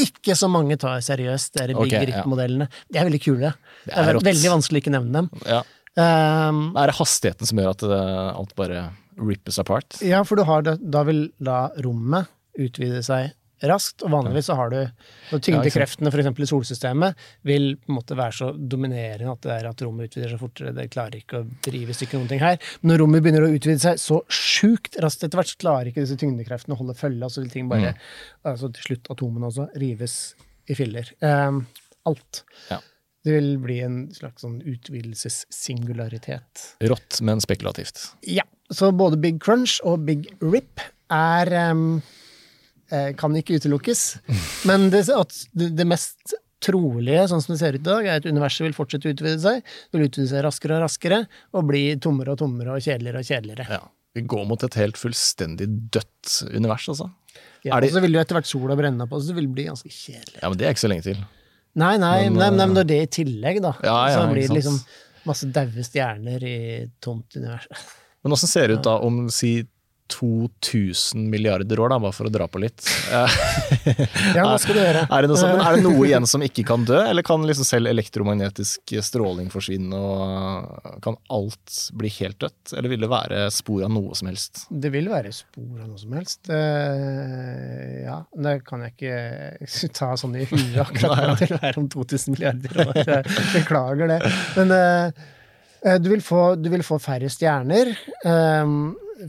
ikke 0.00 0.34
så 0.38 0.48
mange 0.50 0.76
tar 0.80 1.02
seriøst, 1.04 1.54
de 1.58 1.74
Ok, 1.74 1.86
Big 1.86 1.94
ja. 1.94 2.02
Rip-modellene. 2.10 2.68
De 2.90 2.98
er 2.98 3.08
veldig 3.08 3.22
kule. 3.22 3.54
Det 3.84 3.94
er 3.94 4.10
er, 4.10 4.20
veldig 4.26 4.52
vanskelig 4.56 4.80
å 4.80 4.84
ikke 4.84 4.94
nevne 4.94 5.22
dem. 5.22 5.30
Ja. 5.46 5.62
Um, 5.94 6.64
Er 6.74 6.90
det 6.90 6.96
hastigheten 6.98 7.46
som 7.46 7.60
gjør 7.60 7.74
at 7.76 7.84
det, 7.86 8.00
alt 8.34 8.54
bare 8.58 8.88
rippes 9.14 9.60
apart? 9.62 10.00
Ja, 10.02 10.24
for 10.26 10.40
du 10.40 10.46
har 10.48 10.64
det, 10.66 10.80
da 10.82 11.04
vil 11.06 11.28
da 11.38 11.68
rommet 11.84 12.30
utvide 12.58 13.02
seg 13.06 13.30
raskt, 13.70 14.04
og 14.04 14.12
vanligvis 14.14 14.48
så 14.50 14.56
har 14.58 14.72
du 14.72 14.78
når 15.30 15.42
Tyngdekreftene 15.44 16.12
eksempel 16.12 16.46
i 16.46 16.48
solsystemet 16.50 17.26
vil 17.48 17.70
på 17.80 17.92
en 17.92 17.98
måte 17.98 18.18
være 18.18 18.36
så 18.38 18.50
dominerende 18.54 19.32
at 19.32 19.42
det 19.44 19.52
er 19.56 19.68
at 19.70 19.84
rommet 19.84 20.10
utvider 20.10 20.32
seg 20.32 20.42
fortere. 20.42 20.74
Det 20.76 20.88
klarer 20.92 21.18
ikke 21.20 21.42
å 21.42 21.48
drive 21.64 21.94
i 21.94 21.98
stykker 21.98 22.20
noen 22.20 22.30
ting 22.32 22.42
her. 22.44 22.58
Men 22.82 22.94
når 22.94 23.04
rommet 23.04 23.24
begynner 23.24 23.46
å 23.46 23.52
utvide 23.52 23.82
seg 23.82 24.00
så 24.02 24.20
sjukt 24.32 24.98
raskt 25.04 25.26
etter 25.26 25.40
hvert, 25.40 25.52
så 25.52 25.60
klarer 25.64 25.90
ikke 25.90 26.04
disse 26.04 26.18
tyngdekreftene 26.20 26.76
å 26.76 26.80
holde 26.80 26.96
følge, 26.98 27.22
og 27.26 27.34
så 27.34 27.44
vil 27.44 27.52
ting 27.54 27.70
bare 27.70 27.94
altså 28.44 28.68
Til 28.74 28.90
slutt 28.90 29.08
atomene 29.12 29.48
også 29.48 29.68
rives 29.80 30.16
i 30.68 30.76
filler. 30.76 31.08
Um, 31.24 31.64
alt. 32.08 32.44
Ja. 32.70 32.80
Det 33.24 33.32
vil 33.32 33.54
bli 33.62 33.78
en 33.80 34.00
slags 34.12 34.44
sånn 34.44 34.58
utvidelsessingularitet. 34.68 36.64
Rått, 36.90 37.22
men 37.24 37.40
spekulativt. 37.40 38.02
Ja, 38.28 38.44
så 38.68 38.90
både 38.92 39.16
Big 39.20 39.40
Crunch 39.44 39.78
og 39.84 40.04
Big 40.08 40.28
Rip 40.44 40.82
er 41.12 41.52
eh, 41.56 41.72
Kan 43.18 43.36
ikke 43.38 43.56
utelukkes. 43.60 44.02
Men 44.68 44.90
det, 44.92 45.06
at 45.08 45.32
det, 45.54 45.86
mest 45.88 46.34
trolige, 46.64 47.26
sånn 47.28 47.42
som 47.44 47.54
det 47.54 47.60
ser 47.60 47.76
ut 47.76 47.82
i 47.82 47.88
dag, 47.88 48.06
er 48.06 48.20
at 48.22 48.28
universet 48.28 48.64
vil 48.66 48.76
fortsette 48.76 49.10
å 49.10 49.14
utvide 49.14 49.40
seg. 49.42 49.60
Det 49.90 49.98
vil 49.98 50.06
utvide 50.08 50.30
seg 50.30 50.44
raskere 50.46 50.78
og 50.78 50.84
raskere, 50.86 51.18
og 51.56 51.66
bli 51.68 51.82
tommere 52.02 52.34
og 52.34 52.40
tommere 52.40 52.76
og 52.76 52.84
kjedeligere 52.84 53.20
og 53.20 53.28
kjedeligere. 53.28 53.66
Ja. 53.68 53.82
Vi 54.14 54.22
går 54.30 54.44
mot 54.46 54.62
et 54.62 54.76
helt 54.78 54.96
fullstendig 55.00 55.66
dødt 55.92 56.36
univers, 56.54 56.86
altså. 56.92 57.10
Ja, 57.64 57.76
Er 57.76 57.80
det- 57.80 57.90
Og 57.90 57.96
så 57.96 58.00
vil 58.04 58.12
jo 58.12 58.20
etter 58.20 58.36
hvert 58.36 58.46
sola 58.46 58.76
brenne 58.76 59.08
på, 59.08 59.18
så 59.20 59.26
det 59.28 59.34
vil 59.36 59.48
bli 59.48 59.64
ganske 59.64 59.90
kjedelig. 59.90 60.38
Ja, 60.40 60.48
men 60.48 60.58
det 60.58 60.66
er 60.66 60.70
ikke 60.74 60.86
så 60.86 60.90
lenge 60.92 61.02
til. 61.02 61.24
Nei, 61.74 61.96
nei, 61.96 62.28
Men, 62.28 62.34
nei, 62.34 62.38
nei, 62.38 62.46
eh, 62.46 62.66
men 62.66 62.74
når 62.76 62.86
det 62.86 63.02
i 63.02 63.22
tillegg, 63.24 63.60
da, 63.60 63.72
Ja, 63.82 64.08
ja, 64.08 64.16
så 64.20 64.32
blir 64.32 64.46
det 64.46 64.62
liksom 64.62 64.78
masse 65.26 65.50
daue 65.50 65.82
stjerner 65.82 66.42
i 66.44 66.90
tomt 67.00 67.34
univers. 67.36 67.66
Men 68.22 68.32
åssen 68.32 68.48
ser 68.48 68.68
det 68.68 68.78
ut 68.78 68.84
da 68.84 68.98
om 69.00 69.28
si 69.28 69.64
2000 70.12 71.30
milliarder 71.30 71.80
år, 71.80 71.88
da, 71.94 71.98
bare 72.02 72.12
for 72.12 72.28
å 72.28 72.32
dra 72.32 72.46
på 72.50 72.60
litt? 72.60 72.84
Eh, 73.12 73.36
Ja, 74.36 74.44
hva 74.44 74.56
skal 74.60 74.76
du 74.76 74.80
gjøre? 74.82 75.04
Er 75.08 75.24
det, 75.24 75.30
noe 75.30 75.38
som, 75.40 75.52
er 75.56 75.76
det 75.78 75.84
noe 75.84 76.04
igjen 76.08 76.26
som 76.28 76.44
ikke 76.44 76.64
kan 76.68 76.84
dø, 76.88 76.98
eller 77.00 77.24
kan 77.26 77.44
liksom 77.48 77.66
selv 77.66 77.88
elektromagnetisk 77.90 78.94
stråling 79.04 79.48
forsvinne, 79.52 79.96
og 79.96 80.98
kan 81.04 81.16
alt 81.32 81.78
bli 81.96 82.10
helt 82.18 82.38
dødt? 82.44 82.74
Eller 82.76 82.92
vil 82.92 83.06
det 83.06 83.10
være 83.12 83.44
spor 83.54 83.86
av 83.86 83.94
noe 83.94 84.16
som 84.18 84.28
helst? 84.28 84.66
Det 84.68 84.92
vil 84.94 85.08
være 85.12 85.32
spor 85.34 85.78
av 85.80 85.86
noe 85.88 86.00
som 86.00 86.16
helst. 86.18 86.50
Eh, 86.52 88.02
ja, 88.04 88.18
det 88.48 88.58
kan 88.68 88.84
jeg 88.84 88.96
ikke 88.96 89.92
ta 90.00 90.12
sånn 90.20 90.36
i 90.40 90.44
huet 90.50 90.82
akkurat 90.84 91.24
nå. 91.24 91.38
Det 91.40 91.48
vil 91.48 91.62
være 91.62 91.80
om 91.84 91.88
2000 91.96 92.36
milliarder 92.36 92.84
år. 92.88 93.00
Jeg 93.04 93.38
Beklager 93.54 94.12
det. 94.16 94.20
Men 94.58 94.76
eh, 94.76 95.24
eh, 95.86 95.96
du, 96.02 96.12
vil 96.12 96.22
få, 96.24 96.44
du 96.60 96.68
vil 96.72 96.84
få 96.86 97.00
færre 97.02 97.32
stjerner. 97.32 97.94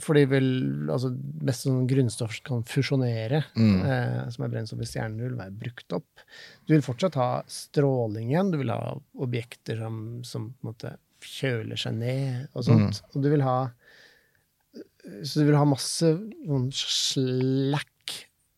For 0.02 0.18
vel 0.18 0.48
altså 0.90 1.12
Mest 1.46 1.66
sånn 1.68 1.86
grunnstoff 1.88 2.40
kan 2.48 2.64
fusjonere, 2.66 3.44
Mm. 3.56 3.86
eh, 3.86 4.30
som 4.34 4.46
er 4.46 4.50
brennstoff 4.50 4.82
i 4.82 4.88
stjerner, 4.90 5.28
vil 5.30 5.38
være 5.38 5.54
brukt 5.60 5.94
opp. 5.94 6.24
Du 6.66 6.74
vil 6.74 6.82
fortsatt 6.86 7.16
ha 7.22 7.44
stråling 7.48 8.32
igjen. 8.32 8.52
Du 8.52 8.58
vil 8.58 8.70
ha 8.74 8.96
objekter 9.22 9.78
som, 9.78 10.24
som 10.24 10.54
måte 10.66 10.96
kjøler 11.26 11.78
seg 11.78 11.94
ned 11.98 12.48
og 12.54 12.64
sånt. 12.68 13.02
Og 13.16 13.22
du 13.24 13.30
vil 13.30 13.42
ha 13.46 13.70
så 15.24 15.40
du 15.42 15.46
vil 15.52 15.58
ha 15.58 15.66
masse 15.70 16.08
sånn 16.46 16.72
slack 16.74 17.92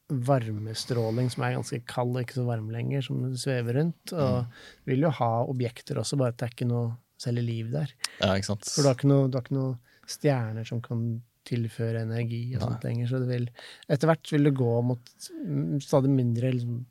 varmestråling 0.08 1.28
som 1.34 1.44
er 1.44 1.56
ganske 1.58 1.80
kald 1.90 2.16
og 2.16 2.24
ikke 2.24 2.38
så 2.40 2.46
varm 2.48 2.70
lenger, 2.72 3.04
som 3.04 3.26
svever 3.36 3.76
rundt. 3.82 4.14
Og 4.16 4.46
du 4.86 4.92
vil 4.94 5.04
jo 5.08 5.12
ha 5.20 5.32
objekter 5.44 6.00
også, 6.00 6.18
bare 6.20 6.32
at 6.32 6.40
det 6.40 6.48
er 6.48 6.56
ikke 6.56 6.70
noe 6.70 6.94
særlig 7.20 7.44
liv 7.48 7.72
der. 7.74 7.92
Ja, 8.22 8.34
ikke 8.38 8.52
sant? 8.54 8.70
For 8.72 8.86
du 8.86 8.90
har 8.92 8.96
ikke 9.00 9.10
noe, 9.12 9.28
du 9.28 9.36
har 9.40 9.44
ikke 9.44 9.58
noe 9.58 9.74
stjerner 10.08 10.68
som 10.68 10.82
kan 10.84 11.10
tilføre 11.48 12.04
energi 12.04 12.42
og 12.58 12.66
sånt 12.66 12.86
lenger, 12.88 13.08
så 13.08 13.22
det 13.24 13.30
vil 13.30 13.46
Etter 13.88 14.10
hvert 14.10 14.32
vil 14.34 14.50
det 14.50 14.56
gå 14.58 14.72
mot 14.84 15.14
mm, 15.32 15.78
stadig 15.84 16.12
mindre 16.12 16.52
liksom, 16.56 16.82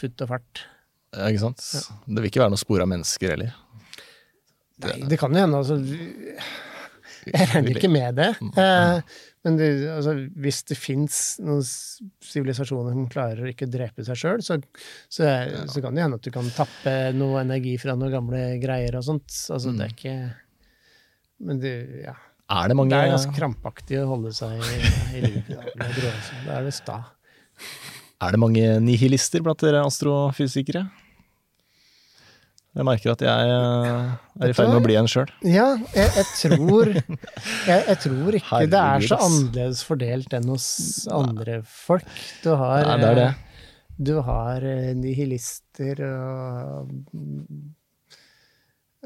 futt 0.00 0.24
og 0.24 0.32
fart. 0.32 0.64
Ja, 1.14 1.28
ikke 1.28 1.44
sant? 1.44 1.62
Det 2.06 2.18
vil 2.18 2.30
ikke 2.30 2.42
være 2.42 2.54
noe 2.54 2.62
spor 2.62 2.82
av 2.82 2.90
mennesker 2.90 3.34
heller. 3.34 3.54
Nei, 4.80 4.96
det 5.10 5.18
kan 5.20 5.34
jo 5.34 5.42
hende, 5.42 5.58
altså 5.60 5.76
Jeg 7.28 7.48
regner 7.50 7.76
ikke 7.76 7.90
med 7.92 8.16
det. 8.16 8.30
Eh, 8.40 9.18
men 9.44 9.56
det, 9.56 9.68
altså, 9.92 10.14
hvis 10.40 10.62
det 10.68 10.76
fins 10.76 11.18
noen 11.44 11.60
sivilisasjoner 11.64 12.96
som 12.96 13.10
klarer 13.12 13.44
å 13.44 13.50
ikke 13.50 13.68
drepe 13.72 14.04
seg 14.06 14.18
sjøl, 14.20 14.44
så, 14.44 14.56
så, 15.12 15.28
så 15.68 15.84
kan 15.84 15.96
det 15.96 16.04
hende 16.06 16.20
at 16.20 16.24
du 16.24 16.32
kan 16.32 16.48
tappe 16.56 16.94
noe 17.16 17.42
energi 17.44 17.76
fra 17.80 17.96
noen 17.96 18.14
gamle 18.14 18.42
greier 18.62 18.96
og 19.00 19.06
sånt. 19.06 19.28
Altså, 19.52 19.74
det 19.76 19.86
er 19.86 19.94
ikke 19.94 20.16
Men 21.44 21.60
det, 21.62 21.74
ja. 22.04 22.16
Er 22.50 22.68
det 22.72 22.76
mange 22.78 22.90
Det 22.90 22.98
er 23.06 23.12
ganske 23.14 23.34
krampaktig 23.36 24.00
å 24.02 24.06
holde 24.10 24.32
seg 24.34 24.56
i, 24.58 24.78
i 25.16 25.20
livet. 25.22 25.50
Er 26.50 26.64
det 26.66 26.74
sta. 26.74 26.96
Er 28.20 28.34
det 28.34 28.40
mange 28.42 28.64
nihilister 28.82 29.40
blant 29.44 29.62
dere 29.62 29.84
astrofysikere? 29.86 30.82
Jeg 32.70 32.86
merker 32.86 33.10
at 33.16 33.22
jeg 33.26 33.50
eh, 33.50 34.10
er 34.44 34.52
i 34.52 34.54
ferd 34.54 34.68
med 34.70 34.78
å 34.78 34.82
bli 34.84 34.94
en 35.00 35.08
sjøl. 35.10 35.30
Ja, 35.42 35.72
jeg, 35.94 36.10
jeg 36.20 36.26
tror 36.38 36.90
jeg, 36.94 37.80
jeg 37.88 37.96
tror 38.04 38.36
ikke 38.38 38.60
det 38.70 38.82
er 38.82 39.06
så 39.10 39.18
annerledes 39.26 39.80
fordelt 39.88 40.36
enn 40.38 40.46
hos 40.52 40.66
andre 41.10 41.56
folk. 41.66 42.06
Du 42.44 42.52
har, 42.54 42.86
Nei, 42.86 42.98
det 43.02 43.08
er 43.10 43.18
det. 43.18 43.26
eh, 43.32 43.66
Du 44.10 44.12
har 44.26 44.62
eh, 44.64 44.92
nihilister 44.96 45.98
og 46.06 46.94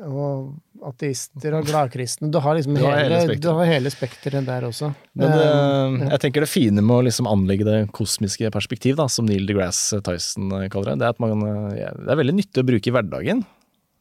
og 0.02 0.54
ateister 0.90 1.54
og 1.54 1.68
gladkristne. 1.68 2.28
Du 2.32 2.40
har 2.42 2.56
liksom 2.58 2.74
Du 2.74 2.82
har 2.82 2.96
hele 2.98 3.14
hele, 3.14 3.20
spekteret. 3.28 3.42
du 3.44 3.48
har 3.54 3.68
hele 3.70 3.92
spekteret 3.92 4.46
der 4.48 4.66
også. 4.66 4.90
Men 5.14 5.34
eh, 5.38 6.06
jeg 6.10 6.22
tenker 6.24 6.44
det 6.44 6.50
fine 6.50 6.82
med 6.82 6.96
å 6.96 7.04
liksom 7.06 7.28
anlegge 7.30 7.66
det 7.68 7.76
kosmiske 7.94 8.50
perspektiv, 8.54 8.98
da, 8.98 9.06
som 9.06 9.28
Neil 9.28 9.46
deGrasse 9.46 10.00
Tyson 10.04 10.50
eh, 10.58 10.68
kaller 10.72 10.94
det, 10.94 11.04
det 11.04 11.08
er 11.08 11.14
at 11.14 11.22
man, 11.22 11.44
ja, 11.78 11.92
det 11.94 12.10
er 12.10 12.20
veldig 12.24 12.38
nyttig 12.40 12.64
å 12.64 12.68
bruke 12.72 12.90
i 12.90 12.94
hverdagen. 12.96 13.44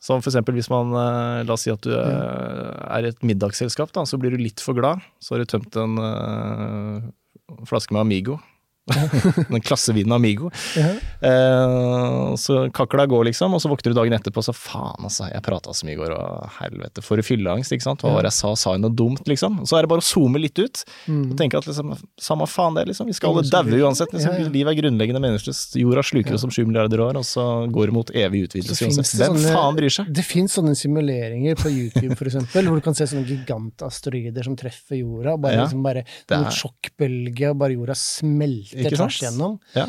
Som 0.03 0.19
eksempel 0.19 0.57
hvis 0.57 0.67
man, 0.67 0.91
la 0.91 1.53
oss 1.53 1.63
si 1.63 1.71
at 1.71 1.85
du 1.85 1.93
er 1.95 3.05
i 3.05 3.11
et 3.13 3.21
middagsselskap, 3.23 3.93
da, 3.95 4.03
så 4.03 4.17
blir 4.19 4.33
du 4.33 4.41
litt 4.41 4.59
for 4.59 4.75
glad. 4.75 4.99
Så 5.23 5.37
har 5.37 5.45
du 5.45 5.47
tømt 5.47 5.77
en 5.79 5.95
uh, 5.95 7.63
flaske 7.69 7.95
med 7.95 8.01
Amigo. 8.01 8.35
en 9.49 9.61
klassevin 9.63 10.11
Amigo. 10.11 10.49
ja. 10.75 10.89
Eh, 11.23 12.35
så 12.35 12.69
kakla 12.75 13.05
går, 13.07 13.25
liksom, 13.29 13.53
og 13.55 13.61
så 13.63 13.69
våkner 13.71 13.93
du 13.93 13.97
dagen 13.99 14.15
etterpå 14.17 14.41
og 14.41 14.45
så 14.49 14.53
faen, 14.55 15.05
altså, 15.07 15.29
jeg 15.31 15.43
prata 15.45 15.71
så 15.75 15.87
mye 15.87 15.95
i 15.95 15.99
går, 16.01 16.11
og 16.17 16.49
helvete, 16.57 17.03
for 17.05 17.21
fylleangst, 17.23 17.71
ikke 17.75 17.85
sant. 17.85 18.03
Hva 18.03 18.11
var 18.17 18.25
det 18.27 18.31
jeg 18.33 18.39
sa, 18.41 18.51
sa 18.59 18.73
jeg 18.75 18.83
noe 18.83 18.91
dumt, 18.99 19.23
liksom? 19.29 19.61
Så 19.69 19.77
er 19.77 19.85
det 19.85 19.91
bare 19.93 20.03
å 20.03 20.07
zoome 20.07 20.41
litt 20.41 20.59
ut. 20.59 20.83
Mm. 21.07 21.21
Og 21.31 21.37
tenke 21.39 21.61
at 21.61 21.69
liksom, 21.69 21.93
samme 22.19 22.47
faen 22.51 22.75
det, 22.75 22.83
liksom. 22.91 23.07
Vi 23.07 23.15
skal 23.15 23.31
alle 23.31 23.45
daue 23.47 23.79
uansett. 23.87 24.11
Liksom. 24.15 24.35
Ja, 24.35 24.43
ja. 24.43 24.51
Livet 24.57 24.73
er 24.73 24.79
grunnleggende 24.81 25.23
meningsløst. 25.23 25.77
Jorda 25.79 26.03
sluker 26.03 26.35
oss 26.35 26.43
om 26.43 26.51
sju 26.53 26.65
milliarder 26.67 27.05
år, 27.07 27.21
og 27.21 27.27
så 27.27 27.45
går 27.71 27.87
det 27.91 27.97
mot 28.01 28.11
evig 28.25 28.43
utvidelse 28.49 28.89
uansett. 28.89 29.15
Hvem 29.21 29.37
sånne- 29.39 29.55
faen 29.55 29.79
bryr 29.79 29.95
seg? 29.95 30.11
Det 30.19 30.25
fins 30.27 30.57
sånne 30.59 30.75
simuleringer 30.75 31.55
på 31.63 31.71
YouTube, 31.71 32.17
for 32.19 32.27
eksempel, 32.27 32.67
hvor 32.67 32.81
du 32.81 32.85
kan 32.89 32.99
se 32.99 33.07
sånne 33.13 33.23
gigantasteroider 33.31 34.43
som 34.49 34.59
treffer 34.59 34.99
jorda. 34.99 35.37
Bare, 35.39 35.53
Ja. 35.55 35.63
liksom 35.67 35.83
bare 35.87 36.03
Det 36.27 36.35
er- 36.37 36.51
sjokkbølge, 36.51 37.49
og 37.51 37.57
bare 37.63 37.73
jorda 37.79 37.95
smelter 37.95 38.72
Ikke 38.73 38.95
tvers 38.97 39.21
gjennom. 39.23 39.59
Ja. 39.77 39.87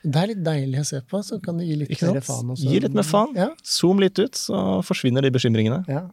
Det 0.00 0.16
er 0.16 0.30
litt 0.30 0.40
deilig 0.44 0.80
å 0.80 0.86
se 0.88 1.02
på, 1.04 1.20
så 1.24 1.36
kan 1.44 1.58
du 1.60 1.64
gi 1.66 1.76
litt 1.82 1.92
mer 2.00 2.22
faen 2.24 2.54
også. 2.54 2.70
Gi 2.70 2.80
litt 2.86 2.94
mer 2.96 3.04
faen. 3.04 3.34
Ja, 3.36 3.50
Zoom 3.66 4.00
litt 4.00 4.16
ut, 4.16 4.38
så 4.38 4.80
forsvinner 4.86 5.26
de 5.26 5.34
bekymringene. 5.34 5.84
ja. 5.90 6.08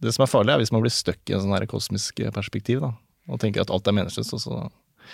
Det 0.00 0.14
som 0.16 0.24
er 0.24 0.30
farlig, 0.32 0.54
er 0.54 0.62
hvis 0.62 0.70
man 0.72 0.80
blir 0.80 0.92
stuck 0.96 1.28
i 1.28 1.34
en 1.36 1.42
sånn 1.44 1.66
kosmisk 1.68 2.22
perspektiv, 2.32 2.80
da. 2.80 2.94
Og 3.28 3.40
tenker 3.42 3.60
at 3.60 3.72
alt 3.72 3.88
er 3.90 3.92
meningsløst, 3.92 4.32
og 4.32 4.40
så 4.40 4.54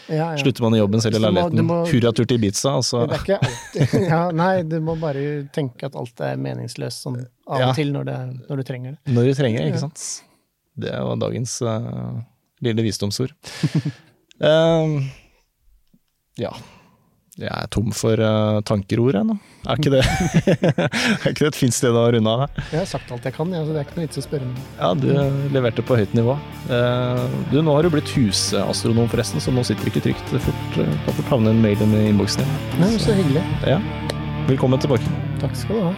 ja, 0.07 0.29
ja. 0.31 0.37
slutter 0.39 0.63
man 0.63 0.77
i 0.77 0.79
jobben, 0.79 1.03
selger 1.03 1.25
leiligheten, 1.25 1.73
hurratur 1.91 2.29
til 2.29 2.39
Ibiza, 2.39 2.77
og 2.79 2.85
så 2.87 3.03
Det 3.11 3.17
er 3.17 3.25
ikke 3.25 3.39
alltid 3.49 4.07
ja, 4.13 4.21
Nei, 4.37 4.53
du 4.69 4.79
må 4.85 4.95
bare 5.01 5.25
tenke 5.57 5.89
at 5.89 5.99
alt 5.99 6.23
er 6.23 6.39
meningsløst 6.39 7.07
sånn 7.07 7.19
av 7.47 7.69
og 7.71 7.75
til 7.79 7.93
når, 7.95 8.09
det, 8.09 8.17
når 8.47 8.63
du 8.63 8.67
trenger 8.71 8.95
det. 8.95 9.15
Når 9.17 9.29
du 9.29 9.39
trenger 9.41 9.63
det, 9.63 9.69
ikke 9.73 9.85
sant. 9.89 10.07
Det 10.87 10.93
var 11.09 11.21
dagens 11.23 11.59
uh, 11.67 12.19
lille 12.65 12.87
visdomsord. 12.87 13.37
Eh, 14.37 14.95
ja. 16.41 16.55
Jeg 17.37 17.53
er 17.53 17.67
tom 17.69 17.91
for 17.93 18.17
uh, 18.17 18.63
tankerord 18.65 19.19
ennå. 19.19 19.35
Er 19.69 19.77
ikke 19.77 19.91
det 19.93 20.01
Er 21.27 21.35
ikke 21.35 21.43
det 21.43 21.51
et 21.51 21.59
fint 21.59 21.77
sted 21.77 21.93
å 21.93 22.07
runde 22.15 22.33
av? 22.33 22.47
Jeg 22.71 22.81
har 22.81 22.89
sagt 22.89 23.13
alt 23.13 23.29
jeg 23.29 23.37
kan, 23.37 23.53
ja, 23.53 23.61
så 23.67 23.75
det 23.75 23.83
er 23.83 23.85
ikke 23.85 23.99
noe 23.99 24.07
vits 24.07 24.23
å 24.23 24.25
spørre 24.25 24.49
Meg. 24.49 24.65
Ja, 24.79 24.95
du 24.97 25.53
leverte 25.53 25.85
på 25.85 26.01
høyt 26.01 26.17
nivå. 26.17 26.39
Uh, 26.71 27.21
du, 27.53 27.61
nå 27.61 27.77
har 27.77 27.85
du 27.85 27.93
blitt 27.93 28.15
husastronom 28.17 29.13
forresten, 29.13 29.45
så 29.45 29.53
nå 29.53 29.67
sitter 29.69 29.85
du 29.85 29.93
ikke 29.93 30.07
trygt. 30.09 30.37
Fort, 30.49 30.67
uh, 30.81 30.99
kan 31.05 31.21
fort 31.21 31.33
havne 31.37 31.53
en 31.53 31.61
mail 31.61 31.85
i 31.85 32.07
innboksen 32.09 32.41
din. 32.47 32.59
Nei, 32.81 32.95
så 32.97 33.21
hyggelig. 33.21 33.45
Ja. 33.69 33.83
Velkommen 34.49 34.81
tilbake. 34.81 35.17
Takk 35.45 35.61
skal 35.61 35.77
du 35.77 35.89
ha. 35.91 35.97